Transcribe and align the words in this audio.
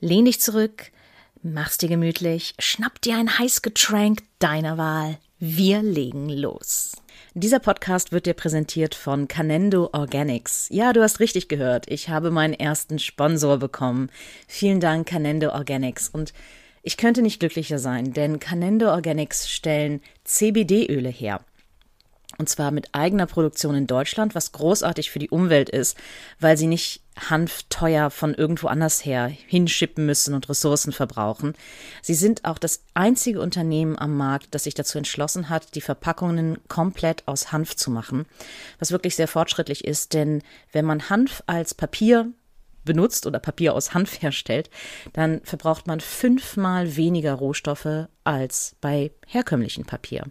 Lehn 0.00 0.24
dich 0.24 0.40
zurück, 0.40 0.90
mach's 1.42 1.78
dir 1.78 1.88
gemütlich, 1.88 2.54
schnapp 2.58 3.00
dir 3.00 3.16
ein 3.16 3.38
Heißgetränk 3.38 4.22
deiner 4.38 4.78
Wahl. 4.78 5.18
Wir 5.38 5.82
legen 5.82 6.28
los. 6.28 6.92
Dieser 7.34 7.58
Podcast 7.58 8.12
wird 8.12 8.26
dir 8.26 8.34
präsentiert 8.34 8.94
von 8.94 9.26
Canendo 9.26 9.90
Organics. 9.92 10.68
Ja, 10.70 10.92
du 10.92 11.02
hast 11.02 11.18
richtig 11.18 11.48
gehört. 11.48 11.90
Ich 11.90 12.08
habe 12.08 12.30
meinen 12.30 12.54
ersten 12.54 12.98
Sponsor 12.98 13.58
bekommen. 13.58 14.08
Vielen 14.46 14.78
Dank, 14.78 15.08
Canendo 15.08 15.50
Organics. 15.50 16.08
Und 16.08 16.32
ich 16.82 16.96
könnte 16.96 17.22
nicht 17.22 17.40
glücklicher 17.40 17.78
sein, 17.78 18.12
denn 18.12 18.38
Canendo 18.38 18.90
Organics 18.90 19.50
stellen 19.50 20.00
CBD-Öle 20.22 21.08
her. 21.08 21.40
Und 22.38 22.48
zwar 22.48 22.70
mit 22.70 22.88
eigener 22.92 23.26
Produktion 23.26 23.74
in 23.74 23.86
Deutschland, 23.86 24.34
was 24.34 24.52
großartig 24.52 25.10
für 25.10 25.18
die 25.18 25.30
Umwelt 25.30 25.68
ist, 25.68 25.96
weil 26.40 26.56
sie 26.56 26.66
nicht 26.66 27.02
Hanf 27.16 27.62
teuer 27.68 28.10
von 28.10 28.34
irgendwo 28.34 28.66
anders 28.66 29.04
her 29.04 29.26
hinschippen 29.26 30.04
müssen 30.04 30.34
und 30.34 30.48
Ressourcen 30.48 30.92
verbrauchen. 30.92 31.54
Sie 32.02 32.14
sind 32.14 32.44
auch 32.44 32.58
das 32.58 32.82
einzige 32.94 33.40
Unternehmen 33.40 33.98
am 33.98 34.16
Markt, 34.16 34.48
das 34.50 34.64
sich 34.64 34.74
dazu 34.74 34.98
entschlossen 34.98 35.48
hat, 35.48 35.74
die 35.74 35.80
Verpackungen 35.80 36.58
komplett 36.68 37.22
aus 37.26 37.52
Hanf 37.52 37.76
zu 37.76 37.90
machen, 37.90 38.26
was 38.78 38.90
wirklich 38.90 39.14
sehr 39.14 39.28
fortschrittlich 39.28 39.84
ist, 39.84 40.12
denn 40.12 40.42
wenn 40.72 40.84
man 40.84 41.08
Hanf 41.08 41.42
als 41.46 41.74
Papier 41.74 42.32
benutzt 42.84 43.26
oder 43.26 43.38
Papier 43.38 43.74
aus 43.74 43.94
Hanf 43.94 44.20
herstellt, 44.22 44.70
dann 45.12 45.40
verbraucht 45.44 45.86
man 45.86 46.00
fünfmal 46.00 46.96
weniger 46.96 47.34
Rohstoffe 47.34 48.08
als 48.24 48.76
bei 48.80 49.12
herkömmlichem 49.26 49.84
Papier. 49.84 50.24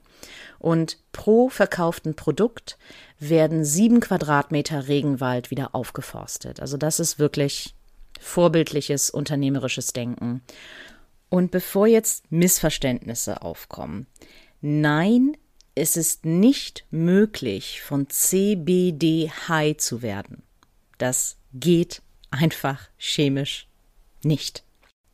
Und 0.59 0.97
pro 1.11 1.49
verkauften 1.49 2.15
Produkt 2.15 2.77
werden 3.19 3.65
sieben 3.65 3.99
Quadratmeter 3.99 4.87
Regenwald 4.87 5.51
wieder 5.51 5.75
aufgeforstet. 5.75 6.59
Also 6.59 6.77
das 6.77 6.99
ist 6.99 7.19
wirklich 7.19 7.75
vorbildliches 8.19 9.09
unternehmerisches 9.09 9.93
Denken. 9.93 10.41
Und 11.29 11.51
bevor 11.51 11.87
jetzt 11.87 12.31
Missverständnisse 12.31 13.41
aufkommen, 13.41 14.07
nein, 14.61 15.35
es 15.75 15.97
ist 15.97 16.25
nicht 16.25 16.85
möglich, 16.91 17.81
von 17.81 18.07
CBD 18.09 19.31
high 19.47 19.75
zu 19.77 20.01
werden. 20.01 20.43
Das 20.97 21.37
geht 21.53 22.01
einfach 22.34 22.89
chemisch 22.98 23.67
nicht. 24.23 24.64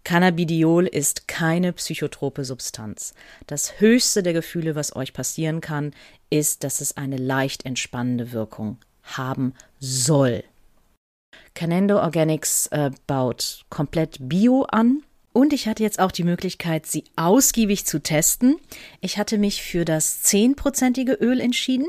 Cannabidiol 0.03 0.87
ist 0.87 1.27
keine 1.27 1.73
psychotrope 1.73 2.43
Substanz. 2.43 3.13
Das 3.47 3.79
höchste 3.79 4.23
der 4.23 4.33
Gefühle, 4.33 4.75
was 4.75 4.95
euch 4.95 5.13
passieren 5.13 5.61
kann, 5.61 5.93
ist, 6.29 6.63
dass 6.63 6.81
es 6.81 6.97
eine 6.97 7.17
leicht 7.17 7.65
entspannende 7.65 8.31
Wirkung 8.31 8.77
haben 9.03 9.53
soll. 9.79 10.43
Canendo 11.53 11.99
Organics 11.99 12.67
äh, 12.67 12.91
baut 13.05 13.65
komplett 13.69 14.17
Bio 14.19 14.63
an. 14.63 15.03
Und 15.31 15.53
ich 15.53 15.67
hatte 15.67 15.83
jetzt 15.83 15.99
auch 15.99 16.11
die 16.11 16.23
Möglichkeit, 16.23 16.87
sie 16.87 17.03
ausgiebig 17.15 17.85
zu 17.85 18.01
testen. 18.01 18.55
Ich 18.99 19.17
hatte 19.17 19.37
mich 19.37 19.61
für 19.61 19.85
das 19.85 20.23
10%ige 20.23 21.13
Öl 21.13 21.39
entschieden. 21.39 21.87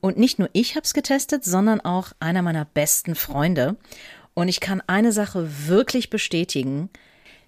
Und 0.00 0.18
nicht 0.18 0.40
nur 0.40 0.50
ich 0.52 0.74
habe 0.74 0.84
es 0.84 0.94
getestet, 0.94 1.44
sondern 1.44 1.80
auch 1.80 2.12
einer 2.18 2.42
meiner 2.42 2.64
besten 2.64 3.14
Freunde. 3.14 3.76
Und 4.34 4.48
ich 4.48 4.60
kann 4.60 4.82
eine 4.86 5.12
Sache 5.12 5.48
wirklich 5.66 6.10
bestätigen. 6.10 6.90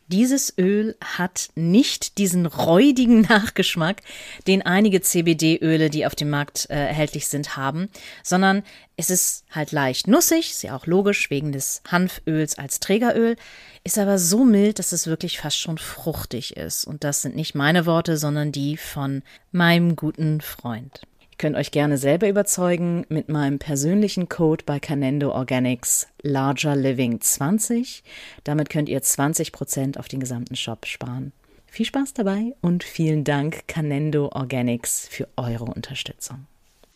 Dieses 0.09 0.53
Öl 0.59 0.97
hat 1.03 1.49
nicht 1.55 2.19
diesen 2.19 2.45
räudigen 2.45 3.21
Nachgeschmack, 3.28 4.03
den 4.47 4.61
einige 4.61 5.00
CBD-Öle, 5.00 5.89
die 5.89 6.05
auf 6.05 6.15
dem 6.15 6.28
Markt 6.28 6.67
äh, 6.69 6.75
erhältlich 6.75 7.27
sind, 7.28 7.56
haben, 7.56 7.89
sondern 8.22 8.65
es 8.97 9.09
ist 9.09 9.45
halt 9.50 9.72
leicht 9.72 10.06
nussig, 10.06 10.50
ist 10.50 10.62
ja 10.62 10.77
auch 10.77 10.87
logisch 10.87 11.31
wegen 11.31 11.53
des 11.53 11.81
Hanföls 11.89 12.59
als 12.59 12.81
Trägeröl, 12.81 13.37
ist 13.83 13.99
aber 13.99 14.19
so 14.19 14.45
mild, 14.45 14.78
dass 14.78 14.93
es 14.93 15.06
wirklich 15.06 15.39
fast 15.39 15.59
schon 15.59 15.78
fruchtig 15.78 16.56
ist. 16.56 16.84
Und 16.84 17.03
das 17.03 17.22
sind 17.22 17.34
nicht 17.34 17.55
meine 17.55 17.87
Worte, 17.87 18.19
sondern 18.19 18.53
die 18.53 18.77
von 18.77 19.22
meinem 19.53 19.97
guten 19.97 20.43
Freund. 20.43 21.01
Ihr 21.34 21.39
könnt 21.39 21.56
euch 21.56 21.72
gerne 21.72 21.99
selber 21.99 22.28
überzeugen 22.28 23.06
mit 23.09 23.28
meinem 23.28 23.59
persönlichen 23.59 24.28
Code 24.28 24.62
bei 24.65 24.78
Canendo 24.78 25.33
Organics 25.33 26.06
Larger 26.22 26.77
Living 26.77 27.21
20. 27.21 28.05
Damit 28.45 28.71
könnt 28.71 28.89
ihr 28.89 29.03
20% 29.03 29.99
auf 29.99 30.06
den 30.06 30.21
gesamten 30.21 30.55
Shop 30.55 30.87
sparen. 30.87 31.33
Viel 31.67 31.87
Spaß 31.87 32.15
dabei 32.15 32.55
und 32.61 32.84
vielen 32.84 33.25
Dank 33.25 33.67
Canendo 33.67 34.28
Organics 34.28 35.09
für 35.09 35.27
eure 35.37 35.65
Unterstützung. 35.65 36.47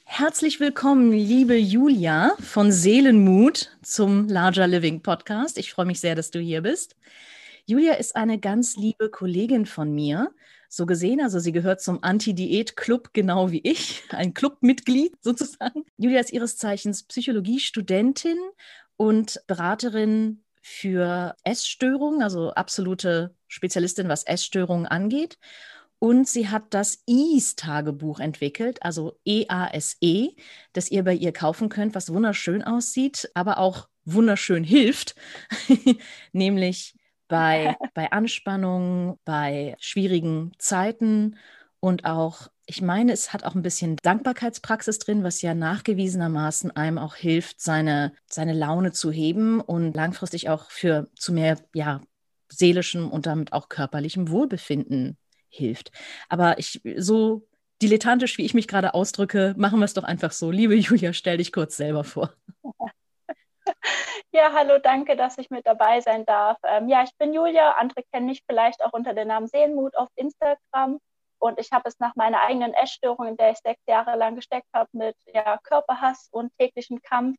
Herzlich 0.05 0.61
willkommen, 0.61 1.11
liebe 1.11 1.57
Julia 1.57 2.37
von 2.39 2.71
Seelenmut 2.71 3.77
zum 3.83 4.29
Larger 4.29 4.69
Living 4.69 5.03
Podcast. 5.03 5.59
Ich 5.59 5.73
freue 5.73 5.87
mich 5.87 5.99
sehr, 5.99 6.15
dass 6.15 6.31
du 6.31 6.39
hier 6.39 6.63
bist. 6.63 6.95
Julia 7.67 7.95
ist 7.95 8.15
eine 8.15 8.39
ganz 8.39 8.77
liebe 8.77 9.11
Kollegin 9.11 9.67
von 9.67 9.93
mir 9.93 10.31
so 10.69 10.87
gesehen. 10.87 11.21
Also 11.21 11.39
sie 11.39 11.53
gehört 11.53 11.81
zum 11.81 12.03
Anti-Diät-Club, 12.03 13.11
genau 13.13 13.51
wie 13.51 13.61
ich, 13.61 14.03
ein 14.11 14.35
Clubmitglied 14.35 15.17
sozusagen. 15.23 15.85
Julia 15.97 16.21
ist 16.21 16.33
ihres 16.33 16.57
Zeichens 16.57 17.05
Psychologiestudentin 17.05 18.39
und 18.97 19.41
Beraterin 19.47 20.45
für 20.61 21.35
Essstörungen, 21.45 22.23
also 22.23 22.51
absolute 22.51 23.35
Spezialistin, 23.47 24.09
was 24.09 24.25
Essstörungen 24.25 24.87
angeht. 24.87 25.39
Und 26.01 26.29
sie 26.29 26.49
hat 26.49 26.75
das 26.75 27.03
EASE-Tagebuch 27.09 28.21
entwickelt, 28.21 28.83
also 28.83 29.19
EASE, 29.25 29.97
e, 30.01 30.29
das 30.73 30.91
ihr 30.93 31.03
bei 31.03 31.15
ihr 31.15 31.33
kaufen 31.33 31.69
könnt, 31.71 31.97
was 31.97 32.13
wunderschön 32.13 32.63
aussieht, 32.63 33.29
aber 33.35 33.59
auch 33.59 33.89
wunderschön 34.05 34.63
hilft, 34.63 35.17
nämlich 36.33 36.95
bei, 37.29 37.77
bei 37.95 38.11
Anspannung, 38.13 39.19
bei 39.25 39.77
schwierigen 39.79 40.53
Zeiten 40.59 41.37
und 41.81 42.05
auch, 42.05 42.49
ich 42.67 42.83
meine, 42.83 43.13
es 43.13 43.33
hat 43.33 43.45
auch 43.45 43.55
ein 43.55 43.63
bisschen 43.63 43.97
Dankbarkeitspraxis 44.03 44.99
drin, 44.99 45.23
was 45.23 45.43
ja 45.43 45.55
nachgewiesenermaßen 45.55 46.75
einem 46.77 46.99
auch 46.99 47.15
hilft, 47.15 47.61
seine, 47.61 48.13
seine 48.29 48.53
Laune 48.53 48.93
zu 48.93 49.11
heben 49.13 49.61
und 49.61 49.95
langfristig 49.95 50.49
auch 50.49 50.71
für 50.71 51.09
zu 51.15 51.33
mehr, 51.33 51.59
ja, 51.73 52.01
seelischem 52.49 53.11
und 53.11 53.27
damit 53.27 53.53
auch 53.53 53.69
körperlichem 53.69 54.31
Wohlbefinden 54.31 55.17
hilft. 55.51 55.93
Aber 56.29 56.59
ich, 56.59 56.81
so 56.97 57.47
dilettantisch, 57.81 58.39
wie 58.39 58.45
ich 58.45 58.55
mich 58.55 58.69
gerade 58.69 58.95
ausdrücke, 58.95 59.55
machen 59.57 59.79
wir 59.79 59.85
es 59.85 59.95
doch 59.95 60.05
einfach 60.05 60.33
so. 60.33 60.51
Liebe 60.51 60.75
Julia, 60.75 61.13
stell 61.13 61.39
dich 61.39 61.53
kurz 61.53 61.77
selber 61.77 62.05
vor. 62.05 62.33
Ja, 64.33 64.53
hallo, 64.53 64.79
danke, 64.79 65.17
dass 65.17 65.39
ich 65.39 65.51
mit 65.51 65.67
dabei 65.67 66.01
sein 66.01 66.25
darf. 66.27 66.59
Ähm, 66.65 66.89
ja, 66.89 67.03
ich 67.03 67.17
bin 67.17 67.33
Julia. 67.33 67.73
Andere 67.73 68.03
kennen 68.13 68.27
mich 68.27 68.43
vielleicht 68.47 68.85
auch 68.85 68.93
unter 68.93 69.15
dem 69.15 69.29
Namen 69.29 69.47
Seelenmut 69.47 69.97
auf 69.97 70.09
Instagram. 70.17 71.01
Und 71.39 71.59
ich 71.61 71.73
habe 71.73 71.89
es 71.89 71.99
nach 71.99 72.15
meiner 72.17 72.43
eigenen 72.43 72.75
Essstörung, 72.75 73.27
in 73.27 73.37
der 73.37 73.53
ich 73.53 73.59
sechs 73.59 73.81
Jahre 73.87 74.17
lang 74.17 74.35
gesteckt 74.35 74.69
habe, 74.75 74.89
mit 74.93 75.17
ja, 75.33 75.59
Körperhass 75.63 76.29
und 76.33 76.53
täglichen 76.59 77.01
Kampf 77.03 77.37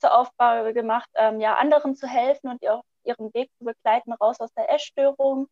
zur 0.00 0.14
Aufgabe 0.16 0.72
gemacht, 0.72 1.08
ähm, 1.14 1.40
ja, 1.40 1.56
anderen 1.56 1.94
zu 1.94 2.06
helfen 2.06 2.48
und 2.48 2.62
ihr 2.62 2.74
auf 2.74 2.84
Weg 3.04 3.50
zu 3.58 3.64
begleiten, 3.64 4.12
raus 4.12 4.40
aus 4.40 4.52
der 4.54 4.72
Essstörung. 4.72 5.48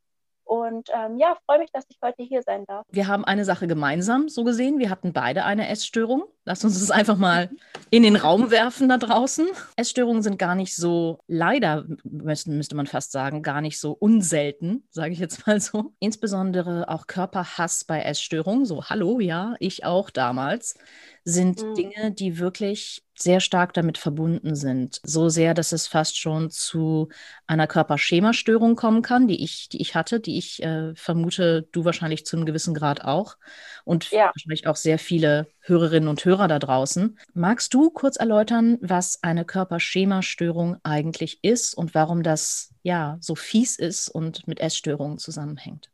Und 0.48 0.88
ähm, 0.94 1.18
ja, 1.18 1.36
freue 1.44 1.58
mich, 1.58 1.70
dass 1.72 1.84
ich 1.90 1.98
heute 2.02 2.22
hier 2.22 2.40
sein 2.42 2.64
darf. 2.64 2.86
Wir 2.88 3.06
haben 3.06 3.26
eine 3.26 3.44
Sache 3.44 3.66
gemeinsam, 3.66 4.30
so 4.30 4.44
gesehen. 4.44 4.78
Wir 4.78 4.88
hatten 4.88 5.12
beide 5.12 5.44
eine 5.44 5.68
Essstörung. 5.68 6.24
Lass 6.46 6.64
uns 6.64 6.80
das 6.80 6.90
einfach 6.90 7.18
mal 7.18 7.50
in 7.90 8.02
den 8.02 8.16
Raum 8.16 8.50
werfen 8.50 8.88
da 8.88 8.96
draußen. 8.96 9.46
Essstörungen 9.76 10.22
sind 10.22 10.38
gar 10.38 10.54
nicht 10.54 10.74
so, 10.74 11.18
leider 11.26 11.84
müsste, 12.02 12.50
müsste 12.50 12.76
man 12.76 12.86
fast 12.86 13.12
sagen, 13.12 13.42
gar 13.42 13.60
nicht 13.60 13.78
so 13.78 13.92
unselten, 13.92 14.84
sage 14.88 15.12
ich 15.12 15.18
jetzt 15.18 15.46
mal 15.46 15.60
so. 15.60 15.92
Insbesondere 15.98 16.88
auch 16.88 17.06
Körperhass 17.06 17.84
bei 17.84 18.00
Essstörungen, 18.00 18.64
so 18.64 18.84
hallo, 18.84 19.20
ja, 19.20 19.54
ich 19.58 19.84
auch 19.84 20.08
damals, 20.08 20.78
sind 21.24 21.62
mhm. 21.62 21.74
Dinge, 21.74 22.12
die 22.12 22.38
wirklich 22.38 23.02
sehr 23.18 23.40
stark 23.40 23.72
damit 23.74 23.98
verbunden 23.98 24.54
sind. 24.54 25.00
So 25.04 25.28
sehr, 25.28 25.54
dass 25.54 25.72
es 25.72 25.86
fast 25.86 26.18
schon 26.18 26.50
zu 26.50 27.08
einer 27.46 27.66
Körperschemastörung 27.66 28.76
kommen 28.76 29.02
kann, 29.02 29.28
die 29.28 29.42
ich, 29.42 29.68
die 29.68 29.80
ich 29.80 29.94
hatte, 29.94 30.20
die 30.20 30.38
ich 30.38 30.62
äh, 30.62 30.94
vermute, 30.94 31.68
du 31.72 31.84
wahrscheinlich 31.84 32.24
zu 32.24 32.36
einem 32.36 32.46
gewissen 32.46 32.74
Grad 32.74 33.04
auch. 33.04 33.36
Und 33.84 34.10
ja. 34.10 34.26
wahrscheinlich 34.34 34.66
auch 34.66 34.76
sehr 34.76 34.98
viele 34.98 35.48
Hörerinnen 35.60 36.08
und 36.08 36.24
Hörer 36.24 36.48
da 36.48 36.58
draußen. 36.58 37.18
Magst 37.34 37.74
du 37.74 37.90
kurz 37.90 38.16
erläutern, 38.16 38.78
was 38.80 39.22
eine 39.22 39.44
Körperschemastörung 39.44 40.76
eigentlich 40.82 41.38
ist 41.42 41.74
und 41.74 41.94
warum 41.94 42.22
das 42.22 42.74
ja 42.82 43.18
so 43.20 43.34
fies 43.34 43.78
ist 43.78 44.08
und 44.08 44.46
mit 44.46 44.60
Essstörungen 44.60 45.18
zusammenhängt? 45.18 45.90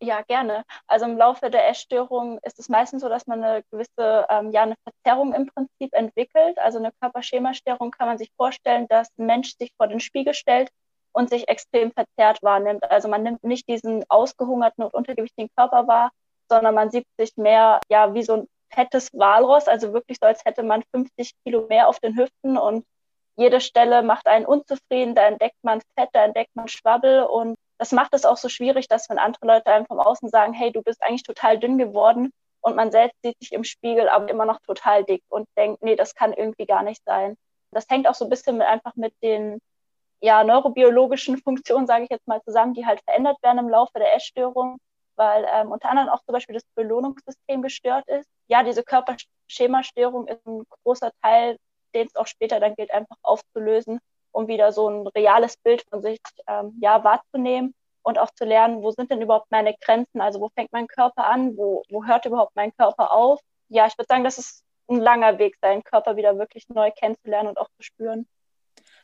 Ja, 0.00 0.22
gerne. 0.22 0.64
Also 0.86 1.06
im 1.06 1.16
Laufe 1.16 1.50
der 1.50 1.68
Essstörung 1.68 2.38
ist 2.42 2.58
es 2.60 2.68
meistens 2.68 3.02
so, 3.02 3.08
dass 3.08 3.26
man 3.26 3.42
eine 3.42 3.64
gewisse, 3.70 4.26
ähm, 4.30 4.52
ja, 4.52 4.62
eine 4.62 4.76
Verzerrung 4.84 5.34
im 5.34 5.46
Prinzip 5.46 5.92
entwickelt. 5.92 6.56
Also 6.58 6.78
eine 6.78 6.92
Körperschemastörung 7.00 7.90
kann 7.90 8.06
man 8.06 8.18
sich 8.18 8.30
vorstellen, 8.36 8.86
dass 8.88 9.08
ein 9.18 9.26
Mensch 9.26 9.56
sich 9.58 9.72
vor 9.76 9.88
den 9.88 9.98
Spiegel 9.98 10.34
stellt 10.34 10.70
und 11.12 11.30
sich 11.30 11.48
extrem 11.48 11.90
verzerrt 11.90 12.42
wahrnimmt. 12.42 12.88
Also 12.90 13.08
man 13.08 13.24
nimmt 13.24 13.42
nicht 13.42 13.68
diesen 13.68 14.04
ausgehungerten 14.08 14.84
und 14.84 14.94
untergewichtigen 14.94 15.50
Körper 15.56 15.88
wahr, 15.88 16.10
sondern 16.48 16.76
man 16.76 16.90
sieht 16.90 17.06
sich 17.18 17.36
mehr, 17.36 17.80
ja, 17.88 18.14
wie 18.14 18.22
so 18.22 18.34
ein 18.34 18.48
fettes 18.70 19.08
Walross, 19.12 19.66
also 19.66 19.92
wirklich 19.92 20.18
so, 20.20 20.26
als 20.26 20.44
hätte 20.44 20.62
man 20.62 20.84
50 20.94 21.32
Kilo 21.44 21.66
mehr 21.68 21.88
auf 21.88 21.98
den 21.98 22.16
Hüften 22.16 22.56
und 22.56 22.84
jede 23.36 23.60
Stelle 23.60 24.02
macht 24.02 24.26
einen 24.26 24.46
unzufrieden, 24.46 25.14
da 25.14 25.26
entdeckt 25.26 25.58
man 25.62 25.80
Fett, 25.96 26.10
da 26.12 26.24
entdeckt 26.24 26.54
man 26.54 26.68
Schwabbel 26.68 27.22
und 27.22 27.56
das 27.78 27.92
macht 27.92 28.12
es 28.12 28.24
auch 28.24 28.36
so 28.36 28.48
schwierig, 28.48 28.88
dass 28.88 29.08
wenn 29.08 29.18
andere 29.18 29.46
Leute 29.46 29.66
einem 29.66 29.86
vom 29.86 30.00
Außen 30.00 30.28
sagen, 30.28 30.52
hey, 30.52 30.72
du 30.72 30.82
bist 30.82 31.02
eigentlich 31.02 31.22
total 31.22 31.58
dünn 31.58 31.78
geworden 31.78 32.32
und 32.60 32.74
man 32.74 32.90
selbst 32.90 33.16
sieht 33.22 33.38
sich 33.38 33.52
im 33.52 33.64
Spiegel 33.64 34.08
aber 34.08 34.28
immer 34.28 34.44
noch 34.44 34.60
total 34.66 35.04
dick 35.04 35.22
und 35.28 35.48
denkt, 35.56 35.82
nee, 35.82 35.94
das 35.96 36.14
kann 36.14 36.32
irgendwie 36.32 36.66
gar 36.66 36.82
nicht 36.82 37.02
sein. 37.04 37.36
Das 37.70 37.86
hängt 37.88 38.08
auch 38.08 38.14
so 38.14 38.24
ein 38.24 38.30
bisschen 38.30 38.58
mit, 38.58 38.66
einfach 38.66 38.96
mit 38.96 39.14
den 39.22 39.60
ja, 40.20 40.42
neurobiologischen 40.42 41.38
Funktionen, 41.42 41.86
sage 41.86 42.04
ich 42.04 42.10
jetzt 42.10 42.26
mal 42.26 42.42
zusammen, 42.42 42.74
die 42.74 42.84
halt 42.84 43.00
verändert 43.04 43.40
werden 43.42 43.58
im 43.58 43.68
Laufe 43.68 43.98
der 43.98 44.14
Essstörung, 44.16 44.78
weil 45.14 45.46
ähm, 45.52 45.70
unter 45.70 45.90
anderem 45.90 46.08
auch 46.08 46.22
zum 46.24 46.32
Beispiel 46.32 46.54
das 46.54 46.64
Belohnungssystem 46.74 47.62
gestört 47.62 48.08
ist. 48.08 48.28
Ja, 48.48 48.64
diese 48.64 48.82
Körperschemastörung 48.82 50.26
ist 50.26 50.44
ein 50.46 50.64
großer 50.82 51.12
Teil, 51.22 51.58
den 51.94 52.08
es 52.08 52.16
auch 52.16 52.26
später 52.26 52.58
dann 52.58 52.74
gilt, 52.74 52.90
einfach 52.90 53.16
aufzulösen 53.22 54.00
um 54.38 54.46
wieder 54.46 54.70
so 54.70 54.88
ein 54.88 55.06
reales 55.08 55.56
Bild 55.56 55.84
von 55.90 56.00
sich 56.00 56.20
ähm, 56.46 56.78
ja, 56.80 57.02
wahrzunehmen 57.02 57.74
und 58.02 58.18
auch 58.18 58.30
zu 58.30 58.44
lernen, 58.44 58.82
wo 58.82 58.92
sind 58.92 59.10
denn 59.10 59.20
überhaupt 59.20 59.50
meine 59.50 59.74
Grenzen? 59.80 60.20
Also 60.20 60.40
wo 60.40 60.48
fängt 60.54 60.72
mein 60.72 60.86
Körper 60.86 61.26
an? 61.26 61.56
Wo, 61.56 61.82
wo 61.90 62.04
hört 62.04 62.24
überhaupt 62.24 62.54
mein 62.54 62.72
Körper 62.76 63.10
auf? 63.12 63.40
Ja, 63.68 63.88
ich 63.88 63.98
würde 63.98 64.06
sagen, 64.08 64.22
das 64.22 64.38
ist 64.38 64.62
ein 64.88 65.00
langer 65.00 65.40
Weg, 65.40 65.56
seinen 65.60 65.82
Körper 65.82 66.16
wieder 66.16 66.38
wirklich 66.38 66.68
neu 66.68 66.92
kennenzulernen 66.92 67.48
und 67.48 67.58
auch 67.58 67.68
zu 67.76 67.82
spüren. 67.82 68.28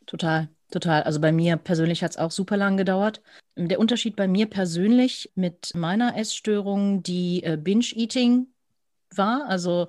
Total, 0.06 0.48
total. 0.70 1.02
Also 1.02 1.20
bei 1.20 1.32
mir 1.32 1.56
persönlich 1.56 2.04
hat 2.04 2.12
es 2.12 2.16
auch 2.16 2.30
super 2.30 2.56
lang 2.56 2.76
gedauert. 2.76 3.20
Der 3.56 3.80
Unterschied 3.80 4.14
bei 4.14 4.28
mir 4.28 4.48
persönlich 4.48 5.32
mit 5.34 5.72
meiner 5.74 6.16
Essstörung, 6.16 7.02
die 7.02 7.42
äh, 7.42 7.56
Binge-Eating 7.56 8.46
war, 9.16 9.46
also 9.48 9.88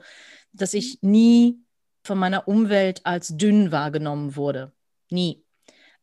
dass 0.54 0.74
ich 0.74 1.04
nie 1.04 1.60
von 2.04 2.18
meiner 2.18 2.48
Umwelt 2.48 3.02
als 3.04 3.38
dünn 3.38 3.72
wahrgenommen 3.72 4.36
wurde. 4.36 4.72
Nie. 5.16 5.42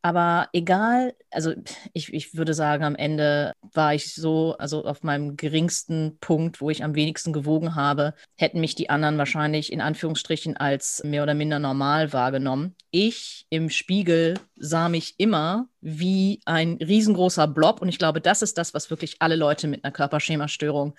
Aber 0.04 0.48
egal, 0.52 1.14
also 1.30 1.52
ich, 1.92 2.12
ich 2.12 2.34
würde 2.34 2.54
sagen, 2.54 2.82
am 2.82 2.96
Ende 2.96 3.52
war 3.72 3.94
ich 3.94 4.14
so, 4.14 4.56
also 4.58 4.84
auf 4.84 5.04
meinem 5.04 5.36
geringsten 5.36 6.18
Punkt, 6.18 6.60
wo 6.60 6.70
ich 6.70 6.82
am 6.82 6.96
wenigsten 6.96 7.32
gewogen 7.32 7.76
habe, 7.76 8.14
hätten 8.36 8.58
mich 8.58 8.74
die 8.74 8.90
anderen 8.90 9.16
wahrscheinlich 9.16 9.72
in 9.72 9.80
Anführungsstrichen 9.80 10.56
als 10.56 11.02
mehr 11.04 11.22
oder 11.22 11.34
minder 11.34 11.60
normal 11.60 12.12
wahrgenommen. 12.12 12.74
Ich 12.90 13.46
im 13.48 13.70
Spiegel 13.70 14.40
sah 14.56 14.88
mich 14.88 15.14
immer 15.18 15.68
wie 15.80 16.40
ein 16.46 16.78
riesengroßer 16.80 17.46
Blob 17.46 17.80
und 17.80 17.88
ich 17.88 17.98
glaube, 17.98 18.20
das 18.20 18.42
ist 18.42 18.58
das, 18.58 18.74
was 18.74 18.90
wirklich 18.90 19.16
alle 19.20 19.36
Leute 19.36 19.68
mit 19.68 19.84
einer 19.84 19.92
Körperschemastörung 19.92 20.94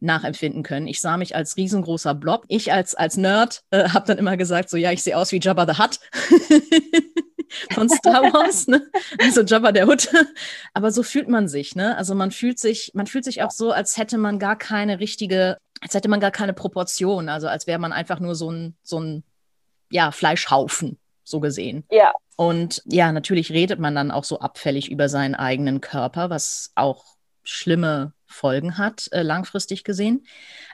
nachempfinden 0.00 0.64
können. 0.64 0.88
Ich 0.88 1.00
sah 1.00 1.18
mich 1.18 1.36
als 1.36 1.56
riesengroßer 1.56 2.14
Blob. 2.14 2.46
Ich 2.48 2.72
als, 2.72 2.96
als 2.96 3.16
Nerd 3.16 3.62
äh, 3.70 3.90
habe 3.90 4.06
dann 4.06 4.18
immer 4.18 4.36
gesagt, 4.36 4.70
so 4.70 4.76
ja, 4.76 4.90
ich 4.90 5.04
sehe 5.04 5.16
aus 5.16 5.30
wie 5.30 5.38
Jabba 5.40 5.72
the 5.72 5.80
Hutt. 5.80 6.00
von 7.72 7.88
Star 7.88 8.32
Wars, 8.32 8.66
ne? 8.66 8.82
Also 9.18 9.42
Jabba 9.42 9.72
der 9.72 9.86
Hutte. 9.86 10.26
Aber 10.74 10.90
so 10.92 11.02
fühlt 11.02 11.28
man 11.28 11.48
sich, 11.48 11.74
ne? 11.74 11.96
Also 11.96 12.14
man 12.14 12.30
fühlt 12.30 12.58
sich, 12.58 12.92
man 12.94 13.06
fühlt 13.06 13.24
sich 13.24 13.42
auch 13.42 13.50
so, 13.50 13.72
als 13.72 13.96
hätte 13.96 14.18
man 14.18 14.38
gar 14.38 14.56
keine 14.56 15.00
richtige, 15.00 15.58
als 15.80 15.94
hätte 15.94 16.08
man 16.08 16.20
gar 16.20 16.30
keine 16.30 16.52
Proportion. 16.52 17.28
Also 17.28 17.48
als 17.48 17.66
wäre 17.66 17.78
man 17.78 17.92
einfach 17.92 18.20
nur 18.20 18.34
so 18.34 18.50
ein, 18.50 18.76
so 18.82 19.00
ein, 19.00 19.24
ja, 19.90 20.12
Fleischhaufen, 20.12 20.98
so 21.24 21.40
gesehen. 21.40 21.84
Ja. 21.90 22.12
Und 22.36 22.82
ja, 22.86 23.12
natürlich 23.12 23.50
redet 23.50 23.80
man 23.80 23.94
dann 23.94 24.10
auch 24.10 24.24
so 24.24 24.38
abfällig 24.38 24.90
über 24.90 25.08
seinen 25.08 25.34
eigenen 25.34 25.80
Körper, 25.80 26.30
was 26.30 26.72
auch 26.74 27.04
schlimme 27.42 28.12
Folgen 28.30 28.78
hat, 28.78 29.08
äh, 29.12 29.22
langfristig 29.22 29.84
gesehen. 29.84 30.24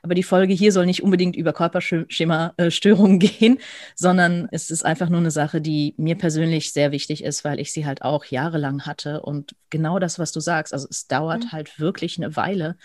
Aber 0.03 0.15
die 0.15 0.23
Folge 0.23 0.53
hier 0.53 0.73
soll 0.73 0.87
nicht 0.87 1.03
unbedingt 1.03 1.37
über 1.37 1.53
Körperschema-Störungen 1.53 3.19
gehen, 3.21 3.59
sondern 3.95 4.49
es 4.53 4.71
ist 4.71 4.85
einfach 4.85 5.09
nur 5.09 5.21
eine 5.21 5.31
Sache, 5.31 5.61
die 5.61 5.95
mir 5.97 6.17
persönlich 6.17 6.73
sehr 6.73 6.93
wichtig 6.93 7.25
ist, 7.25 7.45
weil 7.45 7.59
ich 7.59 7.73
sie 7.73 7.87
halt 7.87 8.03
auch 8.03 8.25
jahrelang 8.27 8.87
hatte. 8.87 9.23
Und 9.23 9.57
genau 9.71 9.99
das, 9.99 10.19
was 10.19 10.33
du 10.33 10.41
sagst, 10.41 10.73
also 10.73 10.87
es 10.91 11.07
dauert 11.07 11.45
mhm. 11.45 11.53
halt 11.53 11.81
wirklich 11.81 12.19
eine 12.19 12.37
Weile, 12.37 12.77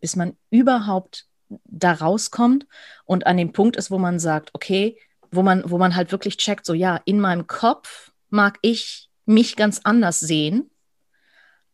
bis 0.00 0.16
man 0.16 0.36
überhaupt 0.50 1.26
da 1.64 1.92
rauskommt 1.92 2.66
und 3.04 3.26
an 3.26 3.38
dem 3.38 3.52
Punkt 3.52 3.76
ist, 3.76 3.90
wo 3.90 3.98
man 3.98 4.18
sagt, 4.18 4.50
okay, 4.52 4.98
wo 5.30 5.42
man, 5.42 5.62
wo 5.66 5.78
man 5.78 5.96
halt 5.96 6.12
wirklich 6.12 6.36
checkt, 6.36 6.66
so 6.66 6.74
ja, 6.74 7.00
in 7.04 7.20
meinem 7.20 7.46
Kopf 7.46 8.12
mag 8.30 8.58
ich 8.62 9.08
mich 9.24 9.56
ganz 9.56 9.80
anders 9.84 10.20
sehen 10.20 10.70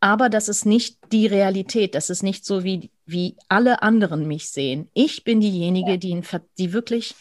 aber 0.04 0.28
das 0.28 0.50
ist 0.50 0.66
nicht 0.66 0.98
die 1.12 1.26
Realität. 1.26 1.94
Das 1.94 2.10
ist 2.10 2.22
nicht 2.22 2.44
so, 2.44 2.62
wie, 2.62 2.90
wie 3.06 3.36
alle 3.48 3.80
anderen 3.80 4.28
mich 4.28 4.50
sehen. 4.50 4.90
Ich 4.92 5.24
bin 5.24 5.40
diejenige, 5.40 5.98
die, 5.98 6.10
in, 6.10 6.22
die 6.58 6.74
wirklich 6.74 7.14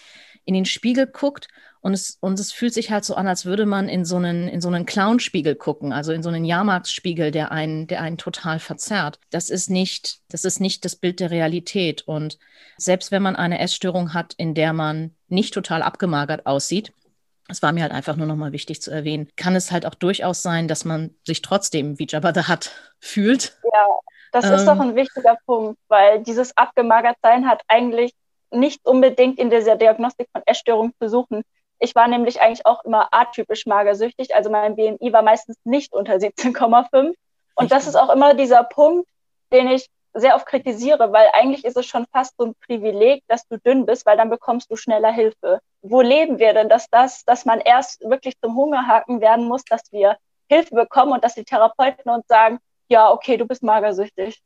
in 0.44 0.54
den 0.54 0.66
Spiegel 0.66 1.08
guckt 1.08 1.48
und 1.80 1.94
es, 1.94 2.18
und 2.20 2.38
es 2.42 2.52
fühlt 2.52 2.74
sich 2.74 2.92
halt 2.92 3.06
so 3.06 3.16
an, 3.16 3.26
als 3.26 3.46
würde 3.46 3.66
man 3.66 3.88
in 3.88 4.04
so 4.04 4.18
einen, 4.18 4.50
in 4.50 4.60
so 4.60 4.68
einen 4.68 4.86
Clownspiegel 4.86 5.56
gucken, 5.56 5.94
also 5.94 6.12
in 6.12 6.24
so 6.24 6.28
einen 6.28 6.44
Jahrmarktsspiegel, 6.44 7.32
der 7.32 7.54
einen, 7.54 7.88
der 7.88 8.02
einen 8.02 8.18
total 8.18 8.60
verzerrt. 8.60 9.18
Das 9.30 9.50
ist 9.50 9.70
nicht, 9.70 10.20
das 10.28 10.44
ist 10.44 10.60
nicht 10.60 10.84
das 10.84 10.98
Bild 10.98 11.22
der 11.22 11.32
Realität. 11.32 12.02
Und 12.02 12.38
selbst 12.76 13.12
wenn 13.12 13.24
man 13.24 13.38
eine 13.38 13.60
Essstörung 13.60 14.14
hat, 14.14 14.34
in 14.34 14.56
der 14.56 14.74
man 14.74 15.12
nicht 15.30 15.54
total 15.54 15.84
abgemagert 15.84 16.46
aussieht, 16.46 16.92
es 17.50 17.62
war 17.62 17.72
mir 17.72 17.84
halt 17.84 17.92
einfach 17.92 18.16
nur 18.16 18.28
nochmal 18.28 18.52
wichtig 18.52 18.82
zu 18.82 18.92
erwähnen. 18.92 19.30
Kann 19.36 19.56
es 19.56 19.72
halt 19.72 19.86
auch 19.86 19.96
durchaus 19.96 20.42
sein, 20.42 20.68
dass 20.68 20.86
man 20.86 21.16
sich 21.26 21.42
trotzdem 21.42 22.00
wie 22.00 22.08
Jabba 22.08 22.34
the 22.34 22.48
Hutt 22.48 22.72
fühlt. 23.00 23.58
Ja, 23.64 23.88
das 24.32 24.46
ähm, 24.46 24.54
ist 24.54 24.66
doch 24.66 24.76
ähm. 24.76 24.82
ein 24.82 24.96
wichtiger 24.96 25.38
Punkt, 25.46 25.80
weil 25.88 26.24
dieses 26.24 26.56
Abgemagertsein 26.58 27.48
hat 27.48 27.62
eigentlich 27.68 28.14
nicht 28.52 28.86
unbedingt 28.86 29.40
in 29.40 29.50
dieser 29.50 29.76
Diagnostik 29.76 30.28
von 30.32 30.44
Essstörungen 30.46 30.94
zu 31.00 31.10
suchen. 31.10 31.44
Ich 31.80 31.96
war 31.96 32.08
nämlich 32.08 32.40
eigentlich 32.40 32.66
auch 32.66 32.86
immer 32.86 33.10
atypisch 33.12 33.66
magersüchtig, 33.66 34.36
also 34.36 34.50
mein 34.50 34.76
BMI 34.76 35.12
war 35.12 35.22
meistens 35.22 35.58
nicht 35.64 35.92
unter 35.92 36.14
17,5. 36.14 37.14
Und 37.56 37.72
das 37.72 37.88
ist 37.88 37.96
auch 37.96 38.10
immer 38.10 38.36
dieser 38.36 38.64
Punkt, 38.64 39.08
den 39.52 39.68
ich 39.68 39.88
sehr 40.14 40.36
oft 40.36 40.46
kritisiere, 40.46 41.12
weil 41.12 41.28
eigentlich 41.34 41.66
ist 41.66 41.78
es 41.78 41.86
schon 41.86 42.06
fast 42.12 42.36
so 42.38 42.46
ein 42.46 42.56
Privileg, 42.66 43.24
dass 43.28 43.48
du 43.48 43.58
dünn 43.58 43.86
bist, 43.86 44.06
weil 44.06 44.18
dann 44.18 44.30
bekommst 44.30 44.72
du 44.72 44.76
schneller 44.76 45.12
Hilfe. 45.12 45.60
Wo 45.84 46.02
leben 46.02 46.40
wir 46.40 46.54
denn, 46.54 46.70
dass 46.70 46.90
das, 46.90 47.26
dass 47.26 47.44
man 47.44 47.60
erst 47.60 48.02
wirklich 48.02 48.40
zum 48.40 48.56
Hungerhaken 48.56 49.20
werden 49.20 49.46
muss, 49.46 49.64
dass 49.66 49.92
wir 49.92 50.18
Hilfe 50.50 50.76
bekommen 50.76 51.12
und 51.12 51.24
dass 51.24 51.36
die 51.36 51.44
Therapeuten 51.44 52.10
uns 52.10 52.26
sagen, 52.28 52.60
ja, 52.88 53.12
okay, 53.12 53.36
du 53.36 53.46
bist 53.46 53.64
magersüchtig. 53.64 54.42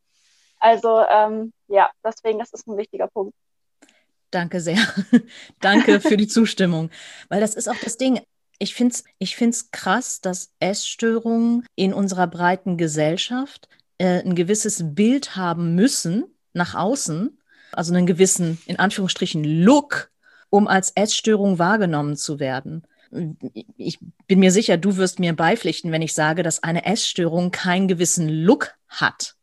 Also 0.59 1.01
ähm, 1.07 1.53
ja, 1.67 1.91
deswegen, 2.03 2.39
das 2.39 2.51
ist 2.53 2.67
ein 2.67 2.75
wichtiger 2.75 3.07
Punkt. 3.07 3.35
Danke 4.31 4.59
sehr. 4.59 4.79
Danke 5.61 6.01
für 6.01 6.17
die 6.17 6.27
Zustimmung. 6.27 6.89
Weil 7.29 7.39
das 7.39 7.53
ist 7.53 7.69
auch 7.69 7.79
das 7.83 7.97
Ding. 7.97 8.19
Ich 8.57 8.73
finde 8.73 8.95
es 8.95 9.03
ich 9.19 9.35
find's 9.35 9.69
krass, 9.69 10.19
dass 10.21 10.51
Essstörungen 10.59 11.67
in 11.75 11.93
unserer 11.93 12.25
breiten 12.25 12.77
Gesellschaft 12.77 13.69
äh, 13.99 14.23
ein 14.23 14.35
gewisses 14.35 14.95
Bild 14.95 15.35
haben 15.35 15.75
müssen 15.75 16.35
nach 16.53 16.73
außen, 16.73 17.39
also 17.71 17.93
einen 17.93 18.07
gewissen, 18.07 18.59
in 18.65 18.79
Anführungsstrichen, 18.79 19.43
Look, 19.43 20.09
um 20.49 20.67
als 20.67 20.91
Essstörung 20.95 21.59
wahrgenommen 21.59 22.15
zu 22.15 22.39
werden. 22.39 22.85
Ich 23.77 23.99
bin 24.27 24.39
mir 24.39 24.51
sicher, 24.51 24.77
du 24.77 24.97
wirst 24.97 25.19
mir 25.19 25.35
beipflichten, 25.35 25.91
wenn 25.91 26.01
ich 26.01 26.13
sage, 26.13 26.43
dass 26.43 26.63
eine 26.63 26.85
Essstörung 26.85 27.51
keinen 27.51 27.87
gewissen 27.87 28.27
Look 28.27 28.75
hat. 28.89 29.35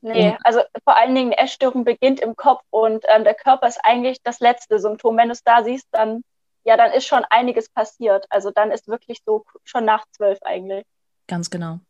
Nee, 0.00 0.36
also 0.44 0.60
vor 0.84 0.96
allen 0.96 1.14
Dingen 1.14 1.32
eine 1.32 1.38
Essstörung 1.38 1.84
beginnt 1.84 2.20
im 2.20 2.36
Kopf 2.36 2.62
und 2.70 3.04
ähm, 3.08 3.24
der 3.24 3.34
Körper 3.34 3.66
ist 3.66 3.80
eigentlich 3.82 4.22
das 4.22 4.38
letzte 4.38 4.78
Symptom. 4.78 5.16
Wenn 5.16 5.28
du 5.28 5.32
es 5.32 5.42
da 5.42 5.64
siehst, 5.64 5.88
dann 5.90 6.22
ja, 6.68 6.76
dann 6.76 6.92
ist 6.92 7.06
schon 7.06 7.24
einiges 7.30 7.70
passiert. 7.70 8.26
Also 8.28 8.50
dann 8.50 8.70
ist 8.70 8.88
wirklich 8.88 9.20
so 9.24 9.44
schon 9.64 9.86
nach 9.86 10.04
zwölf 10.10 10.38
eigentlich. 10.42 10.84
Ganz 11.26 11.48
genau. 11.48 11.80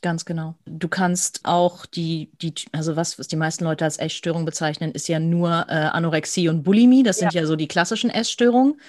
Ganz 0.00 0.24
genau. 0.24 0.54
Du 0.64 0.86
kannst 0.86 1.40
auch 1.42 1.84
die, 1.84 2.30
die 2.40 2.54
also 2.70 2.94
was, 2.94 3.18
was 3.18 3.26
die 3.26 3.36
meisten 3.36 3.64
Leute 3.64 3.84
als 3.84 3.98
Essstörung 3.98 4.44
bezeichnen, 4.44 4.92
ist 4.92 5.08
ja 5.08 5.18
nur 5.18 5.66
äh, 5.68 5.72
Anorexie 5.72 6.48
und 6.48 6.62
Bulimie. 6.62 7.02
Das 7.02 7.18
sind 7.18 7.32
ja, 7.32 7.40
ja 7.40 7.46
so 7.46 7.56
die 7.56 7.66
klassischen 7.66 8.10
Essstörungen. 8.10 8.80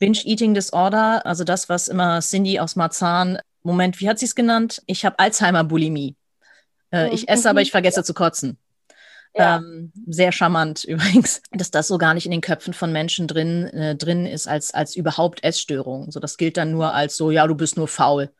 Binge-Eating 0.00 0.54
Disorder, 0.54 1.24
also 1.24 1.44
das, 1.44 1.68
was 1.68 1.86
immer 1.86 2.20
Cindy 2.20 2.58
aus 2.58 2.74
Marzahn, 2.74 3.38
Moment, 3.66 4.00
wie 4.00 4.08
hat 4.08 4.18
sie 4.18 4.26
es 4.26 4.34
genannt? 4.34 4.82
Ich 4.86 5.04
habe 5.04 5.18
Alzheimer-Bulimie. 5.18 6.16
Äh, 6.92 7.12
ich 7.12 7.28
esse, 7.28 7.50
aber 7.50 7.62
ich 7.62 7.70
vergesse 7.72 8.04
zu 8.04 8.14
kotzen. 8.14 8.58
Ja. 9.34 9.56
Ähm, 9.56 9.92
sehr 10.06 10.32
charmant 10.32 10.84
übrigens, 10.88 11.42
dass 11.52 11.70
das 11.70 11.88
so 11.88 11.98
gar 11.98 12.14
nicht 12.14 12.26
in 12.26 12.30
den 12.32 12.40
Köpfen 12.40 12.72
von 12.72 12.92
Menschen 12.92 13.26
drin, 13.26 13.64
äh, 13.68 13.96
drin 13.96 14.24
ist 14.24 14.46
als, 14.46 14.72
als 14.72 14.96
überhaupt 14.96 15.44
Essstörung. 15.44 16.10
So, 16.10 16.20
das 16.20 16.36
gilt 16.36 16.56
dann 16.56 16.70
nur 16.70 16.94
als 16.94 17.16
so, 17.16 17.30
ja, 17.30 17.46
du 17.46 17.54
bist 17.54 17.76
nur 17.76 17.88
faul. 17.88 18.30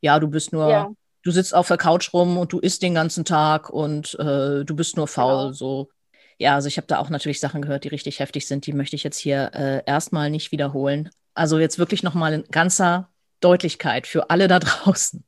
Ja, 0.00 0.18
du 0.18 0.28
bist 0.28 0.52
nur, 0.52 0.68
ja. 0.68 0.90
Du 1.22 1.30
sitzt 1.30 1.54
auf 1.54 1.68
der 1.68 1.76
Couch 1.76 2.12
rum 2.12 2.36
und 2.38 2.52
du 2.52 2.58
isst 2.58 2.82
den 2.82 2.94
ganzen 2.94 3.24
Tag 3.24 3.70
und 3.70 4.14
äh, 4.18 4.64
du 4.64 4.74
bist 4.74 4.96
nur 4.96 5.08
faul. 5.08 5.44
Genau. 5.44 5.52
So. 5.52 5.90
Ja, 6.38 6.54
also 6.54 6.68
ich 6.68 6.76
habe 6.76 6.86
da 6.86 6.98
auch 6.98 7.10
natürlich 7.10 7.40
Sachen 7.40 7.62
gehört, 7.62 7.84
die 7.84 7.88
richtig 7.88 8.18
heftig 8.18 8.46
sind. 8.46 8.66
Die 8.66 8.72
möchte 8.72 8.96
ich 8.96 9.04
jetzt 9.04 9.18
hier 9.18 9.50
äh, 9.54 9.82
erstmal 9.86 10.30
nicht 10.30 10.52
wiederholen. 10.52 11.10
Also 11.34 11.58
jetzt 11.58 11.78
wirklich 11.78 12.02
nochmal 12.02 12.32
in 12.34 12.44
ganzer 12.50 13.10
Deutlichkeit 13.40 14.06
für 14.06 14.30
alle 14.30 14.48
da 14.48 14.58
draußen. 14.60 15.24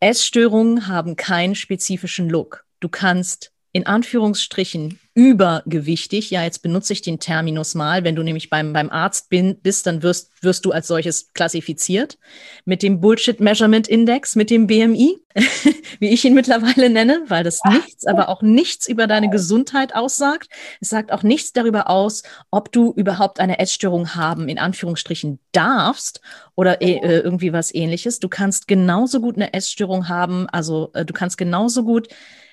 Essstörungen 0.00 0.86
haben 0.86 1.16
keinen 1.16 1.54
spezifischen 1.54 2.28
Look. 2.30 2.64
Du 2.80 2.88
kannst 2.88 3.52
in 3.72 3.86
Anführungsstrichen 3.86 4.98
übergewichtig, 5.18 6.30
ja, 6.30 6.44
jetzt 6.44 6.62
benutze 6.62 6.92
ich 6.92 7.02
den 7.02 7.18
Terminus 7.18 7.74
mal, 7.74 8.04
wenn 8.04 8.14
du 8.14 8.22
nämlich 8.22 8.50
beim, 8.50 8.72
beim 8.72 8.88
Arzt 8.88 9.30
bin, 9.30 9.58
bist, 9.60 9.84
dann 9.86 10.04
wirst, 10.04 10.30
wirst 10.42 10.64
du 10.64 10.70
als 10.70 10.86
solches 10.86 11.32
klassifiziert 11.32 12.18
mit 12.64 12.84
dem 12.84 13.00
Bullshit 13.00 13.40
Measurement 13.40 13.88
Index, 13.88 14.36
mit 14.36 14.48
dem 14.48 14.68
BMI, 14.68 15.18
wie 15.98 16.10
ich 16.10 16.24
ihn 16.24 16.34
mittlerweile 16.34 16.88
nenne, 16.88 17.24
weil 17.26 17.42
das 17.42 17.58
nichts, 17.68 18.06
aber 18.06 18.28
auch 18.28 18.42
nichts 18.42 18.88
über 18.88 19.08
deine 19.08 19.28
Gesundheit 19.28 19.92
aussagt. 19.92 20.48
Es 20.80 20.88
sagt 20.88 21.10
auch 21.10 21.24
nichts 21.24 21.52
darüber 21.52 21.90
aus, 21.90 22.22
ob 22.52 22.70
du 22.70 22.92
überhaupt 22.92 23.40
eine 23.40 23.58
Essstörung 23.58 24.14
haben, 24.14 24.48
in 24.48 24.60
Anführungsstrichen 24.60 25.40
darfst 25.50 26.20
oder 26.54 26.80
äh, 26.80 27.00
irgendwie 27.00 27.52
was 27.52 27.74
ähnliches. 27.74 28.20
Du 28.20 28.28
kannst 28.28 28.68
genauso 28.68 29.20
gut 29.20 29.34
eine 29.34 29.52
Essstörung 29.52 30.08
haben, 30.08 30.48
also 30.48 30.90
äh, 30.94 31.04
du 31.04 31.12
kannst 31.12 31.38
genauso 31.38 31.82
gut 31.82 32.08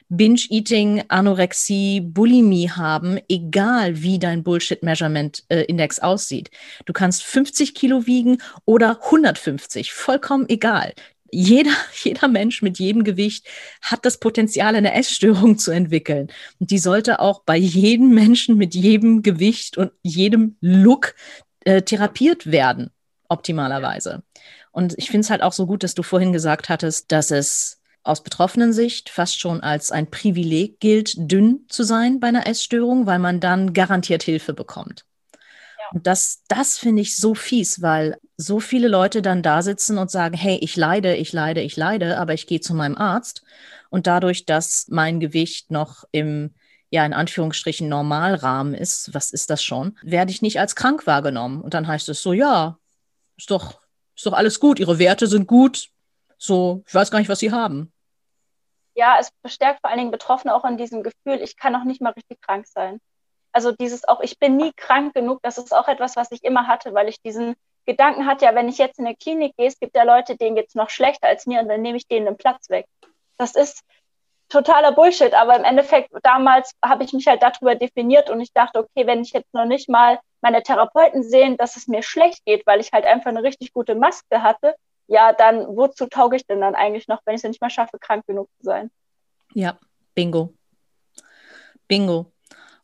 Binge-Eating, 0.09 1.03
Anorexie, 1.07 2.01
Bulimie 2.01 2.69
haben, 2.69 3.19
egal 3.27 4.01
wie 4.01 4.19
dein 4.19 4.43
Bullshit-Measurement-Index 4.43 5.99
aussieht. 5.99 6.51
Du 6.85 6.93
kannst 6.93 7.23
50 7.23 7.73
Kilo 7.73 8.05
wiegen 8.05 8.37
oder 8.65 8.99
150, 9.03 9.93
vollkommen 9.93 10.47
egal. 10.47 10.93
Jeder, 11.31 11.71
jeder 12.03 12.27
Mensch 12.27 12.61
mit 12.61 12.77
jedem 12.79 13.03
Gewicht 13.03 13.47
hat 13.81 14.05
das 14.05 14.19
Potenzial, 14.19 14.75
eine 14.75 14.93
Essstörung 14.93 15.57
zu 15.57 15.71
entwickeln. 15.71 16.27
Und 16.59 16.71
die 16.71 16.79
sollte 16.79 17.19
auch 17.19 17.41
bei 17.43 17.57
jedem 17.57 18.13
Menschen 18.13 18.57
mit 18.57 18.75
jedem 18.75 19.23
Gewicht 19.23 19.77
und 19.77 19.91
jedem 20.03 20.57
Look 20.61 21.15
äh, 21.65 21.81
therapiert 21.81 22.51
werden, 22.51 22.91
optimalerweise. 23.27 24.23
Und 24.71 24.93
ich 24.97 25.09
finde 25.09 25.21
es 25.21 25.29
halt 25.29 25.41
auch 25.41 25.53
so 25.53 25.65
gut, 25.65 25.83
dass 25.83 25.95
du 25.95 26.03
vorhin 26.03 26.33
gesagt 26.33 26.69
hattest, 26.69 27.11
dass 27.11 27.31
es 27.31 27.81
aus 28.05 28.21
betroffenen 28.21 28.71
Sicht 28.71 29.09
fast 29.09 29.39
schon 29.39 29.61
als 29.61 29.91
ein 29.91 30.09
Privileg 30.09 30.79
gilt, 30.79 31.13
dünn 31.17 31.65
zu 31.69 31.83
sein 31.83 32.19
bei 32.19 32.27
einer 32.27 32.47
Essstörung, 32.47 33.07
weil 33.07 33.19
man 33.19 33.39
dann 33.39 33.73
garantiert 33.73 34.21
Hilfe 34.21 34.53
bekommt. 34.53 35.05
Ja. 35.33 35.85
Und 35.93 36.05
das, 36.05 36.43
das 36.47 36.77
finde 36.77 37.01
ich 37.01 37.17
so 37.17 37.33
fies, 37.33 37.81
weil 37.81 38.17
so 38.37 38.59
viele 38.59 38.87
Leute 38.87 39.23
dann 39.23 39.41
da 39.41 39.63
sitzen 39.63 39.97
und 39.97 40.11
sagen, 40.11 40.37
hey, 40.37 40.57
ich 40.61 40.75
leide, 40.75 41.15
ich 41.15 41.33
leide, 41.33 41.61
ich 41.61 41.75
leide, 41.75 42.19
aber 42.19 42.35
ich 42.35 42.45
gehe 42.45 42.61
zu 42.61 42.75
meinem 42.75 42.95
Arzt. 42.95 43.41
Und 43.89 44.05
dadurch, 44.05 44.45
dass 44.45 44.85
mein 44.89 45.19
Gewicht 45.19 45.71
noch 45.71 46.03
im, 46.11 46.53
ja, 46.91 47.05
in 47.05 47.13
Anführungsstrichen 47.13 47.89
Normalrahmen 47.89 48.75
ist, 48.75 49.15
was 49.15 49.31
ist 49.31 49.49
das 49.49 49.63
schon, 49.63 49.97
werde 50.03 50.31
ich 50.31 50.43
nicht 50.43 50.59
als 50.59 50.75
krank 50.75 51.07
wahrgenommen. 51.07 51.61
Und 51.61 51.73
dann 51.73 51.87
heißt 51.87 52.07
es 52.09 52.21
so, 52.21 52.33
ja, 52.33 52.77
ist 53.35 53.49
doch, 53.49 53.81
ist 54.15 54.27
doch 54.27 54.33
alles 54.33 54.59
gut, 54.59 54.79
ihre 54.79 54.99
Werte 54.99 55.25
sind 55.25 55.47
gut. 55.47 55.89
So, 56.37 56.83
ich 56.87 56.93
weiß 56.93 57.09
gar 57.09 57.17
nicht, 57.17 57.29
was 57.29 57.39
sie 57.39 57.51
haben 57.51 57.91
ja, 58.95 59.17
es 59.19 59.31
bestärkt 59.41 59.81
vor 59.81 59.89
allen 59.89 59.99
Dingen 59.99 60.11
Betroffene 60.11 60.55
auch 60.55 60.65
in 60.65 60.77
diesem 60.77 61.03
Gefühl, 61.03 61.41
ich 61.41 61.57
kann 61.57 61.75
auch 61.75 61.83
nicht 61.83 62.01
mal 62.01 62.13
richtig 62.13 62.41
krank 62.41 62.65
sein. 62.67 62.99
Also 63.51 63.71
dieses 63.71 64.07
auch, 64.07 64.21
ich 64.21 64.39
bin 64.39 64.57
nie 64.57 64.73
krank 64.75 65.13
genug, 65.13 65.39
das 65.43 65.57
ist 65.57 65.73
auch 65.73 65.87
etwas, 65.87 66.15
was 66.15 66.31
ich 66.31 66.43
immer 66.43 66.67
hatte, 66.67 66.93
weil 66.93 67.07
ich 67.07 67.21
diesen 67.21 67.55
Gedanken 67.85 68.25
hatte, 68.25 68.45
ja, 68.45 68.55
wenn 68.55 68.67
ich 68.67 68.77
jetzt 68.77 68.99
in 68.99 69.05
eine 69.05 69.15
Klinik 69.15 69.55
gehe, 69.57 69.67
es 69.67 69.79
gibt 69.79 69.95
ja 69.95 70.03
Leute, 70.03 70.35
denen 70.35 70.55
geht 70.55 70.69
es 70.69 70.75
noch 70.75 70.89
schlechter 70.89 71.27
als 71.27 71.45
mir 71.45 71.61
und 71.61 71.69
dann 71.69 71.81
nehme 71.81 71.97
ich 71.97 72.07
denen 72.07 72.25
den 72.25 72.37
Platz 72.37 72.69
weg. 72.69 72.85
Das 73.37 73.55
ist 73.55 73.83
totaler 74.49 74.91
Bullshit, 74.91 75.33
aber 75.33 75.55
im 75.55 75.63
Endeffekt, 75.63 76.09
damals 76.23 76.71
habe 76.83 77.03
ich 77.03 77.13
mich 77.13 77.27
halt 77.27 77.43
darüber 77.43 77.75
definiert 77.75 78.29
und 78.29 78.41
ich 78.41 78.53
dachte, 78.53 78.79
okay, 78.79 79.07
wenn 79.07 79.21
ich 79.21 79.33
jetzt 79.33 79.53
noch 79.53 79.65
nicht 79.65 79.89
mal 79.89 80.19
meine 80.41 80.61
Therapeuten 80.63 81.23
sehen, 81.23 81.57
dass 81.57 81.75
es 81.75 81.87
mir 81.87 82.03
schlecht 82.03 82.45
geht, 82.45 82.65
weil 82.67 82.79
ich 82.79 82.91
halt 82.91 83.05
einfach 83.05 83.29
eine 83.29 83.43
richtig 83.43 83.73
gute 83.73 83.95
Maske 83.95 84.43
hatte, 84.43 84.75
ja, 85.07 85.33
dann 85.33 85.65
wozu 85.67 86.07
tauge 86.07 86.35
ich 86.35 86.45
denn 86.45 86.61
dann 86.61 86.75
eigentlich 86.75 87.07
noch, 87.07 87.21
wenn 87.25 87.35
ich 87.35 87.43
es 87.43 87.47
nicht 87.47 87.61
mal 87.61 87.69
schaffe, 87.69 87.97
krank 87.99 88.25
genug 88.25 88.49
zu 88.57 88.63
sein? 88.63 88.91
Ja, 89.53 89.77
bingo. 90.13 90.53
Bingo. 91.87 92.31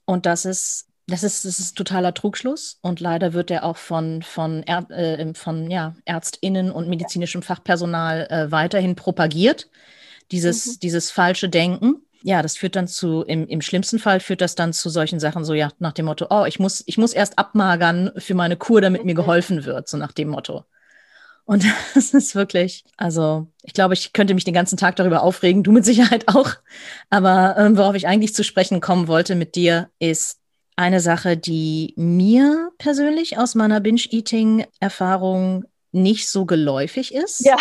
Und 0.05 0.25
das 0.25 0.45
ist, 0.45 0.87
das 1.07 1.23
ist, 1.23 1.45
das 1.45 1.59
ist 1.59 1.75
totaler 1.75 2.13
Trugschluss 2.13 2.79
und 2.81 2.99
leider 2.99 3.33
wird 3.33 3.49
der 3.49 3.65
auch 3.65 3.77
von, 3.77 4.21
von, 4.21 4.63
Är, 4.63 4.89
äh, 4.91 5.33
von 5.33 5.69
ja, 5.69 5.95
ÄrztInnen 6.05 6.71
und 6.71 6.87
medizinischem 6.87 7.41
Fachpersonal 7.41 8.27
äh, 8.29 8.51
weiterhin 8.51 8.95
propagiert. 8.95 9.69
Dieses, 10.31 10.65
mhm. 10.65 10.79
dieses 10.81 11.11
falsche 11.11 11.49
Denken. 11.49 12.05
Ja, 12.23 12.41
das 12.43 12.55
führt 12.55 12.75
dann 12.75 12.87
zu, 12.87 13.23
im, 13.23 13.47
im 13.47 13.61
schlimmsten 13.61 13.97
Fall 13.97 14.19
führt 14.19 14.41
das 14.41 14.53
dann 14.53 14.73
zu 14.73 14.89
solchen 14.89 15.19
Sachen, 15.19 15.43
so 15.43 15.55
ja, 15.55 15.71
nach 15.79 15.91
dem 15.91 16.05
Motto, 16.05 16.27
oh, 16.29 16.45
ich 16.45 16.59
muss, 16.59 16.83
ich 16.85 16.99
muss 16.99 17.13
erst 17.13 17.39
abmagern 17.39 18.11
für 18.17 18.35
meine 18.35 18.57
Kur, 18.57 18.79
damit 18.79 19.03
mir 19.03 19.15
geholfen 19.15 19.65
wird, 19.65 19.89
so 19.89 19.97
nach 19.97 20.11
dem 20.11 20.29
Motto. 20.29 20.63
Und 21.51 21.65
das 21.95 22.13
ist 22.13 22.33
wirklich, 22.33 22.85
also 22.95 23.47
ich 23.63 23.73
glaube, 23.73 23.93
ich 23.93 24.13
könnte 24.13 24.33
mich 24.33 24.45
den 24.45 24.53
ganzen 24.53 24.77
Tag 24.77 24.95
darüber 24.95 25.21
aufregen, 25.21 25.63
du 25.63 25.73
mit 25.73 25.83
Sicherheit 25.83 26.27
auch. 26.33 26.53
Aber 27.09 27.55
ähm, 27.57 27.77
worauf 27.77 27.93
ich 27.95 28.07
eigentlich 28.07 28.33
zu 28.33 28.45
sprechen 28.45 28.79
kommen 28.79 29.09
wollte 29.09 29.35
mit 29.35 29.55
dir, 29.55 29.89
ist 29.99 30.39
eine 30.77 31.01
Sache, 31.01 31.35
die 31.35 31.93
mir 31.97 32.71
persönlich 32.77 33.37
aus 33.37 33.53
meiner 33.55 33.81
Binge-Eating-Erfahrung 33.81 35.65
nicht 35.91 36.29
so 36.29 36.45
geläufig 36.45 37.13
ist. 37.13 37.45
Ja. 37.45 37.57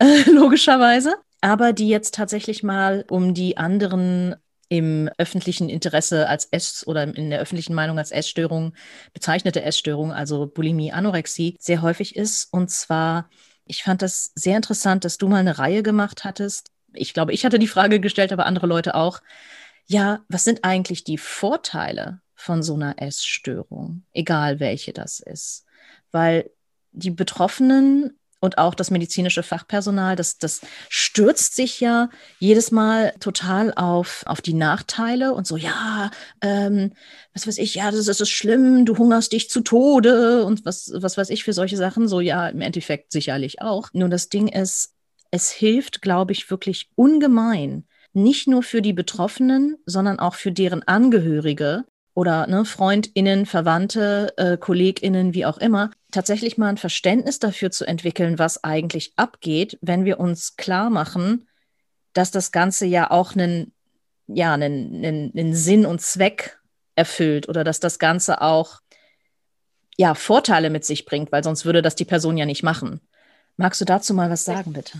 logischerweise. 0.26 1.14
Aber 1.42 1.74
die 1.74 1.88
jetzt 1.88 2.14
tatsächlich 2.14 2.62
mal 2.62 3.04
um 3.10 3.34
die 3.34 3.58
anderen 3.58 4.36
im 4.70 5.10
öffentlichen 5.18 5.68
Interesse 5.68 6.28
als 6.28 6.46
Ess- 6.46 6.86
oder 6.86 7.02
in 7.02 7.28
der 7.28 7.40
öffentlichen 7.40 7.74
Meinung 7.74 7.98
als 7.98 8.12
Essstörung 8.12 8.72
bezeichnete 9.12 9.62
Essstörung, 9.62 10.12
also 10.12 10.46
Bulimie, 10.46 10.92
Anorexie, 10.92 11.56
sehr 11.58 11.82
häufig 11.82 12.14
ist. 12.14 12.52
Und 12.52 12.70
zwar, 12.70 13.28
ich 13.66 13.82
fand 13.82 14.00
das 14.00 14.30
sehr 14.36 14.56
interessant, 14.56 15.04
dass 15.04 15.18
du 15.18 15.26
mal 15.26 15.38
eine 15.38 15.58
Reihe 15.58 15.82
gemacht 15.82 16.22
hattest. 16.22 16.70
Ich 16.92 17.12
glaube, 17.14 17.32
ich 17.32 17.44
hatte 17.44 17.58
die 17.58 17.66
Frage 17.66 17.98
gestellt, 17.98 18.32
aber 18.32 18.46
andere 18.46 18.68
Leute 18.68 18.94
auch. 18.94 19.20
Ja, 19.86 20.24
was 20.28 20.44
sind 20.44 20.62
eigentlich 20.62 21.02
die 21.02 21.18
Vorteile 21.18 22.20
von 22.36 22.62
so 22.62 22.74
einer 22.74 22.94
Essstörung, 23.02 24.04
egal 24.12 24.60
welche 24.60 24.92
das 24.92 25.18
ist? 25.18 25.64
Weil 26.12 26.48
die 26.92 27.10
Betroffenen 27.10 28.19
und 28.40 28.58
auch 28.58 28.74
das 28.74 28.90
medizinische 28.90 29.42
Fachpersonal, 29.42 30.16
das, 30.16 30.38
das 30.38 30.60
stürzt 30.88 31.54
sich 31.54 31.80
ja 31.80 32.08
jedes 32.38 32.70
Mal 32.70 33.12
total 33.20 33.72
auf, 33.74 34.22
auf 34.26 34.40
die 34.40 34.54
Nachteile 34.54 35.34
und 35.34 35.46
so, 35.46 35.56
ja, 35.56 36.10
ähm, 36.40 36.92
was 37.34 37.46
weiß 37.46 37.58
ich, 37.58 37.74
ja, 37.74 37.90
das, 37.90 38.06
das 38.06 38.20
ist 38.20 38.30
schlimm, 38.30 38.86
du 38.86 38.96
hungerst 38.96 39.32
dich 39.32 39.50
zu 39.50 39.60
Tode 39.60 40.44
und 40.44 40.64
was, 40.64 40.90
was 40.94 41.16
weiß 41.16 41.30
ich 41.30 41.44
für 41.44 41.52
solche 41.52 41.76
Sachen, 41.76 42.08
so 42.08 42.20
ja, 42.20 42.48
im 42.48 42.62
Endeffekt 42.62 43.12
sicherlich 43.12 43.60
auch. 43.60 43.88
Nur 43.92 44.08
das 44.08 44.28
Ding 44.28 44.48
ist, 44.48 44.94
es 45.30 45.50
hilft, 45.50 46.02
glaube 46.02 46.32
ich, 46.32 46.50
wirklich 46.50 46.90
ungemein, 46.96 47.84
nicht 48.12 48.48
nur 48.48 48.62
für 48.62 48.82
die 48.82 48.92
Betroffenen, 48.92 49.76
sondern 49.86 50.18
auch 50.18 50.34
für 50.34 50.50
deren 50.50 50.82
Angehörige, 50.82 51.84
oder 52.14 52.46
ne, 52.46 52.64
Freundinnen, 52.64 53.46
Verwandte, 53.46 54.34
äh, 54.36 54.56
Kolleginnen, 54.56 55.32
wie 55.32 55.46
auch 55.46 55.58
immer, 55.58 55.90
tatsächlich 56.10 56.58
mal 56.58 56.68
ein 56.68 56.76
Verständnis 56.76 57.38
dafür 57.38 57.70
zu 57.70 57.84
entwickeln, 57.84 58.38
was 58.38 58.64
eigentlich 58.64 59.12
abgeht, 59.16 59.78
wenn 59.80 60.04
wir 60.04 60.20
uns 60.20 60.56
klar 60.56 60.90
machen, 60.90 61.48
dass 62.12 62.30
das 62.30 62.52
Ganze 62.52 62.86
ja 62.86 63.10
auch 63.10 63.34
einen, 63.34 63.72
ja, 64.26 64.54
einen, 64.54 65.04
einen, 65.04 65.32
einen 65.36 65.54
Sinn 65.54 65.86
und 65.86 66.00
Zweck 66.00 66.60
erfüllt 66.96 67.48
oder 67.48 67.64
dass 67.64 67.80
das 67.80 67.98
Ganze 67.98 68.40
auch 68.40 68.80
ja, 69.96 70.14
Vorteile 70.14 70.70
mit 70.70 70.84
sich 70.84 71.04
bringt, 71.04 71.30
weil 71.32 71.44
sonst 71.44 71.64
würde 71.64 71.82
das 71.82 71.94
die 71.94 72.04
Person 72.04 72.36
ja 72.36 72.46
nicht 72.46 72.62
machen. 72.62 73.00
Magst 73.56 73.80
du 73.80 73.84
dazu 73.84 74.14
mal 74.14 74.30
was 74.30 74.44
sagen, 74.44 74.72
bitte? 74.72 74.98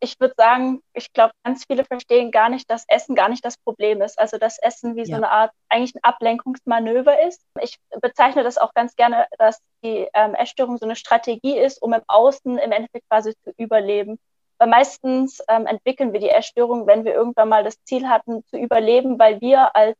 Ich 0.00 0.20
würde 0.20 0.34
sagen, 0.36 0.82
ich 0.92 1.12
glaube, 1.12 1.32
ganz 1.42 1.64
viele 1.64 1.84
verstehen 1.84 2.30
gar 2.30 2.48
nicht, 2.48 2.70
dass 2.70 2.84
Essen 2.88 3.14
gar 3.14 3.28
nicht 3.28 3.44
das 3.44 3.56
Problem 3.56 4.02
ist. 4.02 4.18
Also 4.18 4.38
dass 4.38 4.58
Essen 4.58 4.94
wie 4.94 5.00
ja. 5.00 5.06
so 5.06 5.14
eine 5.14 5.30
Art 5.30 5.52
eigentlich 5.68 5.94
ein 5.94 6.04
Ablenkungsmanöver 6.04 7.22
ist. 7.26 7.42
Ich 7.60 7.78
bezeichne 8.00 8.42
das 8.42 8.58
auch 8.58 8.74
ganz 8.74 8.94
gerne, 8.96 9.26
dass 9.38 9.60
die 9.82 10.06
ähm, 10.14 10.34
Essstörung 10.34 10.76
so 10.78 10.84
eine 10.84 10.96
Strategie 10.96 11.58
ist, 11.58 11.80
um 11.80 11.92
im 11.92 12.02
Außen 12.06 12.58
im 12.58 12.72
Endeffekt 12.72 13.08
quasi 13.08 13.34
zu 13.42 13.52
überleben. 13.56 14.18
Weil 14.58 14.68
meistens 14.68 15.42
ähm, 15.48 15.66
entwickeln 15.66 16.12
wir 16.12 16.20
die 16.20 16.30
Essstörung, 16.30 16.86
wenn 16.86 17.04
wir 17.04 17.14
irgendwann 17.14 17.48
mal 17.48 17.64
das 17.64 17.82
Ziel 17.84 18.08
hatten, 18.08 18.44
zu 18.46 18.58
überleben, 18.58 19.18
weil 19.18 19.40
wir 19.40 19.74
als 19.74 19.96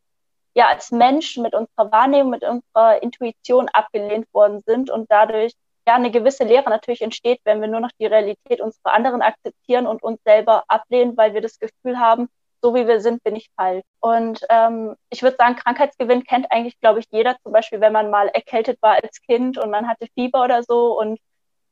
ja, 0.54 0.68
als 0.68 0.90
Menschen 0.90 1.42
mit 1.42 1.54
unserer 1.54 1.92
Wahrnehmung, 1.92 2.30
mit 2.30 2.42
unserer 2.42 3.02
Intuition 3.02 3.68
abgelehnt 3.68 4.26
worden 4.32 4.62
sind 4.64 4.88
und 4.88 5.04
dadurch 5.10 5.52
ja 5.86 5.94
eine 5.94 6.10
gewisse 6.10 6.44
Leere 6.44 6.68
natürlich 6.70 7.02
entsteht, 7.02 7.40
wenn 7.44 7.60
wir 7.60 7.68
nur 7.68 7.80
noch 7.80 7.90
die 7.98 8.06
Realität 8.06 8.60
unserer 8.60 8.94
anderen 8.94 9.22
akzeptieren 9.22 9.86
und 9.86 10.02
uns 10.02 10.20
selber 10.24 10.64
ablehnen, 10.68 11.16
weil 11.16 11.34
wir 11.34 11.40
das 11.40 11.58
Gefühl 11.58 11.98
haben, 11.98 12.28
so 12.62 12.74
wie 12.74 12.86
wir 12.88 13.00
sind, 13.00 13.22
bin 13.22 13.36
ich 13.36 13.50
falsch. 13.56 13.84
Und 14.00 14.40
ähm, 14.50 14.96
ich 15.10 15.22
würde 15.22 15.36
sagen, 15.36 15.56
Krankheitsgewinn 15.56 16.24
kennt 16.24 16.50
eigentlich, 16.50 16.78
glaube 16.80 17.00
ich, 17.00 17.06
jeder. 17.10 17.36
Zum 17.42 17.52
Beispiel, 17.52 17.80
wenn 17.80 17.92
man 17.92 18.10
mal 18.10 18.28
erkältet 18.28 18.78
war 18.82 18.94
als 19.02 19.20
Kind 19.22 19.58
und 19.58 19.70
man 19.70 19.88
hatte 19.88 20.06
Fieber 20.14 20.42
oder 20.44 20.62
so 20.62 20.98
und 20.98 21.18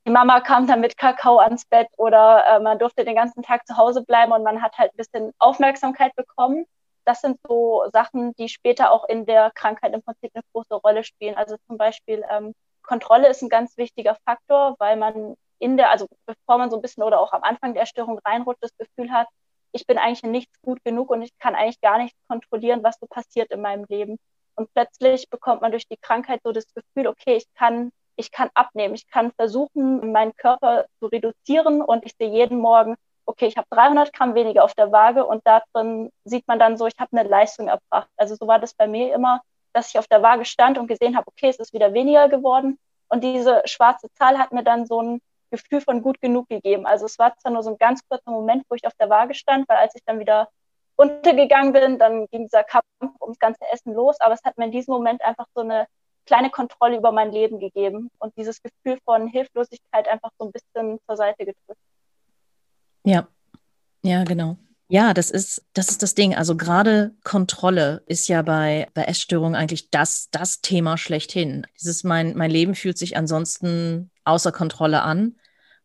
die 0.07 0.11
Mama 0.11 0.41
kam 0.41 0.67
dann 0.67 0.81
mit 0.81 0.99
Kakao 0.99 1.39
ans 1.39 1.65
Bett 1.65 1.89
oder 1.97 2.45
äh, 2.47 2.61
man 2.61 2.79
durfte 2.79 3.05
den 3.05 3.17
ganzen 3.17 3.43
Tag 3.43 3.67
zu 3.67 3.77
Hause 3.77 4.03
bleiben 4.05 4.33
und 4.33 4.43
man 4.43 4.63
hat 4.63 4.77
halt 4.79 4.93
ein 4.93 4.97
bisschen 4.97 5.33
Aufmerksamkeit 5.39 6.15
bekommen. 6.15 6.67
Das 7.07 7.21
sind 7.23 7.39
so 7.49 7.85
Sachen, 7.93 8.35
die 8.35 8.49
später 8.49 8.93
auch 8.93 9.09
in 9.09 9.27
der 9.27 9.51
Krankheit 9.55 9.95
im 9.95 10.03
Prinzip 10.03 10.31
eine 10.35 10.45
große 10.53 10.75
Rolle 10.75 11.05
spielen. 11.05 11.37
Also 11.37 11.57
zum 11.67 11.79
Beispiel 11.79 12.23
ähm, 12.31 12.55
Kontrolle 12.85 13.29
ist 13.29 13.43
ein 13.43 13.49
ganz 13.49 13.77
wichtiger 13.77 14.17
Faktor, 14.25 14.77
weil 14.79 14.97
man 14.97 15.35
in 15.59 15.77
der, 15.77 15.91
also 15.91 16.07
bevor 16.27 16.59
man 16.59 16.71
so 16.71 16.77
ein 16.77 16.83
bisschen 16.83 17.03
oder 17.03 17.21
auch 17.21 17.33
am 17.33 17.43
Anfang 17.43 17.75
der 17.75 17.87
Störung 17.87 18.19
reinrutscht, 18.25 18.63
das 18.63 18.77
Gefühl 18.77 19.11
hat, 19.11 19.29
ich 19.73 19.87
bin 19.87 19.99
eigentlich 19.99 20.23
nichts 20.23 20.61
gut 20.63 20.83
genug 20.85 21.11
und 21.11 21.23
ich 21.23 21.37
kann 21.39 21.55
eigentlich 21.55 21.81
gar 21.81 21.99
nicht 21.99 22.15
kontrollieren, 22.29 22.85
was 22.85 22.97
so 23.01 23.07
passiert 23.07 23.51
in 23.51 23.61
meinem 23.61 23.85
Leben. 23.89 24.19
Und 24.55 24.73
plötzlich 24.73 25.29
bekommt 25.31 25.63
man 25.63 25.73
durch 25.73 25.89
die 25.89 25.97
Krankheit 25.97 26.41
so 26.45 26.53
das 26.53 26.67
Gefühl, 26.75 27.09
okay, 27.09 27.37
ich 27.37 27.47
kann, 27.55 27.91
ich 28.17 28.31
kann 28.31 28.51
abnehmen, 28.55 28.95
ich 28.95 29.09
kann 29.09 29.33
versuchen, 29.33 30.13
meinen 30.13 30.37
Körper 30.37 30.87
zu 31.01 31.07
reduzieren 31.07 31.83
und 31.83 32.05
ich 32.07 32.13
sehe 32.17 32.31
jeden 32.31 32.59
Morgen, 32.59 32.95
okay, 33.27 33.47
ich 33.47 33.57
habe 33.57 33.67
300 33.71 34.13
Gramm 34.13 34.35
weniger 34.35 34.63
auf 34.63 34.75
der 34.75 34.93
Waage 34.93 35.25
und 35.25 35.45
da 35.45 35.63
drin 35.73 36.11
sieht 36.25 36.47
man 36.47 36.59
dann 36.59 36.77
so, 36.77 36.87
ich 36.87 36.99
habe 36.99 37.17
eine 37.17 37.29
Leistung 37.29 37.67
erbracht. 37.69 38.09
Also 38.17 38.37
so 38.37 38.47
war 38.47 38.61
das 38.61 38.75
bei 38.75 38.87
mir 38.87 39.13
immer 39.13 39.41
dass 39.75 39.89
ich 39.89 39.99
auf 39.99 40.07
der 40.07 40.23
Waage 40.23 40.45
stand 40.45 40.79
und 40.79 40.87
gesehen 40.87 41.17
habe, 41.17 41.27
okay, 41.27 41.49
es 41.49 41.59
ist 41.59 41.73
wieder 41.73 41.93
weniger 41.93 42.29
geworden. 42.29 42.79
Und 43.09 43.23
diese 43.23 43.63
schwarze 43.67 44.11
Zahl 44.15 44.39
hat 44.39 44.53
mir 44.53 44.65
dann 44.65 44.87
so 44.87 45.03
ein 45.03 45.21
Gefühl 45.51 45.81
von 45.81 46.03
gut 46.03 46.21
genug 46.21 46.49
gegeben. 46.49 46.87
Also 46.87 47.07
es 47.07 47.19
war 47.19 47.37
zwar 47.39 47.53
nur 47.53 47.63
so 47.63 47.71
ein 47.71 47.79
ganz 47.79 48.07
kurzer 48.09 48.31
Moment, 48.31 48.65
wo 48.69 48.75
ich 48.75 48.87
auf 48.87 48.95
der 48.95 49.11
Waage 49.11 49.35
stand, 49.35 49.69
weil 49.69 49.77
als 49.77 49.95
ich 49.95 50.03
dann 50.05 50.19
wieder 50.19 50.49
runtergegangen 50.99 51.73
bin, 51.73 51.99
dann 51.99 52.27
ging 52.29 52.45
dieser 52.45 52.65
Kampf 52.65 52.85
ums 53.21 53.39
ganze 53.39 53.65
Essen 53.73 53.93
los. 53.93 54.21
Aber 54.21 54.35
es 54.35 54.43
hat 54.45 54.57
mir 54.59 54.67
in 54.67 54.73
diesem 54.73 54.95
Moment 54.95 55.23
einfach 55.25 55.47
so 55.55 55.61
eine 55.61 55.87
kleine 56.27 56.51
Kontrolle 56.51 56.97
über 56.97 57.13
mein 57.13 57.33
Leben 57.33 57.59
gegeben 57.59 58.11
und 58.19 58.37
dieses 58.37 58.63
Gefühl 58.63 58.99
von 59.05 59.29
Hilflosigkeit 59.29 60.09
einfach 60.09 60.31
so 60.39 60.47
ein 60.47 60.53
bisschen 60.53 60.99
zur 61.07 61.17
Seite 61.17 61.45
gedrückt. 61.45 61.81
Ja, 63.05 63.29
ja, 64.03 64.25
genau. 64.25 64.57
Ja, 64.95 65.13
das 65.13 65.33
ist, 65.33 65.65
das 65.73 65.89
ist 65.89 66.05
das 66.05 66.15
Ding. 66.15 66.37
Also 66.37 66.57
gerade 66.57 67.17
Kontrolle 67.25 68.05
ist 68.07 68.29
ja 68.29 68.43
bei, 68.43 68.87
bei 68.95 69.03
Essstörungen 69.03 69.57
eigentlich 69.57 69.91
das, 69.91 70.29
das 70.31 70.61
Thema 70.61 70.97
schlechthin. 70.99 71.67
Dieses 71.81 72.05
mein, 72.05 72.37
mein 72.37 72.53
Leben 72.53 72.77
fühlt 72.77 72.97
sich 72.97 73.17
ansonsten 73.17 74.13
außer 74.23 74.53
Kontrolle 74.53 75.03
an 75.03 75.35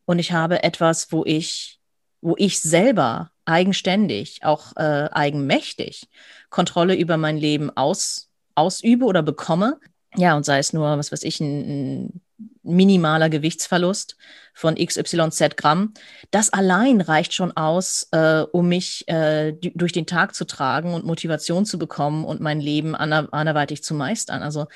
und 0.06 0.20
ich 0.20 0.32
habe 0.32 0.62
etwas, 0.62 1.12
wo 1.12 1.25
ich, 1.25 1.80
wo 2.22 2.36
ich 2.38 2.60
selber 2.60 3.32
eigenständig, 3.46 4.44
auch 4.44 4.75
äh, 4.75 5.10
eigenmächtig 5.12 6.08
Kontrolle 6.51 6.94
über 6.94 7.18
mein 7.18 7.38
Leben 7.39 7.75
aus, 7.75 8.30
ausübe 8.54 9.06
oder 9.06 9.24
bekomme. 9.24 9.80
Ja, 10.18 10.38
und 10.38 10.46
sei 10.46 10.60
es 10.60 10.72
nur, 10.72 11.00
was 11.00 11.12
weiß 11.12 11.24
ich, 11.24 11.39
ein, 11.39 12.04
ein 12.04 12.22
minimaler 12.63 13.29
Gewichtsverlust 13.29 14.17
von 14.53 14.75
XYZ 14.75 15.55
Gramm. 15.55 15.93
Das 16.31 16.51
allein 16.51 17.01
reicht 17.01 17.34
schon 17.34 17.55
aus, 17.55 18.08
äh, 18.12 18.41
um 18.51 18.67
mich 18.67 19.08
äh, 19.08 19.53
durch 19.53 19.93
den 19.93 20.05
Tag 20.05 20.36
zu 20.36 20.46
tragen 20.46 20.93
und 20.93 21.05
Motivation 21.05 21.65
zu 21.65 21.77
bekommen 21.77 22.25
und 22.25 22.41
mein 22.41 22.60
Leben 22.60 22.96
anderweitig 22.96 23.84
zu 23.84 23.93
meistern. 23.93 24.41
Also 24.43 24.67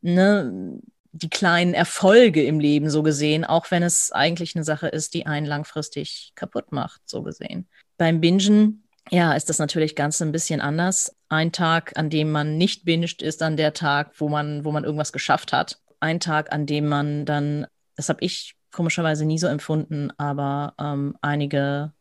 ne, 0.00 0.78
die 1.12 1.30
kleinen 1.30 1.74
Erfolge 1.74 2.42
im 2.44 2.58
Leben 2.58 2.88
so 2.88 3.02
gesehen, 3.02 3.44
auch 3.44 3.70
wenn 3.70 3.82
es 3.82 4.12
eigentlich 4.12 4.54
eine 4.54 4.64
Sache 4.64 4.88
ist, 4.88 5.14
die 5.14 5.26
einen 5.26 5.46
langfristig 5.46 6.32
kaputt 6.34 6.72
macht, 6.72 7.02
so 7.04 7.22
gesehen. 7.22 7.68
Beim 7.98 8.20
Bingen 8.20 8.84
ja, 9.10 9.34
ist 9.34 9.48
das 9.48 9.58
natürlich 9.58 9.96
ganz 9.96 10.22
ein 10.22 10.32
bisschen 10.32 10.60
anders. 10.60 11.16
Ein 11.28 11.50
Tag, 11.50 11.92
an 11.96 12.08
dem 12.08 12.30
man 12.30 12.56
nicht 12.56 12.84
binscht, 12.84 13.20
ist 13.20 13.40
dann 13.40 13.56
der 13.56 13.74
Tag, 13.74 14.12
wo 14.18 14.28
man, 14.28 14.64
wo 14.64 14.70
man 14.70 14.84
irgendwas 14.84 15.12
geschafft 15.12 15.52
hat 15.52 15.78
ein 16.02 16.20
Tag, 16.20 16.52
an 16.52 16.66
dem 16.66 16.88
man 16.88 17.24
dann, 17.24 17.66
das 17.96 18.08
habe 18.08 18.24
ich 18.24 18.54
komischerweise 18.72 19.24
nie 19.24 19.38
so 19.38 19.46
empfunden, 19.46 20.10
aber 20.18 20.74
ähm, 20.78 21.16
einige 21.20 21.92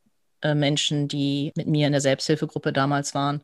äh, 0.41 0.55
Menschen, 0.55 1.07
die 1.07 1.51
mit 1.55 1.67
mir 1.67 1.87
in 1.87 1.93
der 1.93 2.01
Selbsthilfegruppe 2.01 2.73
damals 2.73 3.13
waren, 3.13 3.43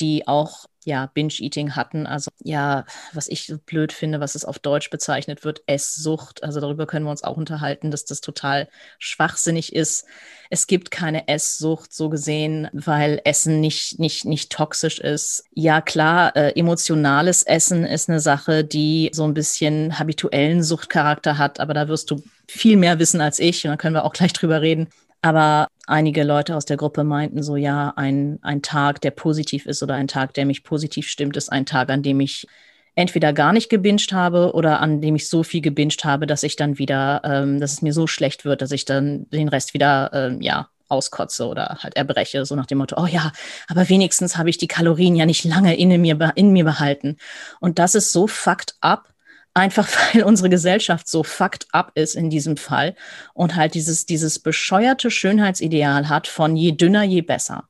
die 0.00 0.26
auch 0.26 0.66
ja, 0.84 1.06
Binge-Eating 1.12 1.76
hatten. 1.76 2.06
Also 2.06 2.30
ja, 2.42 2.84
was 3.12 3.28
ich 3.28 3.46
so 3.46 3.58
blöd 3.58 3.92
finde, 3.92 4.20
was 4.20 4.34
es 4.34 4.44
auf 4.44 4.58
Deutsch 4.58 4.90
bezeichnet 4.90 5.44
wird, 5.44 5.62
Esssucht. 5.66 6.42
Also 6.42 6.60
darüber 6.60 6.86
können 6.86 7.04
wir 7.04 7.10
uns 7.10 7.22
auch 7.22 7.36
unterhalten, 7.36 7.90
dass 7.90 8.04
das 8.04 8.20
total 8.20 8.68
schwachsinnig 8.98 9.74
ist. 9.74 10.06
Es 10.48 10.66
gibt 10.66 10.90
keine 10.90 11.28
Esssucht 11.28 11.92
so 11.92 12.08
gesehen, 12.08 12.68
weil 12.72 13.20
Essen 13.24 13.60
nicht, 13.60 13.98
nicht, 13.98 14.24
nicht 14.24 14.50
toxisch 14.50 14.98
ist. 14.98 15.44
Ja, 15.52 15.80
klar, 15.80 16.34
äh, 16.34 16.58
emotionales 16.58 17.42
Essen 17.42 17.84
ist 17.84 18.08
eine 18.08 18.20
Sache, 18.20 18.64
die 18.64 19.10
so 19.12 19.24
ein 19.24 19.34
bisschen 19.34 19.98
habituellen 19.98 20.62
Suchtcharakter 20.62 21.38
hat, 21.38 21.60
aber 21.60 21.74
da 21.74 21.88
wirst 21.88 22.10
du 22.10 22.22
viel 22.48 22.76
mehr 22.76 22.98
wissen 22.98 23.20
als 23.20 23.38
ich 23.38 23.64
und 23.64 23.70
da 23.70 23.76
können 23.76 23.94
wir 23.94 24.04
auch 24.04 24.12
gleich 24.12 24.32
drüber 24.32 24.60
reden. 24.60 24.88
Aber 25.22 25.68
einige 25.86 26.22
Leute 26.24 26.56
aus 26.56 26.64
der 26.64 26.76
Gruppe 26.76 27.04
meinten 27.04 27.42
so, 27.42 27.56
ja, 27.56 27.92
ein, 27.96 28.38
ein 28.42 28.62
Tag, 28.62 29.00
der 29.02 29.10
positiv 29.10 29.66
ist 29.66 29.82
oder 29.82 29.94
ein 29.94 30.08
Tag, 30.08 30.34
der 30.34 30.46
mich 30.46 30.64
positiv 30.64 31.08
stimmt, 31.08 31.36
ist 31.36 31.50
ein 31.50 31.66
Tag, 31.66 31.90
an 31.90 32.02
dem 32.02 32.20
ich 32.20 32.46
entweder 32.94 33.32
gar 33.32 33.52
nicht 33.52 33.68
gebinged 33.68 34.12
habe 34.12 34.52
oder 34.54 34.80
an 34.80 35.00
dem 35.00 35.14
ich 35.16 35.28
so 35.28 35.42
viel 35.42 35.60
gebinged 35.60 36.04
habe, 36.04 36.26
dass 36.26 36.42
ich 36.42 36.56
dann 36.56 36.78
wieder, 36.78 37.20
ähm, 37.24 37.60
dass 37.60 37.72
es 37.72 37.82
mir 37.82 37.92
so 37.92 38.06
schlecht 38.06 38.44
wird, 38.44 38.62
dass 38.62 38.72
ich 38.72 38.84
dann 38.84 39.28
den 39.30 39.48
Rest 39.48 39.74
wieder, 39.74 40.10
ähm, 40.12 40.40
ja, 40.40 40.68
auskotze 40.88 41.46
oder 41.46 41.78
halt 41.80 41.96
erbreche, 41.96 42.44
so 42.44 42.56
nach 42.56 42.66
dem 42.66 42.78
Motto, 42.78 43.00
oh 43.00 43.06
ja, 43.06 43.32
aber 43.68 43.88
wenigstens 43.88 44.36
habe 44.36 44.50
ich 44.50 44.58
die 44.58 44.66
Kalorien 44.66 45.14
ja 45.14 45.24
nicht 45.24 45.44
lange 45.44 45.76
in 45.76 45.88
mir, 46.00 46.32
in 46.34 46.50
mir 46.50 46.64
behalten. 46.64 47.16
Und 47.60 47.78
das 47.78 47.94
ist 47.94 48.12
so 48.12 48.26
fucked 48.26 48.74
up, 48.80 49.09
Einfach 49.54 49.88
weil 50.14 50.22
unsere 50.22 50.48
Gesellschaft 50.48 51.08
so 51.08 51.22
fucked 51.22 51.66
up 51.72 51.92
ist 51.94 52.14
in 52.14 52.30
diesem 52.30 52.56
Fall 52.56 52.94
und 53.34 53.56
halt 53.56 53.74
dieses, 53.74 54.06
dieses 54.06 54.38
bescheuerte 54.38 55.10
Schönheitsideal 55.10 56.08
hat 56.08 56.26
von 56.26 56.56
je 56.56 56.72
dünner, 56.72 57.02
je 57.02 57.22
besser. 57.22 57.68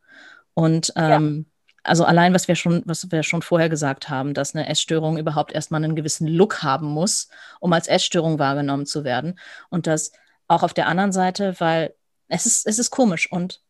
Und 0.54 0.92
ähm, 0.96 1.46
ja. 1.46 1.80
also 1.84 2.04
allein, 2.04 2.34
was 2.34 2.48
wir 2.48 2.54
schon, 2.54 2.82
was 2.84 3.10
wir 3.10 3.22
schon 3.22 3.42
vorher 3.42 3.68
gesagt 3.68 4.08
haben, 4.08 4.34
dass 4.34 4.54
eine 4.54 4.68
Essstörung 4.68 5.16
überhaupt 5.16 5.52
erstmal 5.52 5.82
einen 5.82 5.96
gewissen 5.96 6.26
Look 6.26 6.62
haben 6.62 6.86
muss, 6.86 7.28
um 7.60 7.72
als 7.72 7.88
Essstörung 7.88 8.38
wahrgenommen 8.38 8.86
zu 8.86 9.04
werden. 9.04 9.38
Und 9.70 9.86
das 9.86 10.12
auch 10.48 10.62
auf 10.62 10.74
der 10.74 10.88
anderen 10.88 11.12
Seite, 11.12 11.54
weil 11.58 11.94
es 12.28 12.46
ist, 12.46 12.66
es 12.66 12.78
ist 12.78 12.90
komisch 12.90 13.30
und 13.30 13.62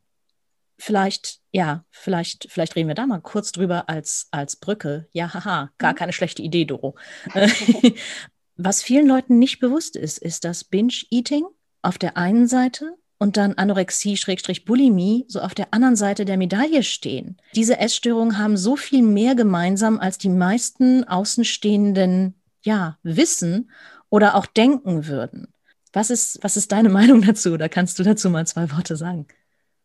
vielleicht, 0.81 1.40
ja, 1.53 1.85
vielleicht, 1.90 2.49
vielleicht 2.51 2.75
reden 2.75 2.88
wir 2.88 2.95
da 2.95 3.07
mal 3.07 3.21
kurz 3.21 3.53
drüber 3.53 3.88
als, 3.88 4.29
als 4.31 4.57
Brücke. 4.57 5.09
Ja, 5.12 5.33
haha, 5.33 5.71
gar 5.79 5.93
mhm. 5.93 5.97
keine 5.97 6.12
schlechte 6.12 6.43
Idee, 6.43 6.64
Doro. 6.64 6.97
Was 8.57 8.83
vielen 8.83 9.07
Leuten 9.07 9.38
nicht 9.38 9.61
bewusst 9.61 9.97
ist, 9.97 10.19
ist, 10.19 10.45
dass 10.45 10.64
Binge-Eating 10.64 11.45
auf 11.83 11.99
der 11.99 12.16
einen 12.16 12.47
Seite 12.47 12.97
und 13.19 13.37
dann 13.37 13.55
Anorexie, 13.55 14.16
Schrägstrich, 14.16 14.64
Bulimie 14.64 15.25
so 15.29 15.40
auf 15.40 15.55
der 15.55 15.73
anderen 15.73 15.97
Seite 15.97 16.25
der 16.25 16.37
Medaille 16.37 16.83
stehen. 16.83 17.37
Diese 17.55 17.79
Essstörungen 17.79 18.38
haben 18.38 18.57
so 18.57 18.77
viel 18.77 19.03
mehr 19.03 19.35
gemeinsam, 19.35 19.99
als 19.99 20.19
die 20.19 20.29
meisten 20.29 21.05
Außenstehenden 21.05 22.35
ja 22.62 22.99
wissen 23.03 23.71
oder 24.09 24.35
auch 24.35 24.47
denken 24.47 25.07
würden. 25.07 25.53
Was 25.93 26.11
ist, 26.11 26.38
was 26.43 26.57
ist 26.57 26.73
deine 26.73 26.88
Meinung 26.90 27.23
dazu? 27.23 27.57
Da 27.57 27.69
kannst 27.69 27.99
du 27.99 28.03
dazu 28.03 28.31
mal 28.31 28.47
zwei 28.47 28.71
Worte 28.73 28.97
sagen 28.97 29.27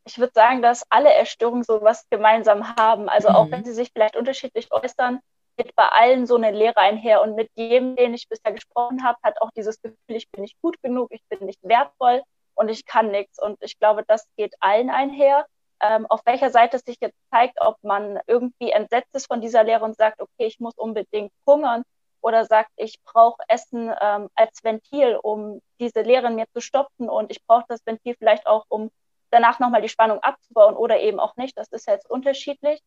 ich 0.06 0.20
würde 0.20 0.34
sagen, 0.34 0.62
dass 0.62 0.86
alle 0.90 1.12
Erstörungen 1.14 1.64
so 1.64 1.82
was 1.82 2.08
gemeinsam 2.10 2.76
haben. 2.76 3.10
Also 3.10 3.30
mhm. 3.30 3.36
auch 3.36 3.52
wenn 3.52 3.66
sie 3.66 3.74
sich 3.74 3.92
vielleicht 3.92 4.16
unterschiedlich 4.16 4.72
äußern, 4.72 5.20
geht 5.58 5.76
bei 5.76 5.88
allen 5.88 6.28
so 6.28 6.36
eine 6.36 6.52
Lehre 6.52 6.78
einher. 6.78 7.22
Und 7.22 7.36
mit 7.36 7.50
jedem, 7.56 7.96
den 7.96 8.14
ich 8.14 8.30
bisher 8.30 8.52
gesprochen 8.52 9.04
habe, 9.04 9.18
hat 9.24 9.42
auch 9.42 9.52
dieses 9.52 9.82
Gefühl, 9.82 9.98
ich 10.16 10.30
bin 10.30 10.42
nicht 10.42 10.62
gut 10.62 10.82
genug, 10.82 11.12
ich 11.12 11.24
bin 11.30 11.46
nicht 11.46 11.60
wertvoll 11.64 12.22
und 12.54 12.70
ich 12.70 12.86
kann 12.86 13.10
nichts. 13.10 13.42
Und 13.42 13.58
ich 13.62 13.80
glaube, 13.80 14.04
das 14.08 14.28
geht 14.38 14.54
allen 14.60 14.90
einher. 14.90 15.46
Ähm, 15.82 16.06
auf 16.06 16.22
welcher 16.26 16.52
Seite 16.52 16.78
es 16.78 16.84
sich 16.84 16.98
jetzt 17.02 17.18
zeigt, 17.32 17.60
ob 17.60 17.78
man 17.84 18.20
irgendwie 18.28 18.72
entsetzt 18.72 19.14
ist 19.14 19.28
von 19.28 19.42
dieser 19.42 19.64
Lehre 19.64 19.84
und 19.84 19.98
sagt, 19.98 20.22
okay, 20.22 20.46
ich 20.46 20.60
muss 20.60 20.74
unbedingt 20.78 21.34
hungern 21.46 21.84
oder 22.22 22.46
sagt, 22.46 22.72
ich 22.78 23.02
brauche 23.04 23.42
Essen 23.48 23.94
ähm, 24.02 24.30
als 24.36 24.64
Ventil, 24.64 25.20
um 25.22 25.62
diese 25.80 26.02
Lehre 26.02 26.28
in 26.28 26.36
mir 26.36 26.48
zu 26.54 26.62
stopfen 26.62 27.10
und 27.10 27.30
ich 27.30 27.46
brauche 27.46 27.66
das 27.68 27.86
Ventil 27.86 28.16
vielleicht 28.18 28.48
auch, 28.48 28.66
um 28.70 28.90
danach 29.36 29.60
nochmal 29.60 29.82
die 29.82 29.90
Spannung 29.90 30.20
abzubauen 30.20 30.76
oder 30.76 31.00
eben 31.02 31.20
auch 31.20 31.36
nicht, 31.36 31.58
das 31.58 31.68
ist 31.70 31.88
jetzt 31.88 32.10
unterschiedlich, 32.10 32.80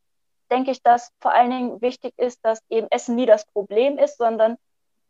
denke 0.51 0.71
ich, 0.71 0.83
dass 0.83 1.13
vor 1.21 1.33
allen 1.33 1.51
Dingen 1.51 1.83
wichtig 1.83 2.15
ist, 2.17 2.41
dass 2.43 2.61
eben 2.71 2.89
Essen 2.91 3.17
nie 3.17 3.27
das 3.27 3.45
Problem 3.53 3.99
ist, 3.99 4.17
sondern 4.17 4.57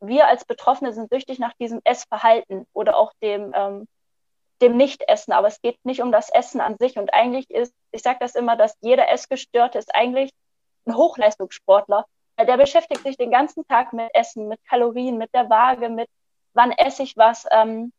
wir 0.01 0.27
als 0.27 0.44
Betroffene 0.44 0.92
sind 0.92 1.11
süchtig 1.11 1.38
nach 1.38 1.55
diesem 1.55 1.81
Essverhalten 1.85 2.66
oder 2.72 2.96
auch 2.96 3.12
dem, 3.22 3.53
ähm, 3.55 3.87
dem 4.61 4.77
Nicht-Essen. 4.77 5.33
Aber 5.33 5.46
es 5.46 5.61
geht 5.61 5.79
nicht 5.85 6.03
um 6.03 6.11
das 6.11 6.29
Essen 6.29 6.61
an 6.61 6.77
sich. 6.79 6.98
Und 6.98 7.14
eigentlich 7.14 7.48
ist, 7.51 7.72
ich 7.92 8.03
sage 8.03 8.18
das 8.20 8.35
immer, 8.35 8.57
dass 8.57 8.77
jeder 8.81 9.09
Essgestörte 9.09 9.79
ist 9.79 9.94
eigentlich 9.94 10.31
ein 10.87 10.96
Hochleistungssportler. 10.96 12.05
Der 12.40 12.57
beschäftigt 12.57 13.03
sich 13.03 13.16
den 13.16 13.31
ganzen 13.31 13.66
Tag 13.66 13.92
mit 13.92 14.12
Essen, 14.14 14.48
mit 14.48 14.64
Kalorien, 14.64 15.18
mit 15.18 15.33
der 15.35 15.51
Waage, 15.51 15.88
mit 15.88 16.09
wann 16.53 16.72
esse 16.72 17.03
ich 17.05 17.16
was, 17.16 17.46
ähm, 17.51 17.92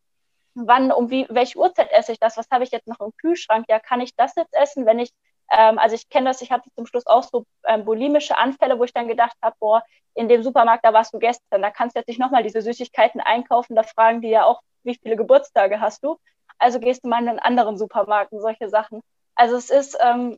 wann, 0.67 0.91
um 0.91 1.09
wie, 1.09 1.25
welche 1.29 1.57
Uhrzeit 1.57 1.91
esse 1.91 2.11
ich 2.11 2.19
das, 2.19 2.37
was 2.37 2.47
habe 2.51 2.63
ich 2.63 2.71
jetzt 2.71 2.87
noch 2.87 2.99
im 2.99 3.11
Kühlschrank, 3.17 3.65
ja, 3.69 3.79
kann 3.79 4.01
ich 4.01 4.15
das 4.15 4.35
jetzt 4.35 4.53
essen, 4.53 4.85
wenn 4.85 4.99
ich, 4.99 5.11
ähm, 5.51 5.79
also 5.79 5.95
ich 5.95 6.09
kenne 6.09 6.29
das, 6.29 6.41
ich 6.41 6.51
hatte 6.51 6.69
zum 6.75 6.85
Schluss 6.85 7.05
auch 7.07 7.23
so 7.23 7.45
ähm, 7.67 7.85
bulimische 7.85 8.37
Anfälle, 8.37 8.79
wo 8.79 8.83
ich 8.83 8.93
dann 8.93 9.07
gedacht 9.07 9.37
habe, 9.41 9.55
boah, 9.59 9.83
in 10.13 10.27
dem 10.27 10.43
Supermarkt, 10.43 10.85
da 10.85 10.93
warst 10.93 11.13
du 11.13 11.19
gestern, 11.19 11.61
da 11.61 11.71
kannst 11.71 11.95
du 11.95 11.99
jetzt 11.99 12.07
nicht 12.07 12.19
nochmal 12.19 12.43
diese 12.43 12.61
Süßigkeiten 12.61 13.21
einkaufen, 13.21 13.75
da 13.75 13.83
fragen 13.83 14.21
die 14.21 14.29
ja 14.29 14.45
auch, 14.45 14.61
wie 14.83 14.97
viele 15.01 15.15
Geburtstage 15.15 15.81
hast 15.81 16.03
du, 16.03 16.17
also 16.57 16.79
gehst 16.79 17.03
du 17.03 17.09
mal 17.09 17.21
in 17.21 17.29
einen 17.29 17.39
anderen 17.39 17.77
Supermarkt 17.77 18.31
und 18.31 18.41
solche 18.41 18.69
Sachen. 18.69 19.01
Also 19.35 19.55
es 19.55 19.69
ist 19.69 19.97
ähm, 20.01 20.37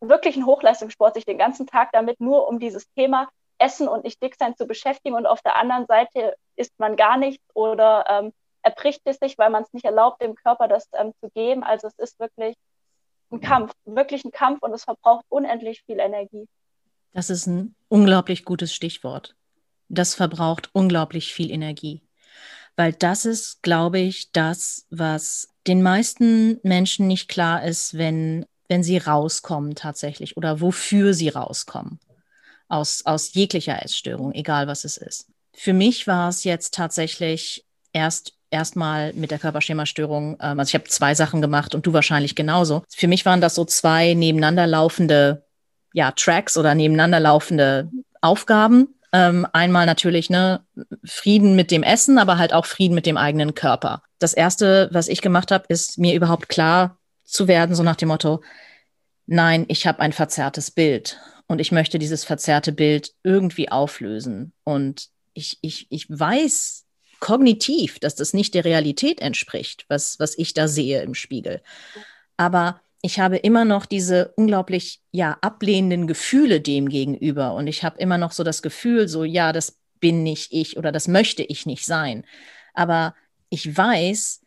wirklich 0.00 0.36
ein 0.36 0.46
Hochleistungssport, 0.46 1.14
sich 1.14 1.24
den 1.24 1.38
ganzen 1.38 1.66
Tag 1.66 1.90
damit 1.92 2.20
nur 2.20 2.48
um 2.48 2.58
dieses 2.58 2.88
Thema 2.92 3.28
Essen 3.58 3.88
und 3.88 4.04
nicht 4.04 4.22
dick 4.22 4.36
sein 4.36 4.56
zu 4.56 4.66
beschäftigen 4.66 5.16
und 5.16 5.26
auf 5.26 5.42
der 5.42 5.56
anderen 5.56 5.86
Seite 5.86 6.36
isst 6.56 6.78
man 6.78 6.96
gar 6.96 7.16
nichts 7.16 7.44
oder 7.54 8.04
ähm, 8.08 8.32
erbricht 8.62 9.02
es 9.04 9.18
sich, 9.18 9.38
weil 9.38 9.50
man 9.50 9.62
es 9.62 9.72
nicht 9.72 9.84
erlaubt, 9.84 10.22
dem 10.22 10.34
Körper 10.34 10.68
das 10.68 10.88
ähm, 10.92 11.12
zu 11.20 11.30
geben. 11.30 11.62
Also 11.62 11.88
es 11.88 11.98
ist 11.98 12.18
wirklich 12.18 12.56
ein 13.30 13.40
Kampf, 13.40 13.72
wirklich 13.84 14.24
ein 14.24 14.30
Kampf 14.30 14.62
und 14.62 14.72
es 14.72 14.84
verbraucht 14.84 15.24
unendlich 15.28 15.82
viel 15.86 15.98
Energie. 15.98 16.46
Das 17.12 17.30
ist 17.30 17.46
ein 17.46 17.74
unglaublich 17.88 18.44
gutes 18.44 18.74
Stichwort. 18.74 19.34
Das 19.88 20.14
verbraucht 20.14 20.70
unglaublich 20.72 21.32
viel 21.32 21.50
Energie. 21.50 22.02
Weil 22.76 22.92
das 22.92 23.24
ist, 23.24 23.62
glaube 23.62 23.98
ich, 23.98 24.30
das, 24.32 24.86
was 24.90 25.48
den 25.66 25.82
meisten 25.82 26.60
Menschen 26.62 27.06
nicht 27.06 27.28
klar 27.28 27.64
ist, 27.64 27.96
wenn, 27.98 28.46
wenn 28.68 28.82
sie 28.82 28.98
rauskommen 28.98 29.74
tatsächlich 29.74 30.36
oder 30.36 30.60
wofür 30.60 31.14
sie 31.14 31.28
rauskommen. 31.28 31.98
Aus, 32.68 33.04
aus 33.06 33.32
jeglicher 33.32 33.82
Essstörung, 33.82 34.32
egal 34.32 34.66
was 34.66 34.84
es 34.84 34.98
ist. 34.98 35.26
Für 35.54 35.72
mich 35.72 36.06
war 36.06 36.28
es 36.28 36.44
jetzt 36.44 36.74
tatsächlich 36.74 37.64
erst 37.92 38.37
erstmal 38.50 39.12
mit 39.14 39.30
der 39.30 39.38
Körperschemastörung, 39.38 40.36
ähm, 40.40 40.58
also 40.58 40.70
ich 40.70 40.74
habe 40.74 40.84
zwei 40.84 41.14
Sachen 41.14 41.40
gemacht 41.40 41.74
und 41.74 41.86
du 41.86 41.92
wahrscheinlich 41.92 42.34
genauso. 42.34 42.82
Für 42.94 43.08
mich 43.08 43.24
waren 43.24 43.40
das 43.40 43.54
so 43.54 43.64
zwei 43.64 44.14
nebeneinander 44.14 44.66
laufende 44.66 45.44
ja, 45.92 46.12
Tracks 46.12 46.56
oder 46.56 46.74
nebeneinander 46.74 47.20
laufende 47.20 47.90
Aufgaben. 48.20 48.94
Ähm, 49.12 49.46
einmal 49.52 49.86
natürlich 49.86 50.28
ne, 50.28 50.60
Frieden 51.04 51.56
mit 51.56 51.70
dem 51.70 51.82
Essen, 51.82 52.18
aber 52.18 52.38
halt 52.38 52.52
auch 52.52 52.66
Frieden 52.66 52.94
mit 52.94 53.06
dem 53.06 53.16
eigenen 53.16 53.54
Körper. 53.54 54.02
Das 54.18 54.34
Erste, 54.34 54.88
was 54.92 55.08
ich 55.08 55.22
gemacht 55.22 55.50
habe, 55.50 55.64
ist 55.68 55.98
mir 55.98 56.14
überhaupt 56.14 56.48
klar 56.48 56.98
zu 57.24 57.48
werden, 57.48 57.74
so 57.74 57.82
nach 57.82 57.96
dem 57.96 58.08
Motto, 58.08 58.42
nein, 59.26 59.64
ich 59.68 59.86
habe 59.86 60.00
ein 60.00 60.12
verzerrtes 60.12 60.70
Bild 60.70 61.18
und 61.46 61.60
ich 61.60 61.72
möchte 61.72 61.98
dieses 61.98 62.24
verzerrte 62.24 62.72
Bild 62.72 63.12
irgendwie 63.22 63.70
auflösen. 63.70 64.52
Und 64.64 65.08
ich, 65.32 65.58
ich, 65.62 65.86
ich 65.90 66.06
weiß 66.10 66.84
kognitiv, 67.20 67.98
dass 67.98 68.14
das 68.14 68.32
nicht 68.32 68.54
der 68.54 68.64
Realität 68.64 69.20
entspricht, 69.20 69.84
was, 69.88 70.18
was 70.18 70.36
ich 70.38 70.54
da 70.54 70.68
sehe 70.68 71.02
im 71.02 71.14
Spiegel. 71.14 71.62
Aber 72.36 72.80
ich 73.02 73.20
habe 73.20 73.36
immer 73.36 73.64
noch 73.64 73.86
diese 73.86 74.32
unglaublich 74.36 75.00
ja 75.12 75.38
ablehnenden 75.40 76.06
Gefühle 76.06 76.60
dem 76.60 76.88
gegenüber 76.88 77.54
und 77.54 77.66
ich 77.66 77.84
habe 77.84 77.98
immer 77.98 78.18
noch 78.18 78.32
so 78.32 78.42
das 78.42 78.62
Gefühl, 78.62 79.08
so 79.08 79.24
ja, 79.24 79.52
das 79.52 79.78
bin 80.00 80.22
nicht 80.22 80.52
ich 80.52 80.76
oder 80.76 80.92
das 80.92 81.08
möchte 81.08 81.42
ich 81.42 81.66
nicht 81.66 81.84
sein. 81.84 82.24
Aber 82.74 83.14
ich 83.50 83.76
weiß, 83.76 84.40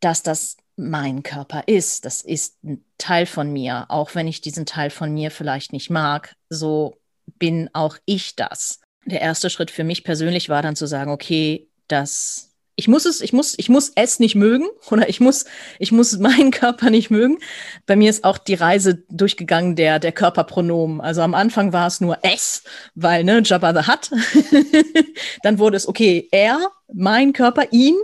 dass 0.00 0.22
das 0.22 0.56
mein 0.76 1.22
Körper 1.22 1.64
ist. 1.66 2.04
Das 2.04 2.22
ist 2.22 2.62
ein 2.64 2.84
Teil 2.98 3.26
von 3.26 3.52
mir, 3.52 3.86
auch 3.88 4.14
wenn 4.14 4.28
ich 4.28 4.40
diesen 4.40 4.66
Teil 4.66 4.90
von 4.90 5.12
mir 5.12 5.30
vielleicht 5.30 5.72
nicht 5.72 5.90
mag. 5.90 6.34
So 6.48 6.96
bin 7.38 7.70
auch 7.72 7.98
ich 8.04 8.36
das. 8.36 8.80
Der 9.04 9.20
erste 9.20 9.50
Schritt 9.50 9.70
für 9.70 9.84
mich 9.84 10.04
persönlich 10.04 10.48
war 10.48 10.62
dann 10.62 10.76
zu 10.76 10.86
sagen, 10.86 11.10
okay, 11.10 11.68
dass 11.92 12.52
ich 12.74 12.88
muss 12.88 13.04
es, 13.04 13.20
ich 13.20 13.32
muss, 13.32 13.54
ich 13.58 13.68
muss 13.68 13.92
es 13.94 14.18
nicht 14.18 14.34
mögen 14.34 14.66
oder 14.90 15.08
ich 15.08 15.20
muss, 15.20 15.44
ich 15.78 15.92
muss 15.92 16.18
meinen 16.18 16.50
Körper 16.50 16.90
nicht 16.90 17.10
mögen. 17.10 17.38
Bei 17.86 17.96
mir 17.96 18.10
ist 18.10 18.24
auch 18.24 18.38
die 18.38 18.54
Reise 18.54 19.04
durchgegangen 19.10 19.76
der, 19.76 19.98
der 19.98 20.12
Körperpronomen. 20.12 21.00
Also 21.00 21.20
am 21.22 21.34
Anfang 21.34 21.72
war 21.72 21.86
es 21.86 22.00
nur 22.00 22.18
es, 22.22 22.64
weil, 22.94 23.24
ne, 23.24 23.42
Jabba 23.44 23.74
the 23.74 23.90
Hutt. 23.90 24.10
Dann 25.42 25.58
wurde 25.58 25.76
es, 25.76 25.86
okay, 25.86 26.28
er, 26.30 26.70
mein 26.92 27.32
Körper, 27.32 27.72
ihn. 27.72 27.96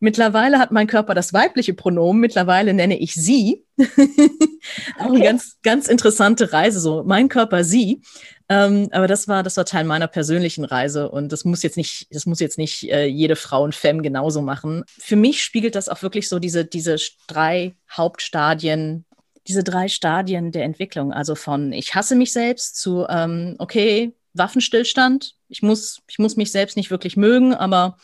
Mittlerweile 0.00 0.58
hat 0.58 0.72
mein 0.72 0.86
Körper 0.86 1.14
das 1.14 1.32
weibliche 1.32 1.72
Pronomen. 1.72 2.20
Mittlerweile 2.20 2.74
nenne 2.74 2.98
ich 2.98 3.14
sie. 3.14 3.64
Auch 4.98 5.06
eine 5.06 5.20
ganz, 5.20 5.56
ganz 5.62 5.88
interessante 5.88 6.52
Reise, 6.52 6.80
so 6.80 7.02
mein 7.06 7.28
Körper, 7.28 7.64
sie. 7.64 8.02
Ähm, 8.48 8.88
aber 8.92 9.08
das 9.08 9.26
war, 9.26 9.42
das 9.42 9.56
war 9.56 9.64
Teil 9.64 9.84
meiner 9.84 10.06
persönlichen 10.06 10.64
Reise 10.64 11.10
und 11.10 11.32
das 11.32 11.44
muss 11.44 11.62
jetzt 11.62 11.76
nicht, 11.76 12.06
das 12.14 12.26
muss 12.26 12.38
jetzt 12.38 12.58
nicht 12.58 12.88
äh, 12.90 13.06
jede 13.06 13.34
Frau 13.34 13.64
und 13.64 13.74
Femme 13.74 14.02
genauso 14.02 14.40
machen. 14.40 14.84
Für 14.86 15.16
mich 15.16 15.42
spiegelt 15.42 15.74
das 15.74 15.88
auch 15.88 16.02
wirklich 16.02 16.28
so 16.28 16.38
diese, 16.38 16.64
diese 16.64 16.96
drei 17.26 17.74
Hauptstadien, 17.90 19.04
diese 19.48 19.64
drei 19.64 19.88
Stadien 19.88 20.52
der 20.52 20.64
Entwicklung. 20.64 21.12
Also 21.12 21.34
von 21.34 21.72
ich 21.72 21.94
hasse 21.94 22.14
mich 22.14 22.32
selbst 22.32 22.76
zu 22.80 23.06
ähm, 23.08 23.56
okay, 23.58 24.14
Waffenstillstand. 24.34 25.34
Ich 25.48 25.62
muss, 25.62 26.02
ich 26.06 26.18
muss 26.18 26.36
mich 26.36 26.52
selbst 26.52 26.76
nicht 26.76 26.90
wirklich 26.90 27.16
mögen, 27.16 27.54
aber 27.54 27.96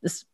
es 0.00 0.26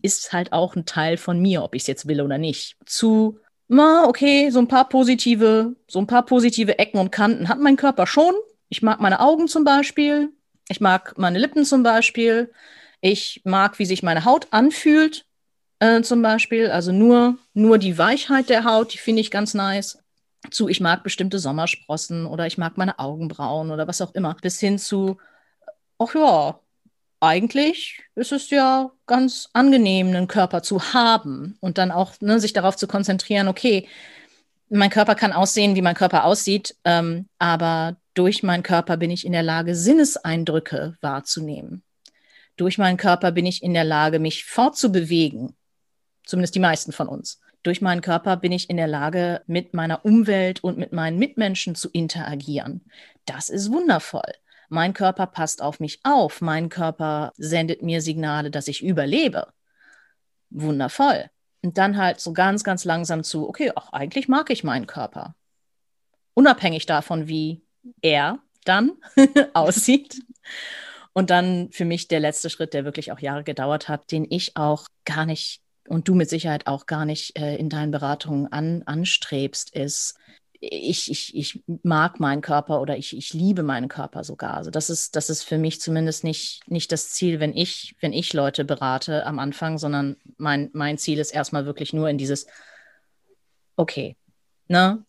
ist 0.00 0.32
halt 0.32 0.52
auch 0.52 0.74
ein 0.74 0.86
Teil 0.86 1.16
von 1.16 1.40
mir, 1.40 1.62
ob 1.62 1.74
ich 1.74 1.82
es 1.82 1.86
jetzt 1.86 2.08
will 2.08 2.20
oder 2.20 2.38
nicht. 2.38 2.76
Zu 2.86 3.38
okay, 3.68 4.50
so 4.50 4.58
ein 4.60 4.68
paar 4.68 4.88
positive, 4.88 5.74
so 5.88 5.98
ein 5.98 6.06
paar 6.06 6.24
positive 6.24 6.78
Ecken 6.78 6.98
und 6.98 7.10
Kanten 7.10 7.48
hat 7.48 7.58
mein 7.58 7.76
Körper 7.76 8.06
schon. 8.06 8.34
Ich 8.68 8.82
mag 8.82 9.00
meine 9.00 9.20
Augen 9.20 9.48
zum 9.48 9.64
Beispiel. 9.64 10.32
Ich 10.68 10.80
mag 10.80 11.16
meine 11.16 11.38
Lippen 11.38 11.64
zum 11.64 11.82
Beispiel. 11.82 12.52
Ich 13.00 13.42
mag, 13.44 13.78
wie 13.78 13.86
sich 13.86 14.02
meine 14.02 14.24
Haut 14.24 14.48
anfühlt, 14.50 15.26
äh, 15.78 16.02
zum 16.02 16.22
Beispiel. 16.22 16.70
Also 16.70 16.92
nur, 16.92 17.38
nur 17.54 17.78
die 17.78 17.98
Weichheit 17.98 18.48
der 18.48 18.64
Haut, 18.64 18.94
die 18.94 18.98
finde 18.98 19.20
ich 19.20 19.30
ganz 19.30 19.54
nice. 19.54 19.98
Zu, 20.50 20.68
ich 20.68 20.80
mag 20.80 21.02
bestimmte 21.02 21.38
Sommersprossen 21.38 22.26
oder 22.26 22.46
ich 22.46 22.58
mag 22.58 22.76
meine 22.76 22.98
Augenbrauen 22.98 23.70
oder 23.70 23.88
was 23.88 24.00
auch 24.00 24.14
immer. 24.14 24.36
Bis 24.40 24.60
hin 24.60 24.78
zu, 24.78 25.18
ach 25.98 26.14
ja, 26.14 26.60
eigentlich 27.20 28.02
ist 28.14 28.32
es 28.32 28.50
ja 28.50 28.90
ganz 29.06 29.48
angenehm, 29.52 30.08
einen 30.08 30.28
Körper 30.28 30.62
zu 30.62 30.92
haben 30.92 31.56
und 31.60 31.78
dann 31.78 31.90
auch 31.90 32.14
ne, 32.20 32.40
sich 32.40 32.52
darauf 32.52 32.76
zu 32.76 32.86
konzentrieren, 32.86 33.48
okay, 33.48 33.88
mein 34.68 34.90
Körper 34.90 35.14
kann 35.14 35.32
aussehen, 35.32 35.76
wie 35.76 35.82
mein 35.82 35.94
Körper 35.94 36.24
aussieht, 36.24 36.76
ähm, 36.84 37.28
aber 37.38 37.96
durch 38.16 38.42
meinen 38.42 38.62
Körper 38.62 38.96
bin 38.96 39.10
ich 39.10 39.26
in 39.26 39.32
der 39.32 39.42
Lage, 39.42 39.74
Sinneseindrücke 39.74 40.96
wahrzunehmen. 41.02 41.84
Durch 42.56 42.78
meinen 42.78 42.96
Körper 42.96 43.30
bin 43.30 43.44
ich 43.44 43.62
in 43.62 43.74
der 43.74 43.84
Lage, 43.84 44.18
mich 44.18 44.46
fortzubewegen. 44.46 45.54
Zumindest 46.24 46.54
die 46.54 46.60
meisten 46.60 46.92
von 46.92 47.08
uns. 47.08 47.40
Durch 47.62 47.82
meinen 47.82 48.00
Körper 48.00 48.38
bin 48.38 48.52
ich 48.52 48.70
in 48.70 48.78
der 48.78 48.86
Lage, 48.86 49.42
mit 49.46 49.74
meiner 49.74 50.04
Umwelt 50.04 50.64
und 50.64 50.78
mit 50.78 50.92
meinen 50.92 51.18
Mitmenschen 51.18 51.74
zu 51.74 51.90
interagieren. 51.90 52.86
Das 53.26 53.50
ist 53.50 53.70
wundervoll. 53.70 54.32
Mein 54.70 54.94
Körper 54.94 55.26
passt 55.26 55.60
auf 55.60 55.78
mich 55.78 56.00
auf. 56.04 56.40
Mein 56.40 56.70
Körper 56.70 57.32
sendet 57.36 57.82
mir 57.82 58.00
Signale, 58.00 58.50
dass 58.50 58.66
ich 58.66 58.82
überlebe. 58.82 59.52
Wundervoll. 60.48 61.28
Und 61.62 61.76
dann 61.76 61.98
halt 61.98 62.20
so 62.20 62.32
ganz, 62.32 62.64
ganz 62.64 62.84
langsam 62.84 63.22
zu, 63.22 63.46
okay, 63.46 63.72
auch 63.74 63.92
eigentlich 63.92 64.26
mag 64.26 64.48
ich 64.50 64.64
meinen 64.64 64.86
Körper. 64.86 65.34
Unabhängig 66.32 66.86
davon, 66.86 67.28
wie 67.28 67.65
er 68.02 68.38
dann 68.64 68.92
aussieht. 69.54 70.22
Und 71.12 71.30
dann 71.30 71.70
für 71.72 71.86
mich 71.86 72.08
der 72.08 72.20
letzte 72.20 72.50
Schritt, 72.50 72.74
der 72.74 72.84
wirklich 72.84 73.10
auch 73.10 73.20
Jahre 73.20 73.42
gedauert 73.42 73.88
hat, 73.88 74.12
den 74.12 74.26
ich 74.28 74.56
auch 74.56 74.86
gar 75.04 75.24
nicht 75.24 75.62
und 75.88 76.08
du 76.08 76.14
mit 76.14 76.28
Sicherheit 76.28 76.66
auch 76.66 76.86
gar 76.86 77.04
nicht 77.04 77.38
äh, 77.38 77.56
in 77.56 77.68
deinen 77.68 77.90
Beratungen 77.90 78.50
an, 78.52 78.82
anstrebst, 78.86 79.74
ist, 79.74 80.16
ich, 80.60 81.10
ich, 81.10 81.36
ich 81.36 81.62
mag 81.82 82.18
meinen 82.18 82.40
Körper 82.40 82.80
oder 82.80 82.96
ich, 82.96 83.16
ich 83.16 83.32
liebe 83.34 83.62
meinen 83.62 83.88
Körper 83.88 84.24
sogar. 84.24 84.54
Also 84.54 84.70
das 84.70 84.90
ist, 84.90 85.16
das 85.16 85.30
ist 85.30 85.42
für 85.42 85.58
mich 85.58 85.80
zumindest 85.80 86.24
nicht, 86.24 86.68
nicht 86.68 86.90
das 86.92 87.10
Ziel, 87.10 87.40
wenn 87.40 87.54
ich, 87.54 87.94
wenn 88.00 88.12
ich 88.12 88.32
Leute 88.32 88.64
berate 88.64 89.26
am 89.26 89.38
Anfang, 89.38 89.78
sondern 89.78 90.16
mein, 90.38 90.70
mein 90.72 90.98
Ziel 90.98 91.18
ist 91.18 91.32
erstmal 91.32 91.66
wirklich 91.66 91.92
nur 91.92 92.08
in 92.08 92.18
dieses, 92.18 92.46
okay, 93.76 94.16
ne, 94.68 95.04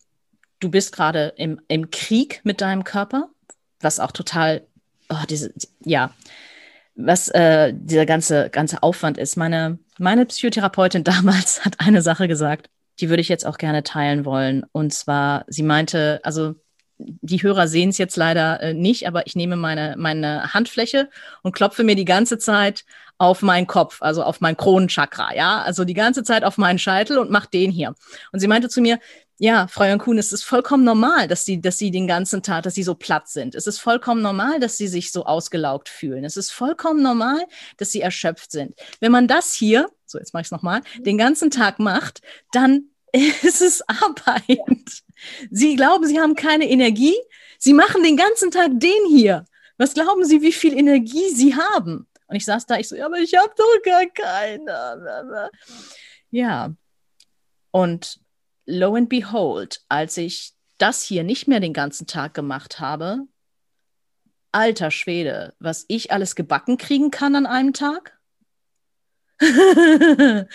du 0.60 0.70
bist 0.70 0.92
gerade 0.94 1.32
im, 1.36 1.60
im 1.68 1.90
Krieg 1.90 2.40
mit 2.44 2.60
deinem 2.60 2.84
Körper, 2.84 3.28
was 3.80 4.00
auch 4.00 4.12
total, 4.12 4.66
oh, 5.08 5.22
diese, 5.28 5.52
ja, 5.84 6.10
was 6.94 7.28
äh, 7.28 7.72
dieser 7.74 8.06
ganze, 8.06 8.50
ganze 8.50 8.82
Aufwand 8.82 9.18
ist. 9.18 9.36
Meine, 9.36 9.78
meine 9.98 10.26
Psychotherapeutin 10.26 11.04
damals 11.04 11.64
hat 11.64 11.76
eine 11.78 12.02
Sache 12.02 12.28
gesagt. 12.28 12.68
die 13.00 13.08
würde 13.08 13.20
ich 13.20 13.28
jetzt 13.28 13.46
auch 13.46 13.58
gerne 13.58 13.84
teilen 13.84 14.24
wollen. 14.24 14.64
Und 14.72 14.92
zwar, 14.92 15.44
sie 15.46 15.62
meinte, 15.62 16.20
also 16.24 16.56
die 16.98 17.42
Hörer 17.42 17.68
sehen 17.68 17.90
es 17.90 17.98
jetzt 17.98 18.16
leider 18.16 18.60
äh, 18.60 18.74
nicht, 18.74 19.06
aber 19.06 19.26
ich 19.26 19.36
nehme 19.36 19.56
meine, 19.56 19.94
meine 19.96 20.52
Handfläche 20.52 21.08
und 21.42 21.54
klopfe 21.54 21.84
mir 21.84 21.94
die 21.94 22.04
ganze 22.04 22.38
Zeit 22.38 22.84
auf 23.18 23.42
meinen 23.42 23.66
Kopf, 23.66 24.02
also 24.02 24.22
auf 24.22 24.40
mein 24.40 24.56
Kronenchakra, 24.56 25.34
ja, 25.34 25.62
also 25.62 25.84
die 25.84 25.94
ganze 25.94 26.22
Zeit 26.22 26.44
auf 26.44 26.58
meinen 26.58 26.78
Scheitel 26.78 27.18
und 27.18 27.30
mache 27.30 27.48
den 27.52 27.70
hier. 27.70 27.94
Und 28.32 28.40
sie 28.40 28.48
meinte 28.48 28.68
zu 28.68 28.80
mir, 28.80 28.98
ja, 29.40 29.68
Frau 29.68 29.96
Kuhn, 29.98 30.18
es 30.18 30.32
ist 30.32 30.42
vollkommen 30.42 30.82
normal, 30.82 31.28
dass 31.28 31.44
sie, 31.44 31.60
dass 31.60 31.78
sie 31.78 31.92
den 31.92 32.08
ganzen 32.08 32.42
Tag, 32.42 32.64
dass 32.64 32.74
sie 32.74 32.82
so 32.82 32.94
platt 32.94 33.28
sind. 33.28 33.54
Es 33.54 33.68
ist 33.68 33.78
vollkommen 33.78 34.20
normal, 34.20 34.58
dass 34.58 34.76
sie 34.76 34.88
sich 34.88 35.12
so 35.12 35.24
ausgelaugt 35.26 35.88
fühlen. 35.88 36.24
Es 36.24 36.36
ist 36.36 36.50
vollkommen 36.50 37.02
normal, 37.02 37.46
dass 37.76 37.92
sie 37.92 38.00
erschöpft 38.00 38.50
sind. 38.50 38.74
Wenn 38.98 39.12
man 39.12 39.28
das 39.28 39.52
hier, 39.52 39.88
so 40.06 40.18
jetzt 40.18 40.34
mache 40.34 40.42
ich 40.42 40.48
es 40.48 40.50
nochmal, 40.50 40.80
den 40.98 41.18
ganzen 41.18 41.52
Tag 41.52 41.78
macht, 41.78 42.20
dann 42.50 42.90
ist 43.12 43.62
es 43.62 43.82
Arbeit. 43.88 45.02
Sie 45.50 45.76
glauben, 45.76 46.06
sie 46.06 46.20
haben 46.20 46.34
keine 46.34 46.68
Energie. 46.68 47.16
Sie 47.58 47.74
machen 47.74 48.02
den 48.02 48.16
ganzen 48.16 48.50
Tag 48.50 48.70
den 48.74 49.06
hier. 49.08 49.44
Was 49.76 49.94
glauben 49.94 50.24
Sie, 50.24 50.42
wie 50.42 50.52
viel 50.52 50.76
Energie 50.76 51.30
Sie 51.30 51.54
haben? 51.54 52.08
Und 52.26 52.36
ich 52.36 52.44
saß 52.44 52.66
da, 52.66 52.78
ich 52.78 52.88
so, 52.88 52.96
ja, 52.96 53.06
aber 53.06 53.18
ich 53.18 53.34
habe 53.34 53.52
doch 53.56 53.82
gar 53.84 54.04
keine. 54.06 55.50
Ja. 56.30 56.74
Und 57.70 58.20
lo 58.68 58.94
and 58.94 59.08
behold, 59.08 59.80
als 59.88 60.16
ich 60.16 60.52
das 60.76 61.02
hier 61.02 61.24
nicht 61.24 61.48
mehr 61.48 61.58
den 61.60 61.72
ganzen 61.72 62.06
Tag 62.06 62.34
gemacht 62.34 62.78
habe, 62.78 63.26
alter 64.52 64.90
Schwede, 64.90 65.54
was 65.58 65.84
ich 65.88 66.12
alles 66.12 66.34
gebacken 66.36 66.76
kriegen 66.76 67.10
kann 67.10 67.34
an 67.34 67.46
einem 67.46 67.72
Tag? 67.72 68.16
was, 69.40 70.48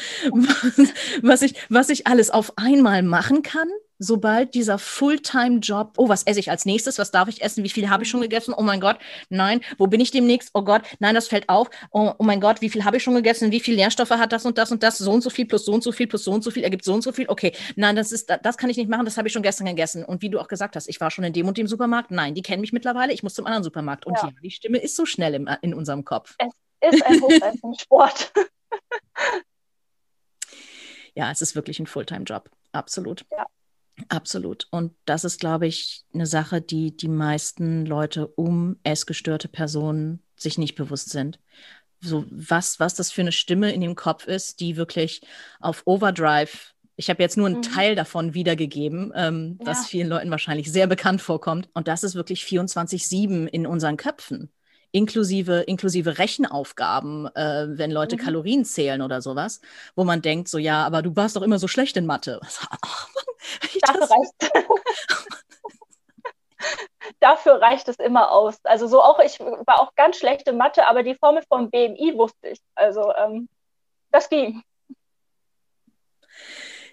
was, 1.22 1.42
ich, 1.42 1.56
was 1.70 1.90
ich 1.90 2.06
alles 2.06 2.30
auf 2.30 2.58
einmal 2.58 3.02
machen 3.02 3.42
kann, 3.42 3.70
sobald 4.00 4.54
dieser 4.54 4.80
Fulltime-Job, 4.80 5.94
oh, 5.98 6.10
was 6.10 6.24
esse 6.24 6.40
ich 6.40 6.50
als 6.50 6.66
nächstes, 6.66 6.98
was 6.98 7.12
darf 7.12 7.30
ich 7.30 7.42
essen, 7.42 7.64
wie 7.64 7.70
viel 7.70 7.90
habe 7.90 8.04
ich 8.04 8.10
schon 8.10 8.22
gegessen, 8.22 8.54
oh 8.56 8.62
mein 8.62 8.80
Gott, 8.80 8.98
nein, 9.30 9.62
wo 9.78 9.88
bin 9.88 10.02
ich 10.02 10.12
demnächst, 10.12 10.50
oh 10.54 10.64
Gott, 10.64 10.84
nein, 11.00 11.16
das 11.16 11.28
fällt 11.28 11.50
auf, 11.50 11.70
oh, 11.92 12.12
oh 12.18 12.24
mein 12.24 12.42
Gott, 12.42 12.62
wie 12.62 12.70
viel 12.70 12.84
habe 12.86 12.98
ich 12.98 13.04
schon 13.04 13.16
gegessen, 13.16 13.52
wie 13.52 13.60
viel 13.60 13.76
Nährstoffe 13.76 14.10
hat 14.12 14.32
das 14.32 14.46
und 14.46 14.58
das 14.58 14.72
und 14.72 14.84
das, 14.84 14.98
so 14.98 15.12
und 15.12 15.22
so 15.22 15.30
viel 15.30 15.46
plus 15.46 15.66
so 15.66 15.74
und 15.74 15.84
so 15.84 15.92
viel 15.92 16.08
plus 16.08 16.24
so 16.24 16.32
und 16.32 16.44
so 16.44 16.52
viel 16.52 16.64
ergibt 16.64 16.84
so 16.84 16.94
und 16.94 17.02
so 17.02 17.12
viel, 17.12 17.28
okay, 17.30 17.54
nein, 17.76 17.96
das 17.96 18.12
ist, 18.12 18.30
das 18.42 18.58
kann 18.58 18.70
ich 18.70 18.78
nicht 18.78 18.90
machen, 18.90 19.06
das 19.06 19.18
habe 19.18 19.28
ich 19.28 19.34
schon 19.34 19.44
gestern 19.44 19.68
gegessen. 19.68 20.04
Und 20.04 20.22
wie 20.22 20.30
du 20.30 20.40
auch 20.40 20.48
gesagt 20.48 20.76
hast, 20.76 20.88
ich 20.88 21.00
war 21.00 21.12
schon 21.12 21.24
in 21.24 21.34
dem 21.34 21.48
und 21.48 21.58
dem 21.58 21.68
Supermarkt, 21.68 22.12
nein, 22.12 22.34
die 22.34 22.42
kennen 22.42 22.62
mich 22.62 22.74
mittlerweile, 22.74 23.14
ich 23.14 23.24
muss 23.24 23.34
zum 23.34 23.46
anderen 23.46 23.64
Supermarkt. 23.64 24.06
Und 24.06 24.18
ja, 24.18 24.28
ja 24.28 24.34
die 24.42 24.52
Stimme 24.52 24.80
ist 24.80 24.96
so 24.96 25.06
schnell 25.06 25.34
im, 25.36 25.50
in 25.62 25.74
unserem 25.74 26.04
Kopf. 26.04 26.36
Es 26.80 26.96
ist 26.96 27.06
ein 27.06 27.22
Hochleistungssport. 27.22 28.34
ja, 31.16 31.32
es 31.32 31.42
ist 31.42 31.56
wirklich 31.56 31.80
ein 31.80 31.88
Fulltime-Job. 31.88 32.50
Absolut. 32.72 33.26
Ja. 33.32 33.46
Absolut. 34.14 34.68
Und 34.70 34.94
das 35.06 35.24
ist, 35.24 35.40
glaube 35.40 35.66
ich, 35.66 36.04
eine 36.14 36.28
Sache, 36.28 36.62
die 36.62 36.96
die 36.96 37.08
meisten 37.08 37.86
Leute 37.86 38.28
um 38.28 38.78
essgestörte 38.84 39.48
Personen 39.48 40.22
sich 40.36 40.60
nicht 40.60 40.76
bewusst 40.76 41.10
sind. 41.10 41.40
So, 42.00 42.26
was, 42.30 42.80
was 42.80 42.94
das 42.94 43.12
für 43.12 43.22
eine 43.22 43.32
Stimme 43.32 43.72
in 43.72 43.82
dem 43.82 43.96
Kopf 43.96 44.28
ist, 44.28 44.60
die 44.60 44.78
wirklich 44.78 45.22
auf 45.60 45.82
Overdrive 45.86 46.74
ich 46.96 47.10
habe 47.10 47.24
jetzt 47.24 47.38
nur 47.38 47.48
einen 47.48 47.58
mhm. 47.58 47.64
Teil 47.64 47.96
davon 47.96 48.36
wiedergegeben, 48.36 49.12
ähm, 49.16 49.58
ja. 49.60 49.66
was 49.66 49.88
vielen 49.88 50.08
Leuten 50.08 50.30
wahrscheinlich 50.30 50.72
sehr 50.72 50.86
bekannt 50.86 51.24
vorkommt. 51.24 51.68
Und 51.74 51.88
das 51.88 52.04
ist 52.04 52.14
wirklich 52.14 52.44
24-7 52.44 53.48
in 53.48 53.66
unseren 53.66 53.98
Köpfen 53.98 54.52
inklusive, 54.94 55.62
inklusive 55.62 56.20
Rechenaufgaben, 56.20 57.26
äh, 57.36 57.66
wenn 57.68 57.92
Leute 57.92 58.16
mhm. 58.16 58.22
Kalorien 58.22 58.64
zählen 58.64 59.02
oder 59.02 59.22
sowas, 59.22 59.60
wo 59.96 60.04
man 60.04 60.22
denkt, 60.22 60.48
so 60.48 60.60
ja, 60.60 60.86
aber 60.86 61.02
du 61.02 61.16
warst 61.16 61.36
doch 61.36 61.42
immer 61.42 61.58
so 61.60 61.68
schlecht 61.68 61.98
in 61.98 62.06
Mathe. 62.06 62.40
Ach, 62.82 63.10
Dafür, 63.82 64.10
reicht, 64.10 64.34
Dafür 67.20 67.62
reicht 67.62 67.90
es 67.90 67.98
immer 67.98 68.32
aus. 68.32 68.64
Also 68.64 68.88
so 68.88 69.02
auch, 69.02 69.20
ich 69.20 69.40
war 69.40 69.82
auch 69.82 69.96
ganz 69.96 70.18
schlecht 70.18 70.48
in 70.48 70.58
Mathe, 70.58 70.88
aber 70.88 71.02
die 71.02 71.16
Formel 71.16 71.42
vom 71.50 71.72
BMI 71.72 72.14
wusste 72.16 72.50
ich. 72.50 72.60
Also 72.76 73.12
ähm, 73.16 73.50
das 74.12 74.30
ging. 74.30 74.62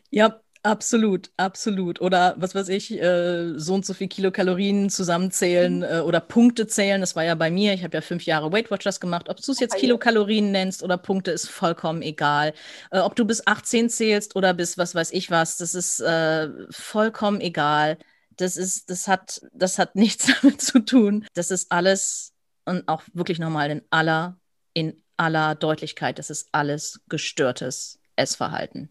Ja, 0.09 0.41
Absolut, 0.63 1.31
absolut. 1.39 2.03
Oder 2.03 2.35
was 2.37 2.55
weiß 2.55 2.69
ich, 2.69 2.93
äh, 2.93 3.59
so 3.59 3.75
und 3.75 3.87
so 3.87 3.95
viel 3.95 4.09
Kilokalorien 4.09 4.91
zusammenzählen 4.91 5.79
mhm. 5.79 5.83
äh, 5.85 6.01
oder 6.01 6.21
Punkte 6.21 6.67
zählen. 6.67 7.01
Das 7.01 7.17
war 7.17 7.25
ja 7.25 7.35
bei 7.35 7.51
mir. 7.51 7.73
Ich 7.73 7.83
habe 7.83 7.97
ja 7.97 8.03
fünf 8.03 8.27
Jahre 8.27 8.53
Weight 8.53 8.71
Watchers 8.71 9.01
gemacht. 9.01 9.31
Ob 9.31 9.41
du 9.41 9.53
es 9.53 9.61
jetzt 9.61 9.77
Kilokalorien 9.77 10.53
nennst 10.53 10.83
oder 10.83 10.99
Punkte, 10.99 11.31
ist 11.31 11.49
vollkommen 11.49 12.03
egal. 12.03 12.53
Äh, 12.91 12.99
ob 12.99 13.17
du 13.17 13.25
bis 13.25 13.47
18 13.47 13.89
zählst 13.89 14.37
oder 14.37 14.53
bis 14.53 14.77
was 14.77 14.95
weiß 14.95 15.13
ich 15.13 15.31
was, 15.31 15.57
das 15.57 15.75
ist 15.75 16.01
äh, 16.01 16.49
vollkommen 16.71 17.41
egal. 17.41 17.97
Das 18.37 18.57
ist, 18.57 18.91
das 18.91 19.09
hat, 19.09 19.41
das 19.53 19.79
hat 19.79 19.95
nichts 19.97 20.31
damit 20.43 20.61
zu 20.61 20.81
tun. 20.81 21.27
Das 21.33 21.51
ist 21.51 21.73
alles 21.73 22.35
und 22.67 22.87
auch 22.89 23.03
wirklich 23.13 23.39
nochmal 23.39 23.71
in 23.71 23.83
aller, 23.91 24.39
in 24.75 25.03
aller 25.17 25.55
Deutlichkeit, 25.55 26.19
das 26.19 26.31
ist 26.31 26.49
alles 26.53 27.01
gestörtes 27.09 27.99
Essverhalten. 28.17 28.91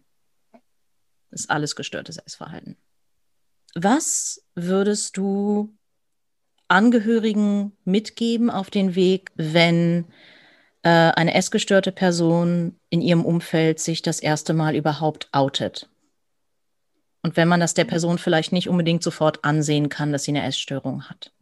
Ist 1.30 1.50
alles 1.50 1.76
gestörtes 1.76 2.16
Essverhalten. 2.16 2.76
Was 3.74 4.44
würdest 4.54 5.16
du 5.16 5.76
Angehörigen 6.68 7.76
mitgeben 7.84 8.50
auf 8.50 8.70
den 8.70 8.94
Weg, 8.94 9.30
wenn 9.36 10.06
äh, 10.82 10.88
eine 10.88 11.34
essgestörte 11.34 11.92
Person 11.92 12.78
in 12.90 13.00
ihrem 13.00 13.24
Umfeld 13.24 13.80
sich 13.80 14.02
das 14.02 14.20
erste 14.20 14.54
Mal 14.54 14.74
überhaupt 14.74 15.28
outet? 15.32 15.88
Und 17.22 17.36
wenn 17.36 17.48
man 17.48 17.60
das 17.60 17.74
der 17.74 17.84
Person 17.84 18.18
vielleicht 18.18 18.52
nicht 18.52 18.68
unbedingt 18.68 19.02
sofort 19.02 19.44
ansehen 19.44 19.88
kann, 19.88 20.12
dass 20.12 20.24
sie 20.24 20.32
eine 20.32 20.44
Essstörung 20.44 21.08
hat? 21.08 21.32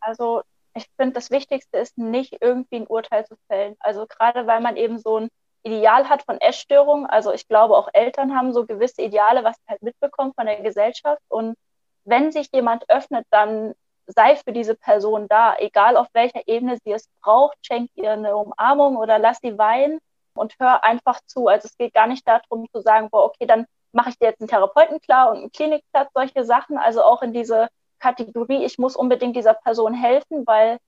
Also 0.00 0.42
ich 0.74 0.86
finde, 0.96 1.14
das 1.14 1.30
Wichtigste 1.30 1.78
ist 1.78 1.98
nicht 1.98 2.36
irgendwie 2.40 2.76
ein 2.76 2.86
Urteil 2.86 3.26
zu 3.26 3.36
fällen. 3.48 3.76
Also 3.80 4.06
gerade 4.06 4.46
weil 4.46 4.60
man 4.60 4.76
eben 4.76 4.98
so 4.98 5.18
ein 5.18 5.28
Ideal 5.62 6.08
hat 6.08 6.22
von 6.22 6.40
Essstörungen. 6.40 7.06
Also 7.06 7.32
ich 7.32 7.46
glaube, 7.48 7.76
auch 7.76 7.88
Eltern 7.92 8.34
haben 8.36 8.52
so 8.52 8.66
gewisse 8.66 9.02
Ideale, 9.02 9.44
was 9.44 9.56
sie 9.56 9.68
halt 9.68 9.82
mitbekommen 9.82 10.32
von 10.34 10.46
der 10.46 10.60
Gesellschaft. 10.62 11.22
Und 11.28 11.56
wenn 12.04 12.32
sich 12.32 12.48
jemand 12.52 12.88
öffnet, 12.88 13.26
dann 13.30 13.74
sei 14.06 14.36
für 14.36 14.52
diese 14.52 14.74
Person 14.74 15.28
da, 15.28 15.56
egal 15.58 15.96
auf 15.96 16.08
welcher 16.12 16.46
Ebene 16.46 16.78
sie 16.84 16.92
es 16.92 17.08
braucht, 17.22 17.56
schenk 17.62 17.90
ihr 17.94 18.12
eine 18.12 18.36
Umarmung 18.36 18.96
oder 18.96 19.18
lass 19.18 19.38
sie 19.42 19.56
weinen 19.58 20.00
und 20.34 20.54
hör 20.58 20.84
einfach 20.84 21.20
zu. 21.26 21.48
Also 21.48 21.66
es 21.66 21.76
geht 21.76 21.94
gar 21.94 22.06
nicht 22.06 22.26
darum 22.26 22.66
zu 22.72 22.80
sagen, 22.80 23.10
boah, 23.10 23.26
okay, 23.26 23.46
dann 23.46 23.66
mache 23.92 24.10
ich 24.10 24.18
dir 24.18 24.28
jetzt 24.28 24.40
einen 24.40 24.48
Therapeuten 24.48 25.00
klar 25.00 25.30
und 25.30 25.38
einen 25.38 25.52
Klinikplatz, 25.52 26.10
solche 26.14 26.44
Sachen. 26.44 26.78
Also 26.78 27.02
auch 27.02 27.22
in 27.22 27.32
diese 27.32 27.68
Kategorie, 27.98 28.64
ich 28.64 28.78
muss 28.78 28.96
unbedingt 28.96 29.36
dieser 29.36 29.54
Person 29.54 29.94
helfen, 29.94 30.46
weil 30.46 30.78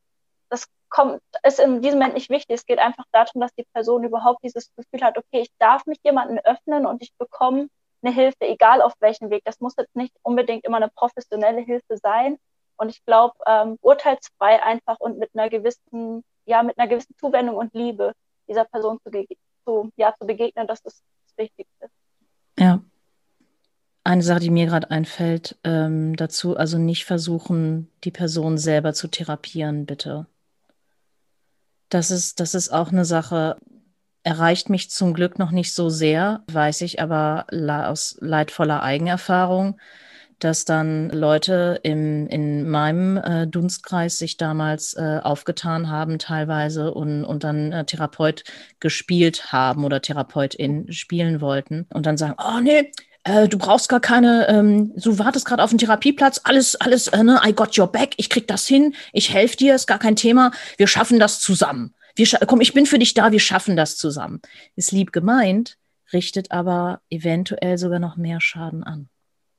das 0.53 0.67
kommt, 0.91 1.23
ist 1.43 1.59
in 1.59 1.81
diesem 1.81 1.99
Moment 1.99 2.15
nicht 2.15 2.29
wichtig. 2.29 2.55
Es 2.55 2.67
geht 2.67 2.79
einfach 2.79 3.05
darum, 3.11 3.41
dass 3.41 3.55
die 3.55 3.65
Person 3.73 4.05
überhaupt 4.05 4.45
dieses 4.45 4.71
Gefühl 4.77 5.01
hat, 5.01 5.17
okay, 5.17 5.41
ich 5.41 5.51
darf 5.59 5.87
mich 5.87 5.99
jemandem 6.05 6.39
öffnen 6.45 6.85
und 6.85 7.03
ich 7.03 7.11
bekomme 7.17 7.69
eine 8.03 8.15
Hilfe, 8.15 8.43
egal 8.43 8.83
auf 8.83 8.93
welchem 9.01 9.31
Weg. 9.31 9.43
Das 9.45 9.61
muss 9.61 9.75
jetzt 9.79 9.97
nicht 9.97 10.15
unbedingt 10.23 10.65
immer 10.67 10.77
eine 10.77 10.91
professionelle 10.91 11.63
Hilfe 11.63 11.97
sein. 11.97 12.37
Und 12.77 12.91
ich 12.91 13.03
glaube, 13.07 13.35
ähm, 13.47 13.79
urteilsfrei 13.81 14.63
einfach 14.63 15.01
und 15.01 15.19
mit 15.19 15.31
einer 15.35 15.49
gewissen, 15.49 16.23
ja, 16.45 16.63
mit 16.63 16.79
einer 16.79 16.89
gewissen 16.89 17.17
Zuwendung 17.19 17.57
und 17.57 17.73
Liebe 17.73 18.13
dieser 18.47 18.65
Person 18.65 18.99
zu, 19.03 19.27
zu, 19.65 19.91
ja, 19.97 20.15
zu 20.19 20.27
begegnen, 20.27 20.67
das 20.67 20.81
ist 20.81 21.03
das 21.25 21.39
Wichtigste. 21.39 21.89
Ja. 22.59 22.83
Eine 24.05 24.23
Sache, 24.23 24.41
die 24.41 24.51
mir 24.51 24.67
gerade 24.67 24.91
einfällt, 24.91 25.57
ähm, 25.65 26.17
dazu, 26.17 26.57
also 26.57 26.77
nicht 26.77 27.05
versuchen, 27.05 27.91
die 28.05 28.11
Person 28.11 28.59
selber 28.59 28.93
zu 28.93 29.09
therapieren, 29.09 29.87
bitte. 29.87 30.27
Das 31.93 32.11
ist, 32.11 32.41
das 32.41 32.55
ist 32.55 32.71
auch 32.71 32.91
eine 32.91 33.05
Sache, 33.05 33.59
erreicht 34.23 34.71
mich 34.71 34.89
zum 34.89 35.13
Glück 35.13 35.39
noch 35.39 35.51
nicht 35.51 35.75
so 35.75 35.91
sehr, 35.91 36.43
weiß 36.51 36.81
ich 36.81 37.03
aber 37.03 37.45
aus 37.51 38.17
leidvoller 38.23 38.83
Eigenerfahrung, 38.83 39.79
dass 40.39 40.65
dann 40.65 41.11
Leute 41.11 41.81
im, 41.83 42.29
in 42.29 42.67
meinem 42.67 43.19
äh, 43.19 43.47
Dunstkreis 43.47 44.17
sich 44.17 44.39
damals 44.39 44.95
äh, 44.95 45.21
aufgetan 45.23 45.91
haben 45.91 46.19
teilweise 46.19 46.95
und, 46.95 47.27
und 47.27 47.45
dann 47.45 47.73
äh, 47.73 47.85
Therapeut 47.85 48.45
gespielt 48.81 49.53
haben 49.53 49.85
oder 49.85 50.01
Therapeutin 50.01 50.91
spielen 50.93 51.43
wollten 51.43 51.87
und 51.93 52.07
dann 52.07 52.17
sagen, 52.17 52.37
oh 52.39 52.61
nee, 52.63 52.91
äh, 53.25 53.49
du 53.49 53.59
brauchst 53.59 53.89
gar 53.89 54.01
keine, 54.01 54.49
ähm, 54.49 54.93
du 54.97 55.19
wartest 55.19 55.47
gerade 55.47 55.63
auf 55.63 55.71
einen 55.71 55.79
Therapieplatz, 55.79 56.41
alles, 56.45 56.77
alles, 56.81 57.07
äh, 57.09 57.23
ne, 57.23 57.41
I 57.45 57.53
got 57.53 57.79
your 57.79 57.87
back, 57.87 58.15
ich 58.17 58.29
krieg 58.29 58.49
das 58.49 58.67
hin, 58.67 58.95
ich 59.13 59.33
helfe 59.33 59.57
dir, 59.57 59.75
ist 59.75 59.87
gar 59.87 59.99
kein 59.99 60.17
Thema, 60.17 60.51
wir 60.77 60.87
schaffen 60.87 61.21
das 61.21 61.41
zusammen. 61.41 61.95
Wir 62.15 62.27
komm, 62.47 62.61
ich 62.61 62.75
bin 62.75 62.85
für 62.85 62.99
dich 62.99 63.15
da, 63.15 63.33
wir 63.33 63.41
schaffen 63.41 63.77
das 63.77 63.97
zusammen. 63.97 64.43
Ist 64.77 64.93
lieb 64.93 65.13
gemeint, 65.13 65.79
richtet 66.13 66.51
aber 66.51 67.01
eventuell 67.09 67.79
sogar 67.79 68.01
noch 68.01 68.17
mehr 68.17 68.41
Schaden 68.41 68.85
an. 68.85 69.09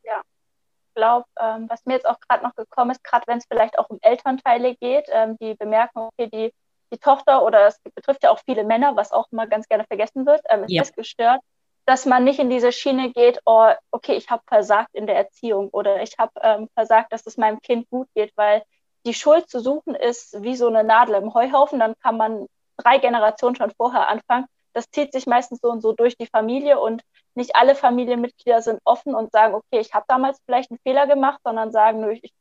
Ja, 0.03 0.21
ich 0.21 0.93
glaube, 0.93 1.25
ähm, 1.39 1.65
was 1.67 1.85
mir 1.85 1.93
jetzt 1.93 2.05
auch 2.05 2.19
gerade 2.19 2.43
noch 2.43 2.53
gekommen 2.55 2.91
ist, 2.91 3.03
gerade 3.03 3.23
wenn 3.25 3.39
es 3.39 3.45
vielleicht 3.49 3.79
auch 3.79 3.89
um 3.89 3.97
Elternteile 4.01 4.75
geht, 4.75 5.05
ähm, 5.11 5.35
die 5.41 5.55
bemerken, 5.55 5.99
okay, 5.99 6.29
die, 6.31 6.53
die 6.93 6.99
Tochter 6.99 7.43
oder 7.43 7.65
es 7.65 7.79
betrifft 7.95 8.21
ja 8.21 8.29
auch 8.29 8.39
viele 8.45 8.63
Männer, 8.63 8.95
was 8.95 9.11
auch 9.11 9.31
immer 9.31 9.47
ganz 9.47 9.67
gerne 9.67 9.85
vergessen 9.85 10.27
wird, 10.27 10.41
ähm, 10.49 10.65
ist 10.65 10.71
ja. 10.71 10.83
gestört 10.95 11.41
dass 11.85 12.05
man 12.05 12.23
nicht 12.23 12.39
in 12.39 12.49
diese 12.49 12.71
Schiene 12.71 13.11
geht, 13.11 13.39
oh, 13.45 13.71
okay, 13.91 14.13
ich 14.13 14.29
habe 14.29 14.43
versagt 14.47 14.89
in 14.93 15.07
der 15.07 15.17
Erziehung 15.17 15.69
oder 15.69 16.01
ich 16.01 16.17
habe 16.17 16.31
ähm, 16.41 16.69
versagt, 16.73 17.11
dass 17.11 17.25
es 17.25 17.37
meinem 17.37 17.59
Kind 17.61 17.89
gut 17.89 18.07
geht, 18.15 18.31
weil 18.35 18.63
die 19.05 19.13
Schuld 19.13 19.49
zu 19.49 19.59
suchen 19.59 19.95
ist 19.95 20.41
wie 20.41 20.55
so 20.55 20.67
eine 20.67 20.83
Nadel 20.83 21.15
im 21.15 21.33
Heuhaufen, 21.33 21.79
dann 21.79 21.95
kann 22.01 22.17
man 22.17 22.47
drei 22.77 22.97
Generationen 22.99 23.55
schon 23.55 23.71
vorher 23.71 24.07
anfangen. 24.09 24.45
Das 24.73 24.89
zieht 24.89 25.11
sich 25.11 25.27
meistens 25.27 25.59
so 25.61 25.69
und 25.69 25.81
so 25.81 25.91
durch 25.93 26.15
die 26.17 26.25
Familie 26.25 26.79
und 26.79 27.03
nicht 27.35 27.55
alle 27.55 27.75
Familienmitglieder 27.75 28.61
sind 28.61 28.79
offen 28.85 29.13
und 29.13 29.31
sagen, 29.31 29.53
okay, 29.53 29.79
ich 29.79 29.93
habe 29.93 30.05
damals 30.07 30.39
vielleicht 30.45 30.71
einen 30.71 30.79
Fehler 30.79 31.05
gemacht, 31.05 31.39
sondern 31.43 31.71
sagen, 31.71 31.99
nö, 31.99 32.11
ich 32.13 32.31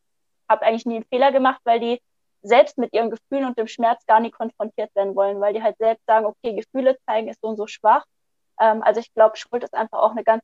habe 0.48 0.62
eigentlich 0.64 0.86
nie 0.86 0.96
einen 0.96 1.04
Fehler 1.04 1.32
gemacht, 1.32 1.60
weil 1.64 1.80
die 1.80 2.00
selbst 2.42 2.78
mit 2.78 2.92
ihren 2.92 3.10
Gefühlen 3.10 3.46
und 3.46 3.58
dem 3.58 3.68
Schmerz 3.68 4.04
gar 4.06 4.20
nie 4.20 4.30
konfrontiert 4.30 4.94
werden 4.94 5.14
wollen, 5.14 5.40
weil 5.40 5.54
die 5.54 5.62
halt 5.62 5.76
selbst 5.78 6.04
sagen, 6.06 6.26
okay, 6.26 6.54
Gefühle 6.54 6.96
zeigen 7.06 7.28
ist 7.28 7.40
so 7.40 7.48
und 7.48 7.56
so 7.56 7.66
schwach. 7.66 8.04
Ähm, 8.60 8.82
also 8.82 9.00
ich 9.00 9.12
glaube, 9.14 9.36
Schuld 9.36 9.64
ist 9.64 9.74
einfach 9.74 9.98
auch 9.98 10.12
eine 10.12 10.24
ganz, 10.24 10.42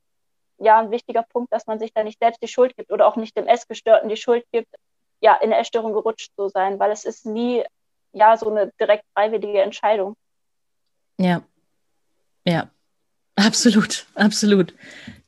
ja, 0.59 0.79
ein 0.79 0.91
wichtiger 0.91 1.23
Punkt, 1.23 1.53
dass 1.53 1.67
man 1.67 1.79
sich 1.79 1.93
da 1.93 2.03
nicht 2.03 2.19
selbst 2.19 2.43
die 2.43 2.49
Schuld 2.49 2.77
gibt 2.77 2.91
oder 2.91 3.07
auch 3.07 3.17
nicht 3.17 3.37
dem 3.37 3.47
Essgestörten 3.47 4.09
die 4.09 4.17
Schuld 4.17 4.45
gibt, 4.53 4.69
ja, 5.21 5.35
in 5.37 5.51
der 5.51 5.59
Essstörung 5.61 5.93
gerutscht 5.93 6.33
zu 6.37 6.49
sein, 6.49 6.79
weil 6.79 6.91
es 6.91 7.05
ist 7.05 7.27
nie, 7.27 7.65
ja, 8.13 8.37
so 8.37 8.51
eine 8.51 8.73
direkt 8.81 9.05
freiwillige 9.15 9.63
Entscheidung. 9.63 10.15
Ja, 11.19 11.43
ja, 12.45 12.71
absolut, 13.37 14.07
absolut. 14.15 14.75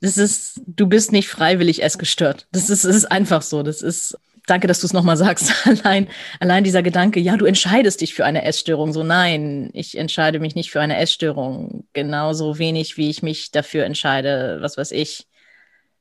Das 0.00 0.16
ist, 0.16 0.60
du 0.66 0.86
bist 0.86 1.12
nicht 1.12 1.28
freiwillig 1.28 1.82
essgestört. 1.82 2.48
Das 2.52 2.70
ist, 2.70 2.84
das 2.84 2.96
ist 2.96 3.06
einfach 3.06 3.42
so. 3.42 3.62
Das 3.62 3.82
ist, 3.82 4.16
danke, 4.50 4.66
dass 4.66 4.80
du 4.80 4.86
es 4.86 4.92
nochmal 4.92 5.16
sagst. 5.16 5.52
Allein, 5.84 6.08
allein 6.40 6.64
dieser 6.64 6.82
Gedanke, 6.82 7.20
ja, 7.20 7.36
du 7.36 7.44
entscheidest 7.44 8.00
dich 8.00 8.14
für 8.14 8.24
eine 8.24 8.44
Essstörung. 8.44 8.92
So, 8.92 9.02
nein, 9.02 9.70
ich 9.72 9.96
entscheide 9.96 10.40
mich 10.40 10.54
nicht 10.54 10.70
für 10.70 10.80
eine 10.80 10.98
Essstörung. 10.98 11.86
Genauso 11.92 12.58
wenig, 12.58 12.96
wie 12.96 13.10
ich 13.10 13.22
mich 13.22 13.50
dafür 13.50 13.84
entscheide, 13.84 14.58
was 14.60 14.76
weiß 14.76 14.90
ich, 14.92 15.28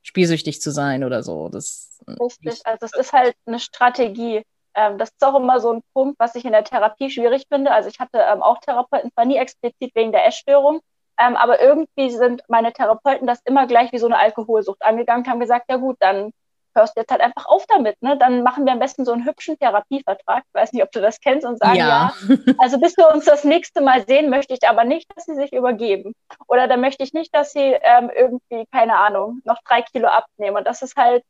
spielsüchtig 0.02 0.60
zu 0.60 0.70
sein 0.70 1.04
oder 1.04 1.22
so. 1.22 1.48
Das, 1.48 2.00
Richtig, 2.06 2.60
also 2.64 2.86
es 2.86 2.96
ist 2.96 3.12
halt 3.12 3.34
eine 3.46 3.60
Strategie. 3.60 4.42
Ähm, 4.74 4.98
das 4.98 5.10
ist 5.10 5.24
auch 5.24 5.36
immer 5.36 5.60
so 5.60 5.72
ein 5.74 5.82
Punkt, 5.94 6.18
was 6.18 6.34
ich 6.34 6.44
in 6.44 6.52
der 6.52 6.64
Therapie 6.64 7.10
schwierig 7.10 7.44
finde. 7.48 7.72
Also 7.72 7.88
ich 7.88 8.00
hatte 8.00 8.18
ähm, 8.18 8.42
auch 8.42 8.58
Therapeuten, 8.60 9.12
zwar 9.12 9.24
nie 9.24 9.36
explizit 9.36 9.94
wegen 9.94 10.12
der 10.12 10.26
Essstörung, 10.26 10.80
ähm, 11.18 11.36
aber 11.36 11.60
irgendwie 11.60 12.10
sind 12.10 12.42
meine 12.48 12.72
Therapeuten 12.72 13.26
das 13.26 13.40
immer 13.44 13.66
gleich 13.66 13.92
wie 13.92 13.98
so 13.98 14.06
eine 14.06 14.18
Alkoholsucht 14.18 14.82
angegangen, 14.82 15.26
haben 15.26 15.40
gesagt, 15.40 15.66
ja 15.68 15.76
gut, 15.76 15.96
dann 16.00 16.32
hörst 16.80 16.96
jetzt 16.96 17.10
halt 17.10 17.20
einfach 17.20 17.46
auf 17.46 17.64
damit. 17.66 18.00
Ne? 18.02 18.16
Dann 18.18 18.42
machen 18.42 18.64
wir 18.64 18.72
am 18.72 18.78
besten 18.78 19.04
so 19.04 19.12
einen 19.12 19.24
hübschen 19.24 19.58
Therapievertrag. 19.58 20.42
Ich 20.46 20.54
weiß 20.54 20.72
nicht, 20.72 20.82
ob 20.82 20.90
du 20.90 21.00
das 21.00 21.20
kennst 21.20 21.46
und 21.46 21.58
sagen, 21.58 21.76
ja. 21.76 22.12
ja, 22.28 22.36
also 22.58 22.80
bis 22.80 22.96
wir 22.96 23.12
uns 23.12 23.24
das 23.24 23.44
nächste 23.44 23.80
Mal 23.80 24.06
sehen, 24.06 24.30
möchte 24.30 24.54
ich 24.54 24.68
aber 24.68 24.84
nicht, 24.84 25.06
dass 25.14 25.26
sie 25.26 25.34
sich 25.34 25.52
übergeben. 25.52 26.14
Oder 26.48 26.66
dann 26.66 26.80
möchte 26.80 27.04
ich 27.04 27.12
nicht, 27.12 27.34
dass 27.34 27.52
sie 27.52 27.76
ähm, 27.82 28.10
irgendwie, 28.14 28.66
keine 28.72 28.96
Ahnung, 28.96 29.40
noch 29.44 29.58
drei 29.64 29.82
Kilo 29.82 30.08
abnehmen. 30.08 30.56
Und 30.56 30.66
das 30.66 30.82
ist 30.82 30.96
halt, 30.96 31.22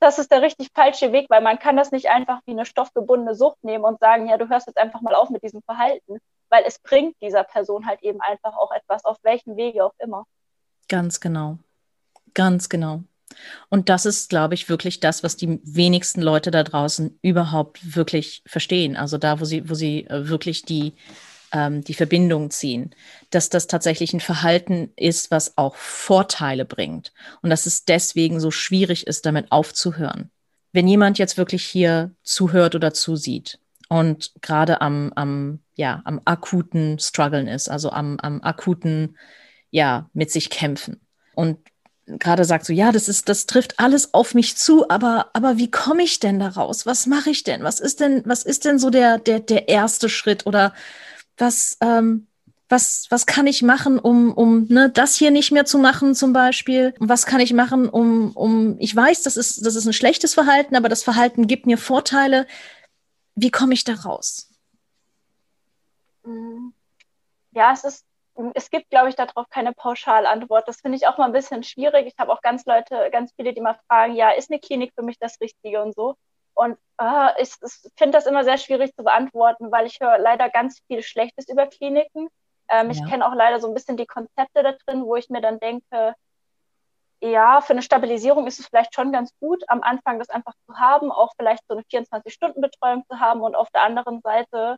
das 0.00 0.18
ist 0.18 0.30
der 0.30 0.42
richtig 0.42 0.68
falsche 0.74 1.12
Weg, 1.12 1.26
weil 1.28 1.42
man 1.42 1.58
kann 1.58 1.76
das 1.76 1.90
nicht 1.90 2.08
einfach 2.08 2.40
wie 2.46 2.52
eine 2.52 2.64
stoffgebundene 2.64 3.34
Sucht 3.34 3.62
nehmen 3.62 3.84
und 3.84 3.98
sagen, 3.98 4.28
ja, 4.28 4.36
du 4.36 4.48
hörst 4.48 4.68
jetzt 4.68 4.78
einfach 4.78 5.00
mal 5.00 5.14
auf 5.14 5.30
mit 5.30 5.42
diesem 5.42 5.62
Verhalten. 5.62 6.18
Weil 6.50 6.64
es 6.66 6.78
bringt 6.78 7.14
dieser 7.20 7.44
Person 7.44 7.86
halt 7.86 8.02
eben 8.02 8.20
einfach 8.22 8.56
auch 8.56 8.70
etwas, 8.72 9.04
auf 9.04 9.18
welchem 9.22 9.56
Wege 9.56 9.84
auch 9.84 9.92
immer. 9.98 10.24
Ganz 10.88 11.20
genau. 11.20 11.58
Ganz 12.32 12.68
genau. 12.68 13.02
Und 13.68 13.88
das 13.88 14.06
ist, 14.06 14.30
glaube 14.30 14.54
ich, 14.54 14.68
wirklich 14.68 15.00
das, 15.00 15.22
was 15.22 15.36
die 15.36 15.60
wenigsten 15.62 16.22
Leute 16.22 16.50
da 16.50 16.62
draußen 16.62 17.18
überhaupt 17.22 17.96
wirklich 17.96 18.42
verstehen. 18.46 18.96
Also 18.96 19.18
da, 19.18 19.40
wo 19.40 19.44
sie, 19.44 19.68
wo 19.68 19.74
sie 19.74 20.06
äh, 20.06 20.28
wirklich 20.28 20.62
die, 20.62 20.94
ähm, 21.52 21.82
die 21.82 21.94
Verbindung 21.94 22.50
ziehen, 22.50 22.94
dass 23.30 23.48
das 23.50 23.66
tatsächlich 23.66 24.12
ein 24.12 24.20
Verhalten 24.20 24.92
ist, 24.96 25.30
was 25.30 25.56
auch 25.56 25.76
Vorteile 25.76 26.64
bringt 26.64 27.12
und 27.42 27.50
dass 27.50 27.66
es 27.66 27.84
deswegen 27.84 28.40
so 28.40 28.50
schwierig 28.50 29.06
ist, 29.06 29.26
damit 29.26 29.50
aufzuhören. 29.52 30.30
Wenn 30.72 30.88
jemand 30.88 31.18
jetzt 31.18 31.36
wirklich 31.36 31.64
hier 31.64 32.12
zuhört 32.22 32.74
oder 32.74 32.92
zusieht 32.92 33.58
und 33.88 34.32
gerade 34.42 34.80
am, 34.80 35.12
am, 35.16 35.60
ja, 35.74 36.02
am 36.04 36.20
akuten 36.24 36.98
Struggeln 36.98 37.48
ist, 37.48 37.68
also 37.68 37.90
am, 37.90 38.18
am 38.20 38.42
akuten, 38.42 39.16
ja, 39.70 40.08
mit 40.12 40.30
sich 40.30 40.50
kämpfen 40.50 41.00
und 41.34 41.58
gerade 42.18 42.44
sagt 42.44 42.66
so, 42.66 42.72
ja, 42.72 42.92
das 42.92 43.08
ist, 43.08 43.28
das 43.28 43.46
trifft 43.46 43.78
alles 43.78 44.14
auf 44.14 44.34
mich 44.34 44.56
zu, 44.56 44.88
aber, 44.88 45.30
aber 45.32 45.58
wie 45.58 45.70
komme 45.70 46.02
ich 46.02 46.20
denn 46.20 46.38
da 46.40 46.48
raus? 46.48 46.86
Was 46.86 47.06
mache 47.06 47.30
ich 47.30 47.44
denn? 47.44 47.62
Was 47.62 47.80
ist 47.80 48.00
denn, 48.00 48.22
was 48.24 48.42
ist 48.42 48.64
denn 48.64 48.78
so 48.78 48.90
der, 48.90 49.18
der, 49.18 49.40
der 49.40 49.68
erste 49.68 50.08
Schritt 50.08 50.46
oder 50.46 50.74
was, 51.36 51.76
ähm, 51.80 52.26
was, 52.68 53.06
was 53.10 53.26
kann 53.26 53.46
ich 53.46 53.62
machen, 53.62 53.98
um, 53.98 54.32
um 54.32 54.66
ne, 54.68 54.90
das 54.90 55.14
hier 55.14 55.30
nicht 55.30 55.52
mehr 55.52 55.64
zu 55.64 55.78
machen 55.78 56.14
zum 56.14 56.32
Beispiel? 56.32 56.94
Was 56.98 57.26
kann 57.26 57.40
ich 57.40 57.52
machen, 57.52 57.88
um, 57.88 58.32
um, 58.32 58.76
ich 58.78 58.94
weiß, 58.94 59.22
das 59.22 59.36
ist, 59.36 59.64
das 59.64 59.74
ist 59.74 59.86
ein 59.86 59.92
schlechtes 59.92 60.34
Verhalten, 60.34 60.76
aber 60.76 60.88
das 60.88 61.02
Verhalten 61.02 61.46
gibt 61.46 61.66
mir 61.66 61.78
Vorteile. 61.78 62.46
Wie 63.34 63.50
komme 63.50 63.74
ich 63.74 63.84
da 63.84 63.94
raus? 63.94 64.50
Ja, 67.52 67.72
es 67.72 67.84
ist 67.84 68.04
es 68.54 68.70
gibt, 68.70 68.90
glaube 68.90 69.08
ich, 69.08 69.16
darauf 69.16 69.48
keine 69.50 69.72
Pauschalantwort. 69.72 70.68
Das 70.68 70.80
finde 70.80 70.96
ich 70.96 71.06
auch 71.06 71.18
mal 71.18 71.26
ein 71.26 71.32
bisschen 71.32 71.62
schwierig. 71.62 72.06
Ich 72.06 72.18
habe 72.18 72.32
auch 72.32 72.40
ganz 72.40 72.64
Leute, 72.66 73.10
ganz 73.10 73.32
viele, 73.34 73.52
die 73.52 73.60
mal 73.60 73.78
fragen, 73.88 74.14
ja, 74.14 74.30
ist 74.30 74.50
eine 74.50 74.60
Klinik 74.60 74.92
für 74.94 75.02
mich 75.02 75.18
das 75.18 75.40
Richtige 75.40 75.82
und 75.82 75.94
so. 75.94 76.14
Und 76.54 76.76
äh, 77.00 77.42
ich, 77.42 77.50
ich 77.62 77.92
finde 77.96 78.18
das 78.18 78.26
immer 78.26 78.44
sehr 78.44 78.58
schwierig 78.58 78.94
zu 78.94 79.04
beantworten, 79.04 79.70
weil 79.70 79.86
ich 79.86 80.00
höre 80.00 80.18
leider 80.18 80.48
ganz 80.50 80.80
viel 80.86 81.02
Schlechtes 81.02 81.48
über 81.48 81.66
Kliniken. 81.66 82.28
Ähm, 82.68 82.90
ja. 82.90 82.92
Ich 82.92 83.10
kenne 83.10 83.26
auch 83.26 83.34
leider 83.34 83.60
so 83.60 83.68
ein 83.68 83.74
bisschen 83.74 83.96
die 83.96 84.06
Konzepte 84.06 84.62
da 84.62 84.72
drin, 84.72 85.04
wo 85.04 85.16
ich 85.16 85.30
mir 85.30 85.40
dann 85.40 85.58
denke, 85.58 86.14
ja, 87.20 87.60
für 87.60 87.72
eine 87.72 87.82
Stabilisierung 87.82 88.46
ist 88.46 88.60
es 88.60 88.66
vielleicht 88.66 88.94
schon 88.94 89.12
ganz 89.12 89.32
gut, 89.40 89.64
am 89.68 89.82
Anfang 89.82 90.18
das 90.18 90.30
einfach 90.30 90.54
zu 90.66 90.78
haben, 90.78 91.10
auch 91.10 91.32
vielleicht 91.36 91.64
so 91.66 91.74
eine 91.74 91.82
24-Stunden-Betreuung 91.82 93.04
zu 93.10 93.18
haben 93.18 93.40
und 93.40 93.56
auf 93.56 93.70
der 93.70 93.82
anderen 93.82 94.20
Seite 94.20 94.76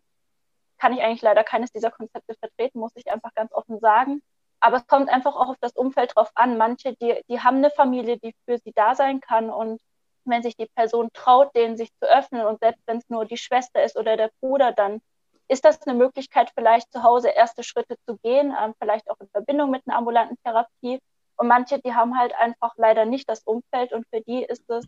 kann 0.81 0.93
ich 0.93 1.03
eigentlich 1.03 1.23
leider 1.23 1.45
keines 1.45 1.71
dieser 1.73 1.90
Konzepte 1.90 2.35
vertreten, 2.35 2.81
muss 2.81 2.93
ich 2.95 3.11
einfach 3.11 3.35
ganz 3.35 3.53
offen 3.53 3.79
sagen. 3.81 4.23
Aber 4.61 4.77
es 4.77 4.87
kommt 4.87 5.09
einfach 5.09 5.37
auch 5.37 5.49
auf 5.51 5.59
das 5.61 5.73
Umfeld 5.73 6.16
drauf 6.16 6.31
an. 6.35 6.59
Manche, 6.59 6.95
die, 6.97 7.23
die 7.29 7.40
haben 7.40 7.59
eine 7.59 7.71
Familie, 7.71 8.19
die 8.19 8.35
für 8.47 8.59
sie 8.59 8.73
da 8.75 8.95
sein 8.95 9.21
kann. 9.21 9.51
Und 9.51 9.81
wenn 10.25 10.43
sich 10.43 10.57
die 10.57 10.66
Person 10.75 11.11
traut, 11.12 11.55
denen 11.55 11.77
sich 11.77 11.90
zu 11.99 12.09
öffnen 12.09 12.47
und 12.47 12.61
selbst 12.61 12.83
wenn 12.87 12.99
es 12.99 13.09
nur 13.09 13.25
die 13.25 13.38
Schwester 13.38 13.83
ist 13.83 13.97
oder 13.97 14.16
der 14.16 14.31
Bruder, 14.40 14.73
dann 14.73 15.01
ist 15.49 15.64
das 15.64 15.83
eine 15.83 15.97
Möglichkeit, 15.97 16.53
vielleicht 16.55 16.93
zu 16.93 17.03
Hause 17.03 17.29
erste 17.31 17.62
Schritte 17.62 17.97
zu 18.07 18.16
gehen, 18.23 18.55
ähm, 18.59 18.75
vielleicht 18.79 19.11
auch 19.11 19.19
in 19.21 19.29
Verbindung 19.29 19.71
mit 19.71 19.83
einer 19.87 19.97
ambulanten 19.97 20.37
Therapie. 20.45 21.01
Und 21.37 21.49
manche, 21.49 21.81
die 21.81 21.95
haben 21.95 22.19
halt 22.19 22.35
einfach 22.35 22.75
leider 22.77 23.05
nicht 23.05 23.29
das 23.29 23.43
Umfeld 23.45 23.93
und 23.93 24.07
für 24.11 24.21
die 24.21 24.45
ist 24.45 24.69
es 24.71 24.87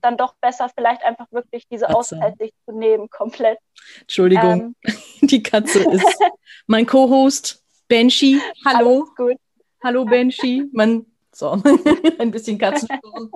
dann 0.00 0.16
doch 0.16 0.34
besser, 0.40 0.70
vielleicht 0.74 1.02
einfach 1.02 1.26
wirklich 1.30 1.66
diese 1.68 1.86
Katze. 1.86 1.96
Auszeit 1.96 2.38
sich 2.38 2.52
zu 2.64 2.72
nehmen, 2.72 3.08
komplett. 3.10 3.58
Entschuldigung, 4.00 4.74
ähm. 4.82 4.94
die 5.20 5.42
Katze 5.42 5.80
ist 5.90 6.18
mein 6.66 6.86
Co-Host, 6.86 7.62
Benji. 7.88 8.40
Hallo. 8.64 9.06
gut. 9.16 9.36
Hallo, 9.82 10.04
Benji. 10.04 10.68
Man, 10.72 11.06
so, 11.32 11.52
ein 12.18 12.30
bisschen 12.30 12.58
Katzensturm. 12.58 13.32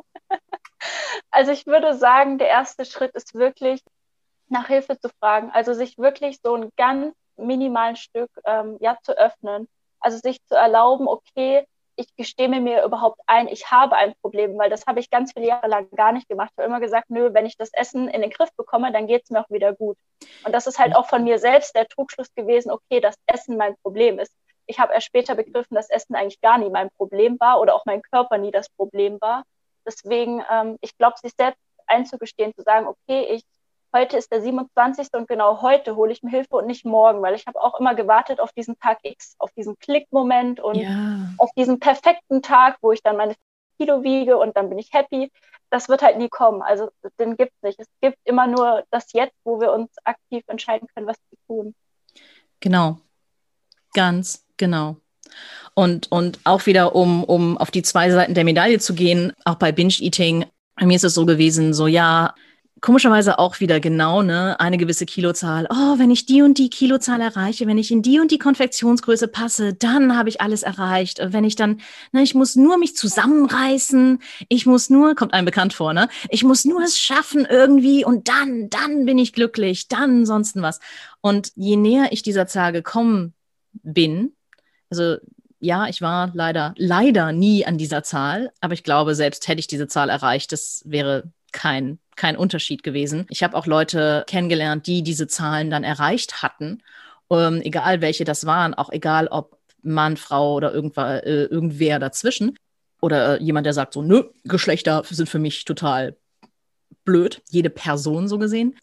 Also 1.30 1.52
ich 1.52 1.66
würde 1.66 1.96
sagen, 1.96 2.38
der 2.38 2.48
erste 2.48 2.84
Schritt 2.84 3.14
ist 3.14 3.34
wirklich, 3.34 3.80
nach 4.48 4.68
Hilfe 4.68 4.98
zu 4.98 5.08
fragen. 5.20 5.50
Also 5.50 5.72
sich 5.72 5.98
wirklich 5.98 6.38
so 6.42 6.54
ein 6.54 6.70
ganz 6.76 7.14
minimalen 7.36 7.96
Stück 7.96 8.30
ähm, 8.44 8.76
ja, 8.80 8.96
zu 9.02 9.16
öffnen. 9.16 9.68
Also 10.00 10.18
sich 10.18 10.44
zu 10.46 10.54
erlauben, 10.54 11.08
okay, 11.08 11.66
ich 11.96 12.14
gestehe 12.16 12.48
mir 12.48 12.84
überhaupt 12.84 13.20
ein, 13.26 13.48
ich 13.48 13.70
habe 13.70 13.96
ein 13.96 14.14
Problem, 14.20 14.58
weil 14.58 14.70
das 14.70 14.86
habe 14.86 15.00
ich 15.00 15.10
ganz 15.10 15.32
viele 15.32 15.46
Jahre 15.46 15.68
lang 15.68 15.88
gar 15.90 16.12
nicht 16.12 16.28
gemacht. 16.28 16.50
Ich 16.52 16.58
habe 16.58 16.68
immer 16.68 16.80
gesagt, 16.80 17.10
nö, 17.10 17.30
wenn 17.32 17.46
ich 17.46 17.56
das 17.56 17.70
Essen 17.72 18.08
in 18.08 18.22
den 18.22 18.30
Griff 18.30 18.50
bekomme, 18.56 18.92
dann 18.92 19.06
geht 19.06 19.24
es 19.24 19.30
mir 19.30 19.40
auch 19.40 19.50
wieder 19.50 19.72
gut. 19.72 19.96
Und 20.44 20.52
das 20.52 20.66
ist 20.66 20.78
halt 20.78 20.96
auch 20.96 21.08
von 21.08 21.24
mir 21.24 21.38
selbst 21.38 21.74
der 21.74 21.86
Trugschluss 21.86 22.32
gewesen, 22.34 22.70
okay, 22.70 23.00
das 23.00 23.14
Essen 23.26 23.56
mein 23.56 23.76
Problem 23.82 24.18
ist. 24.18 24.32
Ich 24.66 24.78
habe 24.78 24.94
erst 24.94 25.06
später 25.06 25.34
begriffen, 25.34 25.74
dass 25.74 25.90
Essen 25.90 26.14
eigentlich 26.14 26.40
gar 26.40 26.58
nie 26.58 26.70
mein 26.70 26.90
Problem 26.96 27.38
war 27.38 27.60
oder 27.60 27.74
auch 27.74 27.84
mein 27.84 28.02
Körper 28.02 28.38
nie 28.38 28.50
das 28.50 28.68
Problem 28.70 29.20
war. 29.20 29.44
Deswegen, 29.86 30.42
ähm, 30.50 30.78
ich 30.80 30.96
glaube, 30.96 31.16
sich 31.18 31.32
selbst 31.38 31.60
einzugestehen, 31.86 32.54
zu 32.54 32.62
sagen, 32.62 32.86
okay, 32.86 33.26
ich 33.30 33.44
heute 33.94 34.16
ist 34.18 34.30
der 34.30 34.42
27. 34.42 35.08
und 35.12 35.28
genau 35.28 35.62
heute 35.62 35.96
hole 35.96 36.12
ich 36.12 36.22
mir 36.22 36.30
Hilfe 36.30 36.56
und 36.56 36.66
nicht 36.66 36.84
morgen, 36.84 37.22
weil 37.22 37.34
ich 37.34 37.46
habe 37.46 37.60
auch 37.60 37.78
immer 37.80 37.94
gewartet 37.94 38.40
auf 38.40 38.52
diesen 38.52 38.78
Tag 38.78 38.98
X, 39.02 39.36
auf 39.38 39.50
diesen 39.52 39.78
Klickmoment 39.78 40.60
und 40.60 40.74
ja. 40.74 41.30
auf 41.38 41.50
diesen 41.56 41.78
perfekten 41.78 42.42
Tag, 42.42 42.76
wo 42.82 42.92
ich 42.92 43.02
dann 43.02 43.16
meine 43.16 43.34
Kilo 43.78 44.02
wiege 44.02 44.36
und 44.36 44.56
dann 44.56 44.68
bin 44.68 44.78
ich 44.78 44.92
happy. 44.92 45.30
Das 45.70 45.88
wird 45.88 46.02
halt 46.02 46.18
nie 46.18 46.28
kommen. 46.28 46.60
Also 46.60 46.90
den 47.18 47.36
gibt 47.36 47.52
es 47.56 47.62
nicht. 47.62 47.80
Es 47.80 47.88
gibt 48.00 48.18
immer 48.24 48.46
nur 48.46 48.84
das 48.90 49.12
Jetzt, 49.12 49.34
wo 49.44 49.60
wir 49.60 49.72
uns 49.72 49.90
aktiv 50.04 50.44
entscheiden 50.48 50.88
können, 50.94 51.06
was 51.06 51.16
zu 51.16 51.36
tun. 51.46 51.74
Genau. 52.60 52.98
Ganz 53.94 54.44
genau. 54.56 54.96
Und, 55.74 56.10
und 56.12 56.38
auch 56.44 56.66
wieder, 56.66 56.94
um, 56.94 57.24
um 57.24 57.58
auf 57.58 57.70
die 57.70 57.82
zwei 57.82 58.10
Seiten 58.10 58.34
der 58.34 58.44
Medaille 58.44 58.78
zu 58.78 58.94
gehen, 58.94 59.32
auch 59.44 59.56
bei 59.56 59.72
Binge-Eating, 59.72 60.46
bei 60.76 60.86
mir 60.86 60.96
ist 60.96 61.04
es 61.04 61.14
so 61.14 61.26
gewesen, 61.26 61.74
so 61.74 61.86
ja, 61.86 62.34
komischerweise 62.84 63.38
auch 63.38 63.60
wieder 63.60 63.80
genau, 63.80 64.20
ne, 64.20 64.60
eine 64.60 64.76
gewisse 64.76 65.06
Kilozahl. 65.06 65.66
Oh, 65.70 65.98
wenn 65.98 66.10
ich 66.10 66.26
die 66.26 66.42
und 66.42 66.58
die 66.58 66.68
Kilozahl 66.68 67.22
erreiche, 67.22 67.66
wenn 67.66 67.78
ich 67.78 67.90
in 67.90 68.02
die 68.02 68.20
und 68.20 68.30
die 68.30 68.38
Konfektionsgröße 68.38 69.26
passe, 69.26 69.72
dann 69.72 70.18
habe 70.18 70.28
ich 70.28 70.42
alles 70.42 70.62
erreicht. 70.62 71.18
Wenn 71.22 71.44
ich 71.44 71.56
dann, 71.56 71.80
ne, 72.12 72.22
ich 72.22 72.34
muss 72.34 72.56
nur 72.56 72.76
mich 72.76 72.94
zusammenreißen, 72.94 74.20
ich 74.50 74.66
muss 74.66 74.90
nur, 74.90 75.14
kommt 75.14 75.32
einem 75.32 75.46
bekannt 75.46 75.72
vor, 75.72 75.94
ne? 75.94 76.10
Ich 76.28 76.44
muss 76.44 76.66
nur 76.66 76.82
es 76.82 76.98
schaffen 76.98 77.46
irgendwie 77.48 78.04
und 78.04 78.28
dann, 78.28 78.68
dann 78.68 79.06
bin 79.06 79.16
ich 79.16 79.32
glücklich, 79.32 79.88
dann 79.88 80.26
sonst 80.26 80.60
was. 80.60 80.78
Und 81.22 81.52
je 81.56 81.76
näher 81.76 82.08
ich 82.12 82.22
dieser 82.22 82.46
Zahl 82.46 82.72
gekommen 82.72 83.32
bin, 83.72 84.34
also 84.90 85.16
ja, 85.58 85.88
ich 85.88 86.02
war 86.02 86.32
leider, 86.34 86.74
leider 86.76 87.32
nie 87.32 87.64
an 87.64 87.78
dieser 87.78 88.02
Zahl, 88.02 88.52
aber 88.60 88.74
ich 88.74 88.84
glaube, 88.84 89.14
selbst 89.14 89.48
hätte 89.48 89.60
ich 89.60 89.68
diese 89.68 89.88
Zahl 89.88 90.10
erreicht, 90.10 90.52
das 90.52 90.82
wäre 90.84 91.32
kein, 91.54 91.98
kein 92.16 92.36
Unterschied 92.36 92.82
gewesen. 92.82 93.26
Ich 93.30 93.42
habe 93.42 93.56
auch 93.56 93.66
Leute 93.66 94.24
kennengelernt, 94.26 94.86
die 94.86 95.02
diese 95.02 95.26
Zahlen 95.26 95.70
dann 95.70 95.84
erreicht 95.84 96.42
hatten, 96.42 96.82
ähm, 97.30 97.62
egal 97.62 98.02
welche 98.02 98.24
das 98.24 98.44
waren, 98.44 98.74
auch 98.74 98.90
egal 98.90 99.28
ob 99.28 99.58
Mann, 99.82 100.16
Frau 100.18 100.54
oder 100.54 100.74
irgendwer, 100.74 101.26
äh, 101.26 101.44
irgendwer 101.44 101.98
dazwischen. 101.98 102.58
Oder 103.00 103.40
äh, 103.40 103.42
jemand, 103.42 103.66
der 103.66 103.72
sagt 103.72 103.94
so, 103.94 104.02
nö, 104.02 104.24
Geschlechter 104.44 105.02
sind 105.08 105.28
für 105.28 105.38
mich 105.38 105.64
total 105.64 106.16
blöd, 107.04 107.42
jede 107.50 107.70
Person 107.70 108.28
so 108.28 108.38
gesehen. 108.38 108.76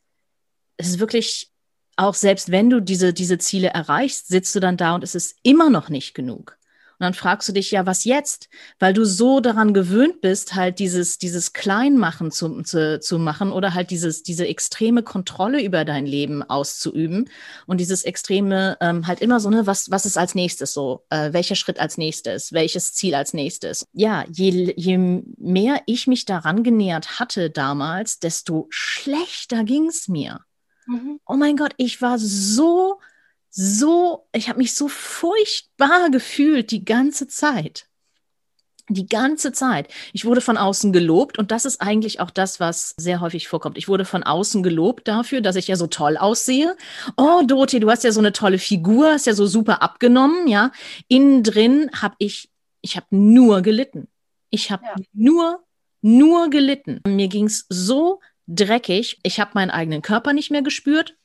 Es 0.77 0.87
ist 0.87 0.99
wirklich, 0.99 1.51
auch 1.97 2.13
selbst 2.13 2.51
wenn 2.51 2.69
du 2.69 2.79
diese, 2.81 3.13
diese 3.13 3.37
Ziele 3.37 3.69
erreichst, 3.69 4.27
sitzt 4.27 4.55
du 4.55 4.59
dann 4.59 4.77
da 4.77 4.95
und 4.95 5.03
es 5.03 5.15
ist 5.15 5.37
immer 5.43 5.69
noch 5.69 5.89
nicht 5.89 6.13
genug. 6.13 6.57
Und 7.01 7.05
dann 7.05 7.13
fragst 7.15 7.49
du 7.49 7.53
dich 7.53 7.71
ja, 7.71 7.87
was 7.87 8.05
jetzt? 8.05 8.47
Weil 8.77 8.93
du 8.93 9.05
so 9.05 9.39
daran 9.39 9.73
gewöhnt 9.73 10.21
bist, 10.21 10.53
halt 10.53 10.77
dieses, 10.77 11.17
dieses 11.17 11.51
Kleinmachen 11.51 12.29
zu, 12.29 12.61
zu, 12.61 12.99
zu 12.99 13.17
machen 13.17 13.51
oder 13.51 13.73
halt 13.73 13.89
dieses, 13.89 14.21
diese 14.21 14.47
extreme 14.47 15.01
Kontrolle 15.01 15.63
über 15.63 15.83
dein 15.83 16.05
Leben 16.05 16.43
auszuüben 16.43 17.27
und 17.65 17.79
dieses 17.79 18.03
extreme, 18.03 18.77
ähm, 18.81 19.07
halt 19.07 19.19
immer 19.19 19.39
so, 19.39 19.49
ne, 19.49 19.65
was, 19.65 19.89
was 19.89 20.05
ist 20.05 20.15
als 20.15 20.35
nächstes 20.35 20.73
so? 20.73 21.03
Äh, 21.09 21.33
welcher 21.33 21.55
Schritt 21.55 21.79
als 21.79 21.97
nächstes? 21.97 22.53
Welches 22.53 22.93
Ziel 22.93 23.15
als 23.15 23.33
nächstes? 23.33 23.83
Ja, 23.93 24.23
je, 24.31 24.71
je 24.77 24.99
mehr 24.99 25.81
ich 25.87 26.05
mich 26.05 26.25
daran 26.25 26.61
genähert 26.61 27.19
hatte 27.19 27.49
damals, 27.49 28.19
desto 28.19 28.67
schlechter 28.69 29.63
ging 29.63 29.87
es 29.87 30.07
mir. 30.07 30.41
Mhm. 30.85 31.19
Oh 31.25 31.35
mein 31.35 31.57
Gott, 31.57 31.73
ich 31.77 31.99
war 32.03 32.19
so 32.19 32.99
so, 33.51 34.27
ich 34.33 34.47
habe 34.47 34.59
mich 34.59 34.73
so 34.73 34.87
furchtbar 34.87 36.09
gefühlt 36.09 36.71
die 36.71 36.85
ganze 36.85 37.27
Zeit. 37.27 37.87
Die 38.87 39.07
ganze 39.07 39.51
Zeit. 39.51 39.89
Ich 40.13 40.25
wurde 40.25 40.41
von 40.41 40.57
außen 40.57 40.91
gelobt 40.91 41.37
und 41.37 41.51
das 41.51 41.65
ist 41.65 41.81
eigentlich 41.81 42.19
auch 42.19 42.31
das, 42.31 42.59
was 42.59 42.93
sehr 42.97 43.19
häufig 43.21 43.47
vorkommt. 43.47 43.77
Ich 43.77 43.87
wurde 43.87 44.05
von 44.05 44.23
außen 44.23 44.63
gelobt 44.63 45.07
dafür, 45.07 45.41
dass 45.41 45.55
ich 45.55 45.67
ja 45.67 45.75
so 45.75 45.87
toll 45.87 46.17
aussehe. 46.17 46.75
Oh, 47.17 47.41
Dorothee, 47.45 47.79
du 47.79 47.89
hast 47.89 48.03
ja 48.03 48.11
so 48.11 48.19
eine 48.19 48.31
tolle 48.31 48.57
Figur, 48.57 49.11
hast 49.11 49.27
ja 49.27 49.33
so 49.33 49.45
super 49.45 49.81
abgenommen, 49.81 50.47
ja. 50.47 50.71
Innen 51.07 51.43
drin 51.43 51.89
habe 51.93 52.15
ich, 52.19 52.49
ich 52.81 52.95
habe 52.95 53.07
nur 53.11 53.61
gelitten. 53.61 54.07
Ich 54.49 54.71
habe 54.71 54.83
ja. 54.85 54.95
nur, 55.13 55.63
nur 56.01 56.49
gelitten. 56.49 57.01
Mir 57.05 57.27
ging 57.27 57.45
es 57.45 57.65
so 57.69 58.19
dreckig. 58.47 59.19
Ich 59.23 59.39
habe 59.39 59.51
meinen 59.53 59.71
eigenen 59.71 60.01
Körper 60.01 60.33
nicht 60.33 60.51
mehr 60.51 60.61
gespürt. 60.61 61.15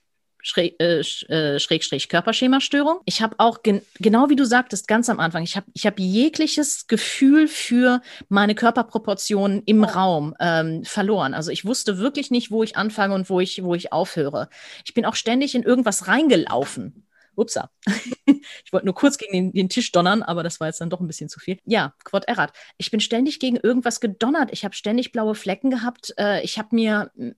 Schräg, 0.46 0.80
äh, 0.80 1.00
äh, 1.00 1.58
Schrägstrich 1.58 2.08
Körperschemastörung. 2.08 3.00
Ich 3.04 3.20
habe 3.20 3.34
auch, 3.38 3.64
gen 3.64 3.82
genau 3.98 4.28
wie 4.28 4.36
du 4.36 4.44
sagtest, 4.44 4.86
ganz 4.86 5.08
am 5.08 5.18
Anfang, 5.18 5.42
ich 5.42 5.56
habe 5.56 5.66
ich 5.74 5.86
hab 5.86 5.98
jegliches 5.98 6.86
Gefühl 6.86 7.48
für 7.48 8.00
meine 8.28 8.54
Körperproportionen 8.54 9.64
im 9.66 9.82
oh. 9.82 9.88
Raum 9.88 10.34
ähm, 10.38 10.84
verloren. 10.84 11.34
Also 11.34 11.50
ich 11.50 11.64
wusste 11.64 11.98
wirklich 11.98 12.30
nicht, 12.30 12.52
wo 12.52 12.62
ich 12.62 12.76
anfange 12.76 13.14
und 13.14 13.28
wo 13.28 13.40
ich, 13.40 13.64
wo 13.64 13.74
ich 13.74 13.92
aufhöre. 13.92 14.48
Ich 14.84 14.94
bin 14.94 15.04
auch 15.04 15.16
ständig 15.16 15.56
in 15.56 15.64
irgendwas 15.64 16.06
reingelaufen. 16.06 17.05
Upsa. 17.36 17.70
ich 18.26 18.72
wollte 18.72 18.86
nur 18.86 18.94
kurz 18.94 19.18
gegen 19.18 19.32
den, 19.32 19.52
den, 19.52 19.68
Tisch 19.68 19.92
donnern, 19.92 20.22
aber 20.22 20.42
das 20.42 20.60
war 20.60 20.66
jetzt 20.68 20.80
dann 20.80 20.90
doch 20.90 21.00
ein 21.00 21.06
bisschen 21.06 21.28
zu 21.28 21.40
viel. 21.40 21.58
Ja, 21.64 21.94
Quod 22.04 22.24
erat. 22.24 22.52
Ich 22.78 22.90
bin 22.90 23.00
ständig 23.00 23.40
gegen 23.40 23.56
irgendwas 23.56 24.00
gedonnert. 24.00 24.50
Ich 24.52 24.64
habe 24.64 24.74
ständig 24.74 25.12
blaue 25.12 25.34
Flecken 25.34 25.70
gehabt. 25.70 26.14
Äh, 26.18 26.42
ich 26.42 26.58
habe 26.58 26.68
mir 26.72 27.10
äh, 27.18 27.32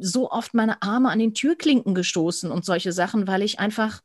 so 0.00 0.30
oft 0.30 0.54
meine 0.54 0.82
Arme 0.82 1.10
an 1.10 1.18
den 1.18 1.34
Türklinken 1.34 1.94
gestoßen 1.94 2.50
und 2.50 2.64
solche 2.64 2.92
Sachen, 2.92 3.26
weil 3.26 3.42
ich 3.42 3.58
einfach 3.58 4.02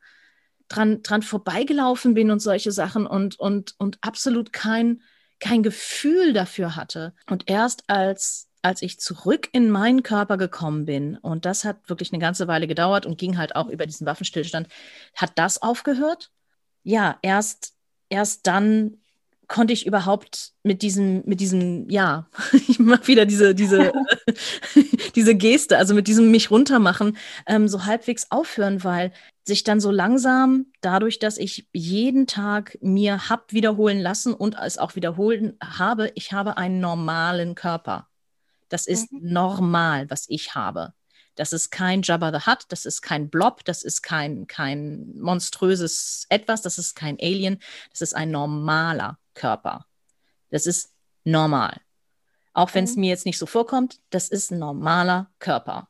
dran, 0.68 1.02
dran 1.02 1.22
vorbeigelaufen 1.22 2.14
bin 2.14 2.32
und 2.32 2.40
solche 2.40 2.72
Sachen 2.72 3.06
und, 3.06 3.40
und, 3.40 3.76
und 3.78 3.98
absolut 4.02 4.54
kein, 4.54 5.02
kein 5.40 5.64
Gefühl 5.64 6.34
dafür 6.34 6.76
hatte. 6.76 7.14
Und 7.30 7.50
erst 7.50 7.90
als 7.90 8.49
als 8.62 8.82
ich 8.82 9.00
zurück 9.00 9.50
in 9.52 9.70
meinen 9.70 10.04
Körper 10.04 10.38
gekommen 10.38 10.86
bin, 10.86 11.18
und 11.18 11.46
das 11.46 11.66
hat 11.66 11.78
wirklich 11.88 12.12
eine 12.12 12.20
ganze 12.20 12.48
Weile 12.48 12.68
gedauert 12.68 13.06
und 13.06 13.18
ging 13.18 13.38
halt 13.38 13.56
auch 13.56 13.70
über 13.70 13.86
diesen 13.86 14.06
Waffenstillstand, 14.06 14.68
hat 15.16 15.32
das 15.36 15.62
aufgehört? 15.62 16.32
Ja, 16.84 17.18
erst, 17.22 17.74
erst 18.10 18.48
dann 18.48 18.98
konnte 19.50 19.74
ich 19.74 19.86
überhaupt 19.86 20.54
mit 20.64 20.82
diesem, 20.82 21.24
mit 21.26 21.42
diesem, 21.42 21.90
ja, 21.90 22.30
ich 22.68 22.80
mache 22.80 23.08
wieder 23.08 23.26
diese, 23.26 23.54
diese, 23.56 23.92
diese 25.16 25.36
Geste, 25.36 25.78
also 25.78 25.94
mit 25.94 26.08
diesem 26.08 26.32
mich 26.32 26.52
runtermachen, 26.52 27.18
ähm, 27.48 27.68
so 27.68 27.86
halbwegs 27.86 28.28
aufhören, 28.30 28.84
weil 28.84 29.12
sich 29.44 29.64
dann 29.64 29.80
so 29.80 29.92
langsam, 29.92 30.68
dadurch, 30.82 31.20
dass 31.20 31.38
ich 31.38 31.68
jeden 31.74 32.28
Tag 32.28 32.78
mir 32.82 33.30
hab 33.30 33.52
wiederholen 33.52 34.00
lassen 34.00 34.34
und 34.34 34.56
es 34.62 34.78
auch 34.78 34.96
wiederholen 34.96 35.58
habe, 35.62 36.12
ich 36.16 36.32
habe 36.32 36.58
einen 36.58 36.80
normalen 36.80 37.56
Körper. 37.56 38.09
Das 38.70 38.88
ist 38.88 39.12
mhm. 39.12 39.20
normal, 39.34 40.10
was 40.10 40.26
ich 40.30 40.56
habe. 40.56 40.94
Das 41.36 41.54
ist 41.54 41.70
kein 41.72 42.02
Jabba 42.02 42.32
the 42.32 42.46
Hutt, 42.46 42.66
das 42.70 42.86
ist 42.86 43.02
kein 43.02 43.30
Blob, 43.30 43.64
das 43.66 43.84
ist 43.84 44.02
kein, 44.02 44.48
kein 44.48 45.14
monströses 45.18 46.26
Etwas, 46.30 46.62
das 46.62 46.78
ist 46.78 46.96
kein 46.96 47.18
Alien, 47.22 47.60
das 47.92 48.02
ist 48.02 48.14
ein 48.14 48.32
normaler 48.32 49.18
Körper. 49.34 49.86
Das 50.50 50.66
ist 50.66 50.94
normal. 51.24 51.80
Auch 52.54 52.74
wenn 52.74 52.84
es 52.84 52.96
mhm. 52.96 53.02
mir 53.02 53.10
jetzt 53.10 53.26
nicht 53.26 53.38
so 53.38 53.46
vorkommt, 53.46 54.00
das 54.10 54.30
ist 54.30 54.52
ein 54.52 54.60
normaler 54.60 55.30
Körper. 55.40 55.88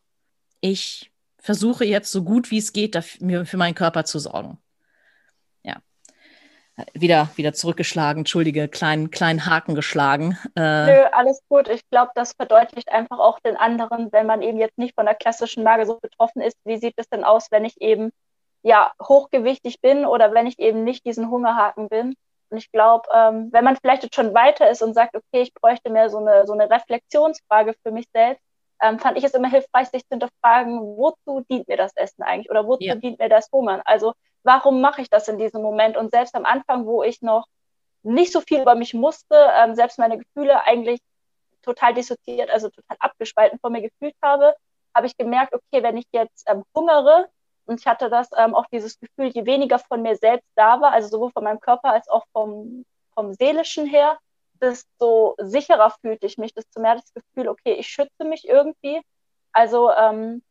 Ich 0.61 1.11
versuche 1.38 1.86
jetzt 1.86 2.11
so 2.11 2.23
gut 2.23 2.51
wie 2.51 2.57
es 2.57 2.73
geht, 2.73 2.95
dafür, 2.95 3.45
für 3.45 3.57
meinen 3.57 3.75
Körper 3.75 4.05
zu 4.05 4.19
sorgen 4.19 4.59
wieder, 6.93 7.30
wieder 7.36 7.53
zurückgeschlagen, 7.53 8.21
entschuldige, 8.21 8.67
kleinen, 8.67 9.11
kleinen 9.11 9.45
Haken 9.45 9.75
geschlagen. 9.75 10.38
Äh, 10.55 10.86
Nö, 10.86 11.03
alles 11.11 11.41
gut. 11.49 11.67
Ich 11.67 11.82
glaube, 11.89 12.11
das 12.15 12.34
verdeutlicht 12.34 12.89
einfach 12.89 13.19
auch 13.19 13.39
den 13.39 13.57
anderen, 13.57 14.11
wenn 14.11 14.25
man 14.25 14.41
eben 14.41 14.57
jetzt 14.57 14.77
nicht 14.77 14.95
von 14.95 15.05
der 15.05 15.15
klassischen 15.15 15.63
Magersucht 15.63 16.01
betroffen 16.01 16.41
ist, 16.41 16.57
wie 16.65 16.77
sieht 16.77 16.95
es 16.97 17.09
denn 17.09 17.23
aus, 17.23 17.47
wenn 17.51 17.65
ich 17.65 17.80
eben 17.82 18.11
ja 18.61 18.91
hochgewichtig 19.01 19.82
bin 19.82 20.05
oder 20.05 20.34
wenn 20.34 20.47
ich 20.47 20.59
eben 20.59 20.84
nicht 20.84 21.05
diesen 21.05 21.30
Hungerhaken 21.30 21.89
bin. 21.89 22.15
Und 22.49 22.57
ich 22.57 22.71
glaube, 22.71 23.07
ähm, 23.13 23.49
wenn 23.51 23.63
man 23.63 23.77
vielleicht 23.77 24.03
jetzt 24.03 24.15
schon 24.15 24.34
weiter 24.34 24.69
ist 24.69 24.82
und 24.82 24.93
sagt, 24.93 25.15
okay, 25.15 25.41
ich 25.41 25.53
bräuchte 25.53 25.89
mehr 25.89 26.09
so 26.09 26.17
eine, 26.17 26.45
so 26.47 26.53
eine 26.53 26.69
Reflexionsfrage 26.69 27.75
für 27.84 27.91
mich 27.91 28.05
selbst, 28.13 28.43
ähm, 28.82 28.99
fand 28.99 29.17
ich 29.17 29.23
es 29.23 29.34
immer 29.34 29.49
hilfreich, 29.49 29.89
sich 29.89 30.01
zu 30.03 30.09
hinterfragen, 30.11 30.80
wozu 30.80 31.41
dient 31.49 31.67
mir 31.67 31.77
das 31.77 31.95
Essen 31.95 32.23
eigentlich 32.23 32.49
oder 32.49 32.65
wozu 32.65 32.86
ja. 32.86 32.95
dient 32.95 33.19
mir 33.19 33.30
das 33.30 33.49
Hungern? 33.51 33.82
Also 33.86 34.13
warum 34.43 34.81
mache 34.81 35.01
ich 35.01 35.09
das 35.09 35.27
in 35.27 35.37
diesem 35.37 35.61
Moment? 35.61 35.97
Und 35.97 36.11
selbst 36.11 36.35
am 36.35 36.45
Anfang, 36.45 36.85
wo 36.85 37.03
ich 37.03 37.21
noch 37.21 37.47
nicht 38.03 38.31
so 38.31 38.41
viel 38.41 38.61
über 38.61 38.75
mich 38.75 38.93
musste, 38.93 39.35
ähm, 39.55 39.75
selbst 39.75 39.99
meine 39.99 40.17
Gefühle 40.17 40.63
eigentlich 40.63 40.99
total 41.61 41.93
dissoziiert, 41.93 42.49
also 42.49 42.69
total 42.69 42.97
abgespalten 42.99 43.59
von 43.59 43.71
mir 43.71 43.81
gefühlt 43.81 44.15
habe, 44.21 44.55
habe 44.95 45.07
ich 45.07 45.17
gemerkt, 45.17 45.53
okay, 45.53 45.83
wenn 45.83 45.97
ich 45.97 46.07
jetzt 46.11 46.49
ähm, 46.49 46.63
hungere, 46.75 47.29
und 47.65 47.79
ich 47.79 47.85
hatte 47.85 48.09
das 48.09 48.29
ähm, 48.35 48.55
auch 48.55 48.65
dieses 48.71 48.99
Gefühl, 48.99 49.27
je 49.27 49.45
weniger 49.45 49.77
von 49.77 50.01
mir 50.01 50.15
selbst 50.15 50.47
da 50.55 50.81
war, 50.81 50.91
also 50.91 51.09
sowohl 51.09 51.31
von 51.31 51.43
meinem 51.43 51.59
Körper 51.59 51.91
als 51.93 52.07
auch 52.09 52.25
vom, 52.33 52.83
vom 53.13 53.33
seelischen 53.33 53.85
her, 53.85 54.17
desto 54.59 55.35
sicherer 55.37 55.91
fühlte 56.01 56.25
ich 56.25 56.37
mich, 56.37 56.53
desto 56.53 56.81
mehr 56.81 56.95
das 56.95 57.13
Gefühl, 57.13 57.47
okay, 57.47 57.73
ich 57.73 57.87
schütze 57.87 58.23
mich 58.23 58.47
irgendwie. 58.47 59.01
Also 59.51 59.91
ähm, 59.91 60.41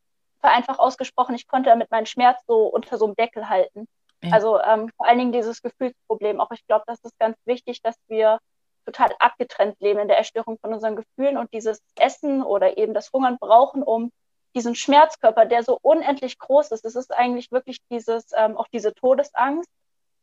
vereinfacht 0.40 0.78
ausgesprochen, 0.78 1.34
ich 1.34 1.46
konnte 1.46 1.70
damit 1.70 1.90
meinen 1.90 2.06
Schmerz 2.06 2.40
so 2.46 2.66
unter 2.66 2.98
so 2.98 3.06
einem 3.06 3.16
Deckel 3.16 3.48
halten. 3.48 3.86
Ja. 4.22 4.32
Also 4.32 4.60
ähm, 4.60 4.90
vor 4.96 5.06
allen 5.06 5.18
Dingen 5.18 5.32
dieses 5.32 5.62
Gefühlsproblem. 5.62 6.40
Auch 6.40 6.50
ich 6.50 6.66
glaube, 6.66 6.84
das 6.86 7.00
ist 7.00 7.18
ganz 7.18 7.36
wichtig, 7.44 7.82
dass 7.82 7.96
wir 8.08 8.38
total 8.84 9.14
abgetrennt 9.18 9.76
leben 9.80 10.00
in 10.00 10.08
der 10.08 10.18
Erstörung 10.18 10.58
von 10.60 10.72
unseren 10.72 10.96
Gefühlen 10.96 11.36
und 11.36 11.52
dieses 11.52 11.80
Essen 11.96 12.42
oder 12.42 12.78
eben 12.78 12.94
das 12.94 13.12
Hungern 13.12 13.38
brauchen, 13.38 13.82
um 13.82 14.10
diesen 14.54 14.74
Schmerzkörper, 14.74 15.44
der 15.44 15.62
so 15.62 15.78
unendlich 15.82 16.38
groß 16.38 16.72
ist. 16.72 16.84
Es 16.84 16.96
ist 16.96 17.14
eigentlich 17.14 17.52
wirklich 17.52 17.78
dieses, 17.90 18.30
ähm, 18.36 18.56
auch 18.56 18.66
diese 18.72 18.94
Todesangst, 18.94 19.68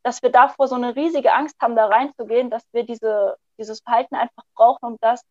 dass 0.04 0.22
wir 0.22 0.32
davor 0.32 0.68
so 0.68 0.76
eine 0.76 0.96
riesige 0.96 1.34
Angst 1.34 1.56
haben, 1.62 1.76
da 1.76 1.86
reinzugehen, 1.86 2.50
dass 2.50 2.64
wir 2.72 2.84
diese, 2.84 3.38
dieses 3.58 3.82
Verhalten 3.82 4.16
einfach 4.16 4.44
brauchen, 4.56 4.86
um 4.86 4.98
das 5.00 5.24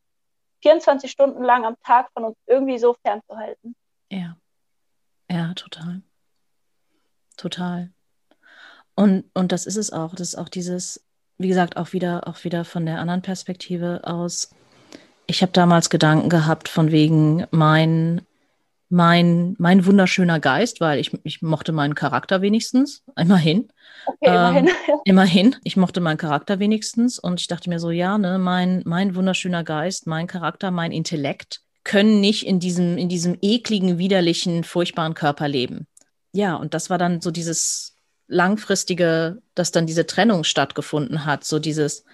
24 0.62 1.11
Stunden 1.11 1.43
lang 1.43 1.64
am 1.64 1.76
Tag 1.82 2.11
von 2.12 2.24
uns 2.24 2.37
irgendwie 2.47 2.78
so 2.78 2.95
fernzuhalten. 3.05 3.76
Ja. 4.11 4.37
Ja, 5.31 5.55
total. 5.55 6.03
Total. 7.37 7.91
Und, 8.95 9.25
und 9.35 9.53
das 9.53 9.66
ist 9.66 9.77
es 9.77 9.93
auch. 9.93 10.14
Das 10.14 10.29
ist 10.29 10.35
auch 10.37 10.49
dieses, 10.49 11.05
wie 11.39 11.49
gesagt, 11.49 11.77
auch 11.77 11.93
wieder, 11.93 12.29
auch 12.29 12.45
wieder 12.45 12.64
von 12.64 12.87
der 12.87 13.01
anderen 13.01 13.22
Perspektive 13.22 14.03
aus. 14.05 14.51
Ich 15.27 15.43
habe 15.43 15.53
damals 15.53 15.91
Gedanken 15.91 16.29
gehabt, 16.29 16.68
von 16.68 16.93
wegen 16.93 17.47
mein, 17.51 18.20
mein, 18.89 19.57
mein 19.59 19.87
wunderschöner 19.87 20.39
Geist, 20.39 20.81
weil 20.81 21.01
ich, 21.01 21.18
ich 21.25 21.43
mochte 21.43 21.72
meinen 21.72 21.95
Charakter 21.95 22.43
wenigstens, 22.43 23.03
immerhin. 23.16 23.68
Okay, 24.07 24.29
immerhin. 24.29 24.68
Ähm, 24.68 24.75
immerhin. 25.05 25.57
Ich 25.64 25.77
mochte 25.77 26.01
meinen 26.01 26.18
Charakter 26.18 26.59
wenigstens 26.59 27.18
und 27.18 27.41
ich 27.41 27.49
dachte 27.49 27.70
mir 27.70 27.81
so, 27.81 27.91
ja, 27.91 28.18
ne, 28.18 28.39
mein, 28.39 28.83
mein 28.85 29.14
wunderschöner 29.14 29.64
Geist, 29.64 30.07
mein 30.07 30.27
Charakter, 30.27 30.70
mein 30.70 30.93
Intellekt 30.93 31.64
können 31.85 32.20
nicht 32.20 32.47
in 32.47 32.61
diesem, 32.61 32.99
in 32.99 33.09
diesem 33.09 33.39
ekligen, 33.43 33.99
widerlichen, 33.99 34.64
furchtbaren 34.64 35.14
Körper 35.14 35.49
leben. 35.49 35.87
Ja, 36.32 36.57
und 36.57 36.74
das 36.74 36.91
war 36.91 36.99
dann 36.99 37.20
so 37.20 37.30
dieses 37.30 37.97
langfristige, 38.26 39.43
dass 39.55 39.70
dann 39.70 39.87
diese 39.87 40.07
Trennung 40.07 40.45
stattgefunden 40.45 41.26
hat, 41.26 41.45
so 41.45 41.59
dieses, 41.59 42.05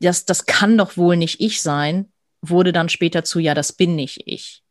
das, 0.00 0.24
das 0.24 0.46
kann 0.46 0.76
doch 0.76 0.96
wohl 0.96 1.16
nicht 1.16 1.40
ich 1.40 1.62
sein, 1.62 2.12
wurde 2.42 2.72
dann 2.72 2.88
später 2.88 3.24
zu, 3.24 3.38
ja, 3.38 3.54
das 3.54 3.72
bin 3.72 3.94
nicht 3.94 4.22
ich. 4.26 4.62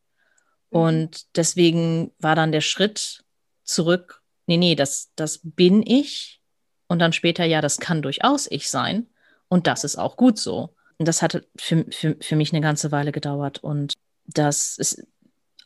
Mhm. 0.72 0.80
Und 0.80 1.38
deswegen 1.38 2.12
war 2.20 2.36
dann 2.36 2.52
der 2.52 2.62
Schritt 2.62 3.24
zurück, 3.64 4.22
nee, 4.48 4.58
nee, 4.58 4.76
das, 4.76 5.12
das 5.16 5.40
bin 5.44 5.84
ich. 5.86 6.42
Und 6.88 7.00
dann 7.00 7.14
später, 7.14 7.46
ja, 7.46 7.62
das 7.62 7.78
kann 7.78 8.02
durchaus 8.02 8.48
ich 8.50 8.70
sein. 8.70 9.08
Und 9.48 9.68
das 9.68 9.84
ist 9.84 9.98
auch 9.98 10.18
gut 10.18 10.40
so. 10.40 10.76
Und 10.98 11.08
das 11.08 11.22
hat 11.22 11.46
für, 11.56 11.86
für, 11.92 12.18
für 12.20 12.36
mich 12.36 12.52
eine 12.52 12.62
ganze 12.62 12.92
Weile 12.92 13.12
gedauert. 13.12 13.64
Und 13.64 13.94
das 14.34 14.78
ist 14.78 15.04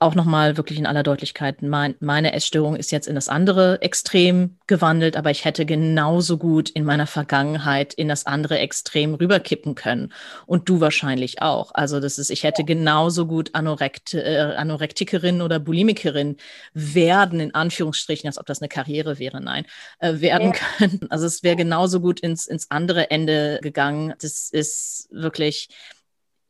auch 0.04 0.16
nochmal 0.16 0.58
wirklich 0.58 0.78
in 0.78 0.86
aller 0.86 1.02
Deutlichkeit, 1.02 1.62
mein, 1.62 1.96
meine 2.00 2.34
Essstörung 2.34 2.76
ist 2.76 2.92
jetzt 2.92 3.08
in 3.08 3.16
das 3.16 3.30
andere 3.30 3.82
Extrem 3.82 4.58
gewandelt, 4.68 5.16
aber 5.16 5.32
ich 5.32 5.46
hätte 5.46 5.66
genauso 5.66 6.38
gut 6.38 6.70
in 6.70 6.84
meiner 6.84 7.08
Vergangenheit 7.08 7.94
in 7.94 8.10
das 8.10 8.26
andere 8.26 8.60
Extrem 8.60 9.14
rüberkippen 9.16 9.76
können. 9.76 10.12
Und 10.46 10.68
du 10.68 10.82
wahrscheinlich 10.82 11.42
auch. 11.42 11.72
Also 11.74 12.02
das 12.02 12.20
ist, 12.20 12.30
ich 12.30 12.44
hätte 12.44 12.66
genauso 12.66 13.26
gut 13.26 13.52
Anorekt, 13.54 14.14
äh, 14.14 14.54
Anorektikerin 14.58 15.42
oder 15.42 15.60
Bulimikerin 15.60 16.36
werden, 16.74 17.40
in 17.40 17.56
Anführungsstrichen, 17.56 18.28
als 18.28 18.38
ob 18.38 18.46
das 18.46 18.62
eine 18.62 18.70
Karriere 18.70 19.20
wäre, 19.20 19.40
nein, 19.42 19.66
äh, 20.00 20.20
werden 20.20 20.54
ja. 20.54 20.60
können. 20.78 21.08
Also 21.10 21.26
es 21.26 21.44
wäre 21.44 21.56
genauso 21.56 22.02
gut 22.02 22.20
ins, 22.20 22.46
ins 22.46 22.70
andere 22.70 23.10
Ende 23.10 23.60
gegangen. 23.62 24.14
Das 24.20 24.50
ist 24.50 25.08
wirklich, 25.12 25.70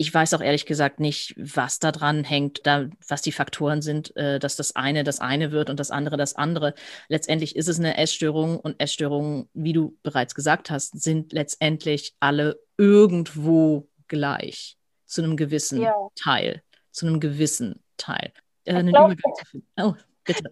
ich 0.04 0.14
weiß 0.14 0.34
auch 0.34 0.42
ehrlich 0.42 0.66
gesagt 0.66 1.00
nicht, 1.00 1.34
was 1.38 1.80
da 1.80 1.94
dran 1.94 2.26
hängt, 2.26 2.68
da, 2.68 2.88
was 3.08 3.22
die 3.22 3.32
Faktoren 3.32 3.82
sind, 3.82 4.16
äh, 4.18 4.38
dass 4.38 4.58
das 4.58 4.76
eine 4.76 5.06
das 5.06 5.22
eine 5.22 5.52
wird 5.52 5.70
und 5.70 5.80
das 5.80 5.92
andere 5.92 6.18
das 6.18 6.36
andere. 6.36 6.74
Letztendlich 7.08 7.56
ist 7.56 7.70
es 7.70 7.80
eine 7.80 7.98
Essstörung 7.98 8.60
und 8.60 8.80
Essstörungen, 8.80 9.50
wie 9.54 9.72
du 9.72 9.98
bereits 10.04 10.36
gesagt 10.36 10.70
hast, 10.70 11.02
sind 11.02 11.32
letztendlich 11.32 12.16
alle 12.20 12.60
irgendwo 12.78 13.88
gleich 14.10 14.78
zu 15.06 15.24
einem 15.24 15.38
gewissen 15.38 15.82
ja. 15.82 15.96
Teil, 16.16 16.62
zu 16.92 17.06
einem 17.08 17.22
gewissen 17.22 17.82
Teil. 17.96 18.34
Äh, 18.66 18.84
glaub, 18.84 19.14
oh. 19.80 19.94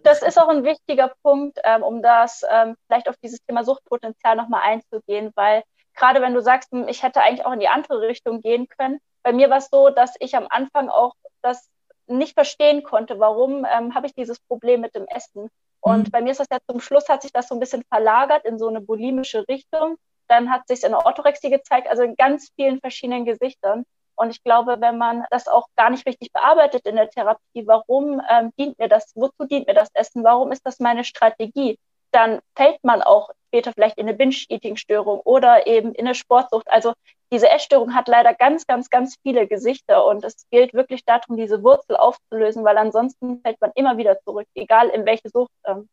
Das 0.02 0.22
ist 0.22 0.38
auch 0.38 0.48
ein 0.48 0.64
wichtiger 0.64 1.12
Punkt, 1.22 1.58
ähm, 1.64 1.82
um 1.82 2.02
das 2.02 2.42
ähm, 2.50 2.76
vielleicht 2.86 3.08
auf 3.08 3.16
dieses 3.22 3.40
Thema 3.46 3.64
Suchtpotenzial 3.64 4.36
nochmal 4.36 4.62
einzugehen, 4.64 5.32
weil 5.34 5.62
gerade 5.94 6.20
wenn 6.20 6.34
du 6.34 6.40
sagst, 6.40 6.70
hm, 6.72 6.88
ich 6.88 7.02
hätte 7.02 7.22
eigentlich 7.22 7.44
auch 7.44 7.52
in 7.52 7.60
die 7.60 7.68
andere 7.68 8.00
Richtung 8.00 8.40
gehen 8.40 8.66
können, 8.68 8.98
bei 9.22 9.32
mir 9.32 9.50
war 9.50 9.58
es 9.58 9.68
so, 9.70 9.90
dass 9.90 10.14
ich 10.20 10.36
am 10.36 10.46
Anfang 10.50 10.88
auch 10.88 11.14
das 11.42 11.68
nicht 12.06 12.34
verstehen 12.34 12.82
konnte, 12.82 13.18
warum 13.18 13.64
ähm, 13.64 13.94
habe 13.94 14.06
ich 14.06 14.14
dieses 14.14 14.40
Problem 14.40 14.80
mit 14.80 14.94
dem 14.94 15.06
Essen. 15.06 15.48
Und 15.80 16.08
mhm. 16.08 16.10
bei 16.10 16.20
mir 16.20 16.30
ist 16.30 16.40
das 16.40 16.48
ja 16.50 16.58
zum 16.68 16.80
Schluss, 16.80 17.08
hat 17.08 17.22
sich 17.22 17.32
das 17.32 17.48
so 17.48 17.54
ein 17.54 17.60
bisschen 17.60 17.84
verlagert 17.88 18.44
in 18.44 18.58
so 18.58 18.68
eine 18.68 18.80
bulimische 18.80 19.46
Richtung. 19.48 19.96
Dann 20.28 20.50
hat 20.50 20.66
sich 20.68 20.84
in 20.84 20.92
der 20.92 21.04
Orthorexie 21.04 21.50
gezeigt, 21.50 21.88
also 21.88 22.02
in 22.02 22.16
ganz 22.16 22.50
vielen 22.56 22.80
verschiedenen 22.80 23.24
Gesichtern. 23.24 23.84
Und 24.14 24.30
ich 24.30 24.42
glaube, 24.42 24.76
wenn 24.80 24.98
man 24.98 25.24
das 25.30 25.48
auch 25.48 25.66
gar 25.76 25.90
nicht 25.90 26.06
richtig 26.06 26.32
bearbeitet 26.32 26.86
in 26.86 26.96
der 26.96 27.10
Therapie, 27.10 27.66
warum 27.66 28.20
ähm, 28.30 28.52
dient 28.58 28.78
mir 28.78 28.88
das, 28.88 29.12
wozu 29.14 29.44
dient 29.44 29.66
mir 29.66 29.74
das 29.74 29.88
Essen, 29.94 30.22
warum 30.22 30.52
ist 30.52 30.64
das 30.64 30.78
meine 30.78 31.04
Strategie, 31.04 31.78
dann 32.12 32.40
fällt 32.54 32.82
man 32.84 33.02
auch 33.02 33.30
später 33.48 33.72
vielleicht 33.72 33.98
in 33.98 34.08
eine 34.08 34.16
Binge-Eating-Störung 34.16 35.20
oder 35.20 35.66
eben 35.66 35.94
in 35.94 36.06
eine 36.06 36.14
Sportsucht. 36.14 36.66
Also 36.70 36.94
diese 37.30 37.50
Essstörung 37.50 37.94
hat 37.94 38.08
leider 38.08 38.34
ganz, 38.34 38.66
ganz, 38.66 38.90
ganz 38.90 39.16
viele 39.22 39.46
Gesichter 39.46 40.06
und 40.06 40.24
es 40.24 40.46
gilt 40.50 40.74
wirklich 40.74 41.04
darum, 41.04 41.36
diese 41.36 41.62
Wurzel 41.62 41.96
aufzulösen, 41.96 42.64
weil 42.64 42.76
ansonsten 42.78 43.40
fällt 43.42 43.60
man 43.60 43.72
immer 43.74 43.96
wieder 43.96 44.18
zurück, 44.20 44.46
egal 44.54 44.88
in 44.88 45.06
welche 45.06 45.28
Sucht. 45.30 45.50
Ähm. 45.64 45.88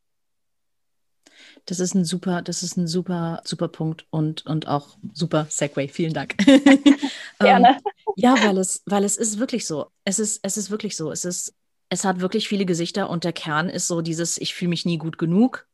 Das 1.65 1.79
ist 1.79 1.95
ein 1.95 2.03
super, 2.03 2.41
das 2.41 2.63
ist 2.63 2.77
ein 2.77 2.87
super, 2.87 3.41
super 3.45 3.69
Punkt 3.69 4.05
und, 4.09 4.45
und 4.45 4.67
auch 4.67 4.97
super 5.13 5.45
Segway. 5.49 5.87
Vielen 5.87 6.13
Dank. 6.13 6.37
Gerne. 7.39 7.69
ähm, 7.69 7.91
ja, 8.15 8.35
weil 8.43 8.57
es, 8.57 8.83
weil 8.85 9.05
es 9.05 9.15
ist 9.15 9.39
wirklich 9.39 9.65
so. 9.65 9.87
Es 10.03 10.19
ist, 10.19 10.41
es 10.43 10.57
ist 10.57 10.71
wirklich 10.71 10.97
so. 10.97 11.09
Es 11.11 11.23
ist, 11.23 11.53
es 11.87 12.03
hat 12.03 12.19
wirklich 12.19 12.49
viele 12.49 12.65
Gesichter 12.65 13.09
und 13.09 13.23
der 13.23 13.33
Kern 13.33 13.69
ist 13.69 13.87
so 13.87 14.01
dieses, 14.01 14.37
ich 14.37 14.53
fühle 14.53 14.69
mich 14.69 14.85
nie 14.85 14.97
gut 14.97 15.17
genug 15.17 15.68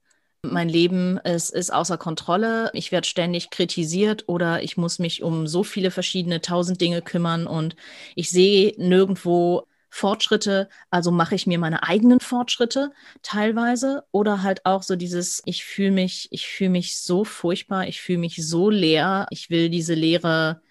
mein 0.52 0.70
Leben 0.70 1.18
ist, 1.20 1.52
ist 1.52 1.74
außer 1.74 1.98
Kontrolle, 1.98 2.72
ich 2.74 2.92
werde 2.92 3.08
ständig 3.08 3.50
kritisiert 3.50 4.26
oder 4.28 4.64
ich 4.64 4.78
muss 4.78 5.00
mich 5.00 5.24
um 5.24 5.48
so 5.48 5.64
viele 5.64 5.92
verschiedene 5.92 6.42
tausend 6.42 6.82
Dinge 6.82 7.02
kümmern 7.02 7.48
und 7.48 7.76
ich 8.16 8.30
sehe 8.32 8.74
nirgendwo 8.78 9.68
Fortschritte, 9.90 10.68
also 10.90 11.10
mache 11.12 11.36
ich 11.36 11.48
mir 11.48 11.58
meine 11.58 11.84
eigenen 11.84 12.20
Fortschritte 12.20 12.92
teilweise 13.22 14.04
oder 14.12 14.44
halt 14.44 14.66
auch 14.66 14.84
so 14.84 14.98
dieses, 14.98 15.42
ich 15.46 15.64
fühle 15.64 15.92
mich, 15.92 16.28
ich 16.32 16.48
fühle 16.48 16.72
mich 16.72 17.00
so 17.00 17.24
furchtbar, 17.24 17.88
ich 17.88 18.02
fühle 18.02 18.20
mich 18.20 18.46
so 18.46 18.70
leer, 18.70 19.28
ich 19.30 19.50
will 19.50 19.70
diese 19.70 19.94
Leere 19.94 20.62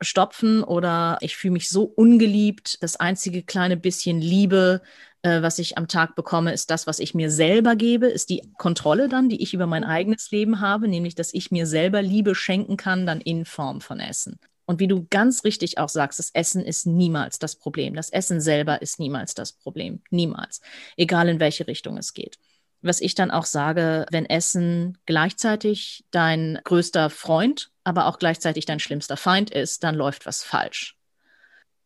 stopfen 0.00 0.62
oder 0.62 1.18
ich 1.20 1.36
fühle 1.36 1.52
mich 1.52 1.68
so 1.68 1.84
ungeliebt, 1.84 2.82
das 2.82 2.96
einzige 2.96 3.42
kleine 3.42 3.76
bisschen 3.76 4.20
Liebe 4.20 4.82
äh, 5.26 5.42
was 5.42 5.58
ich 5.58 5.76
am 5.76 5.88
Tag 5.88 6.14
bekomme, 6.14 6.52
ist 6.52 6.70
das, 6.70 6.86
was 6.86 7.00
ich 7.00 7.14
mir 7.14 7.30
selber 7.30 7.74
gebe, 7.74 8.06
ist 8.06 8.30
die 8.30 8.42
Kontrolle 8.58 9.08
dann, 9.08 9.28
die 9.28 9.42
ich 9.42 9.54
über 9.54 9.66
mein 9.66 9.82
eigenes 9.82 10.30
Leben 10.30 10.60
habe, 10.60 10.86
nämlich 10.86 11.16
dass 11.16 11.34
ich 11.34 11.50
mir 11.50 11.66
selber 11.66 12.00
Liebe 12.00 12.34
schenken 12.36 12.76
kann, 12.76 13.06
dann 13.06 13.20
in 13.20 13.44
Form 13.44 13.80
von 13.80 13.98
Essen. 13.98 14.38
Und 14.66 14.78
wie 14.80 14.88
du 14.88 15.06
ganz 15.10 15.44
richtig 15.44 15.78
auch 15.78 15.88
sagst, 15.88 16.18
das 16.18 16.30
Essen 16.30 16.62
ist 16.62 16.86
niemals 16.86 17.38
das 17.38 17.56
Problem. 17.56 17.94
Das 17.94 18.10
Essen 18.10 18.40
selber 18.40 18.82
ist 18.82 19.00
niemals 19.00 19.34
das 19.34 19.52
Problem. 19.52 20.02
Niemals. 20.10 20.60
Egal 20.96 21.28
in 21.28 21.40
welche 21.40 21.66
Richtung 21.66 21.98
es 21.98 22.14
geht. 22.14 22.38
Was 22.86 23.00
ich 23.00 23.14
dann 23.14 23.30
auch 23.30 23.44
sage, 23.44 24.06
wenn 24.10 24.26
Essen 24.26 24.98
gleichzeitig 25.06 26.04
dein 26.10 26.60
größter 26.64 27.10
Freund, 27.10 27.70
aber 27.84 28.06
auch 28.06 28.18
gleichzeitig 28.18 28.64
dein 28.64 28.80
schlimmster 28.80 29.16
Feind 29.16 29.50
ist, 29.50 29.82
dann 29.82 29.94
läuft 29.94 30.24
was 30.26 30.44
falsch. 30.44 30.96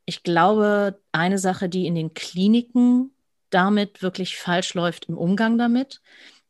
Ich 0.05 0.23
glaube, 0.23 1.01
eine 1.13 1.39
Sache, 1.39 1.69
die 1.69 1.87
in 1.87 1.95
den 1.95 2.15
Kliniken 2.15 3.13
damit 3.51 4.03
wirklich 4.03 4.37
falsch 4.37 4.75
läuft 4.75 5.07
im 5.07 5.17
Umgang 5.17 5.57
damit, 5.57 6.01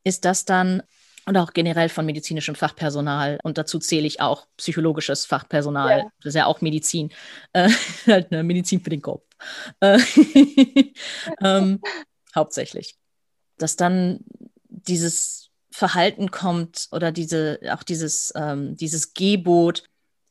ist 0.03 0.25
das 0.25 0.45
dann 0.45 0.83
und 1.25 1.37
auch 1.37 1.53
generell 1.53 1.89
von 1.89 2.05
medizinischem 2.05 2.55
Fachpersonal 2.55 3.39
und 3.43 3.57
dazu 3.57 3.79
zähle 3.79 4.07
ich 4.07 4.21
auch 4.21 4.47
psychologisches 4.57 5.25
Fachpersonal, 5.25 5.99
ja. 5.99 6.03
das 6.19 6.29
ist 6.29 6.35
ja 6.35 6.45
auch 6.45 6.61
Medizin, 6.61 7.11
äh, 7.53 7.69
halt 8.07 8.31
eine 8.31 8.43
Medizin 8.43 8.81
für 8.81 8.89
den 8.89 9.01
Kopf, 9.01 9.23
äh, 9.81 9.99
ähm, 11.43 11.79
hauptsächlich, 12.33 12.97
dass 13.61 13.75
dann 13.75 14.19
dieses 14.69 15.49
Verhalten 15.71 16.31
kommt 16.31 16.87
oder 16.91 17.11
diese 17.11 17.59
auch 17.71 17.83
dieses 17.83 18.33
ähm, 18.35 18.75
dieses 18.75 19.13
Gebot, 19.13 19.83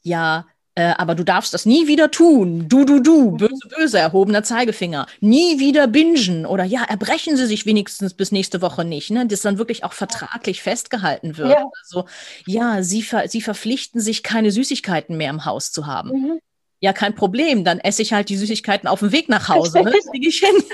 ja 0.03 0.47
äh, 0.77 0.95
aber 0.97 1.15
du 1.15 1.25
darfst 1.25 1.53
das 1.53 1.67
nie 1.67 1.89
wieder 1.89 2.11
tun. 2.11 2.69
Du, 2.69 2.85
du, 2.85 3.01
du, 3.01 3.33
böse, 3.33 3.69
böse, 3.77 3.99
erhobener 3.99 4.43
Zeigefinger. 4.43 5.07
Nie 5.21 5.59
wieder 5.59 5.89
bingen. 5.89 6.47
Oder 6.47 6.65
ja, 6.65 6.85
erbrechen 6.85 7.37
Sie 7.37 7.47
sich 7.47 7.67
wenigstens 7.67 8.15
bis 8.15 8.31
nächste 8.31 8.63
Woche 8.63 8.85
nicht. 8.85 9.11
Ne? 9.11 9.27
Das 9.27 9.43
dann 9.43 9.59
wirklich 9.59 9.83
auch 9.83 9.93
vertraglich 9.93 10.63
festgehalten 10.63 11.37
wird. 11.37 11.51
Ja. 11.51 11.67
Also, 11.83 12.07
ja, 12.47 12.83
Sie, 12.83 13.03
ver 13.03 13.29
Sie 13.29 13.43
verpflichten 13.43 14.01
sich, 14.01 14.23
keine 14.23 14.53
Süßigkeiten 14.53 15.17
mehr 15.17 15.31
im 15.31 15.45
Haus 15.45 15.73
zu 15.73 15.87
haben. 15.87 16.11
Mhm. 16.11 16.41
Ja, 16.81 16.93
kein 16.93 17.15
Problem. 17.15 17.65
Dann 17.65 17.79
esse 17.79 18.03
ich 18.03 18.13
halt 18.13 18.29
die 18.29 18.37
Süßigkeiten 18.37 18.89
auf 18.89 19.01
dem 19.01 19.13
Weg 19.13 19.29
nach 19.29 19.49
Hause. 19.49 19.83
Ne? 19.83 19.93
ich 20.13 20.39
hin. 20.39 20.65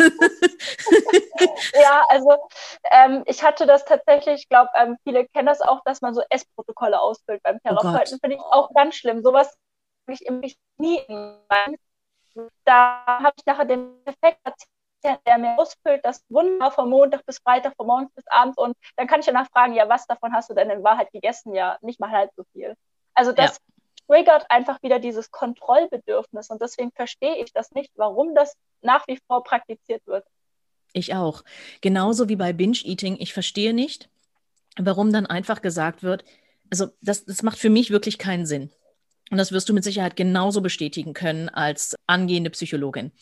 ja, 1.74 2.04
also 2.08 2.36
ähm, 2.92 3.24
ich 3.26 3.42
hatte 3.42 3.66
das 3.66 3.84
tatsächlich, 3.84 4.42
ich 4.42 4.48
glaube, 4.48 4.70
ähm, 4.76 4.96
viele 5.04 5.26
kennen 5.26 5.46
das 5.46 5.60
auch, 5.60 5.82
dass 5.84 6.00
man 6.00 6.14
so 6.14 6.22
Essprotokolle 6.30 7.00
ausfüllt 7.00 7.42
beim 7.42 7.56
oh 7.56 7.68
Therapeuten. 7.68 8.14
Oh 8.14 8.18
Finde 8.20 8.36
ich 8.36 8.42
auch 8.42 8.72
ganz 8.74 8.94
schlimm. 8.94 9.22
Sowas 9.22 9.56
ich 10.08 10.20
mich 10.30 10.56
nie 10.78 11.00
da 12.64 13.04
habe 13.06 13.34
ich 13.36 13.46
nachher 13.46 13.64
den 13.64 13.96
Effekt 14.04 14.38
der 15.04 15.38
mir 15.38 15.56
ausfüllt, 15.58 16.04
das 16.04 16.24
Wunder 16.28 16.70
von 16.72 16.90
Montag 16.90 17.24
bis 17.26 17.38
Freitag, 17.38 17.74
von 17.76 17.86
morgens 17.86 18.10
bis 18.14 18.26
abends 18.26 18.58
und 18.58 18.76
dann 18.96 19.06
kann 19.06 19.20
ich 19.20 19.26
danach 19.26 19.48
fragen, 19.50 19.74
ja, 19.74 19.88
was 19.88 20.06
davon 20.06 20.32
hast 20.32 20.50
du 20.50 20.54
denn 20.54 20.68
in 20.68 20.82
Wahrheit 20.82 21.12
gegessen? 21.12 21.54
Ja, 21.54 21.78
nicht 21.80 22.00
mal 22.00 22.10
halb 22.10 22.30
so 22.36 22.44
viel. 22.52 22.74
Also 23.14 23.30
das 23.30 23.56
ja. 23.56 23.75
Triggert 24.06 24.46
einfach 24.50 24.82
wieder 24.82 24.98
dieses 24.98 25.30
Kontrollbedürfnis 25.30 26.50
und 26.50 26.62
deswegen 26.62 26.92
verstehe 26.92 27.36
ich 27.42 27.52
das 27.52 27.72
nicht, 27.72 27.90
warum 27.96 28.34
das 28.34 28.54
nach 28.82 29.06
wie 29.08 29.18
vor 29.26 29.42
praktiziert 29.42 30.06
wird. 30.06 30.24
Ich 30.92 31.14
auch. 31.14 31.42
Genauso 31.80 32.28
wie 32.28 32.36
bei 32.36 32.52
Binge-Eating. 32.52 33.16
Ich 33.18 33.32
verstehe 33.32 33.74
nicht, 33.74 34.08
warum 34.78 35.12
dann 35.12 35.26
einfach 35.26 35.60
gesagt 35.60 36.02
wird, 36.02 36.24
also 36.70 36.88
das, 37.00 37.24
das 37.24 37.42
macht 37.42 37.58
für 37.58 37.70
mich 37.70 37.90
wirklich 37.90 38.18
keinen 38.18 38.46
Sinn. 38.46 38.70
Und 39.30 39.38
das 39.38 39.52
wirst 39.52 39.68
du 39.68 39.74
mit 39.74 39.84
Sicherheit 39.84 40.16
genauso 40.16 40.60
bestätigen 40.60 41.12
können 41.12 41.48
als 41.48 41.96
angehende 42.06 42.50
Psychologin. 42.50 43.12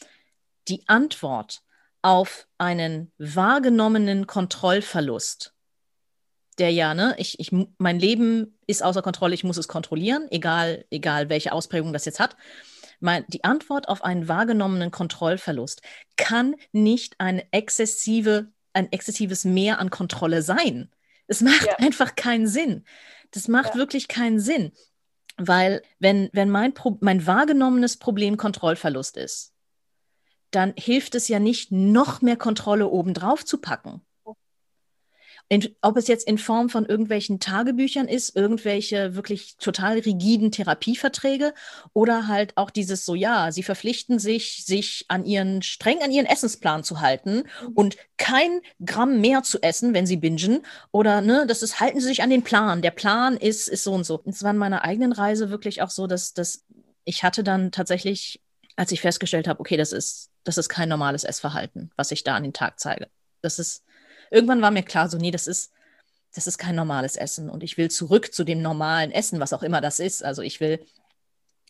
Die 0.68 0.82
Antwort 0.86 1.62
auf 2.02 2.46
einen 2.58 3.10
wahrgenommenen 3.16 4.26
Kontrollverlust, 4.26 5.53
der 6.58 6.70
ja, 6.70 6.94
ne, 6.94 7.14
ich, 7.18 7.38
ich, 7.40 7.50
mein 7.78 7.98
Leben 7.98 8.58
ist 8.66 8.82
außer 8.82 9.02
Kontrolle, 9.02 9.34
ich 9.34 9.44
muss 9.44 9.56
es 9.56 9.68
kontrollieren, 9.68 10.26
egal, 10.30 10.84
egal 10.90 11.28
welche 11.28 11.52
Ausprägung 11.52 11.92
das 11.92 12.04
jetzt 12.04 12.20
hat. 12.20 12.36
Mein, 13.00 13.24
die 13.28 13.44
Antwort 13.44 13.88
auf 13.88 14.04
einen 14.04 14.28
wahrgenommenen 14.28 14.90
Kontrollverlust 14.90 15.82
kann 16.16 16.54
nicht 16.72 17.16
eine 17.18 17.44
exzessive, 17.52 18.52
ein 18.72 18.90
exzessives 18.92 19.44
Mehr 19.44 19.78
an 19.78 19.90
Kontrolle 19.90 20.42
sein. 20.42 20.90
Es 21.26 21.40
macht 21.40 21.66
ja. 21.66 21.76
einfach 21.78 22.14
keinen 22.14 22.46
Sinn. 22.46 22.84
Das 23.30 23.48
macht 23.48 23.74
ja. 23.74 23.76
wirklich 23.76 24.08
keinen 24.08 24.38
Sinn. 24.38 24.72
Weil, 25.36 25.82
wenn, 25.98 26.30
wenn 26.32 26.48
mein, 26.48 26.74
Pro 26.74 26.96
mein 27.00 27.26
wahrgenommenes 27.26 27.96
Problem 27.96 28.36
Kontrollverlust 28.36 29.16
ist, 29.16 29.52
dann 30.52 30.72
hilft 30.76 31.16
es 31.16 31.26
ja 31.26 31.40
nicht, 31.40 31.72
noch 31.72 32.22
mehr 32.22 32.36
Kontrolle 32.36 32.86
obendrauf 32.88 33.44
zu 33.44 33.58
packen. 33.58 34.02
In, 35.48 35.76
ob 35.82 35.96
es 35.96 36.08
jetzt 36.08 36.26
in 36.26 36.38
Form 36.38 36.70
von 36.70 36.86
irgendwelchen 36.86 37.38
Tagebüchern 37.38 38.08
ist, 38.08 38.34
irgendwelche 38.34 39.14
wirklich 39.14 39.56
total 39.58 39.98
rigiden 39.98 40.50
Therapieverträge 40.50 41.52
oder 41.92 42.28
halt 42.28 42.56
auch 42.56 42.70
dieses 42.70 43.04
so, 43.04 43.14
ja, 43.14 43.52
sie 43.52 43.62
verpflichten 43.62 44.18
sich, 44.18 44.64
sich 44.64 45.04
an 45.08 45.24
ihren, 45.24 45.60
streng 45.60 46.02
an 46.02 46.10
ihren 46.10 46.26
Essensplan 46.26 46.82
zu 46.82 47.00
halten 47.00 47.44
mhm. 47.62 47.72
und 47.74 47.96
kein 48.16 48.60
Gramm 48.84 49.20
mehr 49.20 49.42
zu 49.42 49.62
essen, 49.62 49.92
wenn 49.92 50.06
sie 50.06 50.16
bingen 50.16 50.62
oder, 50.92 51.20
ne, 51.20 51.46
das 51.46 51.62
ist, 51.62 51.78
halten 51.78 52.00
sie 52.00 52.06
sich 52.06 52.22
an 52.22 52.30
den 52.30 52.42
Plan. 52.42 52.80
Der 52.80 52.90
Plan 52.90 53.36
ist, 53.36 53.68
ist 53.68 53.84
so 53.84 53.92
und 53.92 54.04
so. 54.04 54.22
Es 54.24 54.42
war 54.42 54.52
in 54.52 54.56
meiner 54.56 54.82
eigenen 54.82 55.12
Reise 55.12 55.50
wirklich 55.50 55.82
auch 55.82 55.90
so, 55.90 56.06
dass, 56.06 56.32
dass 56.32 56.64
ich 57.04 57.22
hatte 57.22 57.44
dann 57.44 57.70
tatsächlich, 57.70 58.40
als 58.76 58.92
ich 58.92 59.00
festgestellt 59.00 59.46
habe, 59.46 59.60
okay, 59.60 59.76
das 59.76 59.92
ist, 59.92 60.30
das 60.44 60.58
ist 60.58 60.68
kein 60.68 60.88
normales 60.88 61.24
Essverhalten, 61.24 61.90
was 61.96 62.10
ich 62.10 62.24
da 62.24 62.34
an 62.34 62.42
den 62.42 62.52
Tag 62.52 62.80
zeige. 62.80 63.08
Das 63.42 63.58
ist, 63.58 63.84
irgendwann 64.30 64.62
war 64.62 64.70
mir 64.70 64.82
klar, 64.82 65.08
so, 65.08 65.18
nee, 65.18 65.30
das 65.30 65.46
ist, 65.46 65.72
das 66.34 66.46
ist 66.46 66.58
kein 66.58 66.74
normales 66.74 67.16
Essen 67.16 67.48
und 67.48 67.62
ich 67.62 67.78
will 67.78 67.90
zurück 67.90 68.34
zu 68.34 68.44
dem 68.44 68.60
normalen 68.60 69.12
Essen, 69.12 69.40
was 69.40 69.52
auch 69.52 69.62
immer 69.62 69.80
das 69.80 70.00
ist. 70.00 70.24
Also 70.24 70.42
ich 70.42 70.60
will, 70.60 70.84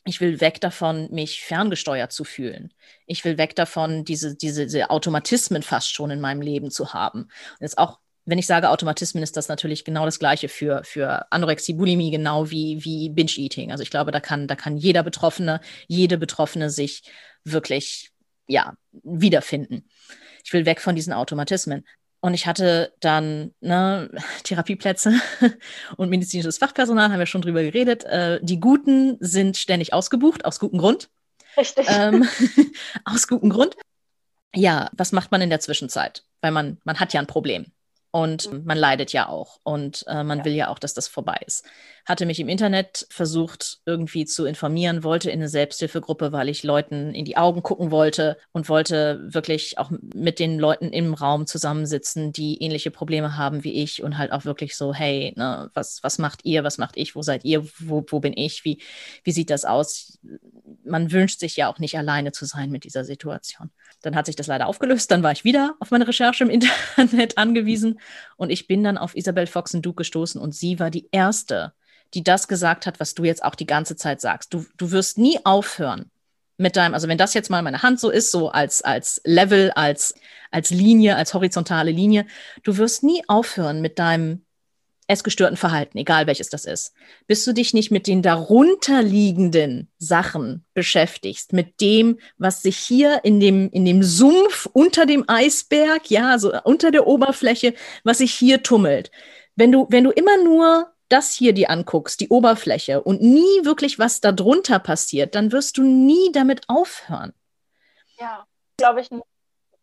ich 0.05 0.21
will 0.21 0.41
weg 0.41 0.61
davon, 0.61 1.09
mich 1.11 1.43
ferngesteuert 1.43 2.13
zu 2.13 2.25
fühlen. 2.25 2.73
Ich 3.07 3.25
will 3.25 3.39
weg 3.39 3.57
davon, 3.57 4.05
diese, 4.05 4.35
diese, 4.35 4.65
diese 4.65 4.91
Automatismen 4.91 5.63
fast 5.63 5.93
schon 5.93 6.11
in 6.11 6.21
meinem 6.21 6.41
Leben 6.41 6.71
zu 6.71 6.93
haben. 6.93 7.23
Und 7.23 7.61
jetzt 7.61 7.79
auch, 7.79 7.99
wenn 8.27 8.39
ich 8.39 8.47
sage 8.47 8.71
Automatismen, 8.71 9.23
ist 9.23 9.37
das 9.37 9.49
natürlich 9.49 9.85
genau 9.85 10.07
das 10.07 10.19
Gleiche 10.19 10.49
für, 10.49 10.83
für 10.85 11.31
Anorexie, 11.31 11.75
Bulimie, 11.75 12.11
genau 12.11 12.51
wie, 12.51 12.83
wie 12.85 13.11
Binge-Eating. 13.11 13.71
Also 13.71 13.83
ich 13.83 13.91
glaube, 13.91 14.13
da 14.13 14.21
kann, 14.21 14.47
da 14.49 14.57
kann 14.57 14.79
jeder 14.79 15.03
Betroffene, 15.03 15.61
jede 15.89 16.17
Betroffene 16.17 16.71
sich 16.71 17.03
wirklich, 17.45 18.11
ja, 18.47 18.75
wiederfinden. 18.93 19.89
Ich 20.43 20.53
will 20.53 20.67
weg 20.67 20.81
von 20.81 20.95
diesen 20.95 21.13
Automatismen. 21.13 21.85
Und 22.25 22.33
ich 22.33 22.47
hatte 22.47 22.95
dann 23.01 23.53
ne, 23.61 24.09
Therapieplätze 24.45 25.13
und 25.99 26.09
medizinisches 26.09 26.57
Fachpersonal, 26.57 27.13
haben 27.13 27.19
wir 27.19 27.27
schon 27.27 27.43
drüber 27.43 27.63
geredet. 27.63 28.05
Äh, 28.05 28.41
die 28.41 28.61
Guten 28.61 29.19
sind 29.21 29.59
ständig 29.59 29.93
ausgebucht, 29.93 30.47
aus 30.47 30.59
gutem 30.59 30.79
Grund. 30.79 31.11
Richtig. 31.55 31.87
Ähm, 31.87 32.27
aus 33.05 33.29
gutem 33.29 33.51
Grund. 33.51 33.77
Ja, 34.55 34.89
was 34.95 35.13
macht 35.13 35.33
man 35.33 35.43
in 35.43 35.51
der 35.51 35.61
Zwischenzeit? 35.61 36.25
Weil 36.41 36.53
man, 36.53 36.79
man 36.85 36.99
hat 36.99 37.13
ja 37.13 37.21
ein 37.21 37.27
Problem. 37.27 37.67
Und 38.15 38.53
mhm. 38.53 38.63
man 38.65 38.79
leidet 38.79 39.13
ja 39.13 39.29
auch. 39.29 39.59
Und 39.65 40.05
äh, 40.07 40.23
man 40.23 40.39
ja. 40.39 40.45
will 40.45 40.53
ja 40.53 40.69
auch, 40.69 40.79
dass 40.79 40.95
das 40.95 41.09
vorbei 41.09 41.37
ist. 41.45 41.65
Hatte 42.05 42.27
mich 42.27 42.39
im 42.39 42.49
Internet 42.49 43.09
versucht, 43.11 43.81
irgendwie 43.87 44.25
zu 44.25 44.45
informieren, 44.45 45.03
wollte 45.03 45.33
in 45.33 45.41
eine 45.41 45.49
Selbsthilfegruppe, 45.49 46.31
weil 46.31 46.49
ich 46.49 46.63
Leuten 46.63 47.13
in 47.13 47.25
die 47.25 47.37
Augen 47.37 47.65
gucken 47.65 47.91
wollte 47.91 48.37
und 48.53 48.69
wollte 48.69 49.21
wirklich 49.27 49.79
auch 49.79 49.91
mit 49.91 50.39
den 50.39 50.61
Leuten 50.61 50.91
im 50.91 51.13
Raum 51.13 51.49
zusammensitzen, 51.49 52.33
die 52.33 52.63
ähnliche 52.63 52.93
Probleme 52.93 53.37
haben 53.37 53.65
wie 53.65 53.83
ich 53.83 54.01
und 54.05 54.17
halt 54.17 54.31
auch 54.31 54.45
wirklich 54.45 54.77
so, 54.77 54.95
hey, 54.95 55.33
ne, 55.35 55.73
was, 55.75 56.01
was 56.05 56.19
macht 56.19 56.45
ihr, 56.45 56.63
was 56.63 56.79
macht 56.79 56.97
ich, 56.97 57.17
wo 57.17 57.23
seid 57.23 57.45
ihr, 57.45 57.67
wo, 57.81 58.05
wo 58.07 58.21
bin 58.21 58.35
ich, 58.37 58.65
wie, 58.65 58.81
wie 59.25 59.33
sieht 59.33 59.51
das 59.51 59.65
aus? 59.65 60.21
Man 60.85 61.11
wünscht 61.11 61.41
sich 61.41 61.57
ja 61.57 61.69
auch 61.69 61.81
nicht 61.81 61.99
alleine 61.99 62.31
zu 62.31 62.45
sein 62.45 62.71
mit 62.71 62.85
dieser 62.85 63.05
Situation. 63.05 63.73
Dann 64.03 64.15
hat 64.15 64.27
sich 64.27 64.37
das 64.37 64.47
leider 64.47 64.67
aufgelöst. 64.69 65.11
Dann 65.11 65.23
war 65.23 65.33
ich 65.33 65.45
wieder 65.45 65.75
auf 65.81 65.91
meine 65.91 66.07
Recherche 66.07 66.45
im 66.45 66.51
Internet 66.51 67.39
angewiesen 67.39 67.99
und 68.37 68.51
ich 68.51 68.67
bin 68.67 68.83
dann 68.85 68.99
auf 68.99 69.17
Isabel 69.17 69.47
Foxen-Duke 69.47 69.99
gestoßen 69.99 70.41
und 70.41 70.55
sie 70.55 70.79
war 70.79 70.91
die 70.91 71.09
erste, 71.13 71.73
die 72.15 72.23
das 72.23 72.49
gesagt 72.49 72.87
hat, 72.87 73.01
was 73.01 73.15
du 73.15 73.25
jetzt 73.25 73.45
auch 73.45 73.55
die 73.55 73.67
ganze 73.67 73.97
Zeit 73.97 74.21
sagst. 74.21 74.55
Du, 74.55 74.65
du 74.77 74.91
wirst 74.91 75.19
nie 75.19 75.39
aufhören 75.45 76.11
mit 76.57 76.77
deinem, 76.77 76.95
also 76.95 77.09
wenn 77.09 77.19
das 77.19 77.35
jetzt 77.35 77.51
mal 77.51 77.63
meine 77.63 77.83
Hand 77.83 77.99
so 77.99 78.11
ist, 78.11 78.31
so 78.31 78.51
als, 78.51 78.83
als 78.83 79.21
Level, 79.25 79.73
als, 79.73 80.15
als 80.51 80.71
Linie, 80.71 81.17
als 81.17 81.35
horizontale 81.35 81.91
Linie, 81.91 82.27
du 82.63 82.77
wirst 82.77 83.03
nie 83.03 83.23
aufhören 83.27 83.81
mit 83.81 83.99
deinem 83.99 84.44
essgestörten 85.07 85.57
Verhalten, 85.57 85.99
egal 85.99 86.27
welches 86.27 86.49
das 86.49 86.65
ist, 86.65 86.95
bis 87.27 87.45
du 87.45 87.53
dich 87.53 87.75
nicht 87.75 87.91
mit 87.91 88.07
den 88.07 88.23
darunterliegenden 88.23 89.91
Sachen 89.99 90.65
beschäftigst, 90.75 91.53
mit 91.53 91.81
dem, 91.81 92.19
was 92.39 92.63
sich 92.63 92.77
hier 92.77 93.21
in 93.25 93.41
dem, 93.41 93.71
in 93.71 93.85
dem 93.85 94.03
Sumpf 94.03 94.67
unter 94.73 95.07
dem 95.07 95.25
Eisberg, 95.27 96.11
ja, 96.11 96.39
so 96.39 96.53
unter 96.65 96.91
der 96.91 97.07
Oberfläche, 97.07 97.75
was 98.03 98.19
sich 98.19 98.33
hier 98.33 98.63
tummelt. 98.63 99.11
Wenn 99.57 99.73
du, 99.73 99.87
wenn 99.91 100.05
du 100.05 100.11
immer 100.11 100.43
nur 100.43 100.93
das 101.09 101.33
hier 101.33 101.53
dir 101.53 101.71
anguckst, 101.71 102.21
die 102.21 102.29
Oberfläche, 102.29 103.03
und 103.03 103.21
nie 103.23 103.65
wirklich 103.65 103.99
was 103.99 104.21
darunter 104.21 104.79
passiert, 104.79 105.35
dann 105.35 105.53
wirst 105.53 105.77
du 105.77 105.83
nie 105.83 106.33
damit 106.33 106.63
aufhören. 106.69 107.33
Ja, 108.19 108.47
glaube 108.79 109.01
ich, 109.01 109.11
ein 109.11 109.23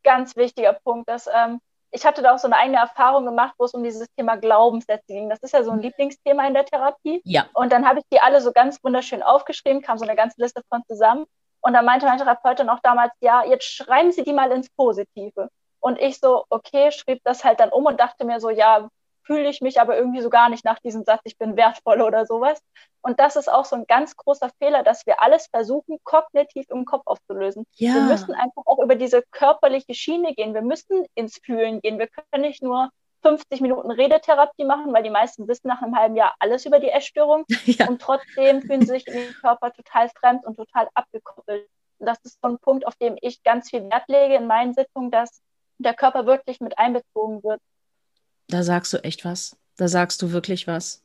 ganz 0.04 0.36
wichtiger 0.36 0.74
Punkt, 0.74 1.08
dass 1.10 1.28
ähm, 1.28 1.60
ich 1.92 2.06
hatte 2.06 2.22
da 2.22 2.34
auch 2.34 2.40
so 2.40 2.48
eine 2.48 2.58
eigene 2.58 2.78
Erfahrung 2.78 3.26
gemacht, 3.26 3.54
wo 3.58 3.66
es 3.66 3.74
um 3.74 3.84
dieses 3.84 4.08
Thema 4.16 4.38
Glaubenssätze 4.38 5.08
ging. 5.08 5.30
Das 5.30 5.40
ist 5.40 5.54
ja 5.54 5.64
so 5.64 5.72
ein 5.72 5.78
mhm. 5.78 5.84
Lieblingsthema 5.84 6.48
in 6.48 6.54
der 6.54 6.66
Therapie. 6.66 7.22
Ja. 7.26 7.48
Und 7.54 7.72
dann 7.72 7.88
habe 7.88 8.00
ich 8.00 8.06
die 8.12 8.22
alle 8.22 8.42
so 8.42 8.52
ganz 8.52 8.82
wunderschön 8.84 9.22
aufgeschrieben, 9.22 9.82
kam 9.82 9.98
so 9.98 10.06
eine 10.06 10.16
ganze 10.16 10.42
Liste 10.42 10.62
von 10.70 10.82
zusammen. 10.88 11.26
Und 11.60 11.74
dann 11.74 11.86
meinte 11.86 12.06
mein 12.06 12.18
Therapeutin 12.18 12.70
auch 12.70 12.80
damals, 12.82 13.12
ja, 13.20 13.44
jetzt 13.46 13.66
schreiben 13.66 14.12
Sie 14.12 14.24
die 14.24 14.34
mal 14.34 14.52
ins 14.52 14.70
Positive. 14.70 15.50
Und 15.80 16.00
ich 16.00 16.20
so, 16.20 16.46
okay, 16.50 16.92
schrieb 16.92 17.22
das 17.24 17.44
halt 17.44 17.60
dann 17.60 17.70
um 17.70 17.86
und 17.86 18.00
dachte 18.00 18.26
mir 18.26 18.40
so, 18.40 18.50
ja, 18.50 18.90
fühle 19.32 19.50
ich 19.50 19.62
mich 19.62 19.80
aber 19.80 19.98
irgendwie 19.98 20.20
so 20.22 20.30
gar 20.30 20.50
nicht 20.50 20.66
nach 20.66 20.80
diesem 20.80 21.06
Satz, 21.06 21.22
ich 21.24 21.38
bin 21.38 21.56
wertvoll 21.56 22.02
oder 22.02 22.26
sowas. 22.26 22.62
Und 23.02 23.22
das 23.22 23.38
ist 23.38 23.50
auch 23.50 23.64
so 23.64 23.78
ein 23.78 23.86
ganz 23.88 24.18
großer 24.18 24.50
Fehler, 24.60 24.84
dass 24.84 25.06
wir 25.06 25.22
alles 25.22 25.48
versuchen, 25.48 26.00
kognitiv 26.04 26.66
im 26.70 26.84
Kopf 26.84 27.04
aufzulösen. 27.06 27.66
Ja. 27.76 27.94
Wir 27.94 28.02
müssen 28.02 28.34
einfach 28.34 28.64
auch 28.66 28.80
über 28.80 28.96
diese 28.96 29.24
körperliche 29.32 29.94
Schiene 29.94 30.34
gehen. 30.34 30.54
Wir 30.54 30.62
müssen 30.62 31.06
ins 31.16 31.40
Fühlen 31.46 31.80
gehen. 31.80 31.98
Wir 31.98 32.08
können 32.08 32.42
nicht 32.42 32.62
nur 32.62 32.90
50 33.22 33.62
Minuten 33.62 33.90
Redetherapie 33.90 34.66
machen, 34.66 34.92
weil 34.92 35.04
die 35.04 35.10
meisten 35.10 35.48
wissen 35.48 35.70
nach 35.70 35.82
einem 35.82 35.96
halben 35.96 36.18
Jahr 36.18 36.36
alles 36.40 36.66
über 36.66 36.80
die 36.80 36.90
Essstörung. 36.90 37.46
Ja. 37.66 37.88
Und 37.88 38.02
trotzdem 38.02 38.62
fühlen 38.62 38.82
sie 38.82 38.88
sich 38.88 39.08
in 39.08 39.14
den 39.14 39.34
Körper 39.36 39.72
total 39.72 40.10
fremd 40.10 40.46
und 40.46 40.58
total 40.58 40.90
abgekoppelt. 40.94 41.70
Und 42.00 42.06
das 42.06 42.18
ist 42.24 42.38
so 42.42 42.50
ein 42.50 42.60
Punkt, 42.60 42.86
auf 42.86 42.96
dem 42.96 43.16
ich 43.22 43.44
ganz 43.44 43.70
viel 43.70 43.90
Wert 43.90 44.10
lege 44.10 44.36
in 44.36 44.48
meinen 44.48 44.74
Sitzungen, 44.74 45.10
dass 45.10 45.42
der 45.78 45.94
Körper 45.94 46.26
wirklich 46.26 46.60
mit 46.60 46.78
einbezogen 46.78 47.44
wird. 47.44 47.62
Da 48.52 48.64
sagst 48.64 48.94
du 48.94 48.98
echt 49.04 49.26
was. 49.26 49.58
Da 49.78 49.88
sagst 49.88 50.22
du 50.22 50.32
wirklich 50.32 50.68
was. 50.68 51.04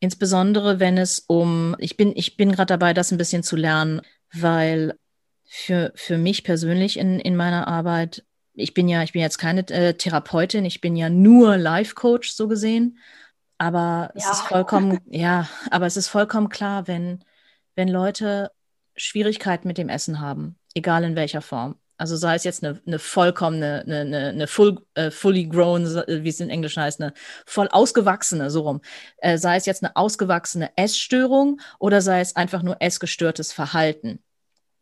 Insbesondere 0.00 0.80
wenn 0.80 0.98
es 0.98 1.20
um, 1.26 1.76
ich 1.78 1.96
bin, 1.96 2.12
ich 2.16 2.36
bin 2.36 2.52
gerade 2.52 2.66
dabei, 2.66 2.92
das 2.92 3.12
ein 3.12 3.18
bisschen 3.18 3.42
zu 3.42 3.56
lernen, 3.56 4.02
weil 4.32 4.98
für, 5.46 5.92
für 5.94 6.18
mich 6.18 6.44
persönlich 6.44 6.98
in, 6.98 7.20
in 7.20 7.36
meiner 7.36 7.68
Arbeit, 7.68 8.24
ich 8.54 8.74
bin 8.74 8.88
ja, 8.88 9.02
ich 9.02 9.12
bin 9.12 9.22
jetzt 9.22 9.38
keine 9.38 9.66
äh, 9.68 9.94
Therapeutin, 9.94 10.64
ich 10.64 10.80
bin 10.80 10.96
ja 10.96 11.08
nur 11.08 11.56
Life-Coach 11.56 12.32
so 12.32 12.48
gesehen. 12.48 12.98
Aber 13.58 14.10
ja. 14.14 14.30
es 14.30 14.30
ist 14.30 14.40
vollkommen, 14.42 15.00
ja, 15.06 15.48
aber 15.70 15.86
es 15.86 15.96
ist 15.96 16.08
vollkommen 16.08 16.48
klar, 16.48 16.86
wenn, 16.88 17.24
wenn 17.76 17.88
Leute 17.88 18.50
Schwierigkeiten 18.96 19.68
mit 19.68 19.78
dem 19.78 19.88
Essen 19.88 20.20
haben, 20.20 20.58
egal 20.74 21.04
in 21.04 21.16
welcher 21.16 21.42
Form, 21.42 21.76
also 21.98 22.16
sei 22.16 22.36
es 22.36 22.44
jetzt 22.44 22.64
eine, 22.64 22.80
eine 22.86 22.98
vollkommene, 22.98 23.82
eine, 23.84 24.00
eine, 24.00 24.28
eine 24.28 24.46
full, 24.46 24.80
uh, 24.98 25.10
fully 25.10 25.46
grown, 25.46 25.84
wie 25.84 26.28
es 26.28 26.40
in 26.40 26.48
Englisch 26.48 26.76
heißt, 26.76 27.00
eine 27.00 27.12
voll 27.44 27.68
ausgewachsene, 27.68 28.50
so 28.50 28.62
rum. 28.62 28.80
Äh, 29.18 29.36
sei 29.36 29.56
es 29.56 29.66
jetzt 29.66 29.82
eine 29.82 29.96
ausgewachsene 29.96 30.70
Essstörung 30.76 31.60
oder 31.78 32.00
sei 32.00 32.20
es 32.20 32.36
einfach 32.36 32.62
nur 32.62 32.76
essgestörtes 32.80 33.52
Verhalten. 33.52 34.20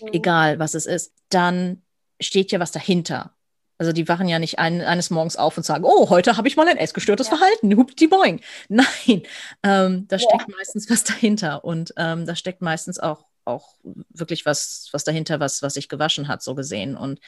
Mhm. 0.01 0.09
Egal, 0.13 0.59
was 0.59 0.75
es 0.75 0.87
ist. 0.87 1.13
Dann 1.31 1.83
steht 2.21 2.53
ja 2.53 2.61
was 2.61 2.71
dahinter. 2.71 3.33
Also 3.79 3.93
die 3.93 4.09
wachen 4.09 4.29
ja 4.29 4.39
nicht 4.39 4.59
ein, 4.59 4.81
eines 4.81 5.11
Morgens 5.11 5.37
auf 5.37 5.57
und 5.57 5.65
sagen, 5.65 5.85
oh, 5.85 6.09
heute 6.09 6.37
habe 6.37 6.49
ich 6.49 6.57
mal 6.57 6.69
ein 6.69 6.79
essgestörtes 6.79 7.29
ja. 7.29 7.37
Verhalten, 7.37 7.77
hupti 7.77 8.07
boing. 8.07 8.41
Nein, 8.69 9.23
ähm, 9.63 10.07
da 10.09 10.19
steckt 10.19 10.49
ja. 10.49 10.55
meistens 10.57 10.89
was 10.91 11.05
dahinter 11.05 11.65
und 11.65 11.93
ähm, 11.97 12.27
da 12.27 12.37
steckt 12.37 12.63
meistens 12.63 12.99
auch 12.99 13.25
auch 13.47 13.75
wirklich 14.11 14.47
was, 14.47 14.89
was 14.93 15.05
dahinter, 15.05 15.41
was, 15.41 15.63
was 15.63 15.75
sich 15.75 15.89
gewaschen 15.89 16.29
hat, 16.29 16.43
so 16.43 16.55
gesehen. 16.55 16.97
Und 16.97 17.21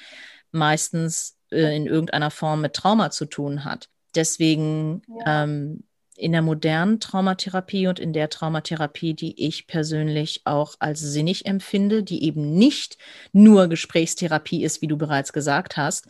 meistens 0.50 1.36
äh, 1.50 1.76
in 1.76 1.86
irgendeiner 1.86 2.30
Form 2.30 2.60
mit 2.60 2.74
Trauma 2.74 3.10
zu 3.10 3.26
tun 3.26 3.64
hat. 3.64 3.88
Deswegen 4.14 5.02
ja. 5.26 5.44
ähm, 5.44 5.84
in 6.16 6.32
der 6.32 6.42
modernen 6.42 6.98
Traumatherapie 6.98 7.86
und 7.86 8.00
in 8.00 8.12
der 8.12 8.28
Traumatherapie, 8.28 9.14
die 9.14 9.46
ich 9.46 9.66
persönlich 9.68 10.42
auch 10.44 10.74
als 10.80 11.00
sinnig 11.00 11.46
empfinde, 11.46 12.02
die 12.02 12.24
eben 12.24 12.54
nicht 12.54 12.98
nur 13.32 13.68
Gesprächstherapie 13.68 14.64
ist, 14.64 14.82
wie 14.82 14.88
du 14.88 14.96
bereits 14.96 15.32
gesagt 15.32 15.76
hast, 15.76 16.08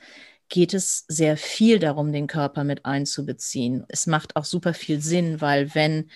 geht 0.48 0.72
es 0.72 1.04
sehr 1.08 1.36
viel 1.36 1.78
darum, 1.78 2.10
den 2.10 2.26
Körper 2.26 2.64
mit 2.64 2.86
einzubeziehen. 2.86 3.84
Es 3.88 4.06
macht 4.06 4.34
auch 4.36 4.46
super 4.46 4.72
viel 4.72 5.02
Sinn, 5.02 5.42
weil 5.42 5.74
wenn 5.74 6.10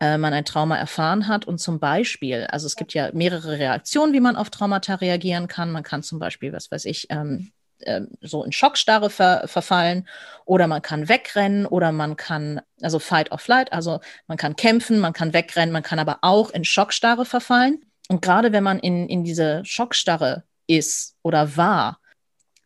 äh, 0.00 0.18
man 0.18 0.32
ein 0.32 0.44
Trauma 0.44 0.76
erfahren 0.76 1.28
hat 1.28 1.46
und 1.46 1.58
zum 1.58 1.80
Beispiel, 1.80 2.46
also 2.50 2.66
es 2.66 2.76
gibt 2.76 2.94
ja 2.94 3.10
mehrere 3.12 3.58
Reaktionen, 3.58 4.12
wie 4.12 4.20
man 4.20 4.36
auf 4.36 4.50
Traumata 4.50 4.96
reagieren 4.96 5.48
kann. 5.48 5.72
Man 5.72 5.82
kann 5.82 6.02
zum 6.02 6.18
Beispiel, 6.18 6.52
was 6.52 6.70
weiß 6.70 6.84
ich, 6.84 7.06
ähm, 7.10 7.50
äh, 7.80 8.02
so 8.20 8.44
in 8.44 8.52
Schockstarre 8.52 9.10
ver 9.10 9.42
verfallen 9.46 10.08
oder 10.44 10.66
man 10.66 10.82
kann 10.82 11.08
wegrennen 11.08 11.66
oder 11.66 11.92
man 11.92 12.16
kann, 12.16 12.60
also 12.80 12.98
Fight 12.98 13.32
or 13.32 13.38
Flight, 13.38 13.72
also 13.72 14.00
man 14.26 14.38
kann 14.38 14.56
kämpfen, 14.56 14.98
man 14.98 15.12
kann 15.12 15.32
wegrennen, 15.32 15.72
man 15.72 15.82
kann 15.82 15.98
aber 15.98 16.18
auch 16.22 16.50
in 16.50 16.64
Schockstarre 16.64 17.24
verfallen. 17.24 17.84
Und 18.08 18.22
gerade 18.22 18.52
wenn 18.52 18.64
man 18.64 18.78
in, 18.78 19.08
in 19.08 19.22
diese 19.22 19.64
Schockstarre 19.64 20.44
ist 20.66 21.16
oder 21.22 21.56
war, 21.56 22.00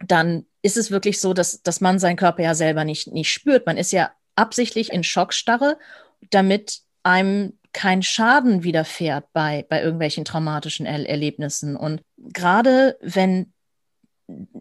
dann 0.07 0.47
ist 0.63 0.77
es 0.77 0.91
wirklich 0.91 1.21
so, 1.21 1.35
dass, 1.35 1.63
dass 1.63 1.81
man 1.81 1.99
seinen 1.99 2.17
Körper 2.17 2.43
ja 2.43 2.55
selber 2.55 2.85
nicht, 2.85 3.09
nicht 3.09 3.33
spürt. 3.33 3.67
Man 3.67 3.77
ist 3.77 3.93
ja 3.93 4.13
absichtlich 4.37 4.93
in 4.93 5.05
Schockstarre, 5.05 5.79
damit 6.31 6.83
einem 7.03 7.59
kein 7.73 8.03
Schaden 8.03 8.65
widerfährt 8.65 9.33
bei, 9.33 9.65
bei 9.69 9.83
irgendwelchen 9.83 10.25
traumatischen 10.25 10.87
er 10.87 11.09
Erlebnissen. 11.09 11.77
Und 11.77 12.03
gerade 12.19 12.99
wenn 13.01 13.53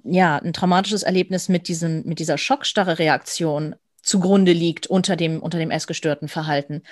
ja 0.04 0.38
ein 0.38 0.54
traumatisches 0.54 1.04
Erlebnis 1.04 1.50
mit, 1.50 1.68
diesem, 1.68 2.04
mit 2.06 2.20
dieser 2.20 2.38
schockstarre 2.38 3.00
Reaktion 3.00 3.76
zugrunde 4.02 4.54
liegt 4.54 4.88
unter 4.88 5.16
dem, 5.16 5.42
unter 5.42 5.60
dem 5.60 5.72
essgestörten 5.72 6.28
Verhalten, 6.28 6.84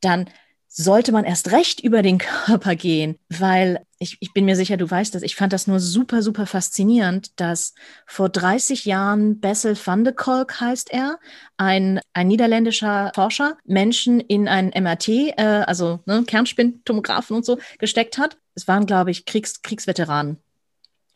dann 0.00 0.30
sollte 0.76 1.12
man 1.12 1.24
erst 1.24 1.52
recht 1.52 1.80
über 1.80 2.02
den 2.02 2.18
Körper 2.18 2.74
gehen, 2.74 3.16
weil 3.28 3.84
ich, 4.00 4.16
ich 4.20 4.32
bin 4.32 4.44
mir 4.44 4.56
sicher, 4.56 4.76
du 4.76 4.90
weißt 4.90 5.14
das, 5.14 5.22
ich 5.22 5.36
fand 5.36 5.52
das 5.52 5.68
nur 5.68 5.78
super, 5.78 6.20
super 6.20 6.46
faszinierend, 6.46 7.40
dass 7.40 7.74
vor 8.06 8.28
30 8.28 8.84
Jahren 8.84 9.40
Bessel 9.40 9.76
van 9.82 10.04
de 10.04 10.12
Kolk 10.12 10.60
heißt 10.60 10.92
er, 10.92 11.18
ein, 11.56 12.00
ein 12.12 12.26
niederländischer 12.26 13.12
Forscher, 13.14 13.56
Menschen 13.64 14.18
in 14.18 14.48
ein 14.48 14.72
MRT, 14.74 15.08
äh, 15.08 15.64
also 15.66 16.00
ne, 16.06 16.24
Kernspintomographen 16.26 17.36
und 17.36 17.46
so, 17.46 17.58
gesteckt 17.78 18.18
hat. 18.18 18.36
Es 18.56 18.66
waren, 18.66 18.86
glaube 18.86 19.12
ich, 19.12 19.26
Kriegs, 19.26 19.62
Kriegsveteranen 19.62 20.38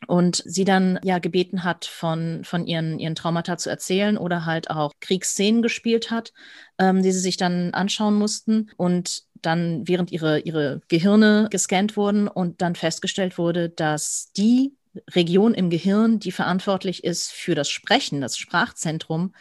und 0.07 0.43
sie 0.47 0.65
dann 0.65 1.01
ja 1.03 1.19
gebeten 1.19 1.65
hat, 1.65 1.85
von, 1.85 2.45
von 2.45 2.67
ihren, 2.67 2.99
ihren 2.99 3.15
Traumata 3.15 3.59
zu 3.59 3.69
erzählen 3.69 4.17
oder 4.17 4.47
halt 4.47 4.71
auch 4.71 4.93
Kriegsszenen 5.01 5.63
gespielt 5.63 6.11
hat, 6.11 6.33
ähm, 6.79 7.03
die 7.03 7.11
sie 7.11 7.21
sich 7.21 7.37
dann 7.37 7.75
anschauen 7.75 8.15
mussten 8.15 8.71
und 8.77 9.25
dann 9.43 9.87
während 9.87 10.13
ihre, 10.13 10.41
ihre 10.41 10.81
Gehirne 10.89 11.49
gescannt 11.51 11.97
wurden 11.97 12.29
und 12.29 12.63
dann 12.63 12.75
festgestellt 12.75 13.39
wurde, 13.39 13.69
dass 13.69 14.33
die 14.37 14.75
Region 15.11 15.55
im 15.55 15.71
Gehirn, 15.71 16.19
die 16.19 16.33
verantwortlich 16.33 17.05
ist 17.05 17.31
für 17.31 17.55
das 17.55 17.69
Sprechen, 17.69 18.21
das 18.21 18.37
Sprachzentrum, 18.37 19.35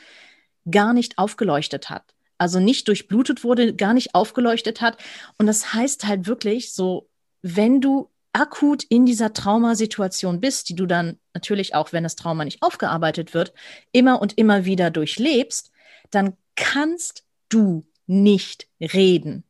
gar 0.69 0.93
nicht 0.93 1.17
aufgeleuchtet 1.17 1.89
hat. 1.89 2.13
Also 2.37 2.59
nicht 2.59 2.87
durchblutet 2.87 3.43
wurde, 3.43 3.73
gar 3.73 3.93
nicht 3.93 4.13
aufgeleuchtet 4.13 4.81
hat. 4.81 4.97
Und 5.37 5.47
das 5.47 5.73
heißt 5.73 6.05
halt 6.05 6.27
wirklich 6.27 6.73
so, 6.73 7.09
wenn 7.41 7.81
du 7.81 8.09
akut 8.33 8.83
in 8.83 9.05
dieser 9.05 9.33
Traumasituation 9.33 10.39
bist, 10.39 10.69
die 10.69 10.75
du 10.75 10.85
dann 10.85 11.17
natürlich 11.33 11.73
auch, 11.73 11.93
wenn 11.93 12.03
das 12.03 12.15
Trauma 12.15 12.45
nicht 12.45 12.61
aufgearbeitet 12.61 13.33
wird, 13.33 13.53
immer 13.91 14.21
und 14.21 14.37
immer 14.37 14.65
wieder 14.65 14.91
durchlebst, 14.91 15.71
dann 16.11 16.37
kannst 16.55 17.25
du 17.49 17.87
nicht 18.05 18.67
reden. 18.79 19.43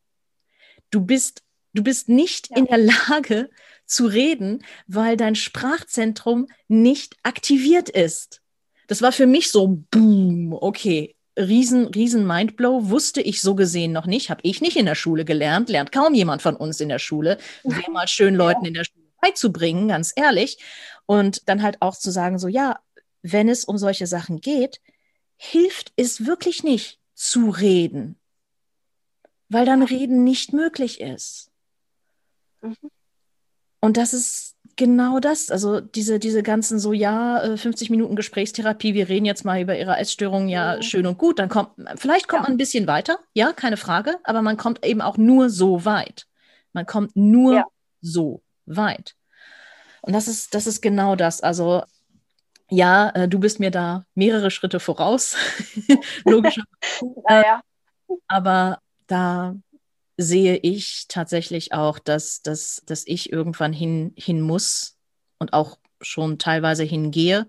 Du 0.89 1.01
bist, 1.01 1.43
du 1.73 1.83
bist 1.83 2.09
nicht 2.09 2.49
ja. 2.49 2.57
in 2.57 2.65
der 2.65 2.77
Lage 2.77 3.49
zu 3.85 4.05
reden, 4.05 4.63
weil 4.87 5.17
dein 5.17 5.35
Sprachzentrum 5.35 6.47
nicht 6.67 7.15
aktiviert 7.23 7.89
ist. 7.89 8.41
Das 8.87 9.01
war 9.01 9.11
für 9.11 9.27
mich 9.27 9.51
so, 9.51 9.83
boom, 9.91 10.53
okay, 10.53 11.15
riesen, 11.37 11.87
riesen 11.87 12.25
Mindblow, 12.25 12.89
wusste 12.89 13.21
ich 13.21 13.41
so 13.41 13.55
gesehen 13.55 13.91
noch 13.91 14.05
nicht, 14.05 14.29
habe 14.29 14.41
ich 14.43 14.61
nicht 14.61 14.77
in 14.77 14.85
der 14.85 14.95
Schule 14.95 15.25
gelernt, 15.25 15.69
lernt 15.69 15.91
kaum 15.91 16.13
jemand 16.13 16.41
von 16.41 16.55
uns 16.55 16.79
in 16.79 16.89
der 16.89 16.99
Schule, 16.99 17.37
wäre 17.63 17.91
mal 17.91 18.07
schön 18.07 18.35
Leuten 18.35 18.65
in 18.65 18.73
der 18.73 18.85
Schule 18.85 19.05
beizubringen, 19.21 19.87
ganz 19.87 20.13
ehrlich. 20.15 20.57
Und 21.05 21.47
dann 21.47 21.63
halt 21.63 21.81
auch 21.81 21.95
zu 21.95 22.11
sagen, 22.11 22.39
so 22.39 22.47
ja, 22.47 22.79
wenn 23.21 23.49
es 23.49 23.65
um 23.65 23.77
solche 23.77 24.07
Sachen 24.07 24.41
geht, 24.41 24.81
hilft 25.37 25.93
es 25.95 26.25
wirklich 26.25 26.63
nicht 26.63 26.99
zu 27.13 27.49
reden, 27.49 28.19
weil 29.49 29.65
dann 29.65 29.83
Reden 29.83 30.23
nicht 30.23 30.53
möglich 30.53 31.01
ist. 31.01 31.51
Mhm. 32.61 32.75
Und 33.79 33.97
das 33.97 34.13
ist 34.13 34.55
genau 34.75 35.19
das. 35.19 35.49
Also 35.49 35.81
diese, 35.81 36.19
diese 36.19 36.43
ganzen 36.43 36.79
so, 36.79 36.93
ja, 36.93 37.55
50 37.55 37.89
äh, 37.89 37.91
Minuten 37.91 38.15
Gesprächstherapie, 38.15 38.93
wir 38.93 39.09
reden 39.09 39.25
jetzt 39.25 39.45
mal 39.45 39.61
über 39.61 39.77
ihre 39.77 39.97
Essstörung, 39.97 40.47
ja, 40.47 40.77
mhm. 40.77 40.81
schön 40.81 41.05
und 41.05 41.17
gut. 41.17 41.39
Dann 41.39 41.49
kommt, 41.49 41.71
vielleicht 41.95 42.27
kommt 42.27 42.41
ja. 42.41 42.43
man 42.43 42.53
ein 42.53 42.57
bisschen 42.57 42.87
weiter, 42.87 43.19
ja, 43.33 43.53
keine 43.53 43.77
Frage, 43.77 44.15
aber 44.23 44.41
man 44.41 44.57
kommt 44.57 44.85
eben 44.85 45.01
auch 45.01 45.17
nur 45.17 45.49
so 45.49 45.85
weit. 45.85 46.27
Man 46.73 46.85
kommt 46.85 47.15
nur 47.15 47.55
ja. 47.55 47.65
so 48.01 48.41
weit. 48.65 49.15
Und 50.01 50.13
das 50.13 50.27
ist, 50.27 50.53
das 50.53 50.67
ist 50.67 50.81
genau 50.81 51.15
das. 51.15 51.41
Also 51.41 51.83
ja, 52.69 53.09
äh, 53.11 53.27
du 53.27 53.39
bist 53.39 53.59
mir 53.59 53.71
da 53.71 54.05
mehrere 54.13 54.51
Schritte 54.51 54.79
voraus, 54.79 55.35
logischerweise. 56.25 56.65
ja, 57.29 57.61
Aber 58.27 58.79
da 59.07 59.55
sehe 60.17 60.57
ich 60.57 61.05
tatsächlich 61.07 61.73
auch, 61.73 61.99
dass, 61.99 62.41
dass, 62.41 62.81
dass 62.85 63.05
ich 63.05 63.31
irgendwann 63.31 63.73
hin, 63.73 64.13
hin 64.17 64.41
muss 64.41 64.97
und 65.37 65.53
auch 65.53 65.77
schon 66.01 66.39
teilweise 66.39 66.83
hingehe. 66.83 67.47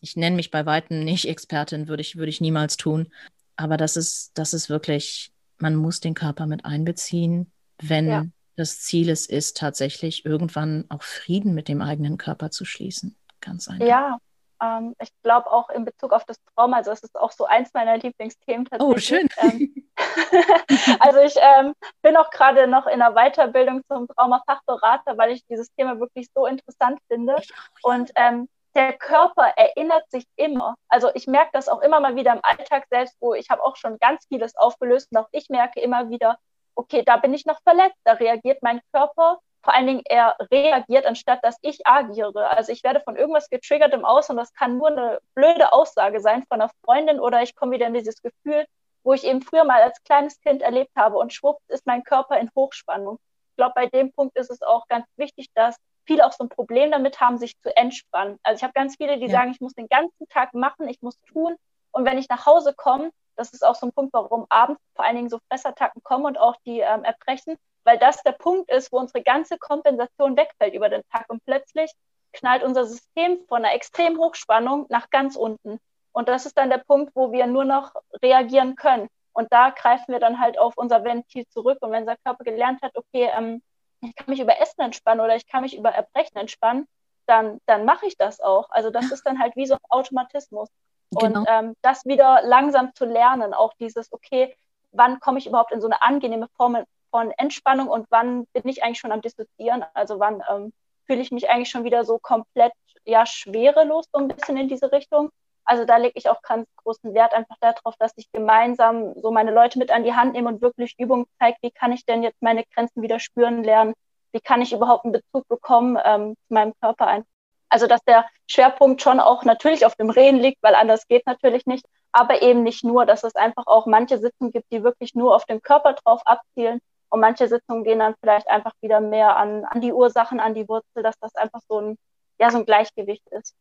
Ich 0.00 0.16
nenne 0.16 0.36
mich 0.36 0.50
bei 0.50 0.66
Weitem 0.66 1.04
nicht 1.04 1.28
Expertin, 1.28 1.88
würde 1.88 2.02
ich, 2.02 2.16
würde 2.16 2.28
ich 2.28 2.40
niemals 2.40 2.76
tun. 2.76 3.08
Aber 3.56 3.76
das 3.76 3.96
ist, 3.96 4.32
das 4.34 4.52
ist 4.52 4.68
wirklich, 4.68 5.32
man 5.58 5.76
muss 5.76 6.00
den 6.00 6.14
Körper 6.14 6.46
mit 6.46 6.64
einbeziehen, 6.64 7.50
wenn 7.80 8.08
ja. 8.08 8.26
das 8.56 8.80
Ziel 8.80 9.08
es 9.08 9.26
ist, 9.26 9.56
tatsächlich 9.56 10.26
irgendwann 10.26 10.84
auch 10.90 11.02
Frieden 11.02 11.54
mit 11.54 11.68
dem 11.68 11.80
eigenen 11.80 12.18
Körper 12.18 12.50
zu 12.50 12.64
schließen. 12.64 13.16
Ganz 13.40 13.68
einfach. 13.68 13.86
Ja, 13.86 14.18
ähm, 14.64 14.94
ich 15.00 15.10
glaube 15.22 15.50
auch 15.50 15.68
in 15.70 15.84
Bezug 15.84 16.12
auf 16.12 16.24
das 16.24 16.36
Trauma, 16.54 16.78
also 16.78 16.90
das 16.90 17.02
ist 17.02 17.16
auch 17.16 17.32
so 17.32 17.44
eins 17.44 17.72
meiner 17.74 17.96
Lieblingsthemen 17.98 18.66
tatsächlich. 18.66 18.96
Oh, 18.96 18.98
schön. 18.98 19.28
Ähm, 19.38 19.88
also 21.00 21.20
ich 21.20 21.34
ähm, 21.36 21.74
bin 22.02 22.16
auch 22.16 22.30
gerade 22.30 22.66
noch 22.66 22.86
in 22.86 22.98
der 23.00 23.12
Weiterbildung 23.12 23.82
zum 23.88 24.08
Traumafachberater, 24.08 25.18
weil 25.18 25.32
ich 25.32 25.44
dieses 25.46 25.72
Thema 25.74 26.00
wirklich 26.00 26.28
so 26.34 26.46
interessant 26.46 26.98
finde. 27.08 27.36
Und 27.82 28.10
ähm, 28.16 28.48
der 28.74 28.92
Körper 28.94 29.52
erinnert 29.56 30.10
sich 30.10 30.24
immer. 30.36 30.74
Also 30.88 31.10
ich 31.14 31.26
merke 31.26 31.50
das 31.52 31.68
auch 31.68 31.80
immer 31.80 32.00
mal 32.00 32.16
wieder 32.16 32.32
im 32.32 32.40
Alltag 32.42 32.86
selbst, 32.90 33.16
wo 33.20 33.34
ich 33.34 33.50
habe 33.50 33.62
auch 33.62 33.76
schon 33.76 33.98
ganz 33.98 34.26
vieles 34.26 34.56
aufgelöst 34.56 35.08
und 35.12 35.18
auch 35.18 35.28
ich 35.30 35.48
merke 35.48 35.80
immer 35.80 36.10
wieder, 36.10 36.38
okay, 36.74 37.02
da 37.04 37.16
bin 37.18 37.34
ich 37.34 37.46
noch 37.46 37.60
verletzt, 37.62 37.98
da 38.04 38.14
reagiert 38.14 38.62
mein 38.62 38.80
Körper 38.92 39.38
vor 39.64 39.74
allen 39.74 39.86
Dingen 39.86 40.02
er 40.04 40.36
reagiert, 40.50 41.06
anstatt 41.06 41.42
dass 41.42 41.56
ich 41.62 41.86
agiere. 41.86 42.50
Also 42.50 42.70
ich 42.70 42.84
werde 42.84 43.00
von 43.00 43.16
irgendwas 43.16 43.48
getriggert 43.48 43.94
im 43.94 44.04
Außen 44.04 44.34
und 44.34 44.36
das 44.36 44.52
kann 44.52 44.76
nur 44.76 44.88
eine 44.88 45.18
blöde 45.34 45.72
Aussage 45.72 46.20
sein 46.20 46.44
von 46.48 46.60
einer 46.60 46.70
Freundin 46.84 47.18
oder 47.18 47.42
ich 47.42 47.56
komme 47.56 47.72
wieder 47.72 47.86
in 47.86 47.94
dieses 47.94 48.20
Gefühl, 48.22 48.66
wo 49.02 49.14
ich 49.14 49.24
eben 49.24 49.42
früher 49.42 49.64
mal 49.64 49.82
als 49.82 50.02
kleines 50.04 50.38
Kind 50.40 50.62
erlebt 50.62 50.92
habe 50.96 51.16
und 51.16 51.32
schwupps 51.32 51.64
ist 51.68 51.86
mein 51.86 52.04
Körper 52.04 52.38
in 52.38 52.50
Hochspannung. 52.54 53.18
Ich 53.50 53.56
glaube, 53.56 53.72
bei 53.74 53.86
dem 53.86 54.12
Punkt 54.12 54.36
ist 54.36 54.50
es 54.50 54.62
auch 54.62 54.86
ganz 54.88 55.06
wichtig, 55.16 55.48
dass 55.54 55.76
viele 56.06 56.26
auch 56.26 56.32
so 56.32 56.44
ein 56.44 56.48
Problem 56.50 56.90
damit 56.90 57.20
haben, 57.20 57.38
sich 57.38 57.58
zu 57.60 57.74
entspannen. 57.74 58.38
Also 58.42 58.58
ich 58.58 58.62
habe 58.62 58.74
ganz 58.74 58.96
viele, 58.96 59.18
die 59.18 59.26
ja. 59.26 59.32
sagen, 59.32 59.50
ich 59.50 59.60
muss 59.60 59.72
den 59.72 59.88
ganzen 59.88 60.28
Tag 60.28 60.52
machen, 60.52 60.88
ich 60.88 61.00
muss 61.00 61.18
tun. 61.32 61.56
Und 61.90 62.04
wenn 62.04 62.18
ich 62.18 62.28
nach 62.28 62.44
Hause 62.44 62.74
komme, 62.74 63.10
das 63.36 63.52
ist 63.52 63.64
auch 63.64 63.74
so 63.74 63.86
ein 63.86 63.92
Punkt, 63.92 64.12
warum 64.12 64.46
abends 64.48 64.80
vor 64.94 65.04
allen 65.04 65.16
Dingen 65.16 65.30
so 65.30 65.38
Fressattacken 65.48 66.02
kommen 66.02 66.26
und 66.26 66.38
auch 66.38 66.56
die 66.66 66.80
ähm, 66.80 67.04
Erbrechen, 67.04 67.56
weil 67.84 67.98
das 67.98 68.22
der 68.22 68.32
Punkt 68.32 68.70
ist, 68.70 68.92
wo 68.92 68.98
unsere 68.98 69.22
ganze 69.22 69.58
Kompensation 69.58 70.36
wegfällt 70.36 70.74
über 70.74 70.88
den 70.88 71.02
Tag 71.10 71.26
und 71.28 71.44
plötzlich 71.44 71.92
knallt 72.32 72.62
unser 72.62 72.84
System 72.84 73.38
von 73.48 73.64
einer 73.64 73.74
extrem 73.74 74.18
Hochspannung 74.18 74.86
nach 74.88 75.10
ganz 75.10 75.36
unten. 75.36 75.78
Und 76.12 76.28
das 76.28 76.46
ist 76.46 76.58
dann 76.58 76.70
der 76.70 76.78
Punkt, 76.78 77.12
wo 77.14 77.32
wir 77.32 77.46
nur 77.46 77.64
noch 77.64 77.94
reagieren 78.22 78.76
können. 78.76 79.08
Und 79.32 79.52
da 79.52 79.70
greifen 79.70 80.12
wir 80.12 80.20
dann 80.20 80.40
halt 80.40 80.58
auf 80.58 80.74
unser 80.76 81.04
Ventil 81.04 81.46
zurück. 81.48 81.78
Und 81.80 81.90
wenn 81.90 82.02
unser 82.02 82.16
Körper 82.24 82.44
gelernt 82.44 82.82
hat, 82.82 82.96
okay, 82.96 83.30
ähm, 83.36 83.62
ich 84.00 84.14
kann 84.14 84.26
mich 84.28 84.40
über 84.40 84.60
Essen 84.60 84.80
entspannen 84.80 85.24
oder 85.24 85.34
ich 85.34 85.46
kann 85.46 85.62
mich 85.62 85.76
über 85.76 85.90
Erbrechen 85.90 86.36
entspannen, 86.36 86.86
dann, 87.26 87.58
dann 87.66 87.84
mache 87.84 88.06
ich 88.06 88.16
das 88.16 88.40
auch. 88.40 88.70
Also 88.70 88.90
das 88.90 89.10
ist 89.10 89.26
dann 89.26 89.40
halt 89.40 89.56
wie 89.56 89.66
so 89.66 89.74
ein 89.74 89.80
Automatismus. 89.88 90.68
Genau. 91.10 91.40
Und 91.40 91.46
ähm, 91.48 91.74
das 91.82 92.04
wieder 92.04 92.42
langsam 92.42 92.94
zu 92.94 93.04
lernen, 93.04 93.54
auch 93.54 93.72
dieses, 93.74 94.12
okay, 94.12 94.56
wann 94.92 95.20
komme 95.20 95.38
ich 95.38 95.46
überhaupt 95.46 95.72
in 95.72 95.80
so 95.80 95.88
eine 95.88 96.02
angenehme 96.02 96.48
Form 96.56 96.84
von 97.14 97.30
Entspannung 97.30 97.86
und 97.86 98.08
wann 98.10 98.44
bin 98.46 98.66
ich 98.66 98.82
eigentlich 98.82 98.98
schon 98.98 99.12
am 99.12 99.20
Dissoziieren? 99.20 99.84
Also 99.94 100.18
wann 100.18 100.42
ähm, 100.50 100.72
fühle 101.06 101.20
ich 101.20 101.30
mich 101.30 101.48
eigentlich 101.48 101.68
schon 101.68 101.84
wieder 101.84 102.04
so 102.04 102.18
komplett 102.18 102.72
ja 103.04 103.24
schwerelos 103.24 104.06
so 104.12 104.18
ein 104.18 104.26
bisschen 104.26 104.56
in 104.56 104.66
diese 104.66 104.90
Richtung? 104.90 105.30
Also 105.64 105.84
da 105.84 105.96
lege 105.96 106.14
ich 106.16 106.28
auch 106.28 106.42
ganz 106.42 106.66
großen 106.74 107.14
Wert 107.14 107.32
einfach 107.32 107.54
darauf, 107.60 107.94
dass 108.00 108.10
ich 108.16 108.32
gemeinsam 108.32 109.14
so 109.22 109.30
meine 109.30 109.52
Leute 109.52 109.78
mit 109.78 109.92
an 109.92 110.02
die 110.02 110.12
Hand 110.12 110.32
nehme 110.32 110.48
und 110.48 110.60
wirklich 110.60 110.96
Übungen 110.98 111.26
zeige, 111.38 111.56
wie 111.62 111.70
kann 111.70 111.92
ich 111.92 112.04
denn 112.04 112.24
jetzt 112.24 112.42
meine 112.42 112.64
Grenzen 112.74 113.00
wieder 113.00 113.20
spüren 113.20 113.62
lernen? 113.62 113.94
Wie 114.32 114.40
kann 114.40 114.60
ich 114.60 114.72
überhaupt 114.72 115.04
einen 115.04 115.12
Bezug 115.12 115.46
bekommen 115.46 115.96
ähm, 116.04 116.34
zu 116.48 116.52
meinem 116.52 116.72
Körper 116.80 117.06
ein? 117.06 117.22
Also 117.68 117.86
dass 117.86 118.02
der 118.02 118.26
Schwerpunkt 118.48 119.02
schon 119.02 119.20
auch 119.20 119.44
natürlich 119.44 119.86
auf 119.86 119.94
dem 119.94 120.10
Rehen 120.10 120.40
liegt, 120.40 120.60
weil 120.64 120.74
anders 120.74 121.06
geht 121.06 121.28
natürlich 121.28 121.64
nicht, 121.64 121.86
aber 122.10 122.42
eben 122.42 122.64
nicht 122.64 122.82
nur, 122.82 123.06
dass 123.06 123.22
es 123.22 123.36
einfach 123.36 123.68
auch 123.68 123.86
manche 123.86 124.18
Sitzungen 124.18 124.50
gibt, 124.50 124.72
die 124.72 124.82
wirklich 124.82 125.14
nur 125.14 125.36
auf 125.36 125.44
den 125.44 125.62
Körper 125.62 125.92
drauf 125.92 126.20
abzielen 126.24 126.80
und 127.14 127.20
manche 127.20 127.46
Sitzungen 127.46 127.84
gehen 127.84 128.00
dann 128.00 128.16
vielleicht 128.18 128.48
einfach 128.48 128.72
wieder 128.80 129.00
mehr 129.00 129.36
an, 129.36 129.64
an 129.66 129.80
die 129.80 129.92
Ursachen, 129.92 130.40
an 130.40 130.52
die 130.52 130.68
Wurzel, 130.68 131.04
dass 131.04 131.16
das 131.20 131.32
einfach 131.36 131.60
so 131.68 131.80
ein, 131.80 131.98
ja, 132.40 132.50
so 132.50 132.58
ein 132.58 132.66
Gleichgewicht 132.66 133.22
ist. 133.28 133.54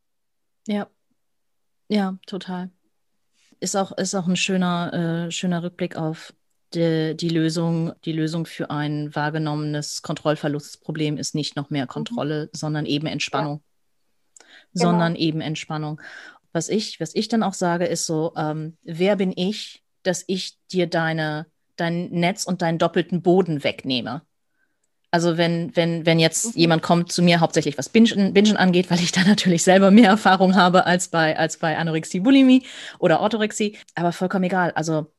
Ja, 0.65 0.87
ja, 1.87 2.17
total. 2.25 2.71
Ist 3.59 3.75
auch, 3.75 3.91
ist 3.91 4.15
auch 4.15 4.27
ein 4.27 4.37
schöner, 4.37 5.27
äh, 5.27 5.31
schöner 5.31 5.61
Rückblick 5.61 5.95
auf 5.95 6.33
die, 6.73 7.15
die, 7.15 7.29
Lösung, 7.29 7.93
die 8.05 8.11
Lösung 8.11 8.47
für 8.47 8.71
ein 8.71 9.13
wahrgenommenes 9.13 10.01
Kontrollverlustproblem 10.01 11.17
ist 11.17 11.35
nicht 11.35 11.55
noch 11.55 11.69
mehr 11.69 11.83
mhm. 11.83 11.89
Kontrolle, 11.89 12.45
mhm. 12.45 12.57
sondern 12.57 12.87
eben 12.87 13.05
Entspannung. 13.05 13.61
Ja. 13.61 14.45
Genau. 14.73 14.85
Sondern 14.89 15.15
eben 15.15 15.41
Entspannung. 15.41 16.01
Was 16.53 16.69
ich, 16.69 16.99
was 16.99 17.13
ich 17.13 17.27
dann 17.27 17.43
auch 17.43 17.53
sage, 17.53 17.85
ist 17.85 18.07
so, 18.07 18.33
ähm, 18.35 18.77
wer 18.81 19.15
bin 19.15 19.31
ich, 19.35 19.83
dass 20.01 20.23
ich 20.25 20.57
dir 20.71 20.87
deine, 20.87 21.45
dein 21.75 22.09
Netz 22.09 22.45
und 22.45 22.61
deinen 22.61 22.77
doppelten 22.77 23.21
Boden 23.21 23.63
wegnehme? 23.63 24.21
Also 25.13 25.37
wenn, 25.37 25.75
wenn, 25.75 26.07
wenn 26.07 26.17
jetzt 26.17 26.55
mhm. 26.55 26.59
jemand 26.61 26.81
kommt 26.81 27.11
zu 27.11 27.21
mir, 27.21 27.39
hauptsächlich 27.39 27.77
was 27.77 27.87
Bingen, 27.87 28.33
Bingen 28.33 28.57
angeht, 28.57 28.89
weil 28.89 28.99
ich 28.99 29.11
da 29.11 29.23
natürlich 29.27 29.63
selber 29.63 29.91
mehr 29.91 30.09
Erfahrung 30.09 30.55
habe 30.55 30.87
als 30.87 31.07
bei, 31.09 31.37
als 31.37 31.57
bei 31.57 31.77
Anorexie, 31.77 32.19
Bulimie 32.19 32.65
oder 32.97 33.19
Orthorexie, 33.19 33.77
aber 33.93 34.11
vollkommen 34.11 34.45
egal. 34.45 34.71
Also 34.71 35.13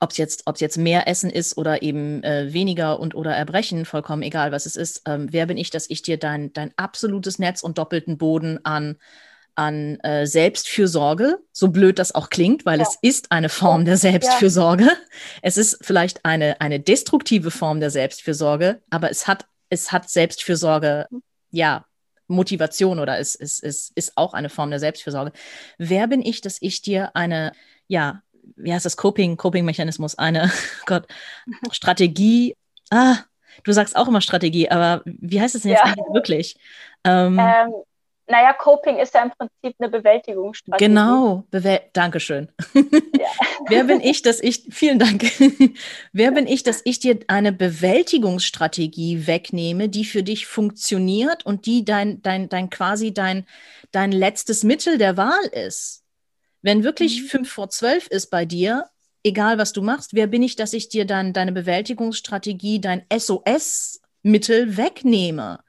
ob 0.00 0.10
es 0.10 0.16
jetzt, 0.16 0.44
jetzt 0.58 0.76
mehr 0.76 1.08
Essen 1.08 1.30
ist 1.30 1.56
oder 1.56 1.82
eben 1.82 2.22
äh, 2.24 2.52
weniger 2.52 3.00
und 3.00 3.14
oder 3.14 3.32
Erbrechen, 3.34 3.84
vollkommen 3.84 4.22
egal, 4.22 4.52
was 4.52 4.66
es 4.66 4.76
ist. 4.76 5.02
Ähm, 5.06 5.28
wer 5.30 5.46
bin 5.46 5.56
ich, 5.56 5.70
dass 5.70 5.88
ich 5.88 6.02
dir 6.02 6.18
dein, 6.18 6.52
dein 6.52 6.72
absolutes 6.76 7.38
Netz 7.38 7.62
und 7.62 7.78
doppelten 7.78 8.18
Boden 8.18 8.64
an, 8.64 8.96
an 9.58 9.98
äh, 10.00 10.24
Selbstfürsorge, 10.24 11.40
so 11.52 11.68
blöd 11.68 11.98
das 11.98 12.14
auch 12.14 12.30
klingt, 12.30 12.64
weil 12.64 12.78
ja. 12.78 12.86
es 12.88 12.96
ist 13.02 13.32
eine 13.32 13.48
Form 13.48 13.84
der 13.84 13.96
Selbstfürsorge. 13.96 14.84
Ja. 14.84 14.96
Es 15.42 15.56
ist 15.56 15.78
vielleicht 15.80 16.24
eine, 16.24 16.60
eine 16.60 16.78
destruktive 16.78 17.50
Form 17.50 17.80
der 17.80 17.90
Selbstfürsorge, 17.90 18.80
aber 18.88 19.10
es 19.10 19.26
hat, 19.26 19.46
es 19.68 19.90
hat 19.90 20.08
Selbstfürsorge, 20.08 21.08
ja, 21.50 21.84
Motivation 22.28 23.00
oder 23.00 23.18
es, 23.18 23.34
es, 23.34 23.60
es 23.60 23.90
ist 23.96 24.16
auch 24.16 24.32
eine 24.32 24.48
Form 24.48 24.70
der 24.70 24.78
Selbstfürsorge. 24.78 25.32
Wer 25.76 26.06
bin 26.06 26.22
ich, 26.22 26.40
dass 26.40 26.58
ich 26.60 26.80
dir 26.82 27.16
eine, 27.16 27.52
ja, 27.88 28.22
wie 28.54 28.72
heißt 28.72 28.86
das, 28.86 28.96
Coping, 28.96 29.36
Coping-Mechanismus, 29.36 30.16
eine 30.16 30.52
Gott, 30.86 31.08
Strategie. 31.72 32.54
Ah, 32.90 33.16
du 33.64 33.72
sagst 33.72 33.96
auch 33.96 34.06
immer 34.06 34.20
Strategie, 34.20 34.70
aber 34.70 35.02
wie 35.04 35.40
heißt 35.40 35.56
es 35.56 35.62
denn 35.62 35.72
jetzt 35.72 35.84
ja. 35.84 35.94
wirklich? 36.12 36.56
Ähm, 37.04 37.38
ähm, 37.38 37.72
naja, 38.28 38.52
Coping 38.52 38.98
ist 38.98 39.14
ja 39.14 39.22
im 39.22 39.30
Prinzip 39.30 39.76
eine 39.78 39.88
Bewältigungsstrategie. 39.88 40.84
Genau, 40.84 41.44
Bewäl 41.50 41.80
Dankeschön. 41.92 42.48
Ja. 42.74 42.82
Wer 43.68 43.84
bin 43.84 44.00
ich, 44.00 44.22
dass 44.22 44.40
ich, 44.40 44.64
vielen 44.70 44.98
Dank. 44.98 45.24
Wer 46.12 46.32
bin 46.32 46.46
ich, 46.46 46.62
dass 46.62 46.82
ich 46.84 46.98
dir 46.98 47.18
eine 47.28 47.52
Bewältigungsstrategie 47.52 49.26
wegnehme, 49.26 49.88
die 49.88 50.04
für 50.04 50.22
dich 50.22 50.46
funktioniert 50.46 51.44
und 51.46 51.66
die 51.66 51.84
dein, 51.84 52.22
dein, 52.22 52.48
dein 52.48 52.70
quasi 52.70 53.12
dein, 53.12 53.46
dein 53.92 54.12
letztes 54.12 54.62
Mittel 54.62 54.98
der 54.98 55.16
Wahl 55.16 55.44
ist? 55.52 56.04
Wenn 56.62 56.84
wirklich 56.84 57.22
mhm. 57.22 57.26
fünf 57.26 57.52
vor 57.52 57.70
zwölf 57.70 58.06
ist 58.08 58.30
bei 58.30 58.44
dir, 58.44 58.90
egal 59.22 59.58
was 59.58 59.72
du 59.72 59.82
machst, 59.82 60.14
wer 60.14 60.26
bin 60.26 60.42
ich, 60.42 60.56
dass 60.56 60.72
ich 60.72 60.88
dir 60.88 61.04
dann 61.04 61.32
deine 61.32 61.52
Bewältigungsstrategie, 61.52 62.80
dein 62.80 63.04
SOS-Mittel 63.10 64.76
wegnehme? 64.76 65.60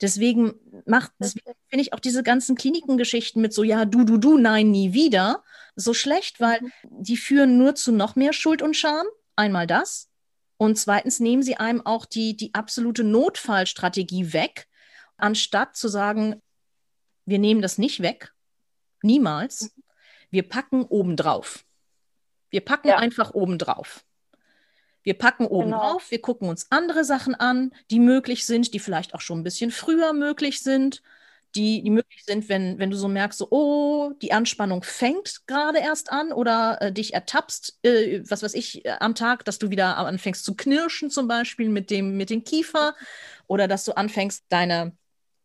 Deswegen 0.00 0.54
macht, 0.84 1.12
deswegen 1.18 1.52
finde 1.68 1.82
ich 1.82 1.92
auch 1.92 2.00
diese 2.00 2.22
ganzen 2.22 2.54
Klinikengeschichten 2.54 3.40
mit 3.40 3.54
so, 3.54 3.62
ja, 3.62 3.84
du, 3.84 4.04
du, 4.04 4.18
du, 4.18 4.36
nein, 4.36 4.70
nie 4.70 4.92
wieder, 4.92 5.42
so 5.74 5.94
schlecht, 5.94 6.40
weil 6.40 6.60
mhm. 6.60 6.70
die 6.82 7.16
führen 7.16 7.56
nur 7.56 7.74
zu 7.74 7.92
noch 7.92 8.16
mehr 8.16 8.32
Schuld 8.32 8.62
und 8.62 8.76
Scham. 8.76 9.06
Einmal 9.36 9.66
das. 9.66 10.10
Und 10.58 10.78
zweitens 10.78 11.20
nehmen 11.20 11.42
sie 11.42 11.56
einem 11.56 11.84
auch 11.84 12.06
die, 12.06 12.36
die 12.36 12.54
absolute 12.54 13.04
Notfallstrategie 13.04 14.32
weg, 14.32 14.68
anstatt 15.16 15.76
zu 15.76 15.88
sagen, 15.88 16.42
wir 17.26 17.38
nehmen 17.38 17.62
das 17.62 17.78
nicht 17.78 18.00
weg. 18.00 18.32
Niemals. 19.02 19.74
Mhm 19.76 19.82
wir 20.30 20.48
packen 20.48 20.84
obendrauf. 20.84 21.64
Wir 22.50 22.64
packen 22.64 22.88
ja. 22.88 22.98
einfach 22.98 23.32
obendrauf. 23.32 24.04
Wir 25.06 25.14
packen 25.14 25.46
oben 25.46 25.66
genau. 25.66 25.92
drauf, 25.92 26.10
wir 26.10 26.20
gucken 26.20 26.48
uns 26.48 26.66
andere 26.70 27.04
Sachen 27.04 27.36
an, 27.36 27.72
die 27.92 28.00
möglich 28.00 28.44
sind, 28.44 28.74
die 28.74 28.80
vielleicht 28.80 29.14
auch 29.14 29.20
schon 29.20 29.38
ein 29.38 29.44
bisschen 29.44 29.70
früher 29.70 30.12
möglich 30.12 30.64
sind, 30.64 31.00
die, 31.54 31.80
die 31.84 31.90
möglich 31.90 32.24
sind, 32.24 32.48
wenn, 32.48 32.80
wenn 32.80 32.90
du 32.90 32.96
so 32.96 33.06
merkst, 33.06 33.38
so, 33.38 33.46
oh, 33.50 34.14
die 34.20 34.32
Anspannung 34.32 34.82
fängt 34.82 35.46
gerade 35.46 35.78
erst 35.78 36.10
an 36.10 36.32
oder 36.32 36.78
äh, 36.82 36.92
dich 36.92 37.14
ertappst, 37.14 37.78
äh, 37.84 38.20
was 38.28 38.42
weiß 38.42 38.54
ich, 38.54 38.84
äh, 38.84 38.96
am 38.98 39.14
Tag, 39.14 39.44
dass 39.44 39.60
du 39.60 39.70
wieder 39.70 39.96
anfängst 39.96 40.44
zu 40.44 40.56
knirschen 40.56 41.08
zum 41.08 41.28
Beispiel 41.28 41.68
mit 41.68 41.90
dem, 41.90 42.16
mit 42.16 42.28
dem 42.28 42.42
Kiefer 42.42 42.96
oder 43.46 43.68
dass 43.68 43.84
du 43.84 43.92
anfängst, 43.92 44.42
deine, 44.48 44.90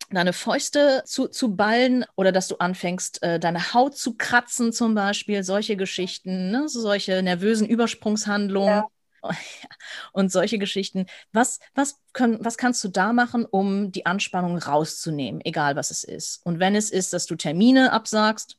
deine 0.09 0.33
Fäuste 0.33 1.03
zu, 1.05 1.27
zu 1.27 1.55
ballen 1.55 2.03
oder 2.15 2.31
dass 2.31 2.47
du 2.47 2.55
anfängst, 2.55 3.21
äh, 3.21 3.39
deine 3.39 3.75
Haut 3.75 3.95
zu 3.95 4.15
kratzen 4.15 4.73
zum 4.73 4.95
Beispiel, 4.95 5.43
solche 5.43 5.77
Geschichten, 5.77 6.49
ne? 6.49 6.67
solche 6.67 7.21
nervösen 7.21 7.67
Übersprungshandlungen. 7.67 8.67
Ja. 8.67 8.87
Und 10.13 10.31
solche 10.31 10.57
Geschichten. 10.57 11.05
Was, 11.31 11.59
was, 11.75 11.99
können, 12.13 12.43
was 12.43 12.57
kannst 12.57 12.83
du 12.83 12.89
da 12.89 13.13
machen, 13.13 13.45
um 13.45 13.91
die 13.91 14.05
Anspannung 14.05 14.57
rauszunehmen, 14.57 15.41
egal 15.43 15.75
was 15.75 15.91
es 15.91 16.03
ist? 16.03 16.45
Und 16.45 16.59
wenn 16.59 16.75
es 16.75 16.89
ist, 16.89 17.13
dass 17.13 17.25
du 17.25 17.35
Termine 17.35 17.91
absagst, 17.91 18.57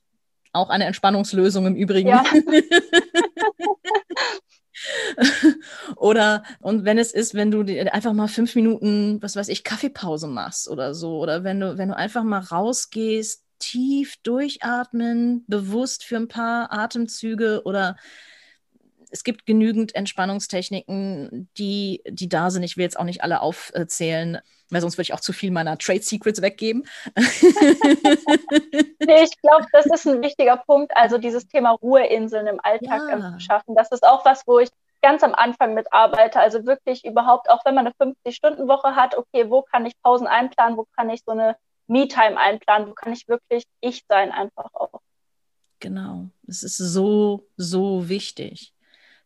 auch 0.52 0.68
eine 0.68 0.84
Entspannungslösung 0.84 1.66
im 1.66 1.74
Übrigen. 1.74 2.08
Ja. 2.08 2.24
oder 5.96 6.42
und 6.60 6.84
wenn 6.84 6.98
es 6.98 7.12
ist, 7.12 7.34
wenn 7.34 7.50
du 7.50 7.62
einfach 7.90 8.12
mal 8.12 8.28
fünf 8.28 8.54
Minuten, 8.54 9.22
was 9.22 9.36
weiß 9.36 9.48
ich, 9.48 9.64
Kaffeepause 9.64 10.26
machst 10.26 10.68
oder 10.68 10.94
so, 10.94 11.18
oder 11.18 11.42
wenn 11.44 11.60
du, 11.60 11.78
wenn 11.78 11.88
du 11.88 11.96
einfach 11.96 12.22
mal 12.22 12.40
rausgehst, 12.40 13.44
tief 13.58 14.16
durchatmen, 14.22 15.44
bewusst 15.46 16.04
für 16.04 16.16
ein 16.16 16.28
paar 16.28 16.72
Atemzüge 16.72 17.62
oder 17.64 17.96
es 19.12 19.24
gibt 19.24 19.46
genügend 19.46 19.94
Entspannungstechniken, 19.94 21.48
die, 21.58 22.02
die 22.08 22.28
da 22.28 22.50
sind. 22.50 22.62
Ich 22.62 22.76
will 22.76 22.84
jetzt 22.84 22.98
auch 22.98 23.04
nicht 23.04 23.22
alle 23.22 23.42
aufzählen, 23.42 24.38
weil 24.70 24.80
sonst 24.80 24.94
würde 24.94 25.02
ich 25.02 25.14
auch 25.14 25.20
zu 25.20 25.32
viel 25.32 25.50
meiner 25.50 25.76
Trade 25.76 26.02
Secrets 26.02 26.40
weggeben. 26.40 26.84
nee, 27.14 27.22
ich 29.22 29.40
glaube, 29.42 29.66
das 29.72 29.86
ist 29.86 30.08
ein 30.08 30.22
wichtiger 30.22 30.56
Punkt. 30.56 30.96
Also 30.96 31.18
dieses 31.18 31.46
Thema 31.46 31.72
Ruheinseln 31.72 32.46
im 32.46 32.58
Alltag 32.62 33.02
ja. 33.08 33.38
schaffen. 33.38 33.74
Das 33.74 33.92
ist 33.92 34.02
auch 34.02 34.24
was, 34.24 34.46
wo 34.46 34.58
ich 34.58 34.70
ganz 35.02 35.22
am 35.22 35.34
Anfang 35.34 35.74
mitarbeite. 35.74 36.40
Also 36.40 36.64
wirklich 36.64 37.04
überhaupt, 37.04 37.50
auch 37.50 37.64
wenn 37.66 37.74
man 37.74 37.86
eine 37.86 37.94
50-Stunden-Woche 37.94 38.96
hat, 38.96 39.16
okay, 39.16 39.50
wo 39.50 39.62
kann 39.62 39.84
ich 39.84 39.92
Pausen 40.02 40.26
einplanen, 40.26 40.78
wo 40.78 40.86
kann 40.96 41.10
ich 41.10 41.22
so 41.24 41.32
eine 41.32 41.56
Me-Time 41.86 42.38
einplanen, 42.38 42.88
wo 42.88 42.94
kann 42.94 43.12
ich 43.12 43.28
wirklich 43.28 43.64
ich 43.80 44.04
sein 44.08 44.32
einfach 44.32 44.72
auch. 44.72 45.00
Genau, 45.80 46.28
es 46.46 46.62
ist 46.62 46.78
so, 46.78 47.46
so 47.56 48.08
wichtig. 48.08 48.71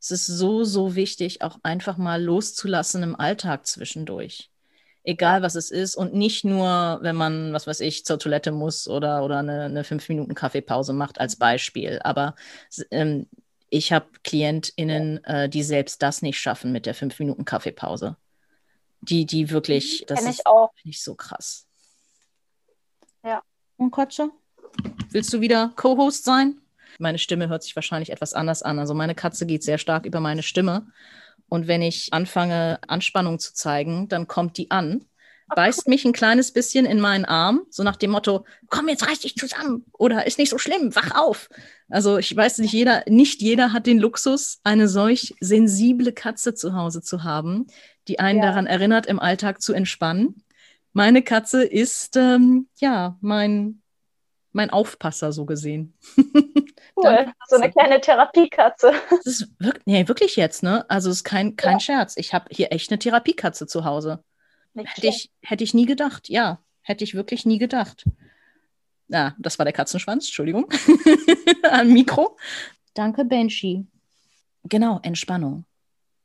Es 0.07 0.13
ist 0.13 0.27
so, 0.27 0.63
so 0.63 0.95
wichtig, 0.95 1.43
auch 1.43 1.59
einfach 1.65 1.97
mal 1.97 2.23
loszulassen 2.23 3.03
im 3.03 3.19
Alltag 3.19 3.67
zwischendurch. 3.67 4.51
Egal 5.03 5.43
was 5.43 5.57
es 5.57 5.73
ist 5.73 5.97
und 5.97 6.15
nicht 6.15 6.45
nur, 6.45 6.99
wenn 7.03 7.17
man, 7.17 7.53
was 7.53 7.67
weiß 7.67 7.81
ich, 7.81 8.05
zur 8.05 8.19
Toilette 8.21 8.53
muss 8.53 8.87
oder, 8.87 9.25
oder 9.25 9.39
eine, 9.39 9.65
eine 9.65 9.83
fünf 9.83 10.09
Minuten 10.09 10.35
Kaffeepause 10.35 10.93
macht 10.93 11.19
als 11.19 11.35
Beispiel. 11.37 11.99
Aber 12.05 12.37
ähm, 12.93 13.27
ich 13.69 13.93
habe 13.93 14.07
KlientInnen, 14.23 15.25
äh, 15.25 15.49
die 15.49 15.65
selbst 15.65 16.03
das 16.03 16.23
nicht 16.23 16.39
schaffen 16.39 16.71
mit 16.71 16.87
der 16.87 16.95
fünf 16.95 17.19
Minuten 17.19 17.45
Kaffeepause. 17.45 18.17
Die, 19.01 19.27
die 19.27 19.51
wirklich, 19.51 20.03
mhm, 20.03 20.07
das 20.07 20.21
Kenn 20.21 20.31
ist 20.31 20.47
auch. 20.47 20.71
nicht 20.85 21.03
so 21.03 21.17
krass. 21.17 21.67
Ja. 23.25 23.43
Und 23.77 23.91
Kotsche? 23.91 24.31
Willst 25.11 25.33
du 25.33 25.41
wieder 25.41 25.73
Co-Host 25.75 26.25
sein? 26.25 26.61
Meine 26.99 27.19
Stimme 27.19 27.49
hört 27.49 27.63
sich 27.63 27.77
wahrscheinlich 27.77 28.11
etwas 28.11 28.35
anders 28.35 28.63
an. 28.63 28.79
Also 28.79 28.95
meine 28.95 29.15
Katze 29.15 29.47
geht 29.47 29.63
sehr 29.63 29.79
stark 29.79 30.07
über 30.07 30.21
meine 30.21 30.43
Stimme. 30.43 30.87
Und 31.49 31.69
wenn 31.69 31.83
ich 31.83 32.13
anfange, 32.13 32.79
Anspannung 32.89 33.39
zu 33.39 33.55
zeigen, 33.55 34.09
dann 34.09 34.27
kommt 34.27 34.57
die 34.59 34.71
an, 34.71 35.05
beißt 35.55 35.87
mich 35.87 36.05
ein 36.05 36.13
kleines 36.13 36.53
bisschen 36.53 36.87
in 36.87 36.99
meinen 36.99 37.25
Arm, 37.25 37.63
so 37.71 37.85
nach 37.85 37.97
dem 37.97 38.11
Motto, 38.11 38.45
komm, 38.69 38.89
jetzt 38.89 39.07
reiß 39.09 39.21
dich 39.21 39.37
zusammen 39.37 39.85
oder 39.93 40.27
ist 40.27 40.39
nicht 40.39 40.51
so 40.51 40.59
schlimm, 40.59 40.97
wach 40.97 41.13
auf. 41.15 41.49
Also 41.89 42.19
ich 42.19 42.35
weiß 42.35 42.59
nicht, 42.59 42.73
jeder, 42.73 43.05
nicht 43.07 43.41
jeder 43.41 43.73
hat 43.73 43.87
den 43.87 44.01
Luxus, 44.01 44.59
eine 44.65 44.89
solch 44.89 45.37
sensible 45.41 46.13
Katze 46.13 46.55
zu 46.55 46.75
Hause 46.75 47.01
zu 47.01 47.23
haben, 47.23 47.69
die 48.09 48.19
einen 48.19 48.41
ja. 48.41 48.47
daran 48.47 48.67
erinnert, 48.67 49.07
im 49.07 49.21
Alltag 49.21 49.63
zu 49.63 49.73
entspannen. 49.73 50.43
Meine 50.93 51.23
Katze 51.23 51.63
ist 51.63 52.17
ähm, 52.17 52.69
ja 52.81 53.17
mein 53.21 53.83
mein 54.57 54.71
Aufpasser 54.71 55.33
so 55.33 55.45
gesehen. 55.45 55.93
Cool, 56.97 57.33
so 57.49 57.57
eine 57.57 57.71
kleine 57.71 58.01
Therapiekatze. 58.01 58.93
Das 59.11 59.27
ist 59.27 59.49
wirklich, 59.59 59.85
nee, 59.85 60.09
wirklich 60.09 60.37
jetzt, 60.37 60.63
ne? 60.63 60.89
Also 60.89 61.11
es 61.11 61.19
ist 61.19 61.25
kein, 61.25 61.55
kein 61.55 61.75
ja. 61.75 61.81
Scherz. 61.81 62.17
Ich 62.17 62.33
habe 62.33 62.47
hier 62.51 62.73
echt 62.73 62.91
eine 62.91 62.99
Therapiekatze 62.99 63.67
zu 63.67 63.85
Hause. 63.85 64.25
hätte 64.75 65.07
ich, 65.07 65.31
hätte 65.43 65.63
ich 65.63 65.75
nie 65.75 65.85
gedacht, 65.85 66.31
ja. 66.31 66.61
Hätte 66.81 67.05
ich 67.05 67.15
wirklich 67.15 67.45
nie 67.45 67.59
gedacht. 67.59 68.05
Ah, 69.13 69.33
das 69.39 69.59
war 69.59 69.65
der 69.65 69.73
Katzenschwanz, 69.73 70.27
Entschuldigung. 70.27 70.69
Am 71.71 71.93
Mikro. 71.93 72.37
Danke, 72.95 73.25
Banshee. 73.25 73.85
Genau, 74.65 74.99
Entspannung. 75.03 75.65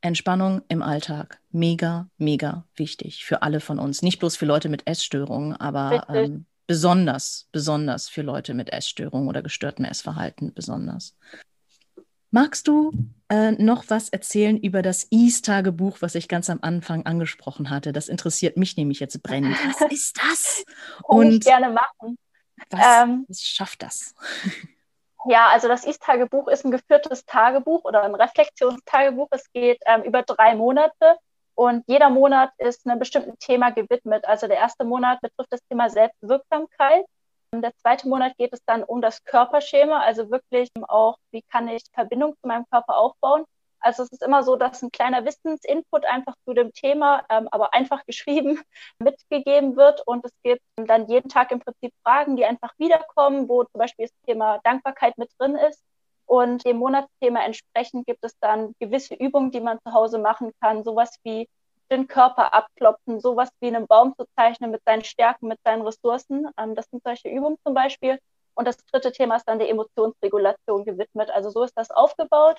Entspannung 0.00 0.62
im 0.68 0.82
Alltag. 0.82 1.40
Mega, 1.50 2.08
mega 2.16 2.64
wichtig 2.74 3.24
für 3.24 3.42
alle 3.42 3.60
von 3.60 3.78
uns. 3.78 4.02
Nicht 4.02 4.18
bloß 4.18 4.36
für 4.36 4.46
Leute 4.46 4.68
mit 4.68 4.86
Essstörungen, 4.86 5.54
aber 5.54 6.06
ähm, 6.08 6.46
besonders, 6.66 7.48
besonders 7.52 8.08
für 8.08 8.22
Leute 8.22 8.54
mit 8.54 8.72
Essstörungen 8.72 9.28
oder 9.28 9.42
gestörtem 9.42 9.84
Essverhalten 9.84 10.54
besonders. 10.54 11.16
Magst 12.30 12.66
du 12.66 12.92
äh, 13.28 13.52
noch 13.52 13.84
was 13.88 14.08
erzählen 14.08 14.56
über 14.56 14.80
das 14.80 15.06
Ease-Tagebuch, 15.10 15.98
was 16.00 16.14
ich 16.14 16.28
ganz 16.28 16.48
am 16.48 16.60
Anfang 16.62 17.04
angesprochen 17.04 17.68
hatte? 17.68 17.92
Das 17.92 18.08
interessiert 18.08 18.56
mich 18.56 18.76
nämlich 18.78 19.00
jetzt 19.00 19.22
brennend. 19.22 19.56
Was 19.66 19.80
ist 19.92 20.18
das? 20.18 20.64
Kann 21.06 21.30
ich 21.30 21.40
gerne 21.40 21.70
machen. 21.70 22.16
Was, 22.70 22.80
ähm, 23.02 23.26
was 23.28 23.42
schafft 23.42 23.82
das? 23.82 24.14
Ja, 25.26 25.48
also 25.48 25.68
das 25.68 25.86
Ease-Tagebuch 25.86 26.48
ist 26.48 26.64
ein 26.64 26.70
geführtes 26.70 27.26
Tagebuch 27.26 27.84
oder 27.84 28.02
ein 28.02 28.14
Reflexionstagebuch. 28.14 29.28
Es 29.30 29.52
geht 29.52 29.80
ähm, 29.86 30.02
über 30.02 30.22
drei 30.22 30.54
Monate 30.56 31.18
und 31.54 31.84
jeder 31.86 32.10
Monat 32.10 32.50
ist 32.58 32.86
einem 32.86 32.98
bestimmten 32.98 33.38
Thema 33.38 33.70
gewidmet. 33.70 34.24
Also 34.24 34.46
der 34.46 34.58
erste 34.58 34.84
Monat 34.84 35.20
betrifft 35.20 35.52
das 35.52 35.60
Thema 35.68 35.90
Selbstwirksamkeit. 35.90 37.04
Der 37.54 37.74
zweite 37.76 38.08
Monat 38.08 38.36
geht 38.38 38.52
es 38.52 38.64
dann 38.64 38.82
um 38.82 39.02
das 39.02 39.22
Körperschema, 39.24 40.00
also 40.00 40.30
wirklich 40.30 40.70
auch, 40.88 41.18
wie 41.32 41.42
kann 41.42 41.68
ich 41.68 41.82
Verbindung 41.92 42.34
zu 42.40 42.48
meinem 42.48 42.64
Körper 42.70 42.96
aufbauen. 42.96 43.44
Also 43.82 44.04
es 44.04 44.12
ist 44.12 44.22
immer 44.22 44.42
so, 44.42 44.56
dass 44.56 44.80
ein 44.82 44.90
kleiner 44.92 45.24
Wissensinput 45.24 46.06
einfach 46.06 46.34
zu 46.46 46.54
dem 46.54 46.72
Thema, 46.72 47.24
ähm, 47.28 47.48
aber 47.50 47.74
einfach 47.74 48.04
geschrieben, 48.06 48.60
mitgegeben 48.98 49.76
wird. 49.76 50.02
Und 50.06 50.24
es 50.24 50.32
gibt 50.42 50.62
dann 50.76 51.08
jeden 51.08 51.28
Tag 51.28 51.50
im 51.50 51.60
Prinzip 51.60 51.92
Fragen, 52.02 52.36
die 52.36 52.44
einfach 52.44 52.72
wiederkommen, 52.78 53.48
wo 53.48 53.64
zum 53.64 53.78
Beispiel 53.78 54.06
das 54.06 54.14
Thema 54.24 54.60
Dankbarkeit 54.64 55.18
mit 55.18 55.30
drin 55.38 55.56
ist. 55.56 55.82
Und 56.26 56.64
dem 56.64 56.78
Monatsthema 56.78 57.44
entsprechend 57.44 58.06
gibt 58.06 58.24
es 58.24 58.38
dann 58.40 58.74
gewisse 58.80 59.14
Übungen, 59.14 59.50
die 59.50 59.60
man 59.60 59.78
zu 59.84 59.92
Hause 59.92 60.18
machen 60.18 60.52
kann. 60.60 60.84
Sowas 60.84 61.18
wie 61.24 61.48
den 61.90 62.08
Körper 62.08 62.54
abklopfen, 62.54 63.20
sowas 63.20 63.50
wie 63.60 63.68
einen 63.68 63.86
Baum 63.86 64.14
zu 64.16 64.24
zeichnen 64.36 64.70
mit 64.70 64.82
seinen 64.84 65.04
Stärken, 65.04 65.48
mit 65.48 65.58
seinen 65.62 65.82
Ressourcen. 65.82 66.48
Ähm, 66.58 66.74
das 66.74 66.86
sind 66.90 67.02
solche 67.04 67.28
Übungen 67.28 67.58
zum 67.64 67.74
Beispiel. 67.74 68.18
Und 68.54 68.66
das 68.66 68.78
dritte 68.86 69.12
Thema 69.12 69.36
ist 69.36 69.48
dann 69.48 69.58
der 69.58 69.68
Emotionsregulation 69.68 70.84
gewidmet. 70.84 71.30
Also 71.30 71.50
so 71.50 71.62
ist 71.62 71.76
das 71.76 71.90
aufgebaut. 71.90 72.58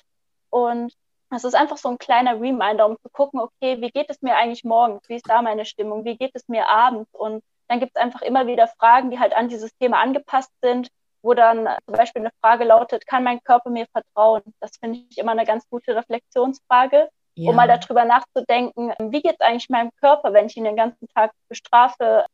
Und 0.50 0.92
es 1.30 1.44
ist 1.44 1.54
einfach 1.54 1.78
so 1.78 1.88
ein 1.88 1.98
kleiner 1.98 2.40
Reminder, 2.40 2.86
um 2.86 2.96
zu 3.02 3.08
gucken, 3.10 3.40
okay, 3.40 3.80
wie 3.80 3.90
geht 3.90 4.08
es 4.08 4.22
mir 4.22 4.36
eigentlich 4.36 4.64
morgens? 4.64 5.08
Wie 5.08 5.16
ist 5.16 5.28
da 5.28 5.42
meine 5.42 5.64
Stimmung? 5.64 6.04
Wie 6.04 6.16
geht 6.16 6.32
es 6.34 6.48
mir 6.48 6.68
abends? 6.68 7.12
Und 7.12 7.42
dann 7.68 7.80
gibt 7.80 7.92
es 7.96 8.02
einfach 8.02 8.22
immer 8.22 8.46
wieder 8.46 8.68
Fragen, 8.68 9.10
die 9.10 9.18
halt 9.18 9.34
an 9.34 9.48
dieses 9.48 9.74
Thema 9.78 10.00
angepasst 10.00 10.52
sind, 10.62 10.88
wo 11.24 11.34
dann 11.34 11.68
zum 11.86 11.96
Beispiel 11.96 12.22
eine 12.22 12.30
Frage 12.40 12.64
lautet, 12.64 13.06
kann 13.06 13.24
mein 13.24 13.42
Körper 13.42 13.70
mir 13.70 13.86
vertrauen? 13.92 14.42
Das 14.60 14.76
finde 14.78 15.00
ich 15.10 15.18
immer 15.18 15.32
eine 15.32 15.44
ganz 15.44 15.68
gute 15.68 15.96
Reflexionsfrage 15.96 17.08
ja. 17.34 17.50
um 17.50 17.56
mal 17.56 17.68
darüber 17.68 18.04
nachzudenken, 18.04 18.92
wie 18.98 19.22
geht 19.22 19.36
es 19.38 19.40
eigentlich 19.40 19.68
meinem 19.68 19.90
Körper, 20.00 20.32
wenn 20.32 20.46
ich 20.46 20.56
ihn 20.56 20.64
den 20.64 20.76
ganzen 20.76 21.08
Tag 21.08 21.32
bestrafe, 21.48 22.26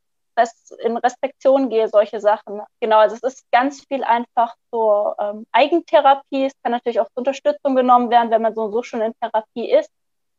in 0.78 0.96
Respektion 0.96 1.68
gehe, 1.68 1.88
solche 1.88 2.18
Sachen. 2.18 2.62
Genau, 2.80 2.98
also 2.98 3.14
es 3.14 3.22
ist 3.22 3.50
ganz 3.52 3.84
viel 3.84 4.02
einfach 4.02 4.54
so 4.70 5.12
ähm, 5.20 5.44
Eigentherapie. 5.52 6.46
Es 6.46 6.54
kann 6.62 6.72
natürlich 6.72 6.98
auch 6.98 7.08
zur 7.08 7.18
Unterstützung 7.18 7.74
genommen 7.74 8.08
werden, 8.08 8.30
wenn 8.30 8.40
man 8.40 8.54
so, 8.54 8.70
so 8.70 8.82
schon 8.82 9.02
in 9.02 9.12
Therapie 9.20 9.70
ist 9.70 9.90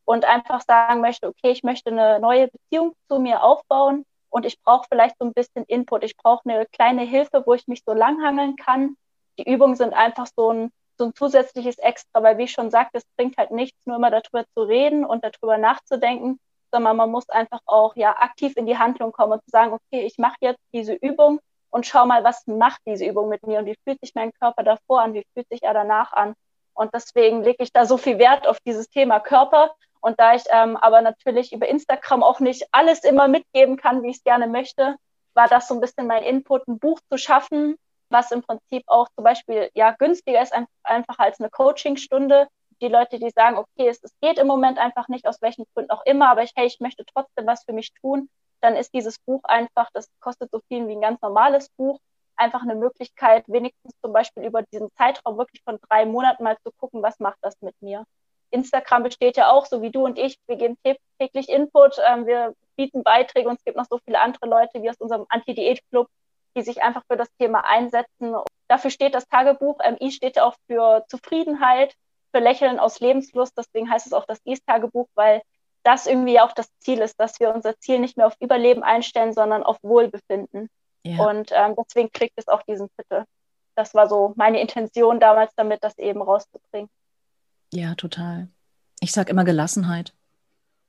und 0.04 0.24
einfach 0.24 0.62
sagen 0.62 1.02
möchte, 1.02 1.28
okay, 1.28 1.52
ich 1.52 1.62
möchte 1.62 1.90
eine 1.90 2.18
neue 2.18 2.48
Beziehung 2.48 2.94
zu 3.08 3.20
mir 3.20 3.44
aufbauen 3.44 4.04
und 4.32 4.46
ich 4.46 4.60
brauche 4.62 4.86
vielleicht 4.88 5.16
so 5.18 5.26
ein 5.26 5.32
bisschen 5.32 5.64
Input. 5.64 6.02
Ich 6.04 6.16
brauche 6.16 6.48
eine 6.48 6.66
kleine 6.66 7.02
Hilfe, 7.02 7.42
wo 7.46 7.54
ich 7.54 7.68
mich 7.68 7.82
so 7.84 7.92
langhangeln 7.92 8.56
kann. 8.56 8.96
Die 9.38 9.48
Übungen 9.48 9.76
sind 9.76 9.92
einfach 9.92 10.26
so 10.36 10.52
ein 10.52 10.72
so 10.98 11.06
ein 11.06 11.14
zusätzliches 11.14 11.78
Extra, 11.78 12.22
weil 12.22 12.38
wie 12.38 12.44
ich 12.44 12.52
schon 12.52 12.70
sagte, 12.70 12.98
es 12.98 13.04
bringt 13.16 13.36
halt 13.36 13.50
nichts, 13.50 13.86
nur 13.86 13.96
immer 13.96 14.10
darüber 14.10 14.44
zu 14.54 14.62
reden 14.62 15.04
und 15.04 15.24
darüber 15.24 15.58
nachzudenken, 15.58 16.38
sondern 16.70 16.96
man 16.96 17.10
muss 17.10 17.28
einfach 17.28 17.60
auch 17.66 17.96
ja 17.96 18.16
aktiv 18.18 18.56
in 18.56 18.66
die 18.66 18.78
Handlung 18.78 19.12
kommen 19.12 19.32
und 19.32 19.44
zu 19.44 19.50
sagen, 19.50 19.72
okay, 19.72 20.04
ich 20.06 20.18
mache 20.18 20.36
jetzt 20.40 20.62
diese 20.72 20.94
Übung 20.94 21.40
und 21.70 21.86
schau 21.86 22.06
mal, 22.06 22.24
was 22.24 22.46
macht 22.46 22.80
diese 22.86 23.04
Übung 23.04 23.28
mit 23.28 23.46
mir 23.46 23.58
und 23.58 23.66
wie 23.66 23.76
fühlt 23.84 24.00
sich 24.00 24.14
mein 24.14 24.32
Körper 24.32 24.62
davor 24.62 25.02
an, 25.02 25.14
wie 25.14 25.24
fühlt 25.34 25.48
sich 25.48 25.62
er 25.62 25.74
danach 25.74 26.12
an. 26.12 26.34
Und 26.74 26.94
deswegen 26.94 27.42
lege 27.42 27.62
ich 27.62 27.72
da 27.72 27.84
so 27.84 27.96
viel 27.96 28.18
Wert 28.18 28.46
auf 28.46 28.58
dieses 28.60 28.88
Thema 28.88 29.20
Körper. 29.20 29.74
Und 30.02 30.18
da 30.18 30.34
ich 30.34 30.42
ähm, 30.50 30.76
aber 30.76 31.00
natürlich 31.00 31.52
über 31.52 31.68
Instagram 31.68 32.22
auch 32.24 32.40
nicht 32.40 32.66
alles 32.72 33.04
immer 33.04 33.28
mitgeben 33.28 33.76
kann, 33.76 34.02
wie 34.02 34.10
ich 34.10 34.16
es 34.16 34.24
gerne 34.24 34.48
möchte, 34.48 34.96
war 35.34 35.48
das 35.48 35.68
so 35.68 35.74
ein 35.74 35.80
bisschen 35.80 36.08
mein 36.08 36.24
Input, 36.24 36.66
ein 36.66 36.78
Buch 36.78 36.98
zu 37.08 37.16
schaffen, 37.16 37.76
was 38.10 38.32
im 38.32 38.42
Prinzip 38.42 38.82
auch 38.88 39.08
zum 39.14 39.24
Beispiel 39.24 39.70
ja 39.74 39.92
günstiger 39.92 40.42
ist 40.42 40.52
einfach 40.82 41.18
als 41.18 41.40
eine 41.40 41.50
Coachingstunde. 41.50 42.48
Die 42.80 42.88
Leute, 42.88 43.20
die 43.20 43.30
sagen, 43.30 43.56
okay, 43.56 43.88
es, 43.88 44.02
es 44.02 44.12
geht 44.20 44.38
im 44.38 44.48
Moment 44.48 44.76
einfach 44.78 45.06
nicht, 45.06 45.26
aus 45.26 45.40
welchen 45.40 45.64
Gründen 45.72 45.92
auch 45.92 46.04
immer, 46.04 46.30
aber 46.30 46.42
ich, 46.42 46.50
hey, 46.56 46.66
ich 46.66 46.80
möchte 46.80 47.04
trotzdem 47.06 47.46
was 47.46 47.64
für 47.64 47.72
mich 47.72 47.92
tun, 48.00 48.28
dann 48.60 48.74
ist 48.74 48.92
dieses 48.92 49.20
Buch 49.20 49.44
einfach, 49.44 49.88
das 49.94 50.08
kostet 50.18 50.50
so 50.50 50.60
viel 50.66 50.88
wie 50.88 50.96
ein 50.96 51.00
ganz 51.00 51.22
normales 51.22 51.68
Buch, 51.76 52.00
einfach 52.34 52.62
eine 52.62 52.74
Möglichkeit, 52.74 53.44
wenigstens 53.46 53.92
zum 54.02 54.12
Beispiel 54.12 54.44
über 54.44 54.62
diesen 54.64 54.88
Zeitraum 54.96 55.38
wirklich 55.38 55.62
von 55.64 55.78
drei 55.88 56.06
Monaten 56.06 56.42
mal 56.42 56.56
zu 56.64 56.72
gucken, 56.76 57.02
was 57.02 57.20
macht 57.20 57.38
das 57.40 57.54
mit 57.60 57.80
mir. 57.80 58.04
Instagram 58.52 59.02
besteht 59.02 59.36
ja 59.36 59.50
auch, 59.50 59.66
so 59.66 59.82
wie 59.82 59.90
du 59.90 60.04
und 60.04 60.18
ich, 60.18 60.38
wir 60.46 60.56
geben 60.56 60.76
täglich 61.18 61.48
Input, 61.48 61.96
ähm, 62.06 62.26
wir 62.26 62.54
bieten 62.76 63.02
Beiträge 63.02 63.48
und 63.48 63.58
es 63.58 63.64
gibt 63.64 63.76
noch 63.76 63.86
so 63.90 63.98
viele 64.04 64.20
andere 64.20 64.46
Leute 64.46 64.82
wie 64.82 64.90
aus 64.90 64.96
unserem 64.98 65.26
Anti-Diät-Club, 65.28 66.08
die 66.56 66.62
sich 66.62 66.82
einfach 66.82 67.02
für 67.08 67.16
das 67.16 67.28
Thema 67.38 67.64
einsetzen. 67.64 68.34
Dafür 68.68 68.90
steht 68.90 69.14
das 69.14 69.28
Tagebuch. 69.28 69.78
Ähm, 69.82 69.96
I 70.00 70.10
steht 70.10 70.38
auch 70.38 70.54
für 70.66 71.04
Zufriedenheit, 71.08 71.94
für 72.32 72.40
Lächeln 72.40 72.78
aus 72.78 73.00
Lebenslust. 73.00 73.56
Deswegen 73.56 73.90
heißt 73.90 74.06
es 74.06 74.12
auch 74.12 74.24
das 74.26 74.40
Is-Tagebuch, 74.44 75.08
weil 75.14 75.42
das 75.82 76.06
irgendwie 76.06 76.40
auch 76.40 76.52
das 76.52 76.68
Ziel 76.78 77.00
ist, 77.00 77.18
dass 77.18 77.40
wir 77.40 77.54
unser 77.54 77.78
Ziel 77.78 77.98
nicht 77.98 78.16
mehr 78.16 78.26
auf 78.26 78.36
Überleben 78.40 78.82
einstellen, 78.82 79.32
sondern 79.32 79.62
auf 79.62 79.78
Wohlbefinden. 79.82 80.68
Ja. 81.04 81.26
Und 81.26 81.50
ähm, 81.52 81.74
deswegen 81.76 82.12
kriegt 82.12 82.34
es 82.36 82.48
auch 82.48 82.62
diesen 82.62 82.88
Titel. 82.96 83.24
Das 83.74 83.94
war 83.94 84.08
so 84.08 84.32
meine 84.36 84.60
Intention 84.60 85.18
damals 85.18 85.52
damit, 85.56 85.82
das 85.82 85.98
eben 85.98 86.22
rauszubringen. 86.22 86.88
Ja, 87.72 87.94
total. 87.94 88.48
Ich 89.00 89.12
sage 89.12 89.30
immer 89.30 89.44
Gelassenheit. 89.44 90.12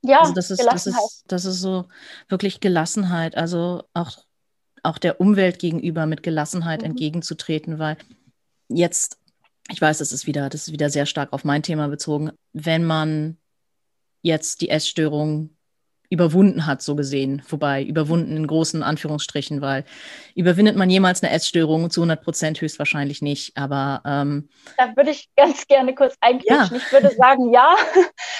Ja, 0.02 0.20
also 0.20 0.34
das 0.34 0.50
ist, 0.50 0.58
Gelassenheit. 0.58 1.00
Das 1.00 1.12
ist, 1.14 1.24
das 1.26 1.44
ist 1.46 1.60
so 1.60 1.88
wirklich 2.28 2.60
Gelassenheit. 2.60 3.36
Also 3.36 3.84
auch 3.94 4.24
auch 4.84 4.98
der 4.98 5.20
Umwelt 5.20 5.58
gegenüber 5.58 6.06
mit 6.06 6.22
Gelassenheit 6.22 6.80
mhm. 6.82 6.90
entgegenzutreten, 6.90 7.78
weil 7.78 7.96
jetzt, 8.68 9.18
ich 9.70 9.80
weiß, 9.80 9.98
das 9.98 10.12
ist 10.12 10.26
wieder, 10.26 10.48
das 10.48 10.68
ist 10.68 10.72
wieder 10.72 10.90
sehr 10.90 11.06
stark 11.06 11.32
auf 11.32 11.44
mein 11.44 11.62
Thema 11.62 11.88
bezogen, 11.88 12.30
wenn 12.52 12.84
man 12.84 13.38
jetzt 14.22 14.60
die 14.60 14.68
Essstörung 14.68 15.56
überwunden 16.10 16.66
hat, 16.66 16.82
so 16.82 16.94
gesehen. 16.94 17.42
Wobei, 17.48 17.82
überwunden 17.82 18.36
in 18.36 18.46
großen 18.46 18.82
Anführungsstrichen, 18.82 19.60
weil 19.60 19.84
überwindet 20.34 20.76
man 20.76 20.90
jemals 20.90 21.22
eine 21.22 21.32
Essstörung 21.32 21.90
zu 21.90 22.00
100 22.00 22.22
Prozent 22.22 22.60
höchstwahrscheinlich 22.60 23.22
nicht. 23.22 23.56
Aber 23.56 24.02
ähm, 24.04 24.48
da 24.76 24.94
würde 24.96 25.10
ich 25.10 25.28
ganz 25.36 25.66
gerne 25.66 25.94
kurz 25.94 26.16
einklatschen. 26.20 26.76
Ja. 26.76 26.82
Ich 26.82 26.92
würde 26.92 27.10
sagen, 27.14 27.52
ja. 27.52 27.74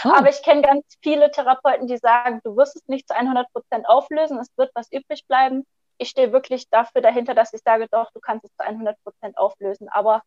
Oh. 0.06 0.10
Aber 0.12 0.28
ich 0.28 0.42
kenne 0.42 0.60
ganz 0.60 0.84
viele 1.02 1.30
Therapeuten, 1.30 1.86
die 1.86 1.96
sagen, 1.96 2.40
du 2.44 2.54
wirst 2.58 2.76
es 2.76 2.82
nicht 2.88 3.08
zu 3.08 3.16
100 3.16 3.50
Prozent 3.54 3.88
auflösen, 3.88 4.38
es 4.38 4.48
wird 4.58 4.70
was 4.74 4.92
übrig 4.92 5.26
bleiben 5.26 5.64
ich 5.98 6.10
stehe 6.10 6.32
wirklich 6.32 6.68
dafür 6.70 7.00
dahinter, 7.00 7.34
dass 7.34 7.52
ich 7.52 7.62
sage, 7.62 7.86
doch, 7.90 8.10
du 8.12 8.20
kannst 8.20 8.44
es 8.44 8.50
zu 8.56 8.64
100 8.64 8.96
Prozent 9.02 9.38
auflösen. 9.38 9.88
Aber 9.88 10.22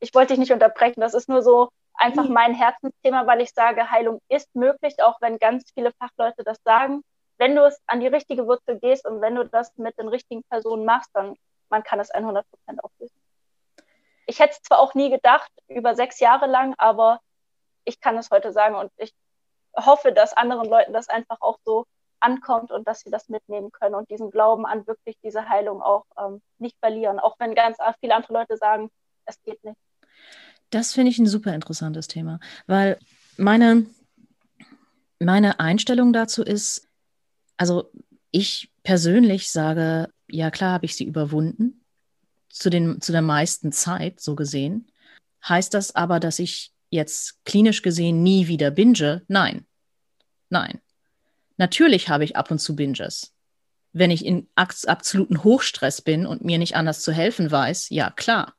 ich 0.00 0.14
wollte 0.14 0.34
dich 0.34 0.38
nicht 0.38 0.52
unterbrechen. 0.52 1.00
Das 1.00 1.14
ist 1.14 1.28
nur 1.28 1.42
so 1.42 1.70
einfach 1.98 2.24
mhm. 2.24 2.32
mein 2.32 2.54
Herzensthema, 2.54 3.26
weil 3.26 3.40
ich 3.40 3.52
sage, 3.52 3.90
Heilung 3.90 4.20
ist 4.28 4.54
möglich, 4.54 5.02
auch 5.02 5.20
wenn 5.20 5.38
ganz 5.38 5.70
viele 5.74 5.92
Fachleute 5.92 6.44
das 6.44 6.58
sagen. 6.64 7.02
Wenn 7.36 7.54
du 7.54 7.64
es 7.64 7.80
an 7.86 8.00
die 8.00 8.06
richtige 8.06 8.46
Wurzel 8.46 8.78
gehst 8.80 9.06
und 9.06 9.20
wenn 9.20 9.34
du 9.34 9.44
das 9.44 9.76
mit 9.76 9.98
den 9.98 10.08
richtigen 10.08 10.42
Personen 10.44 10.84
machst, 10.84 11.10
dann 11.12 11.36
man 11.70 11.82
kann 11.82 12.00
es 12.00 12.10
100 12.10 12.48
Prozent 12.50 12.82
auflösen. 12.82 13.20
Ich 14.26 14.40
hätte 14.40 14.54
es 14.54 14.62
zwar 14.62 14.78
auch 14.78 14.94
nie 14.94 15.10
gedacht, 15.10 15.50
über 15.68 15.94
sechs 15.94 16.20
Jahre 16.20 16.46
lang, 16.46 16.74
aber 16.78 17.20
ich 17.84 18.00
kann 18.00 18.16
es 18.16 18.30
heute 18.30 18.52
sagen 18.52 18.74
und 18.74 18.90
ich 18.96 19.12
hoffe, 19.76 20.12
dass 20.12 20.32
anderen 20.32 20.68
Leuten 20.68 20.92
das 20.92 21.08
einfach 21.08 21.40
auch 21.40 21.58
so 21.64 21.86
ankommt 22.20 22.72
und 22.72 22.86
dass 22.88 23.00
sie 23.00 23.10
das 23.10 23.28
mitnehmen 23.28 23.70
können 23.70 23.94
und 23.94 24.10
diesen 24.10 24.30
Glauben 24.30 24.66
an 24.66 24.86
wirklich 24.86 25.16
diese 25.22 25.48
Heilung 25.48 25.82
auch 25.82 26.04
ähm, 26.18 26.42
nicht 26.58 26.76
verlieren, 26.80 27.20
auch 27.20 27.36
wenn 27.38 27.54
ganz 27.54 27.78
viele 28.00 28.14
andere 28.14 28.32
Leute 28.32 28.56
sagen, 28.56 28.90
es 29.24 29.40
geht 29.42 29.62
nicht. 29.62 29.78
Das 30.70 30.92
finde 30.92 31.10
ich 31.10 31.18
ein 31.18 31.26
super 31.26 31.54
interessantes 31.54 32.08
Thema, 32.08 32.40
weil 32.66 32.98
meine, 33.36 33.86
meine 35.18 35.60
Einstellung 35.60 36.12
dazu 36.12 36.42
ist, 36.42 36.88
also 37.56 37.90
ich 38.30 38.70
persönlich 38.82 39.50
sage, 39.50 40.10
ja 40.30 40.50
klar 40.50 40.72
habe 40.72 40.86
ich 40.86 40.94
sie 40.96 41.04
überwunden, 41.04 41.84
zu, 42.50 42.70
den, 42.70 43.00
zu 43.00 43.12
der 43.12 43.22
meisten 43.22 43.72
Zeit 43.72 44.20
so 44.20 44.34
gesehen. 44.34 44.90
Heißt 45.48 45.72
das 45.74 45.94
aber, 45.94 46.20
dass 46.20 46.38
ich 46.38 46.72
jetzt 46.90 47.44
klinisch 47.44 47.82
gesehen 47.82 48.22
nie 48.22 48.48
wieder 48.48 48.70
binge? 48.70 49.22
Nein. 49.28 49.66
Nein. 50.50 50.80
Natürlich 51.56 52.08
habe 52.08 52.24
ich 52.24 52.36
ab 52.36 52.50
und 52.50 52.58
zu 52.58 52.76
Binges. 52.76 53.34
wenn 53.92 54.10
ich 54.10 54.24
in 54.24 54.48
absoluten 54.54 55.42
Hochstress 55.44 56.02
bin 56.02 56.26
und 56.26 56.44
mir 56.44 56.58
nicht 56.58 56.76
anders 56.76 57.00
zu 57.00 57.12
helfen 57.12 57.50
weiß, 57.50 57.88
ja 57.90 58.10
klar. 58.10 58.54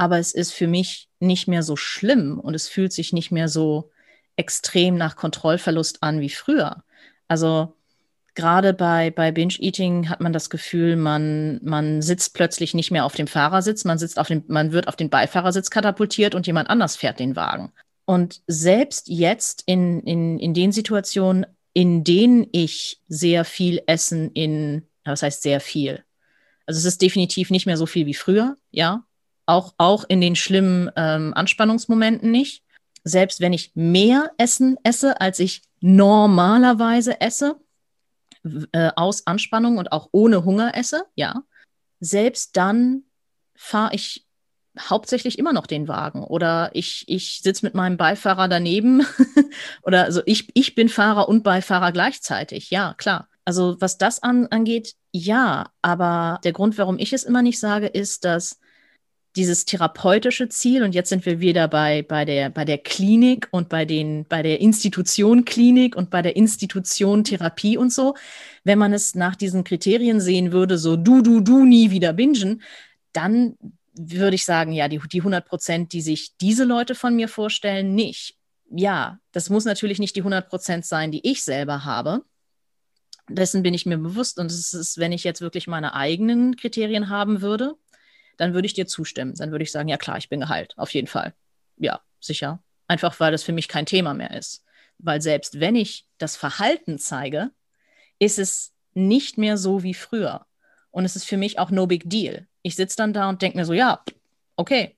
Aber 0.00 0.18
es 0.18 0.32
ist 0.32 0.52
für 0.52 0.66
mich 0.66 1.10
nicht 1.18 1.46
mehr 1.46 1.62
so 1.62 1.76
schlimm 1.76 2.40
und 2.40 2.54
es 2.54 2.70
fühlt 2.70 2.90
sich 2.90 3.12
nicht 3.12 3.32
mehr 3.32 3.48
so 3.48 3.90
extrem 4.34 4.96
nach 4.96 5.14
Kontrollverlust 5.14 6.02
an 6.02 6.22
wie 6.22 6.30
früher. 6.30 6.84
Also 7.28 7.76
gerade 8.34 8.72
bei, 8.72 9.10
bei 9.10 9.30
Binge-Eating 9.30 10.08
hat 10.08 10.22
man 10.22 10.32
das 10.32 10.48
Gefühl, 10.48 10.96
man, 10.96 11.60
man 11.62 12.00
sitzt 12.00 12.32
plötzlich 12.32 12.72
nicht 12.72 12.90
mehr 12.90 13.04
auf 13.04 13.14
dem 13.14 13.26
Fahrersitz, 13.26 13.84
man, 13.84 13.98
sitzt 13.98 14.18
auf 14.18 14.28
dem, 14.28 14.42
man 14.46 14.72
wird 14.72 14.88
auf 14.88 14.96
den 14.96 15.10
Beifahrersitz 15.10 15.68
katapultiert 15.68 16.34
und 16.34 16.46
jemand 16.46 16.70
anders 16.70 16.96
fährt 16.96 17.20
den 17.20 17.36
Wagen. 17.36 17.70
Und 18.06 18.40
selbst 18.46 19.06
jetzt 19.08 19.64
in, 19.66 20.00
in, 20.04 20.38
in 20.38 20.54
den 20.54 20.72
Situationen, 20.72 21.44
in 21.74 22.04
denen 22.04 22.46
ich 22.52 23.02
sehr 23.06 23.44
viel 23.44 23.82
Essen 23.86 24.30
in, 24.32 24.86
was 25.04 25.22
heißt 25.22 25.42
sehr 25.42 25.60
viel? 25.60 26.02
Also 26.64 26.78
es 26.78 26.86
ist 26.86 27.02
definitiv 27.02 27.50
nicht 27.50 27.66
mehr 27.66 27.76
so 27.76 27.84
viel 27.84 28.06
wie 28.06 28.14
früher, 28.14 28.56
ja. 28.70 29.04
Auch, 29.50 29.74
auch 29.78 30.04
in 30.06 30.20
den 30.20 30.36
schlimmen 30.36 30.90
ähm, 30.94 31.34
Anspannungsmomenten 31.34 32.30
nicht. 32.30 32.62
Selbst 33.02 33.40
wenn 33.40 33.52
ich 33.52 33.72
mehr 33.74 34.30
Essen 34.38 34.76
esse, 34.84 35.20
als 35.20 35.40
ich 35.40 35.62
normalerweise 35.80 37.20
esse, 37.20 37.56
äh, 38.70 38.90
aus 38.94 39.26
Anspannung 39.26 39.78
und 39.78 39.90
auch 39.90 40.08
ohne 40.12 40.44
Hunger 40.44 40.76
esse, 40.76 41.04
ja, 41.16 41.42
selbst 41.98 42.56
dann 42.56 43.02
fahre 43.56 43.92
ich 43.94 44.24
hauptsächlich 44.78 45.36
immer 45.38 45.52
noch 45.52 45.66
den 45.66 45.88
Wagen 45.88 46.22
oder 46.22 46.70
ich, 46.74 47.04
ich 47.08 47.40
sitze 47.42 47.66
mit 47.66 47.74
meinem 47.74 47.96
Beifahrer 47.96 48.46
daneben 48.46 49.04
oder 49.82 50.04
also 50.04 50.22
ich, 50.26 50.48
ich 50.54 50.76
bin 50.76 50.88
Fahrer 50.88 51.28
und 51.28 51.42
Beifahrer 51.42 51.90
gleichzeitig, 51.90 52.70
ja, 52.70 52.94
klar. 52.94 53.28
Also 53.44 53.80
was 53.80 53.98
das 53.98 54.22
an, 54.22 54.46
angeht, 54.46 54.94
ja, 55.10 55.70
aber 55.82 56.38
der 56.44 56.52
Grund, 56.52 56.78
warum 56.78 56.98
ich 56.98 57.12
es 57.12 57.24
immer 57.24 57.42
nicht 57.42 57.58
sage, 57.58 57.88
ist, 57.88 58.24
dass 58.24 58.60
dieses 59.36 59.64
therapeutische 59.64 60.48
Ziel, 60.48 60.82
und 60.82 60.94
jetzt 60.94 61.08
sind 61.08 61.24
wir 61.24 61.40
wieder 61.40 61.68
bei, 61.68 62.02
bei, 62.02 62.24
der, 62.24 62.50
bei 62.50 62.64
der 62.64 62.78
Klinik 62.78 63.48
und 63.52 63.68
bei, 63.68 63.84
den, 63.84 64.26
bei 64.26 64.42
der 64.42 64.60
Institution 64.60 65.44
Klinik 65.44 65.94
und 65.94 66.10
bei 66.10 66.20
der 66.20 66.36
Institution 66.36 67.22
Therapie 67.22 67.76
und 67.76 67.92
so, 67.92 68.14
wenn 68.64 68.78
man 68.78 68.92
es 68.92 69.14
nach 69.14 69.36
diesen 69.36 69.62
Kriterien 69.62 70.20
sehen 70.20 70.52
würde, 70.52 70.78
so 70.78 70.96
du, 70.96 71.22
du, 71.22 71.40
du 71.40 71.64
nie 71.64 71.90
wieder 71.90 72.12
bingen, 72.12 72.62
dann 73.12 73.56
würde 73.94 74.34
ich 74.34 74.44
sagen, 74.44 74.72
ja, 74.72 74.88
die, 74.88 75.00
die 75.12 75.20
100 75.20 75.46
Prozent, 75.46 75.92
die 75.92 76.00
sich 76.00 76.36
diese 76.40 76.64
Leute 76.64 76.94
von 76.94 77.14
mir 77.14 77.28
vorstellen, 77.28 77.94
nicht. 77.94 78.36
Ja, 78.70 79.18
das 79.32 79.50
muss 79.50 79.64
natürlich 79.64 79.98
nicht 79.98 80.16
die 80.16 80.20
100 80.20 80.48
Prozent 80.48 80.86
sein, 80.86 81.10
die 81.10 81.28
ich 81.28 81.42
selber 81.42 81.84
habe. 81.84 82.24
Dessen 83.28 83.62
bin 83.62 83.74
ich 83.74 83.86
mir 83.86 83.98
bewusst. 83.98 84.38
Und 84.38 84.50
es 84.50 84.72
ist, 84.72 84.98
wenn 84.98 85.12
ich 85.12 85.24
jetzt 85.24 85.40
wirklich 85.40 85.66
meine 85.66 85.94
eigenen 85.94 86.56
Kriterien 86.56 87.08
haben 87.08 87.42
würde, 87.42 87.74
dann 88.40 88.54
würde 88.54 88.64
ich 88.64 88.72
dir 88.72 88.86
zustimmen. 88.86 89.34
Dann 89.34 89.50
würde 89.50 89.64
ich 89.64 89.70
sagen, 89.70 89.90
ja 89.90 89.98
klar, 89.98 90.16
ich 90.16 90.30
bin 90.30 90.40
geheilt, 90.40 90.72
auf 90.78 90.94
jeden 90.94 91.08
Fall. 91.08 91.34
Ja, 91.76 92.00
sicher. 92.20 92.62
Einfach 92.86 93.20
weil 93.20 93.32
das 93.32 93.42
für 93.42 93.52
mich 93.52 93.68
kein 93.68 93.84
Thema 93.84 94.14
mehr 94.14 94.30
ist. 94.30 94.64
Weil 94.96 95.20
selbst 95.20 95.60
wenn 95.60 95.76
ich 95.76 96.06
das 96.16 96.36
Verhalten 96.36 96.98
zeige, 96.98 97.50
ist 98.18 98.38
es 98.38 98.72
nicht 98.94 99.36
mehr 99.36 99.58
so 99.58 99.82
wie 99.82 99.92
früher. 99.92 100.46
Und 100.90 101.04
es 101.04 101.16
ist 101.16 101.26
für 101.26 101.36
mich 101.36 101.58
auch 101.58 101.70
no 101.70 101.86
big 101.86 102.08
deal. 102.08 102.48
Ich 102.62 102.76
sitze 102.76 102.96
dann 102.96 103.12
da 103.12 103.28
und 103.28 103.42
denke 103.42 103.58
mir 103.58 103.66
so, 103.66 103.74
ja, 103.74 104.02
okay, 104.56 104.96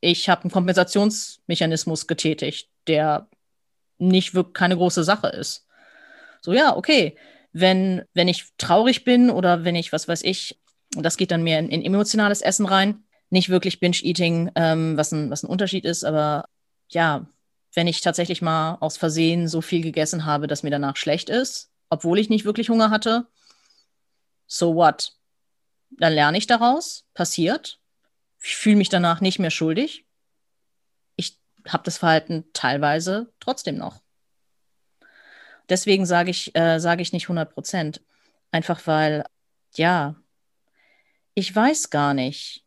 ich 0.00 0.28
habe 0.28 0.42
einen 0.42 0.52
Kompensationsmechanismus 0.52 2.06
getätigt, 2.06 2.68
der 2.86 3.28
nicht 3.98 4.34
wirklich 4.34 4.54
keine 4.54 4.76
große 4.76 5.02
Sache 5.02 5.26
ist. 5.26 5.66
So, 6.40 6.52
ja, 6.52 6.76
okay. 6.76 7.16
Wenn, 7.52 8.02
wenn 8.14 8.28
ich 8.28 8.46
traurig 8.58 9.02
bin 9.02 9.30
oder 9.30 9.64
wenn 9.64 9.74
ich, 9.74 9.92
was 9.92 10.06
weiß 10.06 10.22
ich, 10.22 10.60
und 10.96 11.02
das 11.02 11.16
geht 11.16 11.30
dann 11.30 11.42
mehr 11.42 11.58
in, 11.58 11.68
in 11.68 11.82
emotionales 11.82 12.40
Essen 12.40 12.66
rein. 12.66 13.04
Nicht 13.30 13.48
wirklich 13.48 13.80
Binge-Eating, 13.80 14.52
ähm, 14.54 14.96
was, 14.96 15.12
ein, 15.12 15.30
was 15.30 15.42
ein 15.42 15.48
Unterschied 15.48 15.84
ist, 15.84 16.04
aber 16.04 16.46
ja, 16.88 17.26
wenn 17.74 17.86
ich 17.86 18.00
tatsächlich 18.00 18.42
mal 18.42 18.76
aus 18.80 18.96
Versehen 18.96 19.48
so 19.48 19.60
viel 19.60 19.82
gegessen 19.82 20.24
habe, 20.24 20.46
dass 20.46 20.62
mir 20.62 20.70
danach 20.70 20.96
schlecht 20.96 21.28
ist, 21.28 21.70
obwohl 21.90 22.18
ich 22.18 22.30
nicht 22.30 22.44
wirklich 22.44 22.68
Hunger 22.70 22.90
hatte, 22.90 23.26
so 24.46 24.74
what? 24.74 25.12
Dann 25.90 26.12
lerne 26.12 26.38
ich 26.38 26.46
daraus, 26.46 27.06
passiert. 27.14 27.80
Ich 28.42 28.56
fühle 28.56 28.76
mich 28.76 28.88
danach 28.88 29.20
nicht 29.20 29.38
mehr 29.38 29.50
schuldig. 29.50 30.06
Ich 31.16 31.38
habe 31.66 31.84
das 31.84 31.98
Verhalten 31.98 32.44
teilweise 32.52 33.32
trotzdem 33.40 33.76
noch. 33.76 34.02
Deswegen 35.68 36.04
sage 36.04 36.30
ich, 36.30 36.54
äh, 36.54 36.78
sage 36.78 37.02
ich 37.02 37.12
nicht 37.12 37.24
100 37.24 37.52
Prozent. 37.52 38.02
Einfach 38.50 38.86
weil, 38.86 39.24
ja, 39.74 40.14
ich 41.34 41.54
weiß 41.54 41.90
gar 41.90 42.14
nicht, 42.14 42.64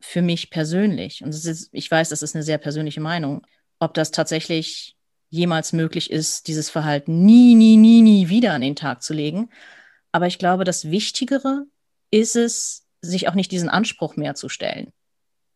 für 0.00 0.22
mich 0.22 0.50
persönlich, 0.50 1.24
und 1.24 1.30
ist, 1.30 1.70
ich 1.72 1.90
weiß, 1.90 2.10
das 2.10 2.22
ist 2.22 2.34
eine 2.34 2.44
sehr 2.44 2.58
persönliche 2.58 3.00
Meinung, 3.00 3.46
ob 3.78 3.94
das 3.94 4.10
tatsächlich 4.10 4.96
jemals 5.30 5.72
möglich 5.72 6.10
ist, 6.10 6.46
dieses 6.46 6.70
Verhalten 6.70 7.24
nie, 7.24 7.54
nie, 7.54 7.76
nie, 7.76 8.02
nie 8.02 8.28
wieder 8.28 8.52
an 8.52 8.60
den 8.60 8.76
Tag 8.76 9.02
zu 9.02 9.14
legen. 9.14 9.50
Aber 10.12 10.26
ich 10.26 10.38
glaube, 10.38 10.64
das 10.64 10.90
Wichtigere 10.90 11.64
ist 12.10 12.36
es, 12.36 12.86
sich 13.00 13.28
auch 13.28 13.34
nicht 13.34 13.50
diesen 13.50 13.68
Anspruch 13.68 14.16
mehr 14.16 14.34
zu 14.34 14.48
stellen. 14.48 14.92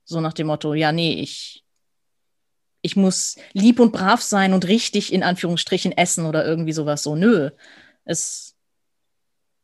So 0.04 0.20
nach 0.20 0.32
dem 0.32 0.48
Motto, 0.48 0.74
ja, 0.74 0.92
nee, 0.92 1.20
ich, 1.20 1.64
ich 2.82 2.96
muss 2.96 3.36
lieb 3.52 3.78
und 3.80 3.92
brav 3.92 4.22
sein 4.22 4.52
und 4.54 4.66
richtig 4.66 5.12
in 5.12 5.22
Anführungsstrichen 5.22 5.92
essen 5.92 6.26
oder 6.26 6.44
irgendwie 6.44 6.72
sowas 6.72 7.02
so. 7.02 7.14
Nö. 7.14 7.50
Es, 8.04 8.56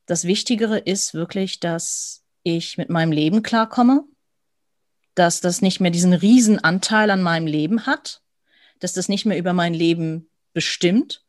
das 0.07 0.25
Wichtigere 0.25 0.79
ist 0.79 1.15
wirklich, 1.15 1.61
dass 1.61 2.24
ich 2.45 2.79
mit 2.79 2.91
meinem 2.91 3.11
Leben 3.11 3.43
klarkomme, 3.43 4.05
dass 5.17 5.41
das 5.41 5.63
nicht 5.63 5.81
mehr 5.81 5.91
diesen 5.91 6.13
riesen 6.13 6.63
Anteil 6.63 7.11
an 7.11 7.23
meinem 7.23 7.47
Leben 7.47 7.87
hat, 7.87 8.23
dass 8.79 8.93
das 8.93 9.09
nicht 9.09 9.27
mehr 9.27 9.39
über 9.39 9.53
mein 9.53 9.75
Leben 9.75 10.31
bestimmt. 10.53 11.25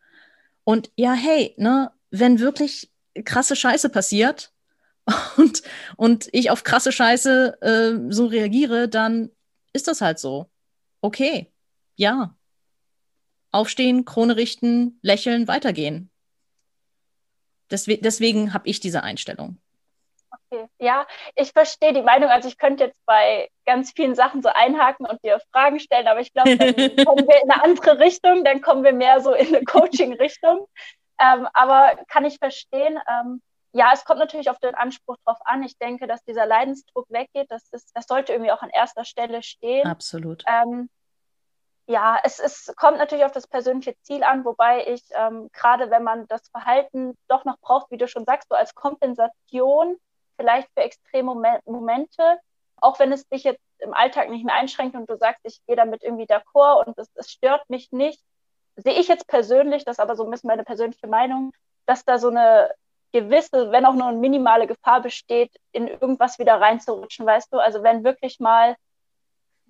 Und 0.64 0.92
ja, 0.96 1.14
hey, 1.14 1.56
ne, 1.58 1.92
wenn 2.12 2.40
wirklich 2.40 2.92
krasse 3.24 3.56
Scheiße 3.56 3.90
passiert 3.90 4.52
und, 5.38 5.64
und 5.96 6.30
ich 6.32 6.52
auf 6.52 6.64
krasse 6.64 6.92
Scheiße 6.92 7.62
äh, 7.62 8.12
so 8.12 8.26
reagiere, 8.28 8.90
dann 8.90 9.32
ist 9.74 9.88
das 9.88 10.02
halt 10.02 10.20
so. 10.20 10.50
Okay, 11.02 11.52
ja. 11.96 12.36
Aufstehen, 13.52 14.04
Krone 14.04 14.36
richten, 14.36 15.00
lächeln, 15.02 15.48
weitergehen. 15.48 16.10
Deswe 17.72 17.98
deswegen 17.98 18.54
habe 18.54 18.68
ich 18.68 18.80
diese 18.80 19.04
Einstellung. 19.04 19.58
Okay, 20.52 20.68
ja, 20.80 21.08
ich 21.36 21.52
verstehe 21.52 21.94
die 21.94 22.02
Meinung. 22.02 22.30
Also 22.30 22.48
ich 22.48 22.58
könnte 22.58 22.86
jetzt 22.86 23.04
bei 23.06 23.50
ganz 23.66 23.92
vielen 23.92 24.16
Sachen 24.16 24.42
so 24.42 24.50
einhaken 24.50 25.06
und 25.06 25.24
dir 25.24 25.40
Fragen 25.52 25.80
stellen, 25.80 26.08
aber 26.08 26.20
ich 26.20 26.34
glaube, 26.34 26.58
dann 26.58 26.76
kommen 27.06 27.28
wir 27.28 27.42
in 27.44 27.52
eine 27.52 27.64
andere 27.64 28.00
Richtung, 28.00 28.44
dann 28.44 28.62
kommen 28.62 28.84
wir 28.84 28.94
mehr 28.94 29.22
so 29.22 29.34
in 29.34 29.48
eine 29.48 29.64
Coaching-Richtung. 29.66 30.68
Ähm, 31.20 31.48
aber 31.54 31.98
kann 32.08 32.26
ich 32.26 32.38
verstehen. 32.38 33.00
Ähm, 33.10 33.42
ja, 33.72 33.92
es 33.94 34.06
kommt 34.06 34.20
natürlich 34.20 34.50
auf 34.50 34.60
den 34.60 34.76
Anspruch 34.76 35.18
drauf 35.26 35.38
an. 35.46 35.64
Ich 35.64 35.78
denke, 35.78 36.08
dass 36.08 36.24
dieser 36.24 36.46
Leidensdruck 36.46 37.10
weggeht. 37.10 37.48
Das, 37.50 37.68
ist, 37.72 37.92
das 37.94 38.06
sollte 38.06 38.34
irgendwie 38.34 38.52
auch 38.52 38.62
an 38.62 38.70
erster 38.70 39.06
Stelle 39.06 39.44
stehen. 39.44 39.86
Absolut. 39.86 40.44
Ähm, 40.48 40.90
ja, 41.88 42.20
es, 42.24 42.40
es 42.40 42.74
kommt 42.76 42.98
natürlich 42.98 43.26
auf 43.26 43.32
das 43.32 43.48
persönliche 43.48 43.96
Ziel 44.02 44.24
an, 44.24 44.44
wobei 44.44 44.88
ich 44.88 45.04
ähm, 45.12 45.50
gerade, 45.54 45.92
wenn 45.92 46.04
man 46.04 46.28
das 46.28 46.48
Verhalten 46.50 47.16
doch 47.28 47.46
noch 47.46 47.60
braucht, 47.60 47.92
wie 47.92 47.98
du 47.98 48.08
schon 48.08 48.26
sagst, 48.26 48.50
so 48.50 48.56
als 48.56 48.74
Kompensation 48.74 49.98
vielleicht 50.38 50.70
für 50.74 50.84
extreme 50.84 51.62
Momente, 51.66 52.40
auch 52.78 53.00
wenn 53.00 53.12
es 53.12 53.28
dich 53.28 53.44
jetzt 53.44 53.62
im 53.80 53.94
Alltag 53.94 54.30
nicht 54.30 54.46
mehr 54.46 54.56
einschränkt 54.56 54.96
und 54.96 55.10
du 55.10 55.18
sagst, 55.18 55.42
ich 55.44 55.60
gehe 55.66 55.76
damit 55.76 56.04
irgendwie 56.04 56.26
d'accord 56.26 56.86
und 56.86 56.98
es, 56.98 57.10
es 57.16 57.32
stört 57.32 57.70
mich 57.70 57.92
nicht, 57.92 58.22
sehe 58.76 59.00
ich 59.00 59.08
jetzt 59.08 59.28
persönlich, 59.28 59.86
das 59.86 59.98
ist 59.98 60.00
aber 60.00 60.16
so 60.16 60.24
ein 60.24 60.32
bisschen 60.32 60.48
meine 60.48 60.64
persönliche 60.64 61.08
Meinung, 61.08 61.54
dass 61.86 62.06
da 62.06 62.18
so 62.18 62.30
eine 62.30 62.74
gewisse, 63.12 63.72
wenn 63.72 63.86
auch 63.86 63.94
nur 63.94 64.08
eine 64.08 64.18
minimale 64.18 64.68
Gefahr 64.68 65.02
besteht, 65.02 65.52
in 65.72 65.88
irgendwas 65.88 66.38
wieder 66.38 66.60
reinzurutschen, 66.60 67.26
weißt 67.26 67.54
du? 67.54 67.60
Also 67.60 67.82
wenn 67.84 68.04
wirklich 68.04 68.40
mal, 68.40 68.76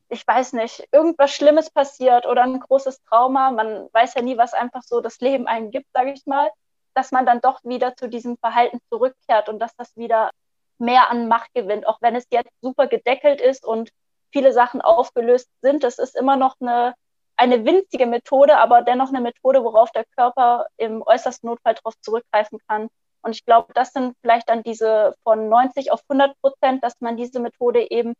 ich 0.09 0.25
weiß 0.25 0.53
nicht, 0.53 0.87
irgendwas 0.91 1.31
Schlimmes 1.31 1.69
passiert 1.69 2.25
oder 2.25 2.43
ein 2.43 2.59
großes 2.59 3.03
Trauma, 3.03 3.51
man 3.51 3.87
weiß 3.93 4.15
ja 4.15 4.21
nie, 4.23 4.37
was 4.37 4.53
einfach 4.53 4.81
so 4.81 4.99
das 5.01 5.19
Leben 5.19 5.45
einen 5.45 5.69
gibt, 5.69 5.87
sage 5.93 6.11
ich 6.11 6.25
mal, 6.25 6.49
dass 6.95 7.11
man 7.11 7.25
dann 7.25 7.41
doch 7.41 7.63
wieder 7.63 7.95
zu 7.95 8.09
diesem 8.09 8.37
Verhalten 8.37 8.79
zurückkehrt 8.89 9.49
und 9.49 9.59
dass 9.59 9.75
das 9.75 9.95
wieder 9.95 10.31
mehr 10.77 11.09
an 11.09 11.27
Macht 11.27 11.53
gewinnt, 11.53 11.87
auch 11.87 11.97
wenn 12.01 12.15
es 12.15 12.25
jetzt 12.31 12.51
super 12.61 12.87
gedeckelt 12.87 13.41
ist 13.41 13.65
und 13.65 13.91
viele 14.31 14.53
Sachen 14.53 14.81
aufgelöst 14.81 15.49
sind. 15.61 15.83
Das 15.83 15.97
ist 15.99 16.15
immer 16.15 16.35
noch 16.35 16.55
eine, 16.59 16.93
eine 17.37 17.65
winzige 17.65 18.05
Methode, 18.05 18.57
aber 18.57 18.81
dennoch 18.81 19.09
eine 19.09 19.21
Methode, 19.21 19.63
worauf 19.63 19.91
der 19.91 20.05
Körper 20.15 20.67
im 20.77 21.01
äußersten 21.01 21.49
Notfall 21.49 21.75
darauf 21.75 21.93
zurückgreifen 22.01 22.59
kann. 22.67 22.89
Und 23.21 23.31
ich 23.31 23.45
glaube, 23.45 23.73
das 23.73 23.91
sind 23.91 24.15
vielleicht 24.21 24.49
dann 24.49 24.61
diese 24.61 25.15
von 25.23 25.49
90 25.49 25.91
auf 25.91 26.01
100 26.09 26.39
Prozent, 26.41 26.83
dass 26.83 26.99
man 26.99 27.17
diese 27.17 27.39
Methode 27.39 27.89
eben 27.89 28.13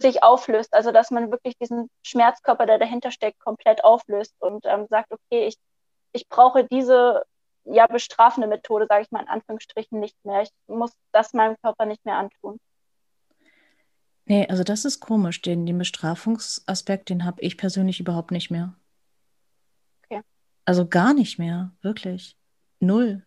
sich 0.00 0.22
auflöst. 0.22 0.74
Also, 0.74 0.90
dass 0.90 1.10
man 1.10 1.30
wirklich 1.30 1.56
diesen 1.58 1.90
Schmerzkörper, 2.02 2.66
der 2.66 2.78
dahinter 2.78 3.10
steckt, 3.10 3.38
komplett 3.40 3.84
auflöst 3.84 4.34
und 4.38 4.64
ähm, 4.66 4.86
sagt, 4.88 5.12
okay, 5.12 5.46
ich, 5.46 5.56
ich 6.12 6.28
brauche 6.28 6.64
diese 6.64 7.24
ja 7.70 7.86
bestrafende 7.86 8.48
Methode, 8.48 8.86
sage 8.88 9.02
ich 9.02 9.10
mal 9.10 9.22
in 9.22 9.28
Anführungsstrichen, 9.28 10.00
nicht 10.00 10.16
mehr. 10.24 10.42
Ich 10.42 10.50
muss 10.66 10.92
das 11.12 11.32
meinem 11.32 11.56
Körper 11.62 11.86
nicht 11.86 12.04
mehr 12.04 12.16
antun. 12.16 12.58
Nee, 14.24 14.46
also 14.48 14.62
das 14.62 14.84
ist 14.84 15.00
komisch. 15.00 15.40
Den, 15.40 15.64
den 15.64 15.78
Bestrafungsaspekt, 15.78 17.08
den 17.08 17.24
habe 17.24 17.40
ich 17.40 17.56
persönlich 17.56 17.98
überhaupt 18.00 18.30
nicht 18.30 18.50
mehr. 18.50 18.74
Okay. 20.04 20.22
Also 20.66 20.86
gar 20.86 21.14
nicht 21.14 21.38
mehr, 21.38 21.72
wirklich. 21.80 22.36
Null. 22.80 23.24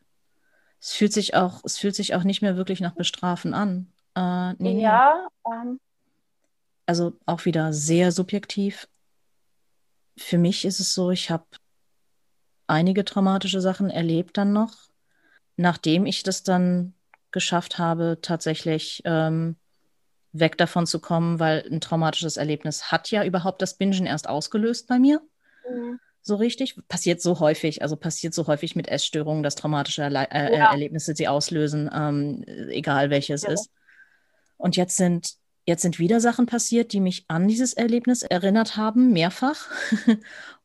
Es 0.80 0.94
fühlt 0.94 1.14
sich 1.14 1.36
auch, 1.36 1.62
es 1.64 1.78
fühlt 1.78 1.96
sich 1.96 2.14
auch 2.16 2.24
nicht 2.24 2.42
mehr 2.42 2.56
wirklich 2.56 2.82
nach 2.82 2.94
Bestrafen 2.94 3.54
an. 3.54 3.92
Äh, 4.16 4.54
nee. 4.60 4.82
Ja, 4.82 5.28
ähm, 5.46 5.80
Also 6.86 7.14
auch 7.26 7.46
wieder 7.46 7.74
sehr 7.74 8.12
subjektiv. 8.12 8.88
Für 10.18 10.38
mich 10.38 10.66
ist 10.66 10.80
es 10.80 10.94
so, 10.94 11.10
ich 11.12 11.32
habe 11.32 11.46
einige 12.72 13.06
traumatische 13.06 13.62
Sachen 13.62 13.90
erlebt 13.90 14.38
dann 14.38 14.54
noch, 14.54 14.74
nachdem 15.58 16.06
ich 16.06 16.24
das 16.24 16.44
dann 16.44 16.94
geschafft 17.32 17.78
habe, 17.78 18.20
tatsächlich 18.22 19.02
ähm, 19.06 19.56
weg 20.34 20.58
davon 20.58 20.88
zu 20.88 21.00
kommen, 21.00 21.40
weil 21.40 21.66
ein 21.70 21.82
traumatisches 21.82 22.38
Erlebnis 22.38 22.92
hat 22.92 23.12
ja 23.12 23.24
überhaupt 23.24 23.62
das 23.62 23.76
Bingen 23.78 24.06
erst 24.06 24.28
ausgelöst 24.28 24.88
bei 24.88 25.00
mir. 25.00 25.22
mhm. 25.70 26.00
So 26.24 26.36
richtig. 26.36 26.76
Passiert 26.88 27.20
so 27.20 27.40
häufig, 27.40 27.82
also 27.82 27.96
passiert 27.96 28.34
so 28.34 28.46
häufig 28.46 28.76
mit 28.76 28.88
Essstörungen, 28.88 29.42
dass 29.44 29.56
traumatische 29.56 30.04
Erle 30.04 30.30
äh, 30.30 30.56
Ja. 30.56 30.72
Erlebnisse 30.72 31.16
sie 31.16 31.28
auslösen, 31.28 31.90
ähm, 31.94 32.44
egal 32.70 33.10
welches 33.10 33.42
Ja. 33.42 33.50
ist. 33.50 33.72
Und 34.58 34.76
jetzt 34.76 34.98
sind, 34.98 35.34
jetzt 35.66 35.82
sind 35.82 35.98
wieder 35.98 36.20
Sachen 36.22 36.46
passiert, 36.46 36.94
die 36.94 37.00
mich 37.00 37.26
an 37.28 37.48
dieses 37.48 37.74
Erlebnis 37.74 38.22
erinnert 38.22 38.78
haben, 38.78 39.12
mehrfach. 39.12 39.68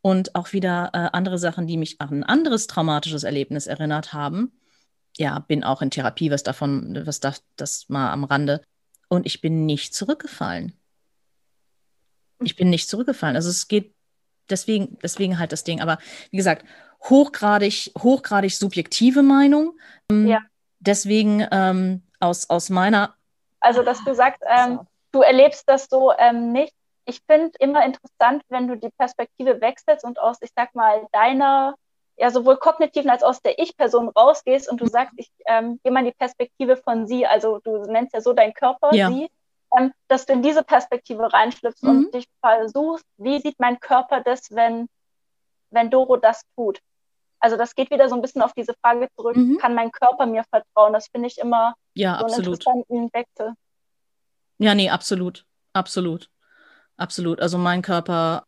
Und 0.07 0.37
auch 0.37 0.53
wieder 0.53 0.91
äh, 0.93 1.09
andere 1.13 1.37
Sachen, 1.37 1.67
die 1.67 1.77
mich 1.77 2.01
an 2.01 2.21
ein 2.21 2.23
anderes 2.23 2.69
traumatisches 2.69 3.25
Erlebnis 3.25 3.67
erinnert 3.67 4.13
haben. 4.13 4.53
Ja, 5.17 5.41
bin 5.41 5.65
auch 5.65 5.83
in 5.83 5.91
Therapie, 5.91 6.31
was 6.31 6.45
davon, 6.45 7.03
was 7.05 7.19
da, 7.19 7.35
das 7.57 7.89
mal 7.89 8.13
am 8.13 8.23
Rande. 8.23 8.63
Und 9.09 9.27
ich 9.27 9.41
bin 9.41 9.67
nicht 9.67 9.97
zurückgefallen. 9.97 10.79
Ich 12.41 12.55
bin 12.55 12.71
nicht 12.71 12.89
zurückgefallen. 12.89 13.35
Also 13.35 13.51
es 13.51 13.67
geht 13.67 13.97
deswegen, 14.49 14.97
deswegen 15.03 15.41
halt 15.41 15.51
das 15.51 15.65
Ding. 15.65 15.81
Aber 15.81 15.99
wie 16.31 16.37
gesagt, 16.37 16.65
hochgradig, 17.03 17.91
hochgradig 17.99 18.55
subjektive 18.55 19.25
Meinung. 19.25 19.77
Ähm, 20.09 20.29
Ja. 20.29 20.39
Deswegen 20.79 21.45
ähm, 21.51 22.03
aus, 22.21 22.49
aus 22.49 22.71
meiner. 22.71 23.17
Also, 23.59 23.83
dass 23.83 24.05
du 24.05 24.15
sagst, 24.15 24.41
ähm, 24.57 24.79
du 25.11 25.23
erlebst 25.23 25.65
das 25.67 25.89
so 25.91 26.13
ähm, 26.17 26.53
nicht. 26.53 26.76
Ich 27.07 27.21
finde 27.27 27.53
immer 27.61 27.85
interessant, 27.85 28.43
wenn 28.49 28.67
du 28.69 28.77
die 28.77 28.91
Perspektive 28.99 29.61
wechselst 29.61 30.05
und 30.05 30.19
aus, 30.19 30.39
ich 30.41 30.51
sag 30.57 30.75
mal, 30.75 31.07
deiner, 31.13 31.75
ja, 32.17 32.31
sowohl 32.31 32.57
kognitiven 32.57 33.11
als 33.11 33.23
auch 33.23 33.29
aus 33.31 33.41
der 33.43 33.59
Ich-Person 33.61 34.09
rausgehst 34.09 34.69
und 34.69 34.81
du 34.81 34.87
sagst, 34.89 35.15
ich 35.17 35.31
ähm, 35.47 35.79
gehe 35.85 35.93
mal 35.93 36.01
in 36.01 36.07
die 36.07 36.13
Perspektive 36.19 36.77
von 36.77 37.07
sie, 37.07 37.25
also 37.27 37.61
du 37.63 37.79
nennst 37.85 38.13
ja 38.13 38.21
so 38.21 38.33
deinen 38.33 38.55
Körper, 38.55 38.93
Ja. 38.95 39.09
sie, 39.09 39.31
ähm, 39.79 39.93
dass 40.09 40.27
du 40.27 40.33
in 40.33 40.43
diese 40.43 40.65
Perspektive 40.65 41.33
reinschlüpfst 41.33 41.83
Mhm. 41.85 41.89
und 41.91 42.15
dich 42.15 42.27
versuchst, 42.45 43.05
wie 43.19 43.41
sieht 43.41 43.59
mein 43.61 43.79
Körper 43.79 44.21
das, 44.23 44.51
wenn, 44.51 44.89
wenn 45.71 45.91
Doro 45.91 46.17
das 46.17 46.43
tut? 46.57 46.81
Also 47.39 47.57
das 47.57 47.75
geht 47.77 47.91
wieder 47.91 48.09
so 48.09 48.17
ein 48.17 48.23
bisschen 48.23 48.43
auf 48.43 48.53
diese 48.55 48.75
Frage 48.83 49.09
zurück, 49.17 49.37
Mhm. 49.37 49.59
kann 49.59 49.75
mein 49.77 49.93
Körper 49.93 50.27
mir 50.27 50.43
vertrauen? 50.51 50.93
Das 50.93 51.07
finde 51.07 51.29
ich 51.29 51.39
immer 51.39 51.75
Ja, 51.95 52.15
so 52.19 52.25
einen 52.25 52.35
absolut. 52.35 52.55
interessanten 52.55 53.13
Wechsel. 53.13 53.55
Ja, 54.59 54.75
nee, 54.75 54.91
absolut. 54.91 55.45
Absolut. 55.73 56.31
Absolut. 56.97 57.41
Also 57.41 57.59
mein 57.59 57.83
Körper, 57.83 58.47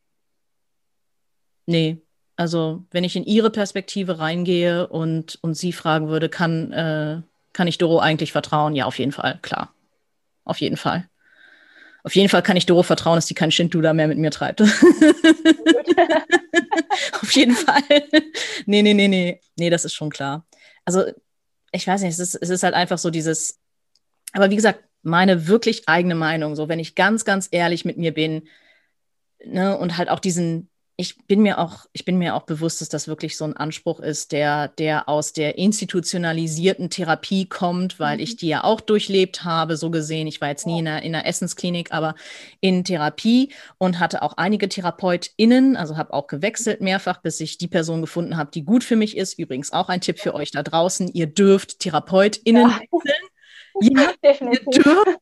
nee. 1.67 2.01
Also 2.37 2.85
wenn 2.91 3.05
ich 3.05 3.17
in 3.17 3.25
ihre 3.25 3.51
Perspektive 3.51 4.21
reingehe 4.21 4.87
und, 4.87 5.39
und 5.43 5.55
sie 5.55 5.73
fragen 5.73 6.09
würde, 6.09 6.29
kann, 6.29 6.73
äh, 6.73 7.23
kann 7.53 7.67
ich 7.67 7.79
Doro 7.79 7.99
eigentlich 7.99 8.33
vertrauen? 8.33 8.77
Ja, 8.77 8.87
auf 8.87 8.99
jeden 8.99 9.13
Fall, 9.13 9.39
klar. 9.43 9.75
Auf 10.45 10.61
jeden 10.61 10.77
Fall. 10.77 11.09
Auf 12.05 12.15
jeden 12.15 12.29
Fall 12.29 12.43
kann 12.43 12.57
ich 12.57 12.65
Doro 12.65 12.85
vertrauen, 12.85 13.17
dass 13.17 13.27
die 13.27 13.35
kein 13.35 13.51
Shintuda 13.51 13.93
mehr 13.93 14.09
mit 14.09 14.19
mir 14.19 14.31
treibt. 14.31 14.63
Auf 17.23 17.33
jeden 17.33 17.55
Fall. 17.55 17.83
Nee, 18.67 18.83
nee, 18.83 18.95
nee, 18.95 19.09
nee. 19.09 19.41
Nee, 19.57 19.69
das 19.69 19.85
ist 19.85 19.95
schon 19.95 20.09
klar. 20.09 20.47
Also, 20.85 21.05
ich 21.73 21.87
weiß 21.87 22.03
nicht, 22.03 22.13
es 22.13 22.19
ist, 22.19 22.35
es 22.37 22.49
ist 22.49 22.63
halt 22.63 22.75
einfach 22.75 22.99
so 22.99 23.11
dieses, 23.11 23.59
aber 24.33 24.49
wie 24.49 24.57
gesagt, 24.57 24.88
meine 25.03 25.49
wirklich 25.49 25.89
eigene 25.89 26.15
Meinung, 26.15 26.57
so 26.57 26.69
wenn 26.69 26.79
ich 26.79 26.95
ganz, 26.95 27.25
ganz 27.25 27.49
ehrlich 27.51 27.85
mit 27.85 27.99
mir 27.99 28.13
bin, 28.13 28.49
ne, 29.45 29.77
und 29.79 29.97
halt 29.97 30.09
auch 30.09 30.21
diesen, 30.21 30.69
ich 31.01 31.17
bin 31.29 31.43
mir 31.43 31.59
auch, 31.59 31.87
ich 31.93 32.05
bin 32.05 32.19
mir 32.19 32.35
auch 32.35 32.43
bewusst, 32.43 32.81
dass 32.81 32.89
das 32.89 33.07
wirklich 33.07 33.37
so 33.37 33.45
ein 33.45 33.57
Anspruch 33.57 34.01
ist, 34.01 34.33
der, 34.33 34.67
der 34.67 35.09
aus 35.09 35.33
der 35.33 35.57
institutionalisierten 35.57 36.91
Therapie 36.91 37.47
kommt, 37.49 38.01
weil 38.01 38.21
ich 38.21 38.35
die 38.37 38.49
ja 38.49 38.65
auch 38.65 38.81
durchlebt 38.81 39.45
habe, 39.45 39.77
so 39.77 39.91
gesehen. 39.91 40.27
Ich 40.27 40.41
war 40.41 40.49
jetzt 40.49 40.67
nie 40.67 40.81
in 40.81 40.89
einer, 40.89 41.03
in 41.03 41.15
einer 41.15 41.25
Essensklinik, 41.25 41.93
aber 41.93 42.17
in 42.61 42.83
Therapie 42.83 43.53
und 43.79 44.01
hatte 44.01 44.23
auch 44.23 44.37
einige 44.39 44.69
TherapeutInnen, 44.69 45.77
also 45.77 45.97
habe 45.97 46.13
auch 46.13 46.27
gewechselt 46.27 46.81
mehrfach, 46.81 47.23
bis 47.23 47.39
ich 47.39 47.59
die 47.59 47.69
Person 47.69 48.01
gefunden 48.01 48.37
habe, 48.37 48.51
die 48.53 48.65
gut 48.65 48.83
für 48.83 48.97
mich 48.97 49.17
ist. 49.17 49.39
Übrigens 49.39 49.73
auch 49.73 49.89
ein 49.89 50.01
Tipp 50.01 50.19
für 50.19 50.35
euch 50.35 50.51
da 50.51 50.65
draußen. 50.65 51.07
Ihr 51.15 51.29
dürft 51.29 51.79
TherapeutInnen 51.79 52.69
Ja. 52.71 52.81
wechseln. 52.81 53.29
Ja, 53.81 54.11
ihr 54.23 54.83
dürft, 54.83 55.19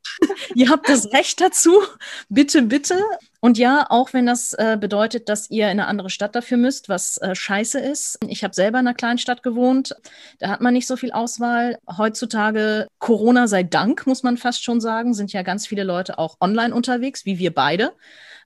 ihr 0.54 0.68
habt 0.70 0.88
das 0.88 1.12
Recht 1.12 1.40
dazu. 1.40 1.82
Bitte, 2.28 2.62
bitte. 2.62 3.02
Und 3.40 3.58
ja, 3.58 3.86
auch 3.90 4.12
wenn 4.12 4.26
das 4.26 4.54
äh, 4.54 4.76
bedeutet, 4.80 5.28
dass 5.28 5.50
ihr 5.50 5.66
in 5.66 5.72
eine 5.78 5.86
andere 5.86 6.10
Stadt 6.10 6.34
dafür 6.34 6.56
müsst, 6.56 6.88
was 6.88 7.18
äh, 7.18 7.34
scheiße 7.34 7.78
ist. 7.78 8.18
Ich 8.28 8.42
habe 8.42 8.54
selber 8.54 8.80
in 8.80 8.86
einer 8.86 8.94
Kleinstadt 8.94 9.42
gewohnt. 9.42 9.94
Da 10.38 10.48
hat 10.48 10.60
man 10.60 10.72
nicht 10.74 10.86
so 10.86 10.96
viel 10.96 11.12
Auswahl. 11.12 11.78
Heutzutage, 11.96 12.88
Corona 12.98 13.46
sei 13.46 13.62
Dank, 13.62 14.06
muss 14.06 14.22
man 14.22 14.36
fast 14.36 14.64
schon 14.64 14.80
sagen, 14.80 15.14
sind 15.14 15.32
ja 15.32 15.42
ganz 15.42 15.66
viele 15.66 15.84
Leute 15.84 16.18
auch 16.18 16.36
online 16.40 16.74
unterwegs, 16.74 17.24
wie 17.24 17.38
wir 17.38 17.54
beide. 17.54 17.92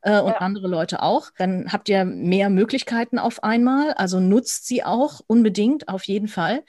Äh, 0.03 0.20
und 0.20 0.32
Ja. 0.32 0.39
andere 0.39 0.69
Leute 0.69 1.03
auch. 1.03 1.31
Dann 1.39 1.73
habt 1.73 1.89
ihr 1.89 2.05
mehr 2.05 2.51
Möglichkeiten 2.51 3.19
auf 3.19 3.43
einmal. 3.45 3.93
Also 3.95 4.20
nutzt 4.20 4.66
sie 4.66 4.82
auch 4.85 5.20
unbedingt, 5.27 5.89
auf 5.89 6.05
jeden 6.05 6.28
Fall 6.28 6.62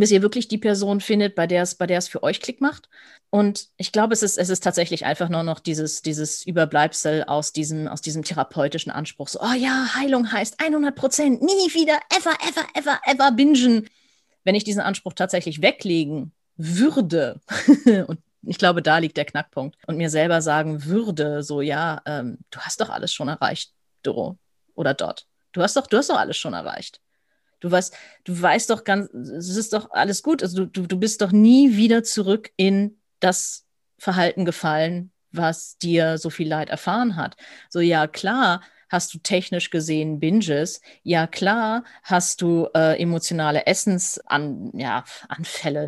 bis 0.00 0.10
ihr 0.10 0.22
wirklich 0.22 0.48
die 0.48 0.58
Person 0.58 1.00
findet, 1.00 1.34
bei 1.34 1.46
der 1.46 1.62
es, 1.62 1.74
bei 1.74 1.86
der 1.86 1.98
es 1.98 2.08
für 2.08 2.22
euch 2.22 2.40
Klick 2.40 2.60
macht. 2.60 2.88
Und 3.30 3.68
ich 3.76 3.92
glaube, 3.92 4.14
es 4.14 4.22
ist, 4.22 4.38
es 4.38 4.48
ist 4.48 4.62
tatsächlich 4.62 5.04
einfach 5.04 5.28
nur 5.28 5.42
noch 5.42 5.60
dieses, 5.60 6.02
dieses 6.02 6.46
Überbleibsel 6.46 7.24
aus 7.24 7.52
diesem, 7.52 7.88
aus 7.88 8.00
diesem 8.00 8.22
therapeutischen 8.24 8.90
Anspruch. 8.90 9.28
So, 9.28 9.40
oh 9.40 9.52
ja, 9.52 9.94
Heilung 9.94 10.32
heißt 10.32 10.60
100 10.60 10.94
Prozent, 10.94 11.42
nie 11.42 11.74
wieder, 11.74 11.98
ever, 12.16 12.36
ever, 12.48 12.66
ever, 12.74 13.00
ever 13.04 13.32
bingen. 13.32 13.88
Wenn 14.44 14.54
ich 14.54 14.64
diesen 14.64 14.80
Anspruch 14.80 15.12
tatsächlich 15.12 15.60
weglegen 15.62 16.32
würde, 16.56 17.40
und 18.06 18.20
ich 18.42 18.58
glaube, 18.58 18.82
da 18.82 18.98
liegt 18.98 19.16
der 19.16 19.26
Knackpunkt, 19.26 19.76
und 19.86 19.96
mir 19.96 20.10
selber 20.10 20.40
sagen 20.40 20.84
würde, 20.84 21.42
so, 21.42 21.60
ja, 21.60 22.00
ähm, 22.06 22.38
du 22.50 22.60
hast 22.60 22.80
doch 22.80 22.88
alles 22.88 23.12
schon 23.12 23.28
erreicht, 23.28 23.72
Doro 24.02 24.38
oder 24.74 24.94
dort. 24.94 25.26
Du 25.52 25.62
hast 25.62 25.76
doch, 25.76 25.86
du 25.86 25.96
hast 25.98 26.08
doch 26.08 26.18
alles 26.18 26.36
schon 26.36 26.54
erreicht. 26.54 27.00
Du 27.60 27.70
weißt, 27.70 27.94
du 28.24 28.40
weißt 28.40 28.70
doch 28.70 28.84
ganz, 28.84 29.12
es 29.12 29.56
ist 29.56 29.72
doch 29.72 29.90
alles 29.90 30.22
gut. 30.22 30.42
Also 30.42 30.64
du, 30.64 30.66
du, 30.66 30.86
du 30.86 30.98
bist 30.98 31.20
doch 31.22 31.32
nie 31.32 31.76
wieder 31.76 32.02
zurück 32.04 32.50
in 32.56 32.98
das 33.20 33.66
Verhalten 33.98 34.44
gefallen, 34.44 35.10
was 35.32 35.76
dir 35.78 36.18
so 36.18 36.30
viel 36.30 36.48
Leid 36.48 36.70
erfahren 36.70 37.16
hat. 37.16 37.36
So, 37.68 37.80
ja, 37.80 38.06
klar, 38.06 38.62
hast 38.88 39.12
du 39.14 39.18
technisch 39.18 39.70
gesehen 39.70 40.20
Binges. 40.20 40.80
Ja, 41.02 41.26
klar, 41.26 41.84
hast 42.02 42.42
du 42.42 42.68
äh, 42.74 43.00
emotionale 43.00 43.66
Essensan, 43.66 44.70
ja, 44.74 45.04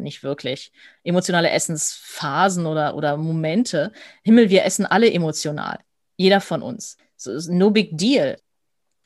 nicht 0.01 0.22
wirklich. 0.22 0.72
Emotionale 1.05 1.51
Essensphasen 1.51 2.66
oder, 2.66 2.94
oder 2.94 3.16
Momente. 3.16 3.92
Himmel, 4.22 4.51
wir 4.51 4.64
essen 4.64 4.86
alle 4.86 5.12
emotional. 5.12 5.78
Jeder 6.16 6.40
von 6.40 6.62
uns. 6.62 6.97
So, 7.16 7.32
no 7.52 7.70
big 7.70 7.97
deal. 7.97 8.38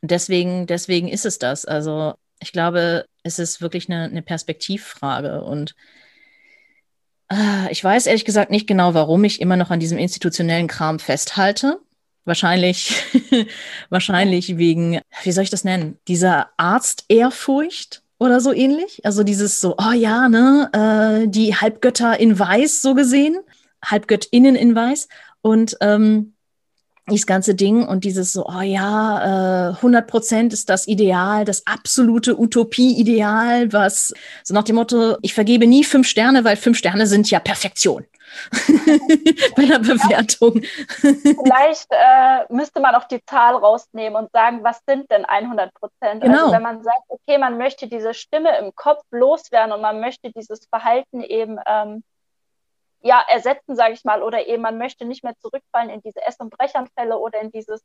Deswegen, 0.03 0.66
deswegen 0.66 1.09
ist 1.09 1.24
es 1.24 1.39
das. 1.39 1.65
Also, 1.65 2.15
ich 2.45 2.53
glaube, 2.53 3.07
es 3.23 3.39
ist 3.39 3.62
wirklich 3.62 3.89
eine, 3.89 4.05
eine 4.05 4.21
Perspektivfrage. 4.21 5.43
Und 5.43 5.75
äh, 7.33 7.73
ich 7.73 7.83
weiß 7.83 8.07
ehrlich 8.07 8.27
gesagt 8.27 8.51
nicht 8.51 8.66
genau, 8.66 8.93
warum 8.93 9.25
ich 9.25 9.41
immer 9.41 9.57
noch 9.57 9.71
an 9.71 9.81
diesem 9.81 9.97
institutionellen 9.97 10.69
Kram 10.69 10.99
festhalte. 10.99 11.81
Wahrscheinlich, 12.27 13.03
wahrscheinlich 13.91 14.59
wegen, 14.59 15.01
wie 15.23 15.33
soll 15.33 15.45
ich 15.45 15.51
das 15.51 15.65
nennen? 15.65 15.99
Dieser 16.07 16.51
Arztehrfurcht 16.59 18.03
oder 18.19 18.41
so 18.41 18.53
ähnlich. 18.53 19.05
Also 19.05 19.23
dieses 19.23 19.62
so, 19.62 19.77
oh 19.79 19.93
ja, 19.93 20.29
ne, 20.29 21.25
äh, 21.25 21.29
die 21.29 21.57
Halbgötter 21.57 22.21
in 22.21 22.39
Weiß 22.39 22.83
so 22.83 22.95
gesehen, 22.95 23.39
Halbgöttinnen 23.83 24.55
in 24.55 24.75
Weiß. 24.75 25.09
Und 25.41 25.79
ähm, 25.81 26.34
dieses 27.10 27.26
ganze 27.26 27.55
Ding 27.55 27.86
und 27.86 28.05
dieses 28.05 28.32
so, 28.32 28.47
oh 28.47 28.60
ja, 28.60 29.70
äh, 29.70 29.74
100 29.76 30.06
Prozent 30.06 30.52
ist 30.52 30.70
das 30.70 30.86
Ideal, 30.89 31.44
das 31.44 31.66
absolute 31.66 32.39
Utopie-Ideal, 32.39 33.72
was 33.72 34.14
so 34.43 34.55
nach 34.55 34.64
dem 34.64 34.76
Motto, 34.76 35.16
ich 35.20 35.35
vergebe 35.35 35.66
nie 35.66 35.85
fünf 35.85 36.09
Sterne, 36.09 36.44
weil 36.44 36.56
fünf 36.56 36.78
Sterne 36.78 37.06
sind 37.06 37.31
ja 37.31 37.40
Perfektion. 37.40 38.06
bei 39.56 39.64
der 39.64 39.78
Bewertung. 39.78 40.60
Vielleicht 40.62 41.86
äh, 41.90 42.52
müsste 42.52 42.81
man 42.81 42.94
auch 42.94 43.05
die 43.05 43.24
Zahl 43.24 43.55
rausnehmen 43.55 44.16
und 44.24 44.32
sagen, 44.32 44.64
was 44.64 44.81
sind 44.86 45.10
denn 45.10 45.24
100 45.24 45.72
Prozent? 45.74 46.22
Genau. 46.22 46.39
Also 46.39 46.52
wenn 46.52 46.62
man 46.62 46.82
sagt, 46.82 47.02
okay, 47.09 47.39
man 47.39 47.59
möchte 47.59 47.86
diese 47.86 48.14
Stimme 48.14 48.59
im 48.59 48.74
Kopf 48.74 49.02
loswerden 49.10 49.72
und 49.72 49.82
man 49.82 50.01
möchte 50.01 50.32
dieses 50.32 50.66
Verhalten 50.66 51.22
eben 51.22 51.59
ähm, 51.66 52.02
ja, 53.05 53.22
ersetzen, 53.28 53.76
sage 53.76 53.93
ich 53.93 54.05
mal, 54.05 54.22
oder 54.22 54.47
eben 54.47 54.62
man 54.62 54.78
möchte 54.78 55.05
nicht 55.05 55.22
mehr 55.22 55.36
zurückfallen 55.39 55.90
in 55.90 56.01
diese 56.01 56.22
Ess- 56.22 56.40
und 56.40 56.51
Brechanfälle 56.51 57.18
oder 57.18 57.40
in 57.40 57.51
dieses 57.51 57.82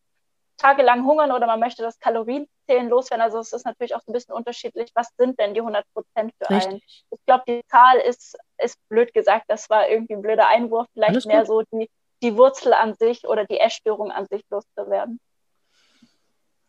tagelang 0.57 1.05
hungern 1.05 1.31
oder 1.31 1.45
man 1.45 1.59
möchte 1.59 1.81
das 1.81 1.99
Kalorienzählen 1.99 2.89
loswerden. 2.89 3.21
Also 3.21 3.39
es 3.39 3.53
ist 3.53 3.65
natürlich 3.65 3.95
auch 3.95 4.01
so 4.01 4.11
ein 4.11 4.13
bisschen 4.13 4.33
unterschiedlich, 4.33 4.91
was 4.93 5.09
sind 5.17 5.39
denn 5.39 5.53
die 5.53 5.61
100 5.61 5.85
Prozent 5.93 6.33
für 6.37 6.49
Richtig. 6.49 6.67
einen. 6.67 6.81
Ich 7.11 7.19
glaube, 7.25 7.43
die 7.47 7.61
Zahl 7.67 7.97
ist, 7.97 8.37
ist 8.57 8.77
blöd 8.89 9.13
gesagt, 9.13 9.45
das 9.47 9.69
war 9.69 9.89
irgendwie 9.89 10.13
ein 10.13 10.21
blöder 10.21 10.47
Einwurf, 10.47 10.87
vielleicht 10.93 11.11
Alles 11.11 11.25
mehr 11.25 11.45
gut. 11.45 11.47
so 11.47 11.77
die, 11.77 11.89
die 12.21 12.37
Wurzel 12.37 12.73
an 12.73 12.93
sich 12.95 13.25
oder 13.25 13.45
die 13.45 13.59
Essstörung 13.59 14.11
an 14.11 14.25
sich 14.27 14.43
loszuwerden. 14.49 15.19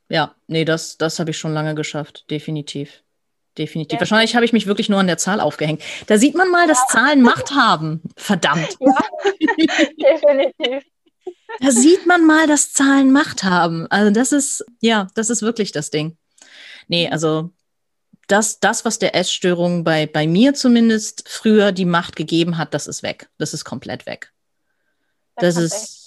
Ja, 0.09 0.35
nee, 0.49 0.65
das, 0.65 0.99
das 0.99 1.21
habe 1.21 1.31
ich 1.31 1.39
schon 1.39 1.55
lange 1.55 1.77
geschafft, 1.77 2.29
definitiv. 2.31 3.05
Definitiv. 3.59 3.97
Ja. 3.97 4.01
Wahrscheinlich 4.01 4.35
habe 4.37 4.45
ich 4.45 4.53
mich 4.53 4.67
wirklich 4.67 4.89
nur 4.89 5.01
an 5.01 5.07
der 5.07 5.19
Zahl 5.19 5.41
aufgehängt. 5.41 5.83
Da 6.07 6.19
sieht 6.19 6.35
man 6.35 6.51
mal, 6.51 6.69
dass 6.69 6.87
Zahlen 6.87 7.23
Macht 7.23 7.51
haben. 7.51 8.01
Verdammt. 8.17 8.77
Ja, 8.81 8.97
definitiv. 9.99 10.85
Da 11.59 11.71
sieht 11.73 12.07
man 12.07 12.27
mal, 12.27 12.47
dass 12.47 12.73
Zahlen 12.73 13.11
Macht 13.13 13.43
haben. 13.43 13.87
Also 13.91 14.13
das 14.13 14.33
ist, 14.33 14.65
ja, 14.81 15.09
das 15.15 15.31
ist 15.31 15.43
wirklich 15.43 15.73
das 15.73 15.91
Ding. 15.91 16.17
Nee, 16.87 17.09
also 17.09 17.51
das, 18.29 18.61
das 18.61 18.85
was 18.85 18.99
der 18.99 19.17
Essstörung 19.17 19.83
bei, 19.83 20.07
bei 20.07 20.27
mir 20.27 20.55
zumindest 20.55 21.29
früher 21.29 21.73
die 21.73 21.85
Macht 21.85 22.15
gegeben 22.15 22.57
hat, 22.57 22.73
das 22.73 22.87
ist 22.87 23.03
weg. 23.03 23.29
Das 23.39 23.53
ist 23.53 23.65
komplett 23.65 24.07
weg. 24.07 24.33
Das 25.37 25.57
kann 25.57 25.65
ist-. 25.65 26.07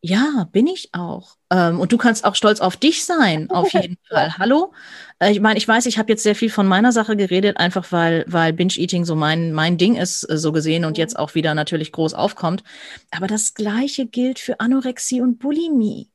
Ja, 0.00 0.48
bin 0.52 0.66
ich 0.66 0.90
auch. 0.92 1.36
Ähm, 1.50 1.80
und 1.80 1.92
du 1.92 1.98
kannst 1.98 2.24
auch 2.24 2.34
stolz 2.34 2.60
auf 2.60 2.76
dich 2.76 3.04
sein, 3.04 3.50
auf 3.50 3.72
jeden 3.72 3.96
Fall. 4.08 4.36
Hallo? 4.38 4.72
Äh, 5.18 5.32
ich 5.32 5.40
meine, 5.40 5.58
ich 5.58 5.66
weiß, 5.66 5.86
ich 5.86 5.98
habe 5.98 6.10
jetzt 6.12 6.22
sehr 6.22 6.34
viel 6.34 6.50
von 6.50 6.66
meiner 6.66 6.92
Sache 6.92 7.16
geredet, 7.16 7.56
einfach 7.56 7.90
weil, 7.92 8.24
weil 8.28 8.52
Binge-Eating 8.52 9.04
so 9.04 9.14
mein, 9.14 9.52
mein 9.52 9.78
Ding 9.78 9.96
ist, 9.96 10.24
äh, 10.30 10.38
so 10.38 10.52
gesehen, 10.52 10.84
und 10.84 10.98
jetzt 10.98 11.18
auch 11.18 11.34
wieder 11.34 11.54
natürlich 11.54 11.92
groß 11.92 12.14
aufkommt. 12.14 12.62
Aber 13.10 13.26
das 13.26 13.54
Gleiche 13.54 14.06
gilt 14.06 14.38
für 14.38 14.60
Anorexie 14.60 15.20
und 15.20 15.38
Bulimie. 15.38 16.10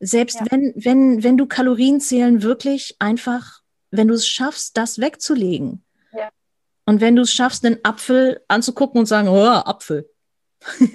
Selbst 0.00 0.40
Ja. 0.40 0.46
wenn, 0.50 0.72
wenn, 0.76 1.22
wenn 1.22 1.36
du 1.36 1.46
Kalorienzählen 1.46 2.42
wirklich 2.42 2.96
einfach, 2.98 3.60
wenn 3.90 4.08
du 4.08 4.14
es 4.14 4.26
schaffst, 4.26 4.76
das 4.76 4.98
wegzulegen. 4.98 5.82
Ja. 6.12 6.28
Und 6.84 7.00
wenn 7.00 7.16
du 7.16 7.22
es 7.22 7.32
schaffst, 7.32 7.64
einen 7.64 7.78
Apfel 7.82 8.42
anzugucken 8.48 9.00
und 9.00 9.06
sagen, 9.06 9.28
oh, 9.28 9.46
Apfel 9.46 10.08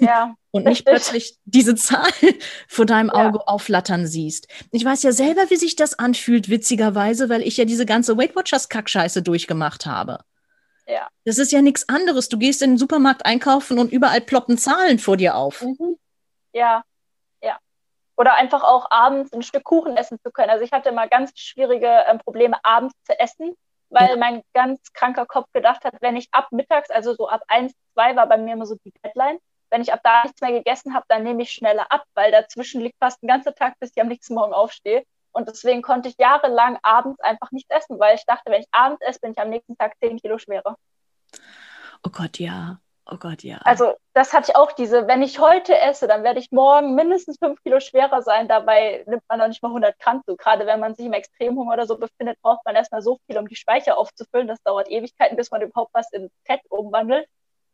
Ja, 0.00 0.34
und 0.50 0.64
nicht 0.66 0.84
plötzlich 0.84 1.36
diese 1.44 1.74
Zahl 1.74 2.10
vor 2.68 2.86
deinem 2.86 3.08
Ja. 3.14 3.28
Auge 3.28 3.46
aufflattern 3.48 4.06
siehst. 4.06 4.48
Ich 4.70 4.84
weiß 4.84 5.02
ja 5.02 5.12
selber, 5.12 5.48
wie 5.50 5.56
sich 5.56 5.76
das 5.76 5.98
anfühlt, 5.98 6.48
witzigerweise, 6.48 7.28
weil 7.28 7.42
ich 7.42 7.56
ja 7.56 7.64
diese 7.64 7.86
ganze 7.86 8.16
Weight 8.18 8.36
Watchers 8.36 8.68
Kackscheiße 8.68 9.22
durchgemacht 9.22 9.86
habe. 9.86 10.18
Ja. 10.86 11.08
Das 11.24 11.38
ist 11.38 11.52
ja 11.52 11.62
nichts 11.62 11.88
anderes. 11.88 12.28
Du 12.28 12.38
gehst 12.38 12.60
in 12.62 12.72
den 12.72 12.78
Supermarkt 12.78 13.24
einkaufen 13.24 13.78
und 13.78 13.92
überall 13.92 14.20
ploppen 14.20 14.58
Zahlen 14.58 14.98
vor 14.98 15.16
dir 15.16 15.36
auf. 15.36 15.62
Mhm. 15.62 15.96
Ja, 16.52 16.82
ja. 17.40 17.58
Oder 18.16 18.34
einfach 18.34 18.62
auch 18.62 18.90
abends 18.90 19.32
ein 19.32 19.42
Stück 19.42 19.64
Kuchen 19.64 19.96
essen 19.96 20.18
zu 20.22 20.30
können. 20.32 20.50
Also 20.50 20.64
ich 20.64 20.72
hatte 20.72 20.90
immer 20.90 21.06
ganz 21.08 21.30
schwierige 21.38 21.86
ähm, 22.10 22.18
Probleme, 22.18 22.56
abends 22.64 22.94
zu 23.04 23.18
essen, 23.18 23.54
weil 23.90 24.10
Ja. 24.10 24.16
mein 24.16 24.42
ganz 24.54 24.80
kranker 24.92 25.24
Kopf 25.24 25.46
gedacht 25.52 25.84
hat, 25.84 25.94
wenn 26.00 26.16
ich 26.16 26.28
ab 26.32 26.48
mittags, 26.50 26.90
also 26.90 27.14
so 27.14 27.28
ab 27.28 27.42
1, 27.48 27.72
2 27.94 28.16
war 28.16 28.28
bei 28.28 28.36
mir 28.36 28.54
immer 28.54 28.66
so 28.66 28.76
die 28.84 28.92
Deadline, 29.04 29.38
wenn 29.72 29.80
ich 29.80 29.92
ab 29.92 30.00
da 30.04 30.22
nichts 30.22 30.40
mehr 30.42 30.52
gegessen 30.52 30.94
habe, 30.94 31.06
dann 31.08 31.22
nehme 31.22 31.42
ich 31.42 31.50
schneller 31.50 31.90
ab, 31.90 32.04
weil 32.14 32.30
dazwischen 32.30 32.82
liegt 32.82 32.98
fast 32.98 33.22
ein 33.22 33.26
ganzer 33.26 33.54
Tag, 33.54 33.74
bis 33.80 33.92
ich 33.96 34.02
am 34.02 34.08
nächsten 34.08 34.34
Morgen 34.34 34.52
aufstehe. 34.52 35.04
Und 35.32 35.48
deswegen 35.48 35.80
konnte 35.80 36.10
ich 36.10 36.16
jahrelang 36.18 36.78
abends 36.82 37.18
einfach 37.20 37.50
nichts 37.52 37.74
essen, 37.74 37.98
weil 37.98 38.14
ich 38.14 38.26
dachte, 38.26 38.50
wenn 38.50 38.60
ich 38.60 38.68
abends 38.70 39.00
esse, 39.00 39.18
bin 39.20 39.32
ich 39.32 39.38
am 39.38 39.48
nächsten 39.48 39.76
Tag 39.78 39.94
10 40.00 40.20
Kilo 40.20 40.36
schwerer. 40.36 40.76
Oh 42.04 42.10
Gott, 42.10 42.38
ja. 42.38 42.78
Oh 43.10 43.16
Gott, 43.16 43.42
ja. 43.42 43.56
Also 43.64 43.94
das 44.12 44.34
hatte 44.34 44.50
ich 44.50 44.56
auch 44.56 44.72
diese, 44.72 45.08
wenn 45.08 45.22
ich 45.22 45.40
heute 45.40 45.76
esse, 45.80 46.06
dann 46.06 46.22
werde 46.22 46.38
ich 46.38 46.52
morgen 46.52 46.94
mindestens 46.94 47.38
fünf 47.38 47.60
Kilo 47.62 47.80
schwerer 47.80 48.20
sein. 48.20 48.48
Dabei 48.48 49.04
nimmt 49.06 49.22
man 49.28 49.38
noch 49.38 49.48
nicht 49.48 49.62
mal 49.62 49.70
100 49.70 49.98
Gramm 49.98 50.22
zu. 50.26 50.36
Gerade 50.36 50.66
wenn 50.66 50.80
man 50.80 50.94
sich 50.94 51.06
im 51.06 51.14
Extremhunger 51.14 51.72
oder 51.72 51.86
so 51.86 51.96
befindet, 51.96 52.40
braucht 52.42 52.64
man 52.66 52.76
erstmal 52.76 53.00
so 53.00 53.18
viel, 53.26 53.38
um 53.38 53.48
die 53.48 53.56
Speicher 53.56 53.96
aufzufüllen. 53.96 54.48
Das 54.48 54.62
dauert 54.62 54.90
Ewigkeiten, 54.90 55.36
bis 55.36 55.50
man 55.50 55.62
überhaupt 55.62 55.94
was 55.94 56.12
in 56.12 56.30
Fett 56.44 56.60
umwandelt. 56.68 57.26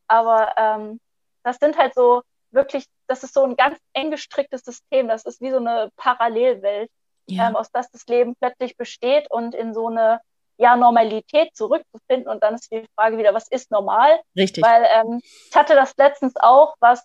Aber 0.07 0.55
ähm, 0.57 1.01
das 1.49 1.59
sind 1.59 1.79
halt 1.79 1.95
so 1.95 2.23
wirklich, 2.51 2.85
das 3.07 3.25
ist 3.25 3.35
so 3.35 3.43
ein 3.45 3.57
ganz 3.57 3.79
eng 3.95 4.11
gestricktes 4.11 4.63
System. 4.63 5.09
Das 5.09 5.25
ist 5.25 5.41
wie 5.41 5.51
so 5.51 5.57
eine 5.57 5.91
Parallelwelt, 5.97 6.91
ja. 7.27 7.49
ähm, 7.49 7.57
aus 7.57 7.71
das 7.73 7.91
das 7.91 8.07
Leben 8.07 8.35
plötzlich 8.39 8.77
besteht 8.77 9.31
und 9.31 9.55
in 9.55 9.75
so 9.75 9.89
eine 9.89 10.21
ja, 10.59 10.77
Normalität 10.77 11.57
zurückzufinden. 11.57 12.29
Und 12.29 12.43
dann 12.43 12.55
ist 12.55 12.71
die 12.71 12.87
Frage 12.95 13.17
wieder, 13.17 13.33
was 13.33 13.49
ist 13.49 13.71
normal? 13.71 14.21
Richtig. 14.37 14.63
Weil 14.63 14.87
ähm, 14.95 15.21
ich 15.23 15.57
hatte 15.57 15.75
das 15.75 15.95
letztens 15.97 16.35
auch, 16.37 16.75
was 16.81 17.03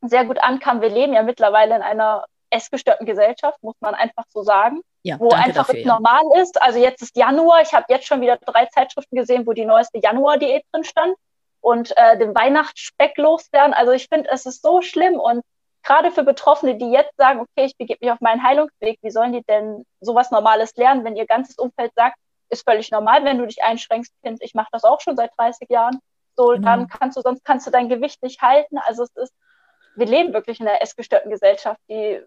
sehr 0.00 0.24
gut 0.24 0.42
ankam. 0.42 0.80
Wir 0.80 0.88
leben 0.88 1.12
ja 1.12 1.22
mittlerweile 1.22 1.76
in 1.76 1.82
einer 1.82 2.24
essgestörten 2.50 3.06
Gesellschaft, 3.06 3.62
muss 3.62 3.76
man 3.80 3.94
einfach 3.94 4.24
so 4.28 4.42
sagen, 4.42 4.80
ja, 5.02 5.18
wo 5.18 5.30
einfach 5.30 5.66
dafür, 5.66 5.80
es 5.80 5.84
ja. 5.84 5.94
normal 5.94 6.22
ist. 6.40 6.60
Also 6.62 6.78
jetzt 6.78 7.02
ist 7.02 7.16
Januar, 7.16 7.62
ich 7.62 7.74
habe 7.74 7.84
jetzt 7.88 8.06
schon 8.06 8.20
wieder 8.20 8.38
drei 8.38 8.66
Zeitschriften 8.66 9.16
gesehen, 9.16 9.46
wo 9.46 9.52
die 9.52 9.64
neueste 9.64 9.98
Januar-Diät 9.98 10.64
drin 10.72 10.84
stand 10.84 11.14
und 11.64 11.96
äh, 11.96 12.18
den 12.18 12.34
Weihnachtsspeck 12.34 13.16
loswerden. 13.16 13.72
Also 13.72 13.92
ich 13.92 14.06
finde, 14.08 14.28
es 14.30 14.44
ist 14.44 14.60
so 14.60 14.82
schlimm 14.82 15.18
und 15.18 15.42
gerade 15.82 16.10
für 16.10 16.22
Betroffene, 16.22 16.76
die 16.76 16.90
jetzt 16.90 17.16
sagen, 17.16 17.40
okay, 17.40 17.64
ich 17.64 17.76
begebe 17.78 18.04
mich 18.04 18.12
auf 18.12 18.20
meinen 18.20 18.42
Heilungsweg, 18.42 18.98
wie 19.00 19.10
sollen 19.10 19.32
die 19.32 19.42
denn 19.44 19.84
sowas 20.00 20.30
Normales 20.30 20.76
lernen, 20.76 21.04
wenn 21.04 21.16
ihr 21.16 21.26
ganzes 21.26 21.56
Umfeld 21.56 21.92
sagt, 21.94 22.16
ist 22.50 22.68
völlig 22.68 22.90
normal, 22.90 23.24
wenn 23.24 23.38
du 23.38 23.46
dich 23.46 23.62
einschränkst, 23.62 24.12
Kind. 24.22 24.42
Ich 24.42 24.54
mache 24.54 24.68
das 24.72 24.84
auch 24.84 25.00
schon 25.00 25.16
seit 25.16 25.30
30 25.38 25.70
Jahren. 25.70 26.00
So, 26.36 26.48
Genau. 26.48 26.66
dann 26.66 26.88
kannst 26.88 27.16
du, 27.16 27.22
sonst 27.22 27.44
kannst 27.44 27.66
du 27.66 27.70
dein 27.70 27.88
Gewicht 27.88 28.22
nicht 28.22 28.42
halten. 28.42 28.76
Also 28.78 29.04
es 29.04 29.16
ist, 29.16 29.32
wir 29.96 30.06
leben 30.06 30.34
wirklich 30.34 30.60
in 30.60 30.68
einer 30.68 30.82
essgestörten 30.82 31.30
Gesellschaft. 31.30 31.80
Die 31.88 32.20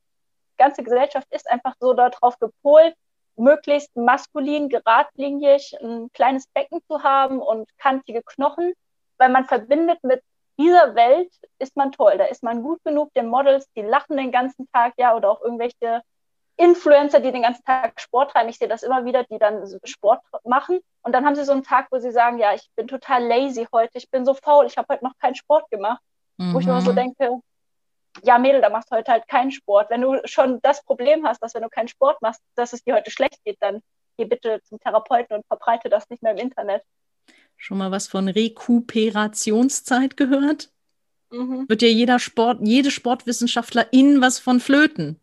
ganze 0.57 0.81
Gesellschaft 0.81 1.27
ist 1.30 1.47
einfach 1.47 1.76
so 1.80 1.93
darauf 1.93 2.39
gepolt, 2.39 2.95
möglichst 3.35 3.95
maskulin, 3.95 4.68
geradlinig, 4.69 5.77
ein 5.80 6.09
kleines 6.14 6.47
Becken 6.47 6.81
zu 6.88 7.03
haben 7.03 7.39
und 7.39 7.69
kantige 7.77 8.23
Knochen, 8.23 8.73
weil 9.18 9.30
man 9.30 9.45
verbindet 9.45 10.03
mit 10.03 10.22
dieser 10.60 10.95
Welt 10.95 11.31
ist 11.60 11.76
man 11.77 11.91
toll. 11.91 12.18
Da 12.18 12.26
ist 12.26 12.44
man 12.44 12.64
gut 12.64 12.84
genug, 12.84 13.14
den 13.14 13.27
Models, 13.27 13.68
die 13.76 13.81
lachen 13.81 14.18
den 14.18 14.31
ganzen 14.31 14.68
Tag, 14.72 14.94
ja, 14.98 15.15
oder 15.15 15.30
auch 15.31 15.41
irgendwelche 15.41 16.02
Influencer, 16.57 17.19
die 17.19 17.31
den 17.31 17.44
ganzen 17.44 17.64
Tag 17.64 17.99
Sport 18.02 18.31
treiben. 18.31 18.49
Ich 18.49 18.57
sehe 18.57 18.68
das 18.68 18.81
immer 18.84 19.06
wieder, 19.06 19.23
die 19.26 19.38
dann 19.38 19.64
Sport 19.84 20.22
machen. 20.44 20.80
Und 21.03 21.14
dann 21.14 21.26
haben 21.26 21.35
sie 21.35 21.44
so 21.45 21.52
einen 21.52 21.64
Tag, 21.64 21.88
wo 21.91 21.99
sie 21.99 22.11
sagen, 22.11 22.39
ja, 22.39 22.53
ich 22.53 22.68
bin 22.76 22.88
total 22.88 23.23
lazy 23.23 23.68
heute, 23.72 23.98
ich 23.98 24.10
bin 24.10 24.26
so 24.26 24.34
faul, 24.34 24.65
ich 24.65 24.77
habe 24.77 24.91
heute 24.91 25.03
noch 25.06 25.18
keinen 25.19 25.35
Sport 25.35 25.69
gemacht. 25.69 26.02
Wo 26.52 26.60
ich 26.60 26.65
mir 26.65 26.81
so 26.81 26.91
Mhm. 26.91 26.95
denke, 26.95 27.41
ja, 28.23 28.39
Mädel, 28.39 28.61
da 28.61 28.69
machst 28.69 28.91
du 28.91 28.95
heute 28.95 29.11
halt 29.11 29.27
keinen 29.27 29.52
Sport. 29.52 29.89
Wenn 29.91 30.02
du 30.02 30.19
schon 30.26 30.60
das 30.61 30.84
Problem 30.84 31.27
hast, 31.27 31.41
dass 31.44 31.53
wenn 31.53 31.61
du 31.61 31.69
keinen 31.69 31.88
Sport 31.88 32.22
machst, 32.22 32.41
dass 32.56 32.73
es 32.73 32.84
dir 32.84 32.95
heute 32.95 33.11
schlecht 33.11 33.44
geht, 33.45 33.57
dann 33.61 33.81
geh 34.18 34.26
bitte 34.26 34.61
zum 34.64 34.80
Therapeuten 34.80 35.35
und 35.38 35.45
verbreite 35.45 35.89
das 35.89 36.10
nicht 36.10 36.23
mehr 36.23 36.31
im 36.31 36.39
Internet. 36.39 36.84
Schon 37.57 37.77
mal 37.79 37.91
was 37.91 38.07
von 38.07 38.27
Rekuperationszeit 38.27 40.17
gehört? 40.17 40.71
Mhm. 41.31 41.67
Wird 41.67 41.81
ja 41.81 41.88
jeder 41.89 42.19
Sport, 42.19 42.59
jede 42.63 42.91
Sportwissenschaftlerin 42.91 44.21
was 44.21 44.39
von 44.39 44.59
flöten. 44.59 45.19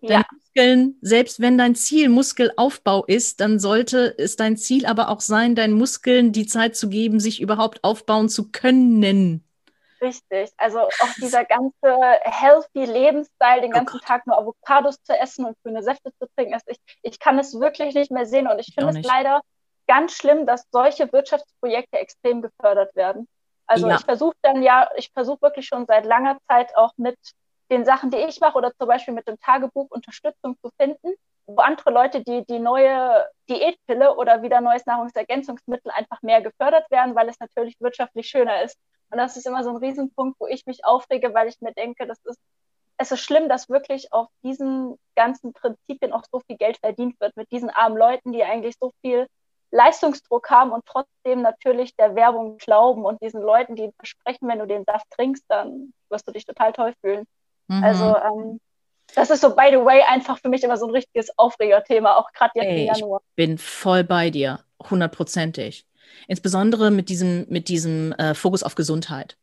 Ja, 0.00 0.22
Deine 0.22 0.24
Muskeln, 0.32 0.96
selbst 1.02 1.40
wenn 1.40 1.58
dein 1.58 1.74
Ziel 1.76 2.08
Muskelaufbau 2.10 3.04
ist, 3.06 3.40
dann 3.40 3.58
sollte 3.60 4.16
es 4.18 4.36
dein 4.36 4.56
Ziel 4.56 4.86
aber 4.86 5.10
auch 5.10 5.20
sein, 5.20 5.54
deinen 5.56 5.74
Muskeln 5.74 6.32
die 6.32 6.46
Zeit 6.46 6.76
zu 6.76 6.88
geben, 6.90 7.20
sich 7.20 7.40
überhaupt 7.40 7.84
aufbauen 7.84 8.28
zu 8.28 8.50
können. 8.50 9.44
richtig. 10.00 10.50
Also 10.56 10.80
auch 10.98 11.14
dieser 11.20 11.44
ganze 11.44 11.96
healthy 12.22 12.84
Lebensstil, 12.84 13.60
den 13.62 13.72
Oh 13.72 13.74
ganzen 13.74 13.84
Gott. 13.84 14.02
Tag 14.04 14.26
nur 14.26 14.38
Avocados 14.38 15.02
zu 15.02 15.12
essen 15.18 15.44
und 15.44 15.56
grüne 15.62 15.82
Säfte 15.82 16.10
zu 16.18 16.26
trinken, 16.36 16.54
also 16.54 16.66
ich, 16.68 16.78
ich 17.02 17.18
kann 17.18 17.38
es 17.38 17.58
wirklich 17.58 17.94
nicht 17.94 18.10
mehr 18.10 18.26
sehen. 18.26 18.46
Und 18.48 18.58
ich 18.58 18.72
finde 18.74 18.92
es 18.92 19.02
leider 19.02 19.40
ganz 19.88 20.14
schlimm, 20.14 20.46
dass 20.46 20.64
solche 20.72 21.12
Wirtschaftsprojekte 21.12 21.98
extrem 21.98 22.42
gefördert 22.42 22.94
werden. 22.96 23.28
Also 23.66 23.88
Ja. 23.88 23.96
ich 23.96 24.04
versuche 24.04 24.36
dann 24.42 24.62
ja, 24.62 24.90
ich 24.96 25.10
versuche 25.12 25.42
wirklich 25.42 25.66
schon 25.66 25.86
seit 25.86 26.06
langer 26.06 26.38
Zeit 26.48 26.76
auch 26.76 26.92
mit 26.98 27.18
den 27.70 27.84
Sachen, 27.86 28.10
die 28.10 28.18
ich 28.18 28.40
mache 28.40 28.58
oder 28.58 28.72
zum 28.78 28.88
Beispiel 28.88 29.14
mit 29.14 29.28
dem 29.28 29.38
Tagebuch 29.40 29.88
Unterstützung 29.90 30.56
zu 30.62 30.70
finden, 30.80 31.14
wo 31.46 31.56
andere 31.58 31.90
Leute 31.90 32.22
die, 32.24 32.46
die 32.46 32.60
neue 32.60 33.26
Diätpille 33.50 34.16
oder 34.16 34.42
wieder 34.42 34.60
neues 34.62 34.86
Nahrungsergänzungsmittel 34.86 35.90
einfach 35.92 36.22
mehr 36.22 36.42
gefördert 36.42 36.90
werden, 36.90 37.14
weil 37.14 37.28
es 37.28 37.40
natürlich 37.40 37.76
wirtschaftlich 37.80 38.28
schöner 38.28 38.62
ist. 38.62 38.78
Und 39.10 39.18
das 39.18 39.36
ist 39.36 39.46
immer 39.46 39.64
so 39.64 39.70
ein 39.70 39.76
Riesenpunkt, 39.76 40.40
wo 40.40 40.46
ich 40.46 40.66
mich 40.66 40.84
aufrege, 40.84 41.34
weil 41.34 41.48
ich 41.48 41.60
mir 41.60 41.72
denke, 41.74 42.06
das 42.06 42.18
ist, 42.24 42.38
es 42.98 43.12
ist 43.12 43.20
schlimm, 43.20 43.48
dass 43.48 43.68
wirklich 43.70 44.12
auf 44.12 44.28
diesen 44.44 44.98
ganzen 45.16 45.52
Prinzipien 45.52 46.12
auch 46.12 46.24
so 46.32 46.40
viel 46.46 46.56
Geld 46.58 46.78
verdient 46.78 47.20
wird 47.20 47.36
mit 47.36 47.50
diesen 47.52 47.70
armen 47.70 47.96
Leuten, 47.98 48.32
die 48.32 48.44
eigentlich 48.44 48.76
so 48.80 48.92
viel 49.02 49.26
Leistungsdruck 49.70 50.50
haben 50.50 50.72
und 50.72 50.84
trotzdem 50.86 51.42
natürlich 51.42 51.94
der 51.96 52.14
Werbung 52.14 52.58
glauben 52.58 53.04
und 53.04 53.20
diesen 53.22 53.42
Leuten, 53.42 53.76
die 53.76 53.90
versprechen, 53.98 54.48
wenn 54.48 54.58
du 54.58 54.66
den 54.66 54.84
Saft 54.84 55.06
trinkst, 55.10 55.44
dann 55.48 55.92
wirst 56.08 56.26
du 56.26 56.32
dich 56.32 56.46
total 56.46 56.72
toll 56.72 56.94
fühlen. 57.00 57.24
Mhm. 57.68 57.84
Also 57.84 58.16
ähm, 58.16 58.60
das 59.14 59.30
ist 59.30 59.40
so, 59.40 59.50
by 59.50 59.68
the 59.70 59.84
way, 59.84 60.02
einfach 60.02 60.38
für 60.38 60.48
mich 60.48 60.62
immer 60.62 60.76
so 60.76 60.86
ein 60.86 60.92
richtiges 60.92 61.30
Aufregerthema, 61.38 62.16
auch 62.16 62.32
gerade 62.32 62.52
jetzt 62.54 62.66
Ey, 62.66 62.86
im 62.86 62.94
Januar. 62.94 63.20
Ich 63.30 63.36
bin 63.36 63.58
voll 63.58 64.04
bei 64.04 64.30
dir, 64.30 64.60
hundertprozentig. 64.88 65.86
Insbesondere 66.26 66.90
mit 66.90 67.08
diesem, 67.08 67.46
mit 67.48 67.68
diesem 67.68 68.12
äh, 68.12 68.34
Fokus 68.34 68.62
auf 68.62 68.74
Gesundheit. 68.74 69.36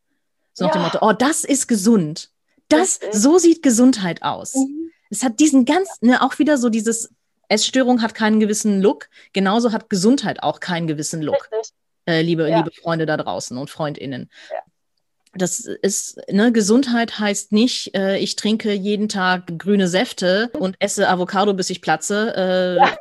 So 0.53 0.65
nach 0.65 0.73
ja. 0.73 0.79
dem 0.79 0.83
Motto, 0.83 0.99
oh, 1.01 1.13
das 1.13 1.43
ist 1.43 1.67
gesund. 1.67 2.31
Das, 2.69 3.01
Richtig. 3.01 3.21
so 3.21 3.37
sieht 3.37 3.61
Gesundheit 3.61 4.23
aus. 4.23 4.55
Mhm. 4.55 4.91
Es 5.09 5.23
hat 5.23 5.39
diesen 5.39 5.65
ganz, 5.65 6.01
ne, 6.01 6.21
auch 6.21 6.39
wieder 6.39 6.57
so 6.57 6.69
dieses, 6.69 7.13
Essstörung 7.49 8.01
hat 8.01 8.15
keinen 8.15 8.39
gewissen 8.39 8.81
Look, 8.81 9.09
genauso 9.33 9.71
hat 9.71 9.89
Gesundheit 9.89 10.43
auch 10.43 10.59
keinen 10.59 10.87
gewissen 10.87 11.21
Look. 11.21 11.49
Äh, 12.07 12.21
liebe, 12.21 12.49
ja. 12.49 12.57
liebe 12.57 12.71
Freunde 12.71 13.05
da 13.05 13.17
draußen 13.17 13.57
und 13.57 13.69
FreundInnen. 13.69 14.29
Ja. 14.51 14.57
Das 15.37 15.59
ist, 15.59 16.19
ne, 16.31 16.51
Gesundheit 16.51 17.19
heißt 17.19 17.51
nicht, 17.51 17.93
äh, 17.95 18.17
ich 18.17 18.35
trinke 18.35 18.71
jeden 18.71 19.09
Tag 19.09 19.57
grüne 19.57 19.87
Säfte 19.87 20.49
und 20.53 20.75
esse 20.79 21.09
Avocado, 21.09 21.53
bis 21.53 21.69
ich 21.69 21.81
platze. 21.81 22.33
Äh, 22.35 22.75
ja. 22.77 22.97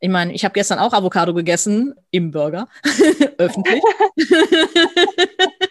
Ich 0.00 0.10
meine, 0.10 0.32
ich 0.34 0.44
habe 0.44 0.52
gestern 0.52 0.80
auch 0.80 0.92
Avocado 0.92 1.32
gegessen 1.32 1.94
im 2.10 2.32
Burger, 2.32 2.68
öffentlich. 3.38 3.82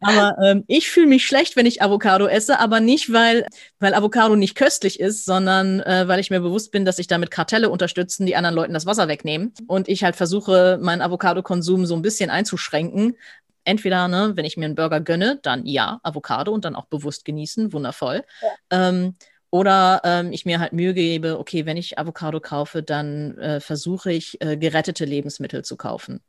aber 0.00 0.36
ähm, 0.42 0.64
ich 0.66 0.90
fühle 0.90 1.06
mich 1.06 1.26
schlecht, 1.26 1.56
wenn 1.56 1.66
ich 1.66 1.82
Avocado 1.82 2.26
esse, 2.26 2.58
aber 2.58 2.80
nicht, 2.80 3.12
weil, 3.12 3.46
weil 3.78 3.94
Avocado 3.94 4.36
nicht 4.36 4.54
köstlich 4.54 5.00
ist, 5.00 5.24
sondern 5.24 5.80
äh, 5.80 6.06
weil 6.08 6.20
ich 6.20 6.30
mir 6.30 6.40
bewusst 6.40 6.72
bin, 6.72 6.84
dass 6.84 6.98
ich 6.98 7.06
damit 7.06 7.30
Kartelle 7.30 7.70
unterstützen, 7.70 8.26
die 8.26 8.36
anderen 8.36 8.54
Leuten 8.54 8.74
das 8.74 8.86
Wasser 8.86 9.08
wegnehmen. 9.08 9.52
Und 9.66 9.88
ich 9.88 10.04
halt 10.04 10.16
versuche, 10.16 10.78
meinen 10.80 11.02
Avocado-Konsum 11.02 11.86
so 11.86 11.94
ein 11.94 12.02
bisschen 12.02 12.30
einzuschränken. 12.30 13.16
Entweder, 13.64 14.08
ne, 14.08 14.32
wenn 14.34 14.44
ich 14.44 14.56
mir 14.56 14.64
einen 14.64 14.74
Burger 14.74 15.00
gönne, 15.00 15.38
dann 15.42 15.66
ja, 15.66 16.00
Avocado 16.02 16.52
und 16.52 16.64
dann 16.64 16.74
auch 16.74 16.86
bewusst 16.86 17.24
genießen, 17.24 17.72
wundervoll. 17.72 18.24
Ja. 18.40 18.88
Ähm, 18.88 19.14
oder 19.50 20.00
ähm, 20.04 20.32
ich 20.32 20.46
mir 20.46 20.60
halt 20.60 20.72
Mühe 20.72 20.94
gebe, 20.94 21.38
okay, 21.38 21.66
wenn 21.66 21.76
ich 21.76 21.98
Avocado 21.98 22.40
kaufe, 22.40 22.82
dann 22.82 23.36
äh, 23.36 23.60
versuche 23.60 24.10
ich, 24.10 24.40
äh, 24.40 24.56
gerettete 24.56 25.04
Lebensmittel 25.04 25.62
zu 25.62 25.76
kaufen. 25.76 26.20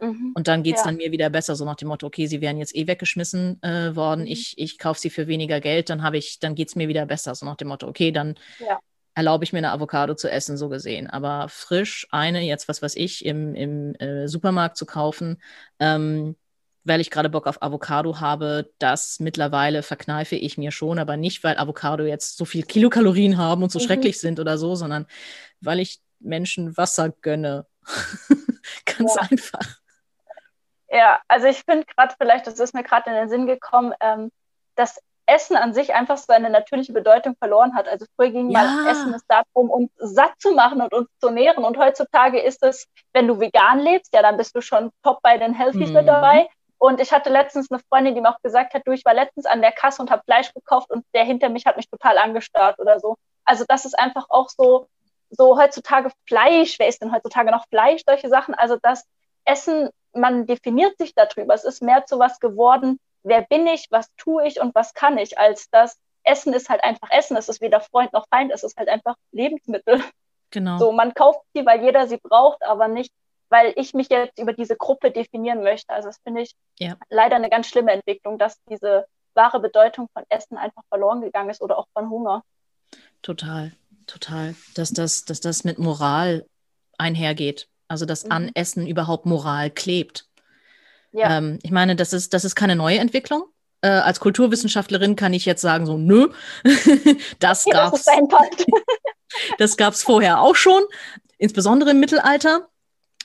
Mhm. 0.00 0.32
Und 0.34 0.48
dann 0.48 0.62
geht 0.62 0.76
es 0.76 0.80
ja. 0.82 0.86
dann 0.86 0.96
mir 0.96 1.10
wieder 1.10 1.30
besser, 1.30 1.56
so 1.56 1.64
nach 1.64 1.76
dem 1.76 1.88
Motto, 1.88 2.06
okay, 2.06 2.26
sie 2.26 2.40
wären 2.40 2.58
jetzt 2.58 2.74
eh 2.74 2.86
weggeschmissen 2.86 3.62
äh, 3.62 3.96
worden, 3.96 4.22
mhm. 4.22 4.28
ich, 4.28 4.54
ich 4.56 4.78
kaufe 4.78 5.00
sie 5.00 5.10
für 5.10 5.26
weniger 5.26 5.60
Geld, 5.60 5.90
dann 5.90 6.02
habe 6.02 6.18
ich, 6.18 6.38
dann 6.38 6.54
geht 6.54 6.68
es 6.68 6.76
mir 6.76 6.88
wieder 6.88 7.06
besser, 7.06 7.34
so 7.34 7.46
nach 7.46 7.56
dem 7.56 7.68
Motto, 7.68 7.88
okay, 7.88 8.12
dann 8.12 8.36
ja. 8.60 8.78
erlaube 9.14 9.44
ich 9.44 9.52
mir 9.52 9.58
eine 9.58 9.72
Avocado 9.72 10.14
zu 10.14 10.30
essen, 10.30 10.56
so 10.56 10.68
gesehen. 10.68 11.08
Aber 11.08 11.48
frisch 11.48 12.06
eine, 12.10 12.42
jetzt 12.42 12.68
was 12.68 12.80
weiß 12.80 12.94
ich, 12.96 13.24
im, 13.24 13.54
im 13.54 13.94
äh, 13.96 14.28
Supermarkt 14.28 14.76
zu 14.76 14.86
kaufen, 14.86 15.42
ähm, 15.80 16.36
weil 16.84 17.00
ich 17.00 17.10
gerade 17.10 17.28
Bock 17.28 17.46
auf 17.46 17.60
Avocado 17.60 18.20
habe, 18.20 18.72
das 18.78 19.18
mittlerweile 19.20 19.82
verkneife 19.82 20.36
ich 20.36 20.58
mir 20.58 20.70
schon, 20.70 20.98
aber 20.98 21.16
nicht, 21.16 21.44
weil 21.44 21.58
Avocado 21.58 22.04
jetzt 22.04 22.36
so 22.36 22.44
viel 22.44 22.62
Kilokalorien 22.62 23.36
haben 23.36 23.62
und 23.62 23.72
so 23.72 23.78
mhm. 23.78 23.84
schrecklich 23.84 24.20
sind 24.20 24.38
oder 24.38 24.58
so, 24.58 24.74
sondern 24.74 25.06
weil 25.60 25.80
ich 25.80 26.00
Menschen 26.20 26.76
Wasser 26.76 27.10
gönne. 27.20 27.66
Ganz 28.84 29.16
ja. 29.16 29.22
einfach. 29.30 29.80
Ja, 30.90 31.20
also 31.28 31.46
ich 31.46 31.62
finde 31.64 31.84
gerade 31.84 32.14
vielleicht, 32.18 32.46
das 32.46 32.58
ist 32.58 32.74
mir 32.74 32.82
gerade 32.82 33.10
in 33.10 33.16
den 33.16 33.28
Sinn 33.28 33.46
gekommen, 33.46 33.92
ähm, 34.00 34.30
dass 34.74 35.00
Essen 35.26 35.56
an 35.56 35.74
sich 35.74 35.94
einfach 35.94 36.16
so 36.16 36.32
eine 36.32 36.48
natürliche 36.48 36.94
Bedeutung 36.94 37.36
verloren 37.36 37.74
hat. 37.74 37.86
Also 37.86 38.06
früher 38.16 38.30
ging 38.30 38.50
ja. 38.50 38.62
mal 38.62 38.90
Essen 38.90 39.12
es 39.12 39.26
darum, 39.26 39.70
uns 39.70 39.90
satt 39.98 40.32
zu 40.38 40.52
machen 40.52 40.80
und 40.80 40.94
uns 40.94 41.08
zu 41.20 41.30
nähren. 41.30 41.64
Und 41.64 41.76
heutzutage 41.76 42.40
ist 42.40 42.62
es, 42.62 42.86
wenn 43.12 43.28
du 43.28 43.38
vegan 43.38 43.78
lebst, 43.78 44.14
ja, 44.14 44.22
dann 44.22 44.38
bist 44.38 44.56
du 44.56 44.62
schon 44.62 44.90
top 45.02 45.20
bei 45.22 45.36
den 45.36 45.52
Healthies 45.52 45.90
mhm. 45.90 45.96
mit 45.96 46.08
dabei. 46.08 46.48
Und 46.78 47.00
ich 47.00 47.12
hatte 47.12 47.28
letztens 47.28 47.70
eine 47.70 47.80
Freundin, 47.90 48.14
die 48.14 48.20
mir 48.20 48.30
auch 48.30 48.40
gesagt 48.40 48.72
hat, 48.72 48.82
du, 48.86 48.92
ich 48.92 49.04
war 49.04 49.12
letztens 49.12 49.44
an 49.46 49.60
der 49.60 49.72
Kasse 49.72 50.00
und 50.00 50.10
habe 50.10 50.22
Fleisch 50.24 50.54
gekauft 50.54 50.90
und 50.90 51.04
der 51.12 51.24
hinter 51.24 51.48
mich 51.50 51.66
hat 51.66 51.76
mich 51.76 51.90
total 51.90 52.16
angestarrt 52.18 52.78
oder 52.78 52.98
so. 53.00 53.16
Also 53.44 53.64
das 53.68 53.84
ist 53.84 53.98
einfach 53.98 54.26
auch 54.30 54.48
so, 54.48 54.86
so 55.28 55.58
heutzutage 55.60 56.10
Fleisch. 56.26 56.78
Wer 56.78 56.88
isst 56.88 57.02
denn 57.02 57.12
heutzutage 57.12 57.50
noch 57.50 57.66
Fleisch? 57.68 58.02
Solche 58.06 58.28
Sachen. 58.28 58.54
Also 58.54 58.78
das 58.80 59.04
Essen, 59.44 59.90
man 60.14 60.46
definiert 60.46 60.96
sich 60.98 61.14
darüber. 61.14 61.54
Es 61.54 61.64
ist 61.64 61.82
mehr 61.82 62.06
zu 62.06 62.18
was 62.18 62.40
geworden. 62.40 62.98
Wer 63.22 63.42
bin 63.42 63.66
ich? 63.66 63.86
Was 63.90 64.14
tue 64.16 64.46
ich 64.46 64.60
und 64.60 64.74
was 64.74 64.94
kann 64.94 65.18
ich? 65.18 65.38
Als 65.38 65.68
das 65.70 65.98
Essen 66.24 66.52
ist 66.52 66.68
halt 66.68 66.84
einfach 66.84 67.10
Essen. 67.10 67.36
Es 67.36 67.48
ist 67.48 67.60
weder 67.60 67.80
Freund 67.80 68.12
noch 68.12 68.26
Feind. 68.28 68.52
Es 68.52 68.62
ist 68.62 68.76
halt 68.76 68.88
einfach 68.88 69.16
Lebensmittel. 69.32 70.02
Genau. 70.50 70.78
So, 70.78 70.92
man 70.92 71.14
kauft 71.14 71.40
sie, 71.54 71.66
weil 71.66 71.82
jeder 71.82 72.06
sie 72.06 72.16
braucht, 72.16 72.62
aber 72.62 72.88
nicht, 72.88 73.12
weil 73.50 73.72
ich 73.76 73.94
mich 73.94 74.08
jetzt 74.08 74.38
über 74.38 74.52
diese 74.52 74.76
Gruppe 74.76 75.10
definieren 75.10 75.62
möchte. 75.62 75.92
Also 75.92 76.08
das 76.08 76.18
finde 76.24 76.42
ich 76.42 76.54
ja. 76.78 76.96
leider 77.10 77.36
eine 77.36 77.50
ganz 77.50 77.66
schlimme 77.66 77.92
Entwicklung, 77.92 78.38
dass 78.38 78.58
diese 78.68 79.06
wahre 79.34 79.60
Bedeutung 79.60 80.08
von 80.12 80.24
Essen 80.28 80.56
einfach 80.56 80.82
verloren 80.88 81.20
gegangen 81.20 81.50
ist 81.50 81.60
oder 81.60 81.78
auch 81.78 81.86
von 81.92 82.08
Hunger. 82.10 82.42
Total, 83.22 83.72
total. 84.06 84.54
Dass 84.74 84.90
das, 84.90 85.24
dass 85.24 85.40
das 85.40 85.64
mit 85.64 85.78
Moral 85.78 86.46
einhergeht. 86.96 87.68
Also 87.88 88.04
dass 88.06 88.24
mhm. 88.24 88.32
an 88.32 88.50
Essen 88.54 88.86
überhaupt 88.86 89.26
Moral 89.26 89.70
klebt. 89.70 90.26
Ja. 91.12 91.38
Ähm, 91.38 91.58
ich 91.62 91.70
meine, 91.70 91.96
das 91.96 92.12
ist, 92.12 92.34
das 92.34 92.44
ist 92.44 92.54
keine 92.54 92.76
neue 92.76 92.98
Entwicklung. 92.98 93.44
Äh, 93.80 93.88
als 93.88 94.20
Kulturwissenschaftlerin 94.20 95.16
kann 95.16 95.32
ich 95.32 95.46
jetzt 95.46 95.62
sagen, 95.62 95.86
so, 95.86 95.96
nö, 95.96 96.28
das 97.38 97.64
ja, 97.64 97.88
gab's. 97.88 98.06
Das, 99.58 99.76
gab's 99.76 100.02
vorher 100.02 100.40
auch 100.40 100.56
schon, 100.56 100.82
insbesondere 101.36 101.90
im 101.90 102.00
Mittelalter 102.00 102.66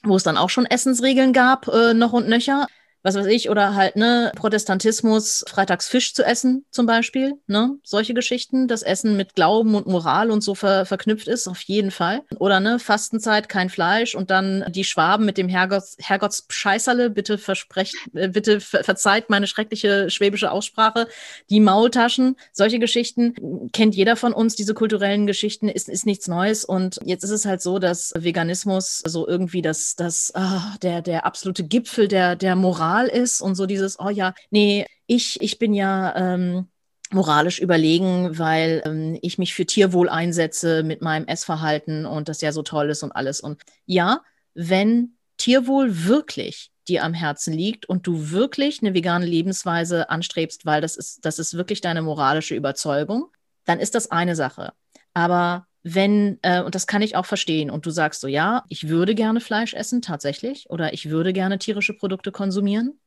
wo 0.04 0.16
es 0.16 0.24
dann 0.24 0.38
auch 0.38 0.50
schon 0.50 0.66
Essensregeln 0.66 1.34
gab, 1.34 1.68
äh, 1.68 1.94
noch 1.94 2.14
und 2.14 2.28
nöcher 2.28 2.68
was 3.04 3.16
weiß 3.16 3.26
ich, 3.28 3.50
oder 3.50 3.76
halt, 3.76 3.98
ne, 3.98 4.32
Protestantismus, 4.36 5.44
freitags 5.48 5.90
Fisch 5.90 6.14
zu 6.14 6.24
essen 6.24 6.66
zum 6.72 6.86
Beispiel, 6.86 7.34
ne, 7.48 7.78
solche 7.84 8.14
Geschichten, 8.14 8.70
das 8.70 8.82
Essen 8.82 9.18
mit 9.18 9.36
Glauben 9.36 9.76
und 9.76 9.88
Moral 9.88 10.32
und 10.32 10.42
so 10.42 10.56
ver 10.56 10.86
verknüpft 10.86 11.28
ist, 11.28 11.48
auf 11.48 11.62
jeden 11.62 11.92
Fall. 11.92 12.22
Oder, 12.40 12.62
ne, 12.62 12.80
Fastenzeit, 12.80 13.50
kein 13.50 13.70
Fleisch 13.70 14.16
und 14.16 14.32
dann 14.32 14.66
die 14.70 14.86
Schwaben 14.86 15.26
mit 15.26 15.38
dem 15.38 15.50
Herrgotts, 15.50 15.98
Herrgotts 16.00 16.46
Scheißerle, 16.50 17.10
bitte 17.10 17.38
versprecht, 17.38 17.96
äh, 18.14 18.30
bitte 18.30 18.62
ver 18.62 18.84
verzeiht 18.86 19.30
meine 19.30 19.48
schreckliche 19.48 20.10
schwäbische 20.10 20.52
Aussprache, 20.52 21.08
die 21.50 21.60
Maultaschen, 21.60 22.38
solche 22.54 22.80
Geschichten, 22.80 23.70
kennt 23.74 23.96
jeder 23.96 24.16
von 24.16 24.32
uns, 24.32 24.56
diese 24.56 24.74
kulturellen 24.74 25.28
Geschichten, 25.28 25.68
ist, 25.68 25.90
ist 25.90 26.06
nichts 26.06 26.28
Neues. 26.30 26.64
Und 26.64 27.00
jetzt 27.04 27.24
ist 27.24 27.32
es 27.32 27.46
halt 27.46 27.62
so, 27.62 27.80
dass 27.80 28.14
Veganismus 28.16 29.02
so 29.06 29.28
irgendwie 29.28 29.62
das, 29.62 29.98
das, 29.98 30.32
ah, 30.36 30.76
der, 30.82 31.02
der 31.02 31.26
absolute 31.26 31.66
Gipfel 31.66 32.08
der, 32.08 32.38
der 32.38 32.56
Moral 32.56 32.93
Moral 32.94 33.08
ist 33.08 33.42
und 33.42 33.56
so 33.56 33.66
dieses, 33.66 34.00
oh 34.00 34.10
ja, 34.10 34.34
nee, 34.52 34.86
ich, 35.08 35.42
ich 35.42 35.58
bin 35.58 35.74
ja 35.74 36.16
ähm, 36.16 36.68
moralisch 37.12 37.60
überlegen, 37.60 38.38
weil 38.38 38.82
ähm, 38.86 39.18
ich 39.22 39.38
mich 39.38 39.54
für 39.54 39.66
Tierwohl 39.66 40.10
einsetze 40.10 40.84
mit 40.84 41.02
meinem 41.02 41.28
Essverhalten 41.28 42.06
und 42.06 42.30
das 42.30 42.42
ja 42.42 42.52
so 42.52 42.62
toll 42.62 42.90
ist 42.90 43.04
und 43.04 43.12
alles. 43.12 43.42
Und 43.42 43.62
ja, 43.86 44.22
wenn 44.54 45.16
Tierwohl 45.38 46.06
wirklich 46.06 46.72
dir 46.88 47.04
am 47.04 47.14
Herzen 47.14 47.54
liegt 47.54 47.88
und 47.88 48.06
du 48.06 48.32
wirklich 48.32 48.82
eine 48.82 48.94
vegane 48.94 49.26
Lebensweise 49.26 50.10
anstrebst, 50.10 50.66
weil 50.66 50.82
das 50.82 50.96
ist, 50.96 51.26
das 51.26 51.40
ist 51.40 51.56
wirklich 51.56 51.82
deine 51.82 52.02
moralische 52.02 52.56
Überzeugung, 52.56 53.28
dann 53.66 53.80
ist 53.80 53.96
das 53.96 54.12
eine 54.12 54.36
Sache. 54.36 54.74
Aber 55.14 55.66
wenn, 55.84 56.40
äh, 56.42 56.62
und 56.62 56.76
das 56.76 56.88
kann 56.88 57.02
ich 57.02 57.16
auch 57.16 57.26
verstehen, 57.26 57.70
und 57.70 57.86
du 57.86 57.92
sagst 57.92 58.22
so, 58.22 58.28
ja, 58.28 58.64
ich 58.70 58.88
würde 58.88 59.16
gerne 59.16 59.42
Fleisch 59.42 59.74
essen, 59.74 60.02
tatsächlich, 60.02 60.70
oder 60.70 60.94
ich 60.94 61.10
würde 61.10 61.34
gerne 61.34 61.60
tierische 61.60 61.94
Produkte 61.94 62.32
konsumieren. 62.32 63.00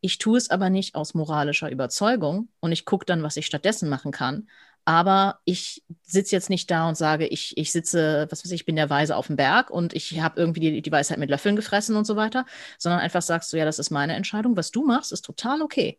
Ich 0.00 0.18
tue 0.18 0.38
es 0.38 0.50
aber 0.50 0.70
nicht 0.70 0.94
aus 0.94 1.14
moralischer 1.14 1.70
Überzeugung 1.70 2.48
und 2.60 2.72
ich 2.72 2.84
gucke 2.84 3.06
dann, 3.06 3.22
was 3.22 3.36
ich 3.36 3.46
stattdessen 3.46 3.88
machen 3.88 4.12
kann. 4.12 4.48
Aber 4.86 5.38
ich 5.46 5.82
sitze 6.02 6.36
jetzt 6.36 6.50
nicht 6.50 6.70
da 6.70 6.88
und 6.88 6.96
sage, 6.96 7.26
ich, 7.26 7.56
ich 7.56 7.72
sitze, 7.72 8.26
was 8.28 8.44
weiß 8.44 8.50
ich, 8.52 8.60
ich 8.60 8.66
bin 8.66 8.76
der 8.76 8.90
Weise 8.90 9.16
auf 9.16 9.28
dem 9.28 9.36
Berg 9.36 9.70
und 9.70 9.94
ich 9.94 10.20
habe 10.20 10.38
irgendwie 10.38 10.60
die, 10.60 10.82
die 10.82 10.92
Weisheit 10.92 11.16
mit 11.16 11.30
Löffeln 11.30 11.56
gefressen 11.56 11.96
und 11.96 12.06
so 12.06 12.16
weiter, 12.16 12.44
sondern 12.78 13.00
einfach 13.00 13.22
sagst 13.22 13.50
du, 13.52 13.56
ja, 13.56 13.64
das 13.64 13.78
ist 13.78 13.90
meine 13.90 14.14
Entscheidung. 14.14 14.58
Was 14.58 14.70
du 14.70 14.84
machst, 14.84 15.10
ist 15.10 15.24
total 15.24 15.62
okay. 15.62 15.98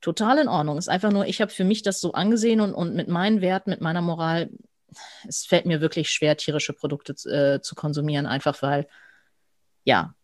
Total 0.00 0.38
in 0.38 0.48
Ordnung. 0.48 0.78
Ist 0.78 0.88
einfach 0.88 1.12
nur, 1.12 1.26
ich 1.26 1.42
habe 1.42 1.52
für 1.52 1.64
mich 1.64 1.82
das 1.82 2.00
so 2.00 2.12
angesehen 2.12 2.62
und, 2.62 2.72
und 2.72 2.94
mit 2.94 3.08
meinen 3.08 3.42
Werten, 3.42 3.70
mit 3.70 3.82
meiner 3.82 4.00
Moral 4.00 4.50
es 5.26 5.46
fällt 5.46 5.66
mir 5.66 5.80
wirklich 5.80 6.10
schwer, 6.10 6.36
tierische 6.36 6.72
Produkte 6.72 7.12
äh, 7.28 7.60
zu 7.60 7.74
konsumieren, 7.74 8.26
einfach 8.26 8.62
weil, 8.62 8.86
ja, 9.84 10.14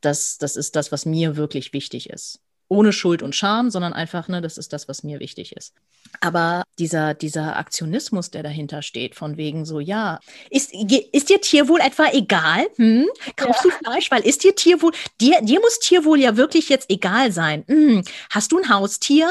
das, 0.00 0.38
das 0.38 0.56
ist 0.56 0.76
das, 0.76 0.92
was 0.92 1.06
mir 1.06 1.36
wirklich 1.36 1.72
wichtig 1.72 2.10
ist. 2.10 2.40
Ohne 2.68 2.92
Schuld 2.92 3.22
und 3.22 3.34
Scham, 3.34 3.70
sondern 3.70 3.92
einfach, 3.92 4.28
ne, 4.28 4.40
das 4.40 4.56
ist 4.56 4.72
das, 4.72 4.88
was 4.88 5.02
mir 5.02 5.20
wichtig 5.20 5.54
ist. 5.54 5.74
Aber 6.20 6.64
dieser, 6.78 7.14
dieser 7.14 7.56
Aktionismus, 7.56 8.30
der 8.30 8.42
dahinter 8.42 8.82
steht, 8.82 9.14
von 9.14 9.36
wegen 9.36 9.64
so, 9.64 9.80
ja, 9.80 10.18
ist, 10.50 10.72
ist 10.72 11.28
dir 11.28 11.40
Tierwohl 11.40 11.80
etwa 11.80 12.06
egal? 12.12 12.66
Hm? 12.76 13.06
Kaufst 13.36 13.64
ja. 13.64 13.70
du 13.70 13.76
Fleisch? 13.84 14.10
Weil 14.10 14.22
ist 14.22 14.44
dir 14.44 14.54
Tierwohl, 14.54 14.92
dir, 15.20 15.40
dir 15.42 15.60
muss 15.60 15.78
Tierwohl 15.78 16.20
ja 16.20 16.36
wirklich 16.36 16.68
jetzt 16.68 16.90
egal 16.90 17.32
sein. 17.32 17.64
Hm. 17.68 18.02
Hast 18.30 18.52
du 18.52 18.58
ein 18.58 18.68
Haustier? 18.68 19.30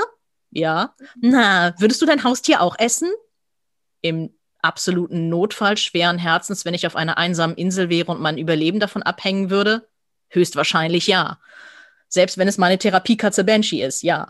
Ja. 0.52 0.96
Na, 1.20 1.74
würdest 1.80 2.02
du 2.02 2.06
dein 2.06 2.24
Haustier 2.24 2.62
auch 2.62 2.78
essen? 2.78 3.12
Im 4.02 4.30
absoluten 4.64 5.30
Notfall 5.30 5.78
schweren 5.78 6.18
Herzens, 6.18 6.66
wenn 6.66 6.74
ich 6.74 6.88
auf 6.88 6.96
einer 6.96 7.18
einsamen 7.18 7.56
Insel 7.56 7.90
wäre 7.90 8.12
und 8.12 8.22
mein 8.22 8.38
Überleben 8.38 8.80
davon 8.80 9.04
abhängen 9.04 9.50
würde? 9.50 9.88
Höchstwahrscheinlich 10.30 11.08
ja. 11.08 11.40
Selbst 12.08 12.38
wenn 12.38 12.48
es 12.48 12.58
meine 12.58 12.78
Therapiekatze 12.78 13.44
Banshee 13.44 13.84
ist, 13.84 14.04
ja. 14.04 14.30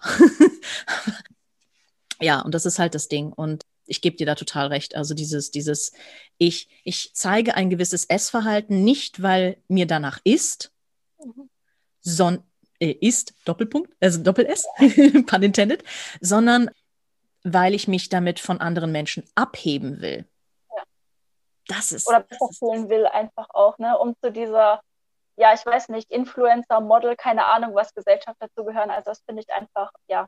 ja, 2.21 2.41
und 2.41 2.53
das 2.53 2.65
ist 2.65 2.79
halt 2.79 2.95
das 2.95 3.07
Ding. 3.07 3.31
Und 3.33 3.63
ich 3.85 4.01
gebe 4.01 4.15
dir 4.15 4.25
da 4.25 4.35
total 4.35 4.67
recht. 4.67 4.95
Also 4.95 5.13
dieses, 5.13 5.51
dieses, 5.51 5.91
ich, 6.37 6.69
ich 6.83 7.11
zeige 7.13 7.55
ein 7.55 7.69
gewisses 7.69 8.05
Essverhalten 8.05 8.83
nicht, 8.83 9.21
weil 9.21 9.57
mir 9.67 9.85
danach 9.85 10.19
ist, 10.23 10.71
mhm. 11.23 11.49
sondern 12.01 12.43
äh, 12.79 12.95
ist, 12.99 13.33
Doppelpunkt, 13.45 13.93
also 13.99 14.21
Doppel-S, 14.21 14.65
pun 15.25 15.43
intended, 15.43 15.83
sondern 16.21 16.69
weil 17.43 17.73
ich 17.73 17.87
mich 17.87 18.09
damit 18.09 18.39
von 18.39 18.61
anderen 18.61 18.91
Menschen 18.91 19.23
abheben 19.35 20.01
will. 20.01 20.25
Ja. 20.75 20.83
Das 21.67 21.91
ist. 21.91 22.07
Oder 22.07 22.21
besser 22.21 22.47
fühlen 22.57 22.89
will, 22.89 23.05
einfach 23.05 23.49
auch, 23.49 23.77
ne? 23.77 23.97
Um 23.97 24.15
zu 24.21 24.31
dieser, 24.31 24.81
ja, 25.35 25.53
ich 25.53 25.65
weiß 25.65 25.89
nicht, 25.89 26.11
Influencer, 26.11 26.79
Model, 26.79 27.15
keine 27.15 27.45
Ahnung, 27.45 27.75
was 27.75 27.93
Gesellschaft 27.93 28.37
dazu 28.39 28.63
gehören. 28.65 28.89
Also 28.89 29.11
das 29.11 29.21
finde 29.25 29.41
ich 29.41 29.53
einfach, 29.53 29.91
ja, 30.07 30.27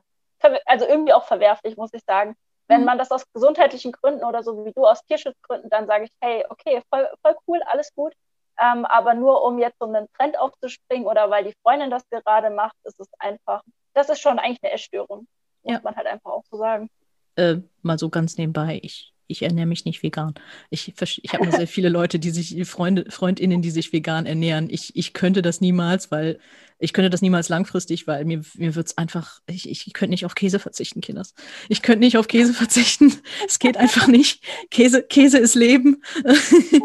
also 0.66 0.86
irgendwie 0.86 1.12
auch 1.12 1.24
verwerflich, 1.24 1.76
muss 1.76 1.92
ich 1.92 2.02
sagen. 2.04 2.36
Wenn 2.68 2.80
mhm. 2.80 2.86
man 2.86 2.98
das 2.98 3.10
aus 3.10 3.24
gesundheitlichen 3.32 3.92
Gründen 3.92 4.24
oder 4.24 4.42
so 4.42 4.64
wie 4.64 4.72
du 4.72 4.84
aus 4.86 5.04
Tierschutzgründen, 5.04 5.70
dann 5.70 5.86
sage 5.86 6.04
ich, 6.04 6.10
hey, 6.20 6.44
okay, 6.48 6.82
voll, 6.90 7.08
voll 7.22 7.36
cool, 7.46 7.62
alles 7.66 7.94
gut. 7.94 8.12
Ähm, 8.58 8.84
aber 8.86 9.14
nur 9.14 9.42
um 9.44 9.58
jetzt 9.58 9.80
um 9.80 9.94
einen 9.94 10.08
Trend 10.14 10.38
aufzuspringen 10.38 11.06
oder 11.06 11.30
weil 11.30 11.44
die 11.44 11.54
Freundin 11.62 11.90
das 11.90 12.08
gerade 12.10 12.50
macht, 12.50 12.74
ist 12.84 12.98
es 12.98 13.08
einfach, 13.18 13.62
das 13.92 14.08
ist 14.08 14.20
schon 14.20 14.38
eigentlich 14.38 14.62
eine 14.62 14.72
Essstörung. 14.72 15.26
Muss 15.62 15.74
ja. 15.74 15.80
man 15.82 15.94
halt 15.94 16.06
einfach 16.06 16.30
auch 16.30 16.44
so 16.50 16.56
sagen. 16.56 16.88
Äh, 17.36 17.58
mal 17.82 17.98
so 17.98 18.10
ganz 18.10 18.36
nebenbei, 18.36 18.80
ich, 18.82 19.14
ich 19.28 19.42
ernähre 19.42 19.66
mich 19.66 19.84
nicht 19.84 20.02
vegan. 20.02 20.34
Ich, 20.70 20.92
ich 20.98 21.32
habe 21.34 21.50
sehr 21.50 21.66
viele 21.66 21.88
Leute, 21.88 22.18
die 22.18 22.30
sich, 22.30 22.66
Freunde, 22.68 23.10
Freundinnen, 23.10 23.62
die 23.62 23.70
sich 23.70 23.92
vegan 23.92 24.26
ernähren. 24.26 24.68
Ich, 24.70 24.94
ich 24.96 25.12
könnte 25.12 25.42
das 25.42 25.60
niemals, 25.60 26.10
weil 26.10 26.38
ich 26.78 26.92
könnte 26.92 27.10
das 27.10 27.22
niemals 27.22 27.48
langfristig, 27.48 28.06
weil 28.06 28.24
mir, 28.24 28.42
mir 28.54 28.74
wird 28.74 28.86
es 28.86 28.98
einfach, 28.98 29.40
ich, 29.46 29.68
ich 29.68 29.92
könnte 29.92 30.10
nicht 30.10 30.26
auf 30.26 30.34
Käse 30.34 30.58
verzichten, 30.58 31.00
Kinders. 31.00 31.34
Ich 31.68 31.82
könnte 31.82 32.00
nicht 32.00 32.18
auf 32.18 32.28
Käse 32.28 32.54
verzichten. 32.54 33.12
Es 33.46 33.58
geht 33.58 33.76
einfach 33.76 34.06
nicht. 34.06 34.44
Käse, 34.70 35.02
Käse 35.02 35.38
ist 35.38 35.54
Leben. 35.54 36.02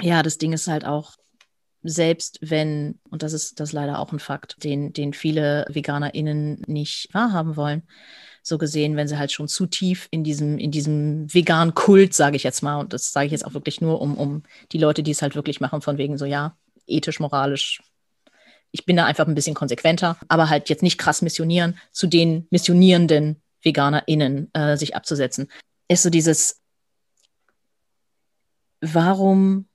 ja, 0.00 0.22
das 0.22 0.38
Ding 0.38 0.52
ist 0.52 0.68
halt 0.68 0.84
auch, 0.84 1.16
selbst 1.82 2.38
wenn, 2.40 2.98
und 3.10 3.22
das 3.22 3.32
ist 3.32 3.60
das 3.60 3.70
ist 3.70 3.72
leider 3.72 3.98
auch 3.98 4.12
ein 4.12 4.18
Fakt, 4.18 4.62
den, 4.64 4.92
den 4.92 5.12
viele 5.12 5.64
VeganerInnen 5.68 6.62
nicht 6.66 7.08
wahrhaben 7.12 7.56
wollen, 7.56 7.82
so 8.48 8.58
gesehen, 8.58 8.96
wenn 8.96 9.08
sie 9.08 9.18
halt 9.18 9.32
schon 9.32 9.48
zu 9.48 9.66
tief 9.66 10.08
in 10.10 10.24
diesem, 10.24 10.58
in 10.58 10.70
diesem 10.70 11.32
veganen 11.32 11.74
Kult, 11.74 12.14
sage 12.14 12.36
ich 12.36 12.42
jetzt 12.42 12.62
mal, 12.62 12.80
und 12.80 12.92
das 12.92 13.12
sage 13.12 13.26
ich 13.26 13.32
jetzt 13.32 13.44
auch 13.46 13.54
wirklich 13.54 13.80
nur, 13.80 14.00
um, 14.00 14.16
um 14.16 14.42
die 14.72 14.78
Leute, 14.78 15.02
die 15.02 15.10
es 15.10 15.22
halt 15.22 15.34
wirklich 15.34 15.60
machen, 15.60 15.82
von 15.82 15.98
wegen 15.98 16.18
so, 16.18 16.24
ja, 16.24 16.56
ethisch, 16.86 17.20
moralisch. 17.20 17.82
Ich 18.70 18.84
bin 18.84 18.96
da 18.96 19.04
einfach 19.04 19.26
ein 19.26 19.34
bisschen 19.34 19.54
konsequenter, 19.54 20.18
aber 20.28 20.50
halt 20.50 20.68
jetzt 20.68 20.82
nicht 20.82 20.98
krass 20.98 21.22
missionieren, 21.22 21.78
zu 21.92 22.06
den 22.06 22.46
missionierenden 22.50 23.42
VeganerInnen 23.62 24.52
äh, 24.54 24.76
sich 24.76 24.96
abzusetzen. 24.96 25.48
Ist 25.88 26.02
so 26.02 26.10
dieses, 26.10 26.60
warum, 28.80 29.68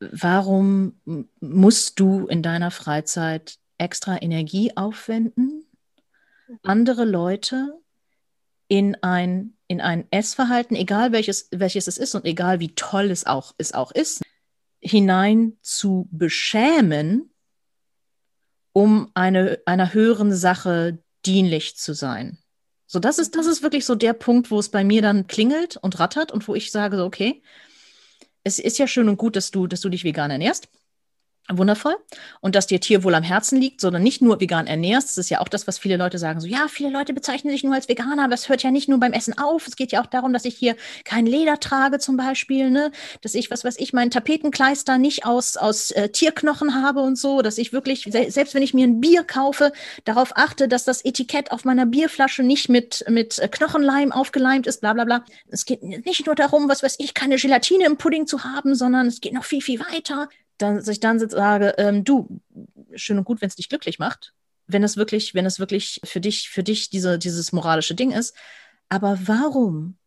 warum 0.00 1.00
musst 1.40 2.00
du 2.00 2.26
in 2.26 2.42
deiner 2.42 2.70
Freizeit 2.70 3.58
extra 3.78 4.20
Energie 4.20 4.72
aufwenden, 4.74 5.65
andere 6.62 7.04
Leute 7.04 7.78
in 8.68 8.96
ein, 9.02 9.54
in 9.68 9.80
ein 9.80 10.06
Essverhalten, 10.10 10.76
egal 10.76 11.12
welches, 11.12 11.48
welches 11.50 11.86
es 11.86 11.98
ist 11.98 12.14
und 12.14 12.24
egal 12.24 12.60
wie 12.60 12.74
toll 12.74 13.10
es 13.10 13.26
auch, 13.26 13.54
es 13.58 13.72
auch 13.72 13.92
ist, 13.92 14.22
hinein 14.80 15.56
zu 15.62 16.08
beschämen, 16.10 17.30
um 18.72 19.10
eine, 19.14 19.60
einer 19.64 19.94
höheren 19.94 20.34
Sache 20.34 20.98
dienlich 21.24 21.76
zu 21.76 21.94
sein. 21.94 22.38
So, 22.86 22.98
das 22.98 23.18
ist, 23.18 23.34
das 23.34 23.46
ist 23.46 23.62
wirklich 23.62 23.84
so 23.84 23.94
der 23.94 24.12
Punkt, 24.12 24.50
wo 24.50 24.58
es 24.58 24.68
bei 24.68 24.84
mir 24.84 25.02
dann 25.02 25.26
klingelt 25.26 25.76
und 25.76 25.98
rattert 25.98 26.30
und 26.30 26.46
wo 26.46 26.54
ich 26.54 26.70
sage, 26.70 26.96
so, 26.96 27.04
okay, 27.04 27.42
es 28.44 28.60
ist 28.60 28.78
ja 28.78 28.86
schön 28.86 29.08
und 29.08 29.16
gut, 29.16 29.34
dass 29.34 29.50
du, 29.50 29.66
dass 29.66 29.80
du 29.80 29.88
dich 29.88 30.04
vegan 30.04 30.30
ernährst 30.30 30.68
wundervoll 31.52 31.96
und 32.40 32.54
dass 32.54 32.66
dir 32.66 32.80
Tier 32.80 33.04
wohl 33.04 33.14
am 33.14 33.22
Herzen 33.22 33.60
liegt, 33.60 33.80
sondern 33.80 34.02
nicht 34.02 34.22
nur 34.22 34.40
vegan 34.40 34.66
ernährst. 34.66 35.10
Das 35.10 35.18
ist 35.18 35.30
ja 35.30 35.40
auch 35.40 35.48
das, 35.48 35.66
was 35.66 35.78
viele 35.78 35.96
Leute 35.96 36.18
sagen. 36.18 36.40
So, 36.40 36.46
ja, 36.46 36.66
viele 36.68 36.90
Leute 36.90 37.12
bezeichnen 37.12 37.52
sich 37.52 37.62
nur 37.62 37.74
als 37.74 37.88
Veganer, 37.88 38.24
aber 38.24 38.34
es 38.34 38.48
hört 38.48 38.62
ja 38.62 38.70
nicht 38.70 38.88
nur 38.88 38.98
beim 38.98 39.12
Essen 39.12 39.38
auf. 39.38 39.66
Es 39.66 39.76
geht 39.76 39.92
ja 39.92 40.02
auch 40.02 40.06
darum, 40.06 40.32
dass 40.32 40.44
ich 40.44 40.56
hier 40.56 40.76
kein 41.04 41.26
Leder 41.26 41.60
trage 41.60 41.98
zum 41.98 42.16
Beispiel, 42.16 42.70
ne? 42.70 42.90
dass 43.22 43.34
ich, 43.34 43.50
was 43.50 43.64
weiß 43.64 43.76
ich, 43.78 43.92
meinen 43.92 44.10
Tapetenkleister 44.10 44.98
nicht 44.98 45.24
aus, 45.24 45.56
aus 45.56 45.90
äh, 45.92 46.08
Tierknochen 46.08 46.74
habe 46.82 47.00
und 47.00 47.16
so, 47.16 47.42
dass 47.42 47.58
ich 47.58 47.72
wirklich, 47.72 48.08
se 48.10 48.26
selbst 48.30 48.54
wenn 48.54 48.62
ich 48.62 48.74
mir 48.74 48.86
ein 48.86 49.00
Bier 49.00 49.22
kaufe, 49.22 49.72
darauf 50.04 50.36
achte, 50.36 50.68
dass 50.68 50.84
das 50.84 51.04
Etikett 51.04 51.52
auf 51.52 51.64
meiner 51.64 51.86
Bierflasche 51.86 52.42
nicht 52.42 52.68
mit, 52.68 53.04
mit 53.08 53.38
äh, 53.38 53.48
Knochenleim 53.48 54.12
aufgeleimt 54.12 54.66
ist, 54.66 54.80
bla 54.80 54.94
bla 54.94 55.04
bla. 55.04 55.24
Es 55.48 55.64
geht 55.64 55.82
nicht 55.82 56.26
nur 56.26 56.34
darum, 56.34 56.68
was 56.68 56.82
weiß 56.82 56.96
ich, 56.98 57.14
keine 57.14 57.36
Gelatine 57.36 57.86
im 57.86 57.96
Pudding 57.96 58.26
zu 58.26 58.44
haben, 58.44 58.74
sondern 58.74 59.06
es 59.06 59.20
geht 59.20 59.32
noch 59.32 59.44
viel, 59.44 59.62
viel 59.62 59.80
weiter 59.80 60.28
dann, 60.58 60.76
dass 60.76 60.88
ich 60.88 61.00
dann 61.00 61.18
sage, 61.18 61.74
ähm, 61.78 62.04
du, 62.04 62.40
schön 62.94 63.18
und 63.18 63.24
gut, 63.24 63.40
wenn 63.40 63.48
es 63.48 63.56
dich 63.56 63.68
glücklich 63.68 63.98
macht, 63.98 64.34
wenn 64.66 64.82
es 64.82 64.96
wirklich, 64.96 65.34
wenn 65.34 65.46
es 65.46 65.58
wirklich 65.58 66.00
für 66.04 66.20
dich, 66.20 66.48
für 66.48 66.62
dich 66.62 66.90
diese, 66.90 67.18
dieses 67.18 67.52
moralische 67.52 67.94
Ding 67.94 68.10
ist. 68.10 68.34
Aber 68.88 69.18
warum 69.26 69.98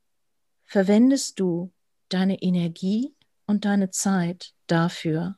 verwendest 0.66 1.40
du 1.40 1.72
deine 2.10 2.42
Energie 2.42 3.14
und 3.46 3.66
deine 3.66 3.90
Zeit 3.90 4.54
dafür, 4.68 5.38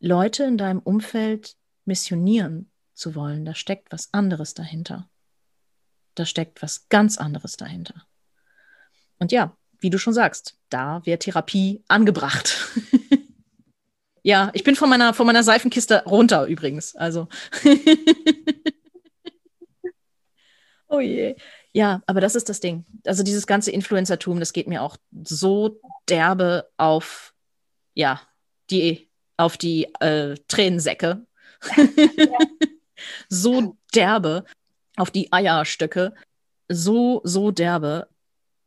Leute 0.00 0.44
in 0.44 0.56
deinem 0.56 0.80
Umfeld 0.80 1.56
missionieren 1.84 2.70
zu 2.94 3.14
wollen? 3.14 3.44
Da 3.44 3.54
steckt 3.54 3.92
was 3.92 4.12
anderes 4.12 4.54
dahinter. 4.54 5.08
Da 6.14 6.26
steckt 6.26 6.62
was 6.62 6.88
ganz 6.88 7.18
anderes 7.18 7.56
dahinter. 7.56 8.06
Und 9.18 9.32
ja, 9.32 9.56
wie 9.78 9.90
du 9.90 9.98
schon 9.98 10.12
sagst, 10.12 10.56
da 10.68 11.04
wäre 11.04 11.18
Therapie 11.18 11.82
angebracht. 11.88 12.70
Ja, 14.22 14.50
ich 14.54 14.62
bin 14.64 14.76
von 14.76 14.88
meiner, 14.88 15.14
von 15.14 15.26
meiner 15.26 15.42
Seifenkiste 15.42 16.04
runter 16.04 16.46
übrigens. 16.46 16.94
Also. 16.94 17.28
oh 20.88 21.00
je. 21.00 21.34
Ja, 21.72 22.02
aber 22.06 22.20
das 22.20 22.34
ist 22.34 22.48
das 22.48 22.60
Ding. 22.60 22.84
Also 23.06 23.22
dieses 23.22 23.46
ganze 23.46 23.70
Influencertum, 23.70 24.38
das 24.38 24.52
geht 24.52 24.68
mir 24.68 24.82
auch 24.82 24.96
so 25.24 25.80
derbe 26.08 26.68
auf, 26.76 27.34
ja, 27.94 28.20
die, 28.70 29.08
auf 29.36 29.56
die 29.56 29.92
äh, 30.00 30.36
Tränensäcke. 30.48 31.26
So 33.28 33.76
derbe 33.94 34.44
auf 34.96 35.10
die 35.10 35.32
Eierstöcke. 35.32 36.14
So, 36.68 37.20
so 37.24 37.50
derbe 37.50 38.08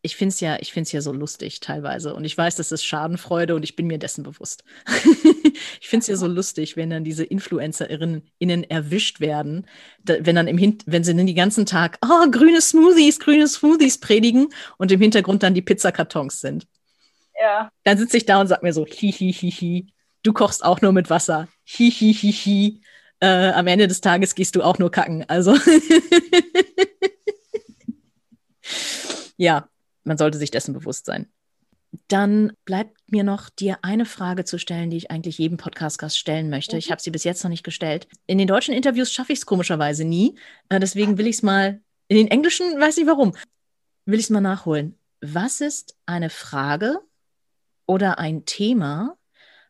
ich 0.06 0.16
finde 0.16 0.34
es 0.34 0.40
ja, 0.40 0.58
ich 0.60 0.72
finde 0.72 0.90
ja 0.92 1.02
so 1.02 1.12
lustig 1.12 1.60
teilweise. 1.60 2.14
Und 2.14 2.26
ich 2.26 2.38
weiß, 2.38 2.56
das 2.56 2.72
ist 2.72 2.86
Schadenfreude 2.86 3.56
und 3.56 3.64
ich 3.64 3.76
bin 3.76 3.88
mir 3.88 3.98
dessen 3.98 4.24
bewusst. 4.24 4.64
ich 5.82 5.90
finde 5.90 6.04
es 6.04 6.08
ja 6.08 6.16
so 6.16 6.28
lustig, 6.28 6.78
wenn 6.78 6.92
dann 6.92 7.04
diese 7.04 7.24
InfluencerInnen 7.24 8.22
innen 8.38 8.64
erwischt 8.64 9.20
werden, 9.20 9.66
da, 10.04 10.14
wenn 10.22 10.36
dann 10.36 10.48
im 10.48 10.60
Hin 10.60 10.78
wenn 10.86 11.04
sie 11.04 11.16
dann 11.16 11.26
den 11.26 11.36
ganzen 11.36 11.66
Tag, 11.66 11.98
oh, 12.06 12.30
grüne 12.30 12.62
Smoothies, 12.62 13.20
grüne 13.20 13.48
Smoothies 13.48 14.00
predigen 14.00 14.50
und 14.78 14.92
im 14.92 15.02
Hintergrund 15.02 15.42
dann 15.42 15.56
die 15.56 15.64
Pizzakartons 15.64 16.40
sind. 16.40 16.68
Ja. 17.42 17.72
Dann 17.84 17.98
sitze 17.98 18.18
ich 18.18 18.28
da 18.28 18.40
und 18.40 18.48
sage 18.48 18.64
mir 18.64 18.74
so, 18.74 18.86
hi, 18.86 19.12
hi, 19.12 19.34
hi, 19.34 19.52
hi. 19.52 19.88
Du 20.22 20.34
kochst 20.34 20.64
auch 20.64 20.82
nur 20.82 20.92
mit 20.92 21.10
Wasser. 21.10 21.48
Hi, 21.68 21.90
hi, 21.90 22.14
hi, 22.14 22.32
hi. 22.32 22.82
Äh, 23.22 23.54
am 23.54 23.66
Ende 23.66 23.88
des 23.88 24.02
Tages 24.02 24.36
gehst 24.36 24.56
du 24.56 24.62
auch 24.62 24.78
nur 24.78 24.92
kacken. 24.92 25.28
Also. 25.28 25.58
ja, 29.38 29.68
man 30.06 30.18
sollte 30.18 30.38
sich 30.38 30.52
dessen 30.52 30.74
bewusst 30.74 31.06
sein. 31.06 31.28
Dann 32.08 32.54
bleibt 32.66 33.12
mir 33.12 33.24
noch, 33.24 33.50
dir 33.50 33.80
eine 33.82 34.06
Frage 34.06 34.44
zu 34.44 34.58
stellen, 34.58 34.90
die 34.90 34.98
ich 34.98 35.12
eigentlich 35.12 35.38
jedem 35.38 35.58
Podcast-Gast 35.58 36.18
stellen 36.18 36.50
möchte. 36.50 36.78
Ich 36.78 36.88
mhm. 36.88 36.92
habe 36.92 37.02
sie 37.02 37.12
bis 37.12 37.24
jetzt 37.24 37.44
noch 37.44 37.50
nicht 37.50 37.64
gestellt. 37.64 38.08
In 38.28 38.38
den 38.38 38.48
deutschen 38.48 38.74
Interviews 38.74 39.12
schaffe 39.12 39.34
ich 39.34 39.40
es 39.40 39.46
komischerweise 39.46 40.06
nie. 40.06 40.38
Äh, 40.70 40.80
deswegen 40.80 41.18
will 41.18 41.28
ich 41.28 41.38
es 41.38 41.44
mal, 41.44 41.82
in 42.08 42.18
den 42.18 42.28
englischen 42.28 42.80
weiß 42.80 42.98
ich 42.98 43.08
warum, 43.08 43.34
will 44.06 44.20
ich 44.20 44.26
es 44.26 44.30
mal 44.30 44.42
nachholen. 44.42 44.98
Was 45.22 45.62
ist 45.62 45.96
eine 46.06 46.30
Frage 46.30 47.00
oder 47.86 48.20
ein 48.20 48.46
Thema, 48.46 49.18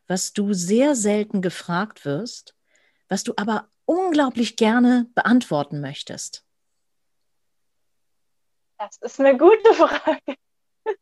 was 0.06 0.32
du 0.32 0.52
sehr 0.52 0.94
selten 0.94 1.42
gefragt 1.42 2.04
wirst, 2.04 2.54
was 3.08 3.24
du 3.24 3.32
aber 3.36 3.68
unglaublich 3.84 4.56
gerne 4.56 5.06
beantworten 5.14 5.80
möchtest? 5.80 6.45
Das 8.78 8.96
ist 9.00 9.20
eine 9.20 9.36
gute 9.36 9.74
Frage. 9.74 10.36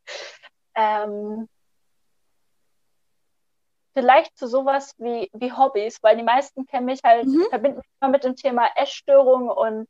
ähm, 0.76 1.48
vielleicht 3.94 4.36
zu 4.36 4.46
sowas 4.46 4.94
wie, 4.98 5.30
wie 5.32 5.52
Hobbys, 5.52 6.02
weil 6.02 6.16
die 6.16 6.22
meisten 6.22 6.66
kennen 6.66 6.86
mich 6.86 7.00
halt, 7.04 7.26
mhm. 7.26 7.46
verbinden 7.48 7.78
mich 7.78 7.86
immer 8.00 8.10
mit 8.10 8.24
dem 8.24 8.36
Thema 8.36 8.68
Essstörung 8.76 9.48
und 9.48 9.88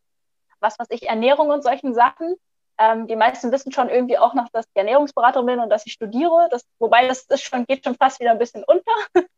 was 0.61 0.78
weiß 0.78 0.89
ich, 0.90 1.09
Ernährung 1.09 1.51
und 1.51 1.62
solchen 1.62 1.94
Sachen. 1.94 2.36
Ähm, 2.78 3.06
die 3.06 3.16
meisten 3.16 3.52
wissen 3.52 3.73
schon 3.73 3.89
irgendwie 3.89 4.19
auch 4.19 4.35
noch, 4.35 4.48
dass 4.51 4.66
ich 4.66 4.77
Ernährungsberaterin 4.77 5.47
bin 5.47 5.61
und 5.61 5.70
dass 5.70 5.86
ich 5.86 5.93
studiere. 5.93 6.48
Das, 6.51 6.65
wobei 6.78 7.06
das 7.06 7.23
ist 7.24 7.43
schon, 7.43 7.66
geht 7.66 7.85
schon 7.85 7.94
fast 7.94 8.20
wieder 8.20 8.32
ein 8.32 8.39
bisschen 8.39 8.65
unter. 8.65 8.93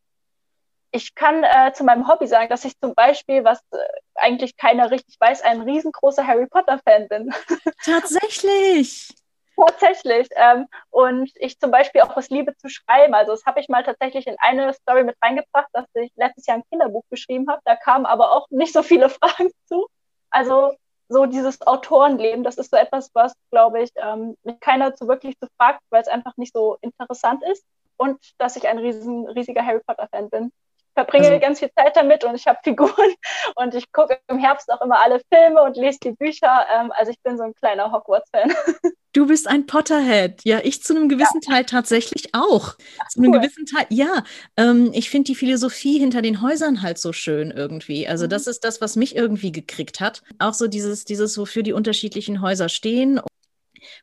Ich 0.97 1.15
kann 1.15 1.45
äh, 1.45 1.75
zu 1.75 1.85
meinem 1.85 2.09
Hobby 2.09 2.27
sagen, 2.27 2.49
dass 2.49 2.65
ich 2.65 2.73
zum 2.81 2.95
Beispiel, 2.95 3.45
was 3.45 3.61
äh, 3.71 3.77
eigentlich 4.15 4.57
keiner 4.57 4.91
richtig 4.91 5.17
weiß, 5.21 5.43
ein 5.43 5.61
riesengroßer 5.61 6.27
Harry 6.27 6.47
Potter-Fan 6.47 7.09
bin. 7.09 7.35
Tatsächlich. 7.85 9.15
Tatsächlich. 9.59 10.29
Ähm, 10.37 10.67
und 10.89 11.31
ich 11.35 11.59
zum 11.61 11.71
Beispiel 11.71 12.01
auch 12.01 12.17
was 12.17 12.31
liebe 12.31 12.57
zu 12.57 12.71
schreiben. 12.71 13.13
Also 13.13 13.33
das 13.33 13.45
habe 13.45 13.61
ich 13.61 13.69
mal 13.69 13.85
tatsächlich 13.85 14.27
in 14.27 14.37
eine 14.39 14.73
Story 14.73 15.05
mit 15.05 15.17
reingebracht, 15.23 15.69
dass 15.75 15.85
ich 15.97 16.11
letztes 16.17 16.47
Jahr 16.47 16.57
ein 16.57 16.65
Kinderbuch 16.71 17.05
geschrieben 17.11 17.47
habe. 17.51 17.61
Da 17.67 17.77
kamen 17.77 18.07
aber 18.07 18.33
auch 18.33 18.47
nicht 18.49 18.73
so 18.73 18.83
viele 18.83 19.11
Fragen 19.11 19.51
zu. 19.67 19.87
Also 20.31 20.73
so 21.11 21.27
dieses 21.27 21.61
Autorenleben, 21.67 22.43
das 22.43 22.57
ist 22.57 22.71
so 22.71 22.79
etwas, 22.79 23.11
was, 23.13 23.35
glaube 23.51 23.83
ich, 23.83 23.91
ähm, 23.97 24.35
mich 24.45 24.61
keiner 24.61 24.97
so 24.97 25.09
wirklich 25.09 25.37
so 25.43 25.47
fragt, 25.59 25.83
weil 25.91 26.01
es 26.01 26.09
einfach 26.09 26.39
nicht 26.39 26.55
so 26.55 26.79
interessant 26.81 27.43
ist. 27.45 27.67
Und 27.99 28.19
dass 28.39 28.57
ich 28.57 28.67
ein 28.67 28.79
riesen, 28.79 29.27
riesiger 29.29 29.65
Harry 29.65 29.81
Potter-Fan 29.87 30.31
bin. 30.31 30.53
Ich 30.97 31.05
verbringe 31.05 31.29
also, 31.29 31.41
ganz 31.41 31.59
viel 31.59 31.71
Zeit 31.77 31.95
damit 31.95 32.25
und 32.25 32.35
ich 32.35 32.47
habe 32.47 32.59
Figuren 32.65 33.13
und 33.57 33.75
ich 33.75 33.93
gucke 33.93 34.19
im 34.29 34.39
Herbst 34.39 34.73
auch 34.73 34.81
immer 34.81 35.01
alle 35.03 35.21
Filme 35.33 35.63
und 35.63 35.77
lese 35.77 35.99
die 36.03 36.13
Bücher. 36.13 36.67
Ähm, 36.75 36.91
also 36.97 37.11
ich 37.11 37.21
bin 37.23 37.37
so 37.37 37.45
ein 37.45 37.55
kleiner 37.55 37.93
Hogwarts-Fan. 37.93 38.53
Du 39.13 39.27
bist 39.27 39.49
ein 39.49 39.65
Potterhead. 39.65 40.43
Ja, 40.45 40.61
ich 40.63 40.83
zu 40.83 40.95
einem 40.95 41.09
gewissen 41.09 41.41
ja. 41.43 41.51
Teil 41.51 41.65
tatsächlich 41.65 42.35
auch. 42.35 42.75
Ach, 43.03 43.09
zu 43.09 43.19
einem 43.19 43.33
cool. 43.33 43.41
gewissen 43.41 43.65
Teil, 43.65 43.87
ja. 43.89 44.23
Ähm, 44.59 44.91
ich 44.93 45.09
finde 45.09 45.29
die 45.29 45.35
Philosophie 45.35 45.99
hinter 45.99 46.21
den 46.21 46.43
Häusern 46.43 46.83
halt 46.83 46.99
so 46.99 47.15
schön 47.15 47.51
irgendwie. 47.51 48.07
Also, 48.07 48.27
mhm. 48.27 48.29
das 48.29 48.47
ist 48.47 48.63
das, 48.63 48.83
was 48.83 48.95
mich 48.95 49.17
irgendwie 49.17 49.53
gekriegt 49.53 50.01
hat. 50.01 50.23
Auch 50.39 50.53
so 50.53 50.67
dieses, 50.67 51.07
dieses, 51.07 51.39
wofür 51.39 51.63
die 51.63 51.73
unterschiedlichen 51.73 52.43
Häuser 52.43 52.69
stehen 52.69 53.19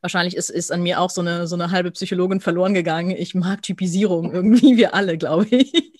wahrscheinlich 0.01 0.35
ist, 0.35 0.49
ist 0.49 0.71
an 0.71 0.81
mir 0.81 0.99
auch 0.99 1.09
so 1.09 1.21
eine, 1.21 1.47
so 1.47 1.55
eine 1.55 1.71
halbe 1.71 1.91
Psychologin 1.91 2.39
verloren 2.39 2.73
gegangen. 2.73 3.11
Ich 3.11 3.35
mag 3.35 3.61
Typisierung 3.61 4.33
irgendwie, 4.33 4.77
wir 4.77 4.93
alle, 4.95 5.17
glaube 5.17 5.45
ich. 5.49 5.93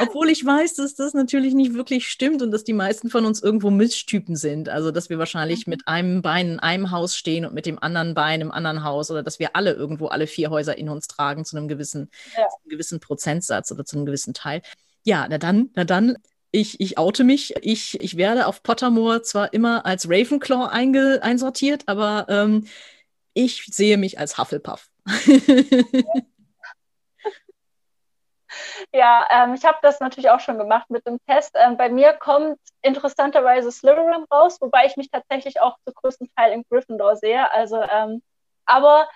Obwohl 0.00 0.30
ich 0.30 0.44
weiß, 0.44 0.74
dass 0.74 0.94
das 0.94 1.14
natürlich 1.14 1.54
nicht 1.54 1.74
wirklich 1.74 2.08
stimmt 2.08 2.42
und 2.42 2.50
dass 2.50 2.64
die 2.64 2.72
meisten 2.72 3.10
von 3.10 3.24
uns 3.24 3.42
irgendwo 3.42 3.70
Mischtypen 3.70 4.36
sind. 4.36 4.68
Also, 4.68 4.90
dass 4.90 5.10
wir 5.10 5.18
wahrscheinlich 5.18 5.66
mit 5.66 5.86
einem 5.86 6.22
Bein 6.22 6.52
in 6.52 6.60
einem 6.60 6.90
Haus 6.90 7.16
stehen 7.16 7.44
und 7.44 7.54
mit 7.54 7.66
dem 7.66 7.82
anderen 7.82 8.14
Bein 8.14 8.40
im 8.40 8.52
anderen 8.52 8.84
Haus 8.84 9.10
oder 9.10 9.22
dass 9.22 9.38
wir 9.38 9.56
alle 9.56 9.72
irgendwo 9.72 10.08
alle 10.08 10.26
vier 10.26 10.50
Häuser 10.50 10.76
in 10.76 10.88
uns 10.88 11.08
tragen 11.08 11.44
zu 11.44 11.56
einem 11.56 11.68
gewissen, 11.68 12.10
ja. 12.36 12.48
zu 12.48 12.56
einem 12.62 12.70
gewissen 12.70 13.00
Prozentsatz 13.00 13.70
oder 13.72 13.84
zu 13.84 13.96
einem 13.96 14.06
gewissen 14.06 14.34
Teil. 14.34 14.62
Ja, 15.04 15.26
na 15.28 15.38
dann, 15.38 15.70
na 15.74 15.84
dann 15.84 16.16
ich, 16.52 16.80
ich 16.80 16.98
oute 16.98 17.24
mich. 17.24 17.54
Ich, 17.62 18.00
ich 18.00 18.16
werde 18.16 18.46
auf 18.46 18.62
Pottermore 18.62 19.22
zwar 19.22 19.52
immer 19.52 19.86
als 19.86 20.08
Ravenclaw 20.08 20.68
einge, 20.68 21.20
einsortiert, 21.22 21.84
aber 21.86 22.26
ähm, 22.28 22.66
ich 23.34 23.66
sehe 23.70 23.96
mich 23.96 24.18
als 24.18 24.38
Hufflepuff. 24.38 24.90
ja, 28.92 29.26
ähm, 29.30 29.54
ich 29.54 29.64
habe 29.64 29.78
das 29.82 30.00
natürlich 30.00 30.30
auch 30.30 30.40
schon 30.40 30.58
gemacht 30.58 30.90
mit 30.90 31.06
dem 31.06 31.18
Test. 31.26 31.54
Ähm, 31.54 31.76
bei 31.76 31.88
mir 31.88 32.12
kommt 32.14 32.58
interessanterweise 32.82 33.70
Slytherin 33.70 34.24
raus, 34.32 34.58
wobei 34.60 34.86
ich 34.86 34.96
mich 34.96 35.10
tatsächlich 35.10 35.60
auch 35.60 35.76
zu 35.86 35.92
größten 35.92 36.28
Teil 36.36 36.52
in 36.52 36.64
Gryffindor 36.70 37.16
sehe. 37.16 37.52
Also, 37.52 37.82
ähm, 37.82 38.22
aber 38.66 39.08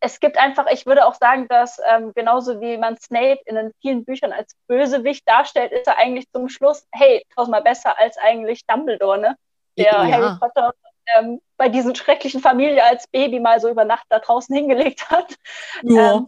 es 0.00 0.20
gibt 0.20 0.38
einfach, 0.38 0.66
ich 0.70 0.86
würde 0.86 1.06
auch 1.06 1.14
sagen, 1.14 1.48
dass 1.48 1.80
ähm, 1.88 2.12
genauso 2.14 2.60
wie 2.60 2.76
man 2.78 2.96
Snape 2.98 3.40
in 3.46 3.56
den 3.56 3.72
vielen 3.80 4.04
Büchern 4.04 4.32
als 4.32 4.54
Bösewicht 4.68 5.28
darstellt, 5.28 5.72
ist 5.72 5.86
er 5.86 5.98
eigentlich 5.98 6.30
zum 6.32 6.48
Schluss, 6.48 6.86
hey, 6.92 7.24
tausendmal 7.34 7.62
besser 7.62 7.98
als 7.98 8.16
eigentlich 8.18 8.64
Dumbledore, 8.66 9.18
ne? 9.18 9.36
Der 9.76 9.92
ja. 9.92 10.06
Harry 10.06 10.38
Potter 10.38 10.72
ähm, 11.16 11.40
bei 11.56 11.68
diesen 11.68 11.94
schrecklichen 11.94 12.40
Familie 12.40 12.84
als 12.84 13.06
Baby 13.08 13.40
mal 13.40 13.60
so 13.60 13.68
über 13.68 13.84
Nacht 13.84 14.06
da 14.08 14.18
draußen 14.18 14.54
hingelegt 14.54 15.10
hat. 15.10 15.36
Ja. 15.82 16.26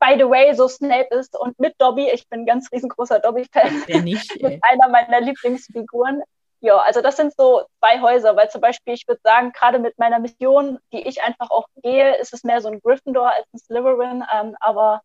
By 0.00 0.16
the 0.18 0.28
way, 0.28 0.54
so 0.54 0.66
Snape 0.66 1.14
ist 1.14 1.38
und 1.38 1.58
mit 1.60 1.74
Dobby, 1.78 2.08
ich 2.08 2.26
bin 2.28 2.40
ein 2.40 2.46
ganz 2.46 2.72
riesengroßer 2.72 3.20
Dobby-Fan, 3.20 3.84
mit 4.02 4.62
einer 4.62 4.88
meiner 4.88 5.20
Lieblingsfiguren. 5.20 6.22
Ja, 6.62 6.78
also 6.78 7.00
das 7.00 7.16
sind 7.16 7.34
so 7.36 7.62
zwei 7.78 8.00
Häuser, 8.00 8.36
weil 8.36 8.50
zum 8.50 8.60
Beispiel, 8.60 8.94
ich 8.94 9.06
würde 9.06 9.20
sagen, 9.22 9.52
gerade 9.52 9.78
mit 9.78 9.98
meiner 9.98 10.18
Mission, 10.18 10.78
die 10.92 11.06
ich 11.06 11.22
einfach 11.22 11.50
auch 11.50 11.66
gehe, 11.82 12.16
ist 12.16 12.34
es 12.34 12.44
mehr 12.44 12.60
so 12.60 12.68
ein 12.68 12.80
Gryffindor 12.80 13.30
als 13.30 13.46
ein 13.52 13.58
Slytherin, 13.58 14.24
ähm, 14.32 14.56
aber 14.60 15.00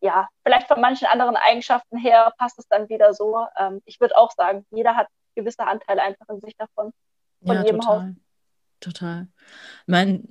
ja, 0.00 0.28
vielleicht 0.44 0.68
von 0.68 0.80
manchen 0.80 1.06
anderen 1.06 1.36
Eigenschaften 1.36 1.96
her 1.96 2.32
passt 2.36 2.58
es 2.58 2.66
dann 2.68 2.88
wieder 2.88 3.14
so. 3.14 3.46
Ähm, 3.56 3.80
ich 3.84 4.00
würde 4.00 4.16
auch 4.16 4.32
sagen, 4.32 4.66
jeder 4.70 4.96
hat 4.96 5.06
gewisse 5.34 5.66
Anteile 5.66 6.02
einfach 6.02 6.28
in 6.28 6.40
sich 6.40 6.56
davon, 6.56 6.92
von 7.44 7.56
ja, 7.56 7.62
jedem 7.62 7.80
total. 7.80 8.00
Haus. 8.00 8.14
Total. 8.80 9.28
Mein 9.86 10.28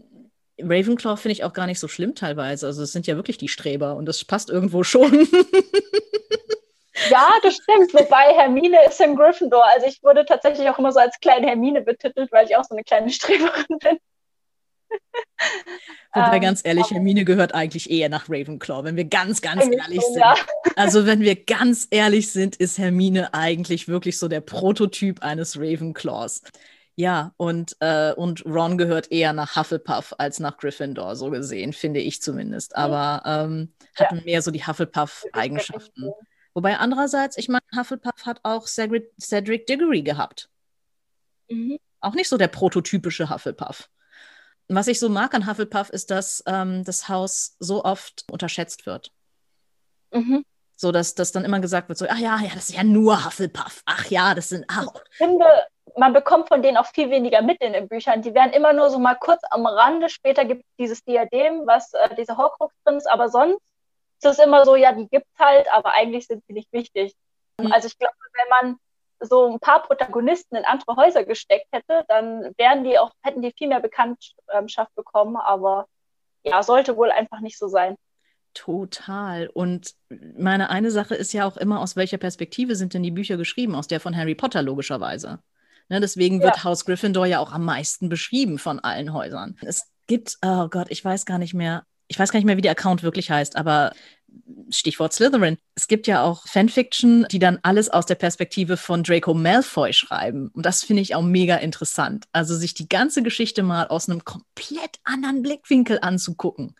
Ravenclaw 0.64 1.18
finde 1.18 1.34
ich 1.34 1.44
auch 1.44 1.54
gar 1.54 1.68
nicht 1.68 1.80
so 1.80 1.88
schlimm 1.88 2.16
teilweise. 2.16 2.68
Also 2.68 2.84
es 2.84 2.92
sind 2.92 3.08
ja 3.08 3.16
wirklich 3.16 3.38
die 3.38 3.48
Streber 3.48 3.96
und 3.96 4.06
das 4.06 4.24
passt 4.24 4.50
irgendwo 4.50 4.84
schon. 4.84 5.28
Ja, 7.10 7.30
das 7.42 7.56
stimmt. 7.56 7.94
Wobei 7.94 8.34
Hermine 8.36 8.78
ist 8.88 9.02
in 9.02 9.16
Gryffindor. 9.16 9.66
Also 9.74 9.88
ich 9.88 10.04
wurde 10.04 10.26
tatsächlich 10.26 10.70
auch 10.70 10.78
immer 10.78 10.92
so 10.92 11.00
als 11.00 11.20
kleine 11.20 11.48
Hermine 11.48 11.82
betitelt, 11.82 12.32
weil 12.32 12.46
ich 12.46 12.56
auch 12.56 12.64
so 12.64 12.76
eine 12.76 12.84
kleine 12.84 13.10
Streberin 13.10 13.80
bin. 13.80 13.98
Wobei 16.14 16.36
ähm, 16.36 16.42
ganz 16.42 16.62
ehrlich, 16.64 16.92
Hermine 16.92 17.24
gehört 17.24 17.54
eigentlich 17.56 17.90
eher 17.90 18.10
nach 18.10 18.30
Ravenclaw, 18.30 18.84
wenn 18.84 18.98
wir 18.98 19.06
ganz, 19.06 19.42
ganz 19.42 19.66
ehrlich 19.66 20.02
sind. 20.02 20.20
Ja. 20.20 20.36
Also 20.76 21.06
wenn 21.06 21.22
wir 21.22 21.36
ganz 21.36 21.88
ehrlich 21.90 22.32
sind, 22.32 22.58
ist 22.58 22.78
Hermine 22.78 23.34
eigentlich 23.34 23.88
wirklich 23.88 24.20
so 24.20 24.28
der 24.28 24.42
Prototyp 24.42 25.24
eines 25.24 25.58
Ravenclaws. 25.58 26.42
Ja, 26.96 27.34
und, 27.38 27.76
äh, 27.80 28.14
und 28.14 28.46
Ron 28.46 28.78
gehört 28.78 29.12
eher 29.12 29.34
nach 29.34 29.56
Hufflepuff 29.56 30.14
als 30.18 30.40
nach 30.40 30.58
Gryffindor, 30.58 31.16
so 31.16 31.30
gesehen, 31.30 31.74
finde 31.74 32.00
ich 32.00 32.22
zumindest. 32.22 32.76
Aber 32.76 33.24
ähm, 33.26 33.74
hat 33.96 34.12
ja. 34.12 34.22
mehr 34.22 34.42
so 34.42 34.52
die 34.52 34.66
Hufflepuff-Eigenschaften. 34.66 36.12
Wobei 36.54 36.78
andererseits, 36.78 37.38
ich 37.38 37.48
meine, 37.48 37.64
Hufflepuff 37.76 38.26
hat 38.26 38.42
auch 38.44 38.68
Cedric, 38.68 39.10
Cedric 39.20 39.68
Diggory 39.68 40.02
gehabt. 40.02 40.50
Mhm. 41.50 41.80
Auch 42.02 42.14
nicht 42.14 42.28
so 42.28 42.38
der 42.38 42.50
prototypische 42.50 43.30
Hufflepuff. 43.30 43.90
Was 44.68 44.88
ich 44.88 45.00
so 45.00 45.10
mag 45.10 45.34
an 45.34 45.48
Hufflepuff 45.48 45.90
ist, 45.90 46.12
dass 46.12 46.44
ähm, 46.46 46.84
das 46.84 47.10
Haus 47.10 47.56
so 47.60 47.84
oft 47.84 48.26
unterschätzt 48.32 48.86
wird. 48.86 49.12
Mhm. 50.14 50.44
So, 50.76 50.92
dass, 50.92 51.14
dass 51.14 51.32
dann 51.32 51.46
immer 51.46 51.60
gesagt 51.60 51.90
wird, 51.90 52.00
so, 52.00 52.08
ach 52.10 52.18
ja, 52.18 52.40
ja, 52.40 52.50
das 52.54 52.70
ist 52.70 52.76
ja 52.76 52.84
nur 52.84 53.24
Hufflepuff. 53.24 53.84
Ach 53.86 54.06
ja, 54.08 54.34
das 54.34 54.50
sind, 54.50 54.66
ach. 54.68 54.88
Ich 55.12 55.18
finde, 55.18 55.46
man 55.98 56.14
bekommt 56.14 56.48
von 56.48 56.62
denen 56.62 56.78
auch 56.78 56.86
viel 56.86 57.10
weniger 57.10 57.42
mit 57.42 57.62
in 57.62 57.74
den 57.74 57.88
Büchern. 57.88 58.22
Die 58.22 58.34
werden 58.34 58.54
immer 58.54 58.74
nur 58.74 58.90
so 58.90 59.00
mal 59.00 59.16
kurz 59.16 59.42
am 59.50 59.66
Rande. 59.66 60.10
Später 60.10 60.46
gibt 60.46 60.64
es 60.64 60.76
dieses 60.78 61.04
Diadem, 61.04 61.66
was 61.66 61.94
äh, 61.94 62.16
diese 62.16 62.38
Horcrux 62.38 62.74
drin 62.84 62.98
ist, 62.98 63.10
aber 63.10 63.30
sonst 63.30 63.62
ist 64.20 64.26
es 64.26 64.40
immer 64.40 64.66
so, 64.66 64.76
ja, 64.76 64.92
die 64.92 65.08
gibt 65.08 65.26
es 65.34 65.40
halt, 65.40 65.68
aber 65.74 65.94
eigentlich 65.94 66.28
sind 66.28 66.44
sie 66.48 66.54
nicht 66.54 66.72
wichtig. 66.72 67.14
Mhm. 67.60 67.72
Also 67.72 67.88
ich 67.88 67.98
glaube, 67.98 68.14
wenn 68.34 68.50
man 68.50 68.80
so 69.20 69.52
ein 69.52 69.60
paar 69.60 69.84
Protagonisten 69.84 70.56
in 70.56 70.66
andere 70.66 70.96
Häuser 70.96 71.24
gesteckt 71.24 71.68
hätte, 71.72 72.04
dann 72.08 72.54
wären 72.58 72.84
die 72.84 72.98
auch, 72.98 73.12
hätten 73.22 73.42
die 73.42 73.54
viel 73.56 73.68
mehr 73.68 73.80
Bekanntschaft 73.80 74.96
bekommen, 74.96 75.38
aber 75.38 75.86
ja, 76.44 76.64
sollte 76.64 76.98
wohl 76.98 77.12
einfach 77.12 77.40
nicht 77.40 77.58
so 77.58 77.68
sein. 77.68 77.96
Total. 78.54 79.48
Und 79.48 79.94
meine 80.10 80.70
eine 80.70 80.92
Sache 80.92 81.16
ist 81.16 81.34
ja 81.34 81.48
auch 81.48 81.58
immer, 81.58 81.80
aus 81.80 81.96
welcher 81.96 82.18
Perspektive 82.18 82.76
sind 82.76 82.94
denn 82.94 83.04
die 83.04 83.12
Bücher 83.12 83.38
geschrieben? 83.38 83.76
Aus 83.76 83.88
der 83.88 84.00
von 84.00 84.16
Harry 84.16 84.36
Potter 84.36 84.62
logischerweise. 84.62 85.40
Ne, 85.90 86.00
deswegen 86.00 86.42
wird 86.42 86.58
ja. 86.58 86.64
Haus 86.64 86.86
Gryffindor 86.86 87.26
ja 87.26 87.40
auch 87.40 87.52
am 87.52 87.66
meisten 87.66 88.10
beschrieben 88.10 88.60
von 88.60 88.80
allen 88.80 89.14
Häusern. 89.14 89.58
Es 89.62 89.84
gibt, 90.08 90.38
oh 90.42 90.68
Gott, 90.68 90.88
ich 90.90 91.04
weiß 91.04 91.26
gar 91.26 91.38
nicht 91.38 91.54
mehr, 91.54 91.86
ich 92.08 92.20
weiß 92.20 92.32
gar 92.32 92.40
nicht 92.40 92.46
mehr, 92.46 92.58
wie 92.58 92.62
der 92.62 92.72
Account 92.72 93.04
wirklich 93.04 93.32
heißt, 93.32 93.56
aber 93.56 93.94
Stichwort 94.70 95.14
Slytherin. 95.14 95.58
Es 95.76 95.88
gibt 95.88 96.08
ja 96.08 96.24
auch 96.24 96.48
Fanfiction, 96.48 97.26
die 97.32 97.40
dann 97.40 97.60
alles 97.64 97.90
aus 97.90 98.06
der 98.06 98.16
Perspektive 98.16 98.78
von 98.78 99.04
Draco 99.04 99.34
Malfoy 99.34 99.94
schreiben. 99.94 100.50
Und 100.54 100.66
das 100.66 100.84
finde 100.84 101.02
ich 101.02 101.16
auch 101.16 101.22
mega 101.22 101.58
interessant. 101.58 102.26
Also 102.32 102.56
sich 102.56 102.74
die 102.74 102.88
ganze 102.88 103.24
Geschichte 103.24 103.64
mal 103.64 103.88
aus 103.88 104.10
einem 104.10 104.24
komplett 104.24 105.00
anderen 105.04 105.42
Blickwinkel 105.42 106.00
anzugucken. 106.02 106.76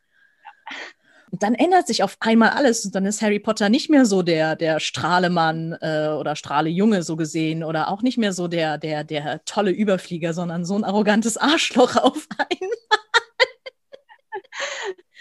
Und 1.32 1.44
dann 1.44 1.56
ändert 1.56 1.88
sich 1.88 2.04
auf 2.04 2.18
einmal 2.20 2.50
alles 2.50 2.86
und 2.86 2.94
dann 2.94 3.06
ist 3.06 3.22
Harry 3.22 3.40
Potter 3.40 3.70
nicht 3.70 3.90
mehr 3.90 4.06
so 4.06 4.22
der, 4.22 4.58
der 4.58 4.82
Strahlemann 4.82 5.78
äh, 5.80 6.10
oder 6.10 6.36
Strahlejunge 6.36 7.04
so 7.04 7.16
gesehen 7.16 7.64
oder 7.64 7.88
auch 7.88 8.02
nicht 8.02 8.18
mehr 8.18 8.34
so 8.34 8.50
der, 8.50 8.78
der, 8.78 9.06
der 9.06 9.44
tolle 9.46 9.72
Überflieger, 9.72 10.34
sondern 10.34 10.66
so 10.66 10.76
ein 10.78 10.84
arrogantes 10.84 11.38
Arschloch 11.38 11.96
auf 12.04 12.28
einmal. 12.38 12.68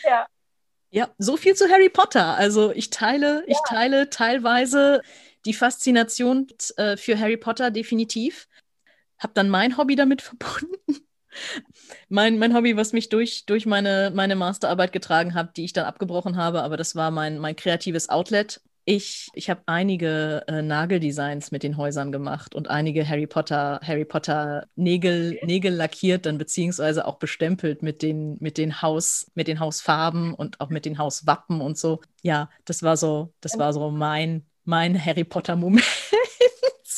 Ja. 0.03 0.27
Ja, 0.91 1.11
so 1.19 1.37
viel 1.37 1.55
zu 1.55 1.69
Harry 1.69 1.89
Potter. 1.89 2.35
Also 2.37 2.73
ich 2.73 2.91
teile, 2.91 3.45
ja. 3.47 3.53
ich 3.53 3.59
teile 3.69 4.11
teilweise 4.11 5.03
die 5.45 5.55
Faszination 5.55 6.49
äh, 6.77 6.97
für 6.97 7.19
Harry 7.19 7.37
Potter 7.37 7.71
definitiv. 7.71 8.49
Hab 9.19 9.35
dann 9.35 9.49
mein 9.51 9.77
Hobby 9.77 9.95
damit 9.95 10.23
verbunden. 10.23 11.07
Mein, 12.09 12.39
mein 12.39 12.55
Hobby, 12.55 12.77
was 12.77 12.93
mich 12.93 13.09
durch, 13.09 13.47
durch 13.47 13.67
meine, 13.67 14.13
meine 14.15 14.37
Masterarbeit 14.37 14.93
getragen 14.93 15.35
hat, 15.35 15.57
die 15.57 15.65
ich 15.65 15.73
dann 15.73 15.85
abgebrochen 15.87 16.37
habe, 16.37 16.63
aber 16.63 16.77
das 16.77 16.97
war 16.97 17.11
mein, 17.11 17.39
mein 17.39 17.57
kreatives 17.57 18.09
Outlet. 18.09 18.61
Ich, 18.87 19.29
ich 19.35 19.51
habe 19.51 19.63
einige 19.67 20.43
äh, 20.49 20.63
Nageldesigns 20.63 21.53
mit 21.53 21.63
den 21.63 21.77
Häusern 21.77 22.11
gemacht 22.13 22.55
und 22.55 22.69
einige 22.69 23.07
Harry 23.07 23.27
Potter, 23.27 23.79
Harry 23.85 24.05
Potter 24.05 24.67
Nägel, 24.75 25.39
Nägel 25.45 25.75
lackiert, 25.75 26.27
dann 26.27 26.39
beziehungsweise 26.39 27.07
auch 27.07 27.19
bestempelt 27.19 27.83
mit 27.83 28.03
den, 28.03 28.37
mit 28.41 28.59
den 28.59 28.83
Haus, 28.83 29.31
mit 29.35 29.49
den 29.49 29.61
Hausfarben 29.61 30.35
und 30.35 30.61
auch 30.61 30.71
mit 30.71 30.87
den 30.87 30.99
Hauswappen 30.99 31.61
und 31.61 31.79
so. 31.79 32.01
Ja, 32.23 32.49
das 32.65 32.83
war 32.83 32.97
so, 32.97 33.33
das 33.41 33.59
war 33.59 33.73
so 33.73 33.91
mein, 33.91 34.45
mein 34.65 35.05
Harry 35.05 35.25
Potter-Moment 35.25 35.85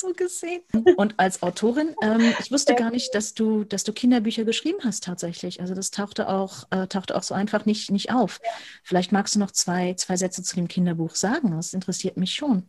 so 0.02 0.12
gesehen. 0.12 0.62
Und 0.96 1.14
als 1.18 1.42
Autorin, 1.42 1.94
ähm, 2.02 2.34
ich 2.38 2.52
wusste 2.52 2.74
gar 2.74 2.90
nicht, 2.90 3.14
dass 3.14 3.32
du, 3.32 3.64
dass 3.64 3.84
du 3.84 3.92
Kinderbücher 3.92 4.44
geschrieben 4.44 4.80
hast 4.84 5.04
tatsächlich. 5.04 5.60
Also 5.60 5.74
das 5.74 5.90
tauchte 5.90 6.28
auch, 6.28 6.64
äh, 6.70 6.86
tauchte 6.86 7.16
auch 7.16 7.22
so 7.22 7.34
einfach 7.34 7.64
nicht, 7.64 7.90
nicht 7.90 8.12
auf. 8.12 8.40
Vielleicht 8.82 9.12
magst 9.12 9.34
du 9.34 9.38
noch 9.38 9.52
zwei, 9.52 9.94
zwei 9.94 10.16
Sätze 10.16 10.42
zu 10.42 10.56
dem 10.56 10.68
Kinderbuch 10.68 11.14
sagen. 11.14 11.52
Das 11.56 11.72
interessiert 11.72 12.18
mich 12.18 12.34
schon. 12.34 12.68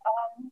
Ähm, 0.00 0.50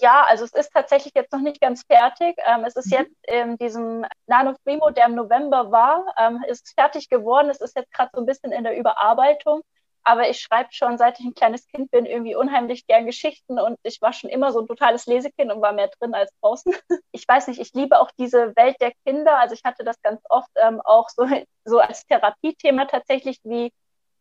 ja, 0.00 0.24
also 0.28 0.44
es 0.44 0.52
ist 0.52 0.70
tatsächlich 0.72 1.12
jetzt 1.16 1.32
noch 1.32 1.40
nicht 1.40 1.60
ganz 1.60 1.82
fertig. 1.90 2.36
Ähm, 2.46 2.64
es 2.64 2.76
ist 2.76 2.86
mhm. 2.86 2.98
jetzt 2.98 3.16
in 3.26 3.56
diesem 3.56 4.06
Nano 4.26 4.54
Primo, 4.64 4.90
der 4.90 5.06
im 5.06 5.16
November 5.16 5.72
war, 5.72 6.04
ähm, 6.18 6.44
ist 6.48 6.72
fertig 6.78 7.08
geworden. 7.08 7.50
Es 7.50 7.60
ist 7.60 7.74
jetzt 7.76 7.92
gerade 7.92 8.10
so 8.14 8.20
ein 8.20 8.26
bisschen 8.26 8.52
in 8.52 8.62
der 8.62 8.76
Überarbeitung. 8.78 9.62
Aber 10.04 10.28
ich 10.28 10.40
schreibe 10.40 10.70
schon, 10.72 10.98
seit 10.98 11.20
ich 11.20 11.26
ein 11.26 11.34
kleines 11.34 11.66
Kind 11.68 11.90
bin, 11.90 12.06
irgendwie 12.06 12.34
unheimlich 12.34 12.86
gern 12.86 13.06
Geschichten 13.06 13.58
und 13.60 13.78
ich 13.84 14.00
war 14.02 14.12
schon 14.12 14.30
immer 14.30 14.52
so 14.52 14.60
ein 14.60 14.66
totales 14.66 15.06
Lesekind 15.06 15.52
und 15.52 15.62
war 15.62 15.72
mehr 15.72 15.90
drin 15.98 16.14
als 16.14 16.32
draußen. 16.40 16.72
Ich 17.14 17.28
weiß 17.28 17.48
nicht, 17.48 17.60
ich 17.60 17.72
liebe 17.74 18.00
auch 18.00 18.10
diese 18.18 18.56
Welt 18.56 18.76
der 18.80 18.92
Kinder. 19.04 19.38
Also 19.38 19.54
ich 19.54 19.62
hatte 19.64 19.84
das 19.84 20.00
ganz 20.02 20.20
oft 20.28 20.50
ähm, 20.56 20.80
auch 20.82 21.08
so, 21.10 21.26
so 21.64 21.78
als 21.78 22.06
Therapiethema 22.06 22.86
tatsächlich, 22.86 23.38
wie, 23.44 23.70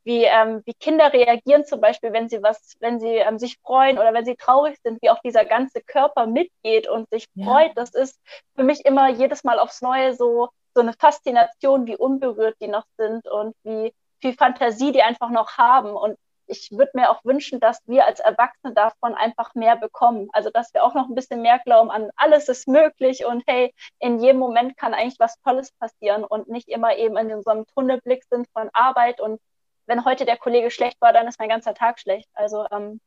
wie, 0.03 0.26
ähm, 0.26 0.62
wie 0.66 0.74
Kinder 0.74 1.12
reagieren, 1.14 1.66
zum 1.66 1.80
Beispiel, 1.80 2.14
wenn 2.14 2.30
sie 2.30 2.44
was, 2.44 2.76
wenn 2.80 2.99
sie 2.99 3.16
ähm, 3.16 3.40
sich 3.40 3.58
freuen 3.64 3.98
oder 3.98 4.14
wenn 4.14 4.26
sie 4.26 4.36
traurig 4.36 4.78
sind, 4.84 5.02
wie 5.02 5.10
auch 5.10 5.20
dieser 5.24 5.45
ganze 5.45 5.82
Körper 5.82 6.28
mitgeht 6.28 6.88
und 6.88 7.10
sich 7.10 7.26
ja. 7.34 7.45
freut. 7.45 7.72
Das 7.76 7.94
ist 7.94 8.20
für 8.56 8.64
mich 8.64 8.86
immer 8.86 9.10
jedes 9.10 9.44
Mal 9.44 9.58
aufs 9.58 9.82
Neue 9.82 10.14
so, 10.14 10.49
so 10.76 10.82
eine 10.82 10.94
Faszination, 10.94 11.88
wie 11.88 11.98
unberührt 11.98 12.56
die 12.62 12.68
noch 12.68 12.86
sind 12.98 13.28
und 13.28 13.56
wie, 13.64 13.94
viel 14.22 14.34
Fantasie 14.34 14.91
die 14.91 15.03
einfach 15.03 15.30
noch 15.30 15.57
haben. 15.57 15.91
Und 15.91 16.18
ich 16.48 16.72
würde 16.72 16.91
mir 16.95 17.10
auch 17.10 17.23
wünschen, 17.23 17.60
dass 17.60 17.80
wir 17.88 18.06
als 18.06 18.19
Erwachsene 18.19 18.73
davon 18.73 19.15
einfach 19.15 19.56
mehr 19.56 19.77
bekommen. 19.77 20.30
Also 20.34 20.49
dass 20.49 20.73
wir 20.73 20.84
auch 20.84 20.93
noch 20.93 21.07
ein 21.07 21.15
bisschen 21.15 21.41
mehr 21.41 21.60
glauben 21.60 21.89
an 21.89 22.10
alles 22.15 22.49
ist 22.49 22.68
möglich 22.68 23.26
und 23.26 23.43
hey, 23.48 23.73
in 23.99 24.19
jedem 24.19 24.39
Moment 24.39 24.77
kann 24.77 24.93
eigentlich 24.93 25.19
was 25.19 25.39
Tolles 25.43 25.72
passieren 25.73 26.23
und 26.23 26.49
nicht 26.49 26.68
immer 26.68 26.95
eben 26.98 27.18
in 27.18 27.41
so 27.41 27.52
einem 27.52 27.65
Tunnelblick 27.68 28.23
sind 28.30 28.48
von 28.53 28.69
Arbeit 28.73 29.22
und 29.22 29.39
wenn 29.88 30.06
heute 30.06 30.26
der 30.26 30.38
Kollege 30.38 30.72
schlecht 30.72 31.02
war, 31.02 31.14
dann 31.14 31.27
ist 31.27 31.39
mein 31.39 31.49
ganzer 31.49 31.73
Tag 31.73 31.99
schlecht. 31.99 32.30
Also 32.34 32.65
ähm, 32.72 32.99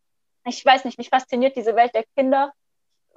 ich 0.45 0.65
weiß 0.65 0.85
nicht, 0.85 0.99
mich 0.99 1.09
fasziniert 1.09 1.57
diese 1.57 1.77
Welt 1.77 1.95
der 1.95 2.05
Kinder 2.17 2.53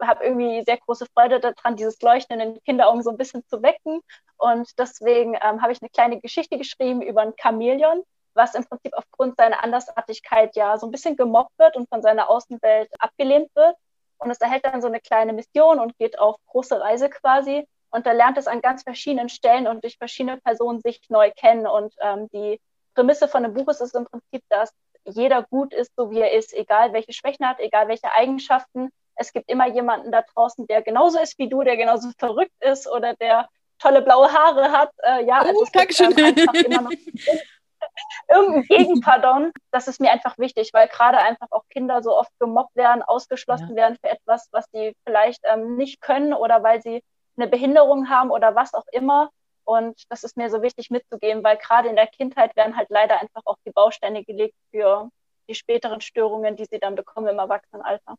habe 0.02 0.24
irgendwie 0.24 0.64
sehr 0.66 0.78
große 0.78 1.06
Freude 1.14 1.40
daran, 1.40 1.76
dieses 1.76 2.02
Leuchten 2.02 2.40
in 2.40 2.54
den 2.54 2.64
Kinderaugen 2.64 3.04
so 3.04 3.10
ein 3.10 3.18
bisschen 3.18 3.46
zu 3.48 3.62
wecken. 3.62 4.02
Und 4.38 4.70
deswegen 4.78 5.36
ähm, 5.36 5.62
habe 5.62 5.72
ich 5.72 5.82
eine 5.82 5.90
kleine 5.90 6.20
Geschichte 6.20 6.58
geschrieben 6.58 7.02
über 7.02 7.22
ein 7.22 7.34
Chamäleon, 7.42 8.04
was 8.34 8.56
im 8.56 8.66
Prinzip 8.66 8.94
aufgrund 8.94 9.38
seiner 9.38 9.64
Andersartigkeit 9.64 10.56
ja 10.56 10.78
so 10.78 10.88
ein 10.88 10.92
bisschen 10.92 11.16
gemobbt 11.16 11.58
wird 11.58 11.76
und 11.76 11.90
von 11.90 12.02
seiner 12.02 12.30
Außenwelt 12.30 12.90
abgelehnt 13.00 13.50
wird. 13.56 13.76
Und 14.20 14.32
es 14.32 14.40
erhält 14.40 14.66
dann 14.66 14.82
so 14.82 14.88
eine 14.88 15.00
kleine 15.00 15.34
Mission 15.34 15.80
und 15.80 15.98
geht 15.98 16.20
auf 16.20 16.38
große 16.48 16.80
Reise 16.80 17.10
quasi. 17.10 17.68
Und 17.90 18.06
da 18.06 18.12
lernt 18.12 18.38
es 18.38 18.48
an 18.48 18.62
ganz 18.62 18.84
verschiedenen 18.84 19.30
Stellen 19.30 19.68
und 19.68 19.84
durch 19.84 19.98
verschiedene 19.98 20.38
Personen 20.38 20.82
sich 20.82 21.02
neu 21.10 21.32
kennen. 21.32 21.68
Und 21.68 21.94
ähm, 22.02 22.28
die 22.34 22.60
Prämisse 22.96 23.28
von 23.28 23.44
dem 23.44 23.54
Buch 23.54 23.68
ist, 23.68 23.82
ist 23.82 23.96
im 23.96 24.06
Prinzip, 24.06 24.44
dass 24.50 24.74
jeder 25.06 25.44
gut 25.44 25.74
ist, 25.74 25.92
so 25.96 26.12
wie 26.12 26.20
er 26.20 26.34
ist, 26.34 26.54
egal 26.54 26.94
welche 26.94 27.14
Schwächen 27.14 27.48
hat, 27.48 27.60
egal 27.60 27.88
welche 27.88 28.12
Eigenschaften 28.12 28.90
es 29.18 29.34
gibt 29.34 29.50
immer 29.50 29.68
jemanden 29.68 30.12
da 30.12 30.22
draußen, 30.22 30.68
der 30.68 30.82
genauso 30.82 31.20
ist 31.20 31.38
wie 31.38 31.50
du, 31.50 31.64
der 31.64 31.78
genauso 31.78 32.10
verrückt 32.18 32.56
ist 32.62 32.88
oder 32.88 33.14
der 33.16 33.50
tolle 33.80 34.02
blaue 34.02 34.32
Haare 34.32 34.72
hat. 34.72 34.92
Äh, 35.04 35.26
ja, 35.26 35.40
also 35.40 35.60
oh, 35.60 35.64
es 35.64 35.72
gibt, 35.72 36.00
ähm, 36.00 36.26
einfach 36.26 36.54
immer 36.54 36.82
noch 36.82 36.92
irgendein 38.30 38.64
Gegenpardon. 38.64 39.52
Das 39.72 39.88
ist 39.88 40.00
mir 40.00 40.12
einfach 40.12 40.38
wichtig, 40.38 40.72
weil 40.74 40.88
gerade 40.88 41.20
einfach 41.20 41.48
auch 41.52 41.64
Kinder 41.70 42.02
so 42.02 42.18
oft 42.18 42.32
gemobbt 42.40 42.76
werden, 42.76 43.02
ausgeschlossen 43.04 43.70
ja. 43.70 43.76
werden 43.76 43.98
für 44.02 44.10
etwas, 44.10 44.48
was 44.52 44.66
sie 44.72 44.96
vielleicht 45.06 45.42
ähm, 45.44 45.78
nicht 45.78 46.02
können 46.02 46.34
oder 46.34 46.64
weil 46.64 46.82
sie 46.82 47.04
eine 47.38 47.48
Behinderung 47.48 48.10
haben 48.10 48.32
oder 48.32 48.56
was 48.56 48.74
auch 48.74 48.86
immer. 48.92 49.30
Und 49.64 50.04
das 50.10 50.24
ist 50.24 50.38
mir 50.38 50.50
so 50.50 50.62
wichtig 50.62 50.90
mitzugeben, 50.90 51.44
weil 51.44 51.58
gerade 51.58 51.90
in 51.90 51.96
der 51.96 52.08
Kindheit 52.08 52.56
werden 52.56 52.78
halt 52.78 52.90
leider 52.90 53.20
einfach 53.20 53.42
auch 53.46 53.58
die 53.66 53.72
Bausteine 53.72 54.24
gelegt 54.24 54.56
für 54.72 55.10
die 55.50 55.56
späteren 55.56 56.02
Störungen, 56.02 56.56
die 56.56 56.66
sie 56.66 56.80
dann 56.80 56.96
bekommen 56.96 57.28
im 57.28 57.40
Erwachsenenalter. 57.40 58.16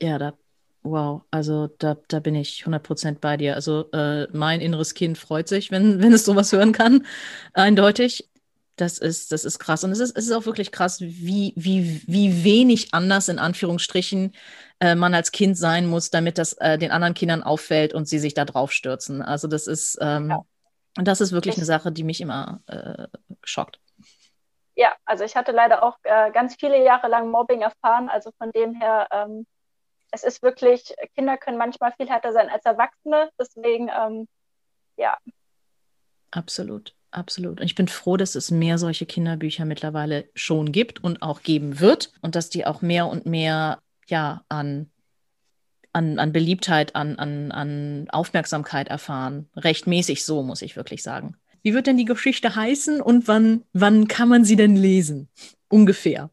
Ja, 0.00 0.18
da, 0.18 0.34
wow, 0.82 1.22
also 1.30 1.68
da, 1.78 1.96
da 2.08 2.20
bin 2.20 2.34
ich 2.34 2.64
100% 2.64 3.18
bei 3.20 3.36
dir. 3.36 3.54
Also 3.54 3.90
äh, 3.92 4.28
mein 4.32 4.60
inneres 4.60 4.94
Kind 4.94 5.18
freut 5.18 5.48
sich, 5.48 5.70
wenn, 5.70 6.02
wenn 6.02 6.12
es 6.12 6.24
sowas 6.24 6.52
hören 6.52 6.72
kann, 6.72 7.06
eindeutig. 7.52 8.30
Das 8.76 8.98
ist, 8.98 9.30
das 9.30 9.44
ist 9.44 9.60
krass. 9.60 9.84
Und 9.84 9.92
es 9.92 10.00
ist, 10.00 10.16
es 10.16 10.26
ist 10.26 10.32
auch 10.32 10.46
wirklich 10.46 10.72
krass, 10.72 11.00
wie, 11.00 11.52
wie, 11.54 12.02
wie 12.08 12.42
wenig 12.42 12.92
anders 12.92 13.28
in 13.28 13.38
Anführungsstrichen 13.38 14.32
äh, 14.80 14.96
man 14.96 15.14
als 15.14 15.30
Kind 15.30 15.56
sein 15.56 15.86
muss, 15.86 16.10
damit 16.10 16.38
das 16.38 16.54
äh, 16.54 16.76
den 16.76 16.90
anderen 16.90 17.14
Kindern 17.14 17.44
auffällt 17.44 17.94
und 17.94 18.08
sie 18.08 18.18
sich 18.18 18.34
da 18.34 18.44
drauf 18.44 18.72
stürzen. 18.72 19.22
Also 19.22 19.46
das 19.46 19.68
ist, 19.68 19.96
ähm, 20.00 20.30
ja. 20.30 20.42
das 20.96 21.20
ist 21.20 21.30
wirklich 21.30 21.56
eine 21.56 21.66
Sache, 21.66 21.92
die 21.92 22.02
mich 22.02 22.20
immer 22.20 22.62
äh, 22.66 23.06
schockt. 23.44 23.78
Ja, 24.74 24.92
also 25.04 25.22
ich 25.22 25.36
hatte 25.36 25.52
leider 25.52 25.84
auch 25.84 25.98
äh, 26.02 26.32
ganz 26.32 26.56
viele 26.58 26.84
Jahre 26.84 27.06
lang 27.06 27.30
Mobbing 27.30 27.60
erfahren. 27.60 28.08
Also 28.08 28.32
von 28.38 28.50
dem 28.50 28.74
her 28.74 29.06
ähm, 29.12 29.46
es 30.14 30.22
ist 30.22 30.42
wirklich, 30.42 30.94
Kinder 31.16 31.36
können 31.36 31.58
manchmal 31.58 31.92
viel 31.96 32.08
härter 32.08 32.32
sein 32.32 32.48
als 32.48 32.64
Erwachsene. 32.64 33.30
Deswegen, 33.38 33.88
ähm, 33.88 34.28
ja. 34.96 35.18
Absolut. 36.30 36.94
Absolut. 37.10 37.60
Und 37.60 37.66
ich 37.66 37.76
bin 37.76 37.86
froh, 37.86 38.16
dass 38.16 38.34
es 38.34 38.50
mehr 38.50 38.76
solche 38.76 39.06
Kinderbücher 39.06 39.64
mittlerweile 39.64 40.28
schon 40.34 40.72
gibt 40.72 41.02
und 41.04 41.22
auch 41.22 41.42
geben 41.42 41.78
wird 41.78 42.12
und 42.22 42.34
dass 42.34 42.50
die 42.50 42.66
auch 42.66 42.82
mehr 42.82 43.06
und 43.06 43.24
mehr 43.24 43.78
ja, 44.08 44.42
an, 44.48 44.90
an, 45.92 46.18
an 46.18 46.32
Beliebtheit, 46.32 46.96
an, 46.96 47.16
an, 47.16 47.52
an 47.52 48.06
Aufmerksamkeit 48.10 48.88
erfahren. 48.88 49.48
Rechtmäßig 49.54 50.24
so, 50.24 50.42
muss 50.42 50.60
ich 50.60 50.74
wirklich 50.74 51.04
sagen. 51.04 51.36
Wie 51.62 51.72
wird 51.72 51.86
denn 51.86 51.96
die 51.96 52.04
Geschichte 52.04 52.56
heißen 52.56 53.00
und 53.00 53.28
wann, 53.28 53.62
wann 53.72 54.08
kann 54.08 54.28
man 54.28 54.44
sie 54.44 54.56
denn 54.56 54.74
lesen? 54.74 55.28
Ungefähr. 55.68 56.30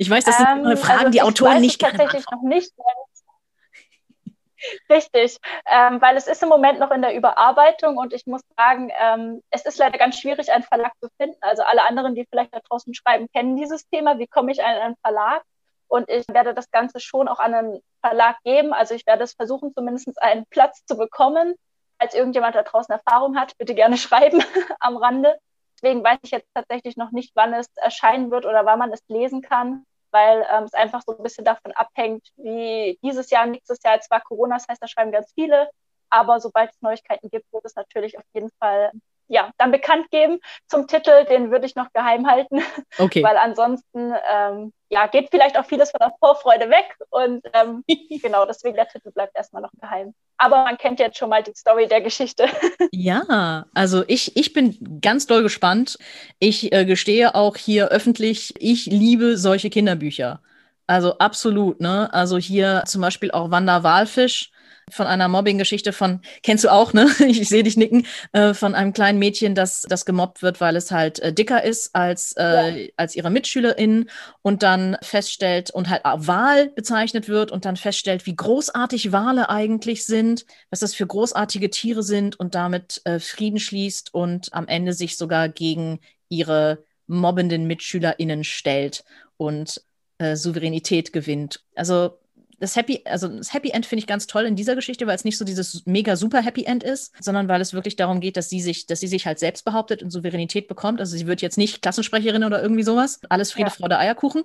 Ich 0.00 0.08
weiß, 0.08 0.24
das 0.24 0.38
sind 0.38 0.64
ähm, 0.64 0.78
Fragen, 0.78 1.00
also 1.00 1.10
die 1.10 1.20
Autoren 1.20 1.60
nicht 1.60 1.78
gerne 1.78 1.98
tatsächlich 1.98 2.30
noch 2.30 2.40
nicht. 2.40 2.72
Richtig, 4.88 5.36
ähm, 5.66 6.00
weil 6.00 6.16
es 6.16 6.26
ist 6.26 6.42
im 6.42 6.48
Moment 6.48 6.78
noch 6.78 6.90
in 6.90 7.02
der 7.02 7.14
Überarbeitung 7.14 7.98
und 7.98 8.14
ich 8.14 8.24
muss 8.24 8.40
sagen, 8.56 8.90
ähm, 8.98 9.42
es 9.50 9.66
ist 9.66 9.76
leider 9.76 9.98
ganz 9.98 10.18
schwierig, 10.18 10.50
einen 10.50 10.62
Verlag 10.62 10.92
zu 11.02 11.10
finden. 11.18 11.36
Also 11.42 11.64
alle 11.64 11.82
anderen, 11.82 12.14
die 12.14 12.26
vielleicht 12.30 12.54
da 12.54 12.60
draußen 12.66 12.94
schreiben, 12.94 13.28
kennen 13.34 13.58
dieses 13.58 13.86
Thema. 13.90 14.18
Wie 14.18 14.26
komme 14.26 14.52
ich 14.52 14.64
an 14.64 14.74
einen 14.74 14.96
Verlag? 15.02 15.42
Und 15.86 16.08
ich 16.08 16.26
werde 16.28 16.54
das 16.54 16.70
Ganze 16.70 16.98
schon 16.98 17.28
auch 17.28 17.38
an 17.38 17.52
einen 17.52 17.82
Verlag 18.02 18.38
geben. 18.42 18.72
Also 18.72 18.94
ich 18.94 19.04
werde 19.04 19.24
es 19.24 19.34
versuchen, 19.34 19.74
zumindest 19.74 20.10
einen 20.22 20.46
Platz 20.46 20.82
zu 20.86 20.96
bekommen. 20.96 21.56
Als 21.98 22.14
irgendjemand 22.14 22.54
da 22.54 22.62
draußen 22.62 22.94
Erfahrung 22.94 23.38
hat, 23.38 23.52
bitte 23.58 23.74
gerne 23.74 23.96
schreiben 23.98 24.42
am 24.78 24.96
Rande. 24.96 25.38
Deswegen 25.74 26.02
weiß 26.02 26.20
ich 26.22 26.30
jetzt 26.30 26.48
tatsächlich 26.54 26.96
noch 26.96 27.10
nicht, 27.10 27.32
wann 27.34 27.52
es 27.52 27.66
erscheinen 27.76 28.30
wird 28.30 28.46
oder 28.46 28.64
wann 28.64 28.78
man 28.78 28.92
es 28.92 29.02
lesen 29.08 29.42
kann 29.42 29.84
weil 30.12 30.46
ähm, 30.52 30.64
es 30.64 30.74
einfach 30.74 31.02
so 31.06 31.16
ein 31.16 31.22
bisschen 31.22 31.44
davon 31.44 31.72
abhängt, 31.72 32.28
wie 32.36 32.98
dieses 33.02 33.30
Jahr, 33.30 33.46
nächstes 33.46 33.82
Jahr, 33.82 34.00
zwar 34.00 34.20
Corona, 34.20 34.56
das 34.56 34.68
heißt, 34.68 34.82
da 34.82 34.88
schreiben 34.88 35.12
ganz 35.12 35.32
viele, 35.34 35.70
aber 36.10 36.40
sobald 36.40 36.70
es 36.70 36.80
Neuigkeiten 36.82 37.30
gibt, 37.30 37.52
wird 37.52 37.64
es 37.64 37.76
natürlich 37.76 38.18
auf 38.18 38.24
jeden 38.34 38.50
Fall 38.58 38.92
ja, 39.30 39.50
dann 39.58 39.70
bekannt 39.70 40.10
geben. 40.10 40.40
Zum 40.66 40.88
Titel, 40.88 41.24
den 41.24 41.50
würde 41.50 41.64
ich 41.64 41.76
noch 41.76 41.92
geheim 41.92 42.26
halten, 42.26 42.60
okay. 42.98 43.22
weil 43.22 43.36
ansonsten 43.36 44.12
ähm, 44.30 44.72
ja, 44.88 45.06
geht 45.06 45.28
vielleicht 45.30 45.56
auch 45.56 45.64
vieles 45.64 45.92
von 45.92 46.00
der 46.00 46.12
Vorfreude 46.18 46.68
weg 46.68 46.96
und 47.10 47.42
ähm, 47.54 47.84
genau, 48.22 48.44
deswegen 48.44 48.74
der 48.74 48.88
Titel 48.88 49.12
bleibt 49.12 49.36
erstmal 49.36 49.62
noch 49.62 49.70
geheim. 49.80 50.14
Aber 50.36 50.64
man 50.64 50.76
kennt 50.76 50.98
jetzt 50.98 51.16
schon 51.16 51.30
mal 51.30 51.42
die 51.42 51.54
Story 51.54 51.86
der 51.86 52.00
Geschichte. 52.00 52.46
Ja, 52.92 53.66
also 53.72 54.04
ich, 54.08 54.36
ich 54.36 54.52
bin 54.52 55.00
ganz 55.00 55.26
doll 55.26 55.42
gespannt. 55.42 55.96
Ich 56.38 56.72
äh, 56.72 56.84
gestehe 56.84 57.34
auch 57.34 57.56
hier 57.56 57.88
öffentlich, 57.88 58.54
ich 58.58 58.86
liebe 58.86 59.36
solche 59.38 59.70
Kinderbücher. 59.70 60.40
Also 60.86 61.16
absolut, 61.18 61.80
ne? 61.80 62.12
Also 62.12 62.36
hier 62.36 62.82
zum 62.86 63.00
Beispiel 63.00 63.30
auch 63.30 63.50
Wanda 63.50 63.84
Walfisch 63.84 64.50
von 64.92 65.06
einer 65.06 65.28
Mobbing-Geschichte 65.28 65.92
von, 65.92 66.20
kennst 66.42 66.64
du 66.64 66.68
auch, 66.68 66.92
ne? 66.92 67.06
Ich, 67.26 67.40
ich 67.40 67.48
sehe 67.48 67.62
dich 67.62 67.76
nicken, 67.76 68.06
äh, 68.32 68.54
von 68.54 68.74
einem 68.74 68.92
kleinen 68.92 69.18
Mädchen, 69.18 69.54
das, 69.54 69.82
das 69.82 70.04
gemobbt 70.04 70.42
wird, 70.42 70.60
weil 70.60 70.76
es 70.76 70.90
halt 70.90 71.18
äh, 71.20 71.32
dicker 71.32 71.62
ist 71.62 71.94
als, 71.94 72.32
äh, 72.36 72.84
ja. 72.84 72.88
als 72.96 73.16
ihre 73.16 73.30
MitschülerInnen 73.30 74.10
und 74.42 74.62
dann 74.62 74.96
feststellt 75.02 75.70
und 75.70 75.88
halt 75.88 76.02
Wahl 76.04 76.68
bezeichnet 76.70 77.28
wird 77.28 77.50
und 77.50 77.64
dann 77.64 77.76
feststellt, 77.76 78.26
wie 78.26 78.36
großartig 78.36 79.12
Wale 79.12 79.48
eigentlich 79.48 80.04
sind, 80.04 80.46
was 80.70 80.80
das 80.80 80.94
für 80.94 81.06
großartige 81.06 81.70
Tiere 81.70 82.02
sind 82.02 82.38
und 82.38 82.54
damit 82.54 83.00
äh, 83.04 83.18
Frieden 83.18 83.58
schließt 83.58 84.14
und 84.14 84.52
am 84.52 84.68
Ende 84.68 84.92
sich 84.92 85.16
sogar 85.16 85.48
gegen 85.48 86.00
ihre 86.28 86.84
mobbenden 87.06 87.66
MitschülerInnen 87.66 88.44
stellt 88.44 89.04
und 89.36 89.82
äh, 90.18 90.36
Souveränität 90.36 91.12
gewinnt. 91.12 91.64
Also 91.74 92.19
das 92.60 92.76
Happy, 92.76 93.02
also 93.06 93.26
das 93.26 93.52
Happy 93.52 93.70
End 93.70 93.86
finde 93.86 94.00
ich 94.00 94.06
ganz 94.06 94.26
toll 94.26 94.44
in 94.44 94.54
dieser 94.54 94.74
Geschichte, 94.74 95.06
weil 95.06 95.16
es 95.16 95.24
nicht 95.24 95.38
so 95.38 95.44
dieses 95.44 95.86
mega 95.86 96.14
super 96.14 96.42
Happy 96.42 96.64
End 96.64 96.84
ist, 96.84 97.12
sondern 97.20 97.48
weil 97.48 97.60
es 97.60 97.72
wirklich 97.72 97.96
darum 97.96 98.20
geht, 98.20 98.36
dass 98.36 98.50
sie 98.50 98.60
sich, 98.60 98.86
dass 98.86 99.00
sie 99.00 99.08
sich 99.08 99.26
halt 99.26 99.38
selbst 99.38 99.64
behauptet 99.64 100.02
und 100.02 100.10
Souveränität 100.10 100.68
bekommt. 100.68 101.00
Also 101.00 101.16
sie 101.16 101.26
wird 101.26 101.40
jetzt 101.42 101.58
nicht 101.58 101.82
Klassensprecherin 101.82 102.44
oder 102.44 102.62
irgendwie 102.62 102.82
sowas. 102.82 103.20
Alles 103.28 103.50
Friede, 103.52 103.70
ja. 103.70 103.74
Freude, 103.74 103.98
Eierkuchen. 103.98 104.44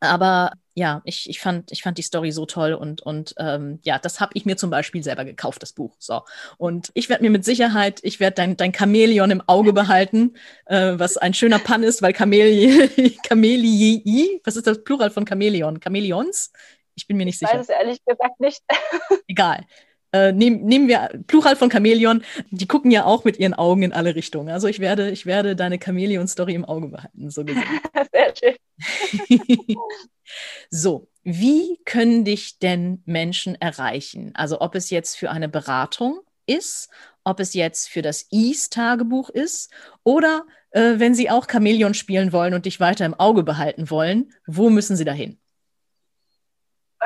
Aber 0.00 0.52
ja, 0.74 1.02
ich, 1.04 1.28
ich, 1.28 1.40
fand, 1.40 1.70
ich 1.72 1.82
fand 1.82 1.98
die 1.98 2.02
Story 2.02 2.32
so 2.32 2.46
toll 2.46 2.74
und, 2.74 3.00
und 3.00 3.34
ähm, 3.38 3.78
ja, 3.82 3.98
das 3.98 4.20
habe 4.20 4.32
ich 4.34 4.44
mir 4.44 4.56
zum 4.56 4.70
Beispiel 4.70 5.02
selber 5.02 5.24
gekauft, 5.24 5.62
das 5.62 5.72
Buch. 5.72 5.94
So. 5.98 6.22
Und 6.58 6.90
ich 6.94 7.08
werde 7.08 7.22
mir 7.22 7.30
mit 7.30 7.44
Sicherheit, 7.44 8.00
ich 8.02 8.20
werde 8.20 8.34
dein, 8.34 8.56
dein 8.56 8.74
Chamäleon 8.74 9.30
im 9.30 9.42
Auge 9.46 9.72
behalten, 9.72 10.34
äh, 10.66 10.94
was 10.96 11.16
ein 11.16 11.34
schöner 11.34 11.58
Pann 11.58 11.84
ist, 11.84 12.02
weil 12.02 12.14
Chamäleon, 12.14 12.90
Chamelii, 13.26 14.40
was 14.44 14.56
ist 14.56 14.66
das 14.66 14.82
Plural 14.82 15.10
von 15.10 15.26
Chamäleon? 15.26 15.80
Chamäleons? 15.80 16.52
Ich 16.94 17.06
bin 17.06 17.16
mir 17.16 17.24
nicht 17.24 17.38
sicher. 17.38 17.52
Ich 17.52 17.58
weiß 17.58 17.68
es 17.68 17.74
ehrlich 17.74 18.04
gesagt 18.04 18.40
nicht. 18.40 18.62
Egal. 19.28 19.64
Äh, 20.14 20.30
nehm, 20.30 20.62
nehmen 20.62 20.86
wir 20.86 21.10
Plural 21.26 21.56
von 21.56 21.72
Chamäleon. 21.72 22.22
Die 22.50 22.68
gucken 22.68 22.92
ja 22.92 23.04
auch 23.04 23.24
mit 23.24 23.38
ihren 23.40 23.52
Augen 23.52 23.82
in 23.82 23.92
alle 23.92 24.14
Richtungen. 24.14 24.48
Also 24.48 24.68
ich 24.68 24.78
werde, 24.78 25.10
ich 25.10 25.26
werde 25.26 25.56
deine 25.56 25.80
Chamäleon-Story 25.82 26.54
im 26.54 26.64
Auge 26.64 26.86
behalten, 26.86 27.30
so 27.30 27.44
gesehen. 27.44 27.64
Sehr 28.12 28.32
schön. 28.36 29.40
so, 30.70 31.08
wie 31.24 31.80
können 31.84 32.24
dich 32.24 32.60
denn 32.60 33.02
Menschen 33.06 33.56
erreichen? 33.60 34.30
Also 34.34 34.60
ob 34.60 34.76
es 34.76 34.90
jetzt 34.90 35.16
für 35.16 35.32
eine 35.32 35.48
Beratung 35.48 36.20
ist, 36.46 36.90
ob 37.24 37.40
es 37.40 37.54
jetzt 37.54 37.88
für 37.88 38.02
das 38.02 38.28
Ease-Tagebuch 38.30 39.30
ist 39.30 39.72
oder 40.04 40.44
äh, 40.70 40.98
wenn 40.98 41.16
sie 41.16 41.28
auch 41.28 41.48
Chamäleon 41.50 41.94
spielen 41.94 42.32
wollen 42.32 42.54
und 42.54 42.66
dich 42.66 42.78
weiter 42.78 43.04
im 43.04 43.14
Auge 43.14 43.42
behalten 43.42 43.90
wollen, 43.90 44.32
wo 44.46 44.70
müssen 44.70 44.94
sie 44.96 45.04
dahin? 45.04 45.40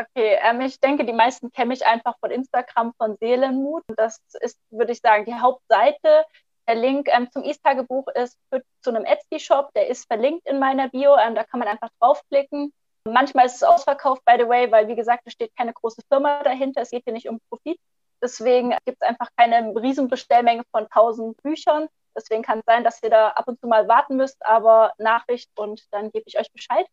Okay, 0.01 0.39
ähm, 0.43 0.61
ich 0.61 0.79
denke, 0.79 1.05
die 1.05 1.13
meisten 1.13 1.51
kennen 1.51 1.71
mich 1.71 1.85
einfach 1.85 2.17
von 2.21 2.31
Instagram 2.31 2.93
von 2.99 3.17
Seelenmut. 3.17 3.83
Das 3.97 4.21
ist, 4.41 4.57
würde 4.71 4.93
ich 4.93 5.01
sagen, 5.01 5.25
die 5.25 5.35
Hauptseite. 5.35 6.25
Der 6.69 6.77
Link 6.77 7.09
ähm, 7.11 7.29
zum 7.33 7.43
East-Tagebuch 7.43 8.07
ist 8.15 8.39
für, 8.53 8.63
zu 8.81 8.91
einem 8.91 9.05
Etsy-Shop, 9.05 9.73
der 9.75 9.89
ist 9.89 10.07
verlinkt 10.07 10.47
in 10.47 10.61
meiner 10.61 10.89
Bio. 10.89 11.17
Ähm, 11.17 11.35
da 11.35 11.43
kann 11.43 11.59
man 11.59 11.69
einfach 11.69 11.89
draufklicken. 11.99 12.73
Manchmal 13.05 13.47
ist 13.47 13.57
es 13.57 13.63
ausverkauft, 13.65 14.23
by 14.25 14.37
the 14.39 14.49
way, 14.49 14.71
weil, 14.71 14.87
wie 14.87 14.95
gesagt, 14.95 15.23
es 15.25 15.33
steht 15.33 15.57
keine 15.57 15.73
große 15.73 16.03
Firma 16.09 16.43
dahinter. 16.45 16.83
Es 16.83 16.91
geht 16.91 17.03
hier 17.05 17.13
nicht 17.13 17.29
um 17.29 17.41
Profit. 17.49 17.81
Deswegen 18.23 18.71
gibt 18.85 18.99
es 19.01 19.09
einfach 19.09 19.31
keine 19.37 19.75
Riesenbestellmenge 19.75 20.63
von 20.71 20.85
1000 20.85 21.43
Büchern. 21.43 21.89
Deswegen 22.17 22.43
kann 22.43 22.61
es 22.61 22.65
sein, 22.67 22.85
dass 22.85 23.03
ihr 23.03 23.11
da 23.11 23.29
ab 23.31 23.49
und 23.49 23.59
zu 23.61 23.67
mal 23.67 23.89
warten 23.89 24.17
müsst, 24.17 24.45
aber 24.45 24.93
Nachricht 24.99 25.51
und 25.57 25.83
dann 25.93 26.11
gebe 26.11 26.25
ich 26.27 26.39
euch 26.39 26.53
Bescheid. 26.53 26.87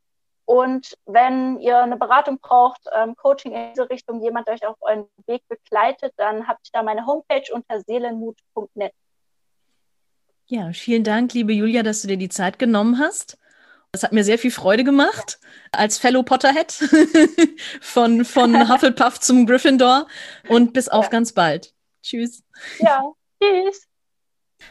Und 0.45 0.95
wenn 1.05 1.59
ihr 1.59 1.79
eine 1.79 1.97
Beratung 1.97 2.39
braucht, 2.39 2.81
ähm, 2.95 3.15
Coaching 3.15 3.53
in 3.53 3.73
diese 3.73 3.89
Richtung, 3.89 4.21
jemand, 4.21 4.47
der 4.47 4.55
euch 4.55 4.65
auf 4.65 4.77
euren 4.81 5.07
Weg 5.25 5.41
begleitet, 5.47 6.13
dann 6.17 6.47
habt 6.47 6.67
ihr 6.67 6.71
da 6.73 6.83
meine 6.83 7.05
Homepage 7.05 7.43
unter 7.51 7.81
seelenmut.net. 7.81 8.93
Ja, 10.47 10.71
vielen 10.73 11.03
Dank, 11.03 11.33
liebe 11.33 11.53
Julia, 11.53 11.81
dass 11.81 12.03
du 12.03 12.07
dir 12.07 12.17
die 12.17 12.29
Zeit 12.29 12.59
genommen 12.59 12.99
hast. 12.99 13.39
Das 13.91 14.03
hat 14.03 14.11
mir 14.11 14.23
sehr 14.23 14.37
viel 14.37 14.51
Freude 14.51 14.83
gemacht 14.83 15.39
als 15.71 15.97
Fellow 15.97 16.21
Potterhead 16.21 16.71
von, 17.81 18.25
von 18.25 18.69
Hufflepuff 18.69 19.19
zum 19.19 19.47
Gryffindor 19.47 20.07
und 20.49 20.73
bis 20.73 20.89
auf 20.89 21.05
ja. 21.05 21.09
ganz 21.11 21.33
bald. 21.33 21.73
Tschüss. 22.03 22.43
Ja, 22.79 23.03
tschüss. 23.41 23.87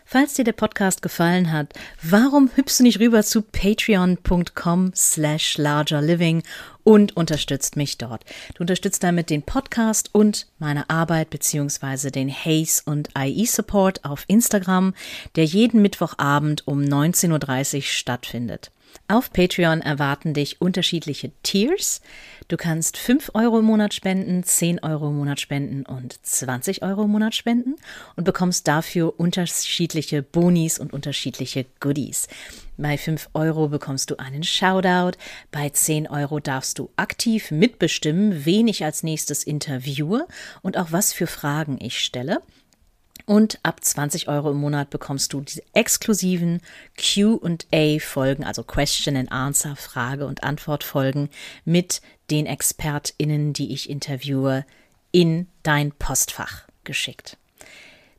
Falls 0.05 0.35
dir 0.35 0.45
der 0.45 0.53
Podcast 0.53 1.03
gefallen 1.03 1.53
hat, 1.53 1.73
warum 2.03 2.51
hüpfst 2.55 2.79
du 2.79 2.83
nicht 2.85 3.01
rüber 3.01 3.23
zu 3.23 3.43
patreon.com 3.43 4.93
slash 4.95 5.59
largerliving 5.59 6.43
und 6.85 7.17
unterstützt 7.17 7.77
mich 7.77 7.99
dort. 7.99 8.25
Du 8.55 8.61
unterstützt 8.61 9.03
damit 9.03 9.31
den 9.31 9.43
Podcast 9.43 10.11
und 10.13 10.47
meine 10.59 10.89
Arbeit 10.91 11.31
beziehungsweise 11.31 12.11
den 12.11 12.31
Haze 12.31 12.83
und 12.85 13.09
IE 13.19 13.47
Support 13.47 14.05
auf 14.05 14.25
Instagram, 14.29 14.95
der 15.37 15.45
jeden 15.45 15.83
Mittwochabend 15.83 16.67
um 16.69 16.81
19.30 16.81 17.77
Uhr 17.77 17.83
stattfindet. 17.83 18.71
Auf 19.07 19.33
Patreon 19.33 19.81
erwarten 19.81 20.35
dich 20.35 20.61
unterschiedliche 20.61 21.31
Tiers. 21.43 22.01
Du 22.49 22.57
kannst 22.57 22.97
5 22.97 23.33
Euro 23.35 23.59
im 23.59 23.65
Monat 23.65 23.95
spenden, 23.95 24.43
10 24.43 24.83
Euro 24.83 25.09
im 25.09 25.17
Monat 25.17 25.41
spenden 25.41 25.85
und 25.85 26.19
20 26.25 26.83
Euro 26.83 27.05
im 27.05 27.11
Monat 27.11 27.35
spenden 27.35 27.77
und 28.17 28.25
bekommst 28.25 28.67
dafür 28.67 29.19
unterschiedliche 29.19 30.23
Bonis 30.23 30.79
und 30.79 30.93
unterschiedliche 30.93 31.67
Goodies. 31.81 32.29
Bei 32.77 32.99
5 32.99 33.31
Euro 33.35 33.69
bekommst 33.69 34.11
du 34.11 34.19
einen 34.19 34.43
Shoutout, 34.43 35.17
bei 35.53 35.69
10 35.69 36.09
Euro 36.09 36.41
darfst 36.41 36.79
du 36.79 36.91
aktiv 36.97 37.51
mitbestimmen, 37.51 38.45
wen 38.45 38.69
ich 38.69 38.85
als 38.85 39.03
nächstes 39.03 39.45
interviewe 39.45 40.27
und 40.63 40.77
auch 40.77 40.93
was 40.93 41.13
für 41.13 41.27
Fragen 41.27 41.79
ich 41.81 42.01
stelle. 42.01 42.41
Und 43.27 43.59
ab 43.63 43.83
20 43.83 44.29
Euro 44.29 44.51
im 44.51 44.59
Monat 44.59 44.91
bekommst 44.91 45.33
du 45.33 45.41
diese 45.41 45.63
exklusiven 45.73 46.61
QA-Folgen, 46.99 48.45
also 48.45 48.63
Question 48.63 49.17
and 49.17 49.33
Answer, 49.33 49.77
Frage- 49.77 50.27
und 50.27 50.45
Antwort-Folgen 50.45 51.31
mit 51.65 52.03
den 52.31 52.45
ExpertInnen, 52.47 53.55
die 53.55 53.73
ich 53.73 53.89
interviewe, 53.89 54.67
in 55.11 55.47
dein 55.63 55.93
Postfach 55.93 56.65
geschickt. 56.85 57.39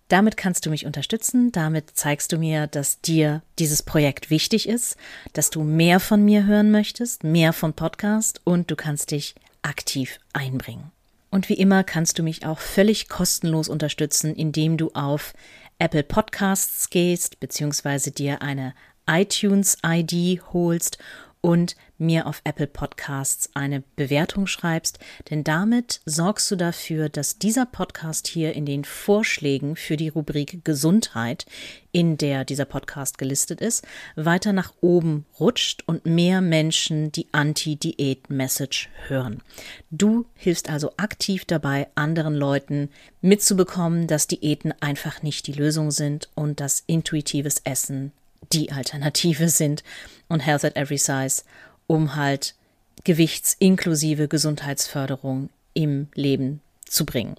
Damit 0.07 0.38
kannst 0.38 0.65
du 0.65 0.69
mich 0.69 0.86
unterstützen, 0.86 1.52
damit 1.52 1.91
zeigst 1.95 2.32
du 2.32 2.38
mir, 2.38 2.68
dass 2.68 3.02
dir 3.02 3.41
dieses 3.57 3.82
Projekt 3.82 4.30
wichtig 4.30 4.68
ist, 4.69 4.98
dass 5.34 5.49
du 5.49 5.64
mehr 5.64 5.99
von 5.99 6.23
mir 6.23 6.45
hören 6.45 6.72
möchtest, 6.72 7.23
mehr 7.23 7.53
von 7.53 7.73
Podcast 7.73 8.40
und 8.44 8.69
du 8.69 8.76
kannst 8.76 9.11
dich 9.11 9.36
aktiv 9.64 10.19
einbringen. 10.34 10.91
Und 11.36 11.49
wie 11.49 11.56
immer 11.56 11.84
kannst 11.84 12.18
du 12.18 12.24
mich 12.24 12.45
auch 12.45 12.60
völlig 12.60 13.10
kostenlos 13.10 13.68
unterstützen, 13.68 14.34
indem 14.38 14.78
du 14.78 14.91
auf 14.94 15.34
Apple 15.80 16.03
Podcasts 16.03 16.90
gehst, 16.90 17.41
beziehungsweise 17.41 18.12
dir 18.12 18.41
eine 18.41 18.74
iTunes-ID 19.06 20.41
holst 20.53 20.98
und 21.46 21.76
mir 22.00 22.26
auf 22.26 22.42
Apple 22.44 22.66
Podcasts 22.66 23.52
eine 23.54 23.84
Bewertung 23.96 24.48
schreibst, 24.48 24.98
denn 25.30 25.44
damit 25.44 26.02
sorgst 26.04 26.50
du 26.50 26.56
dafür, 26.56 27.08
dass 27.08 27.38
dieser 27.38 27.68
Podcast 27.68 28.26
hier 28.26 28.54
in 28.54 28.66
den 28.66 28.84
Vorschlägen 28.84 29.76
für 29.76 29.96
die 29.96 30.10
Rubrik 30.10 30.66
Gesundheit, 30.66 31.46
in 31.92 32.18
der 32.18 32.46
dieser 32.46 32.66
Podcast 32.66 33.20
gelistet 33.20 33.62
ist, 33.62 33.86
weiter 34.16 34.54
nach 34.54 34.74
oben 34.82 35.28
rutscht 35.40 35.84
und 35.86 36.08
mehr 36.08 36.42
Menschen 36.42 37.12
die 37.12 37.28
Anti-Diät-Message 37.32 38.90
hören. 39.08 39.44
Du 39.92 40.26
hilfst 40.34 40.72
also 40.72 40.94
aktiv 40.98 41.46
dabei, 41.46 41.90
anderen 41.94 42.34
Leuten 42.34 42.90
mitzubekommen, 43.22 44.08
dass 44.08 44.26
Diäten 44.26 44.74
einfach 44.80 45.22
nicht 45.22 45.46
die 45.46 45.54
Lösung 45.54 45.92
sind 45.92 46.28
und 46.34 46.60
dass 46.60 46.84
intuitives 46.88 47.62
Essen 47.66 48.14
die 48.54 48.72
Alternative 48.72 49.50
sind 49.50 49.84
und 50.28 50.40
Health 50.42 50.66
at 50.66 50.76
Every 50.76 50.98
Size, 50.98 51.44
um 51.88 52.16
halt 52.16 52.56
gewichtsinklusive 53.04 54.28
Gesundheitsförderung 54.28 55.50
im 55.74 56.08
Leben 56.16 56.62
zu 56.88 57.06
bringen. 57.06 57.36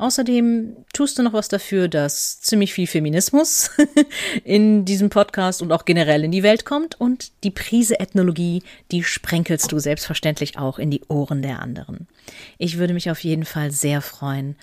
Außerdem 0.00 0.76
tust 0.94 1.18
du 1.18 1.22
noch 1.22 1.34
was 1.34 1.48
dafür, 1.48 1.86
dass 1.86 2.40
ziemlich 2.40 2.72
viel 2.72 2.86
Feminismus 2.86 3.70
in 4.44 4.86
diesem 4.86 5.10
Podcast 5.10 5.60
und 5.60 5.72
auch 5.72 5.84
generell 5.84 6.24
in 6.24 6.30
die 6.30 6.42
Welt 6.42 6.64
kommt 6.64 6.98
und 6.98 7.32
die 7.44 7.50
Prise 7.50 8.00
Ethnologie, 8.00 8.62
die 8.92 9.04
sprenkelst 9.04 9.70
du 9.70 9.78
selbstverständlich 9.78 10.56
auch 10.56 10.78
in 10.78 10.90
die 10.90 11.02
Ohren 11.08 11.42
der 11.42 11.60
anderen. 11.60 12.08
Ich 12.56 12.78
würde 12.78 12.94
mich 12.94 13.10
auf 13.10 13.22
jeden 13.22 13.44
Fall 13.44 13.72
sehr 13.72 14.00
freuen. 14.00 14.56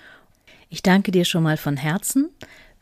Ich 0.70 0.82
danke 0.82 1.12
dir 1.12 1.24
schon 1.24 1.44
mal 1.44 1.56
von 1.56 1.76
Herzen, 1.76 2.30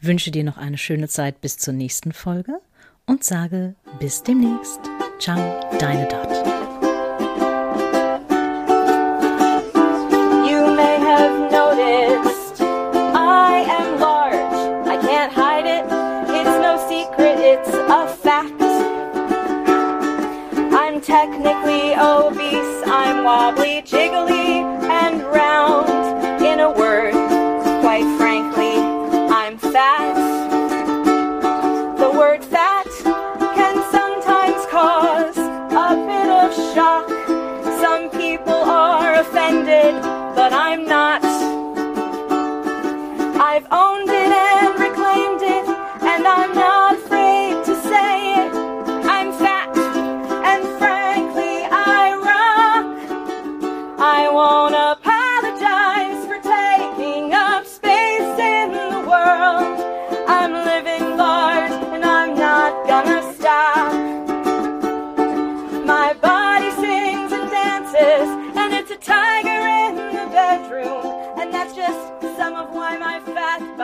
wünsche 0.01 0.31
dir 0.31 0.43
noch 0.43 0.57
eine 0.57 0.79
schöne 0.79 1.09
Zeit 1.09 1.43
bis 1.43 1.59
zur 1.59 1.75
nächsten 1.75 2.13
Folge 2.13 2.59
und 3.07 3.25
sage 3.25 3.75
bis 3.99 4.23
demnächst. 4.23 4.81
Ciao, 5.19 5.61
deine 5.79 6.07
Dot. 6.09 6.29
You 10.49 10.75
may 10.75 10.99
have 10.99 11.51
noticed 11.51 12.61
I 12.61 13.65
am 13.69 14.01
large. 14.01 14.87
I 14.87 14.99
can't 15.01 15.33
hide 15.33 15.67
it. 15.67 15.85
It's 16.39 16.59
no 16.61 16.77
secret, 16.89 17.39
it's 17.39 17.71
a 17.71 18.07
fact. 18.09 18.61
I'm 20.73 21.01
technically 21.01 21.95
obese. 21.95 22.83
I'm 22.87 23.25
wobbly, 23.25 23.83
jiggly, 23.83 24.63
and 24.91 25.23
round. 25.23 25.89
In 26.43 26.61
a 26.61 26.71
word, 26.71 27.15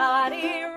body 0.02 0.71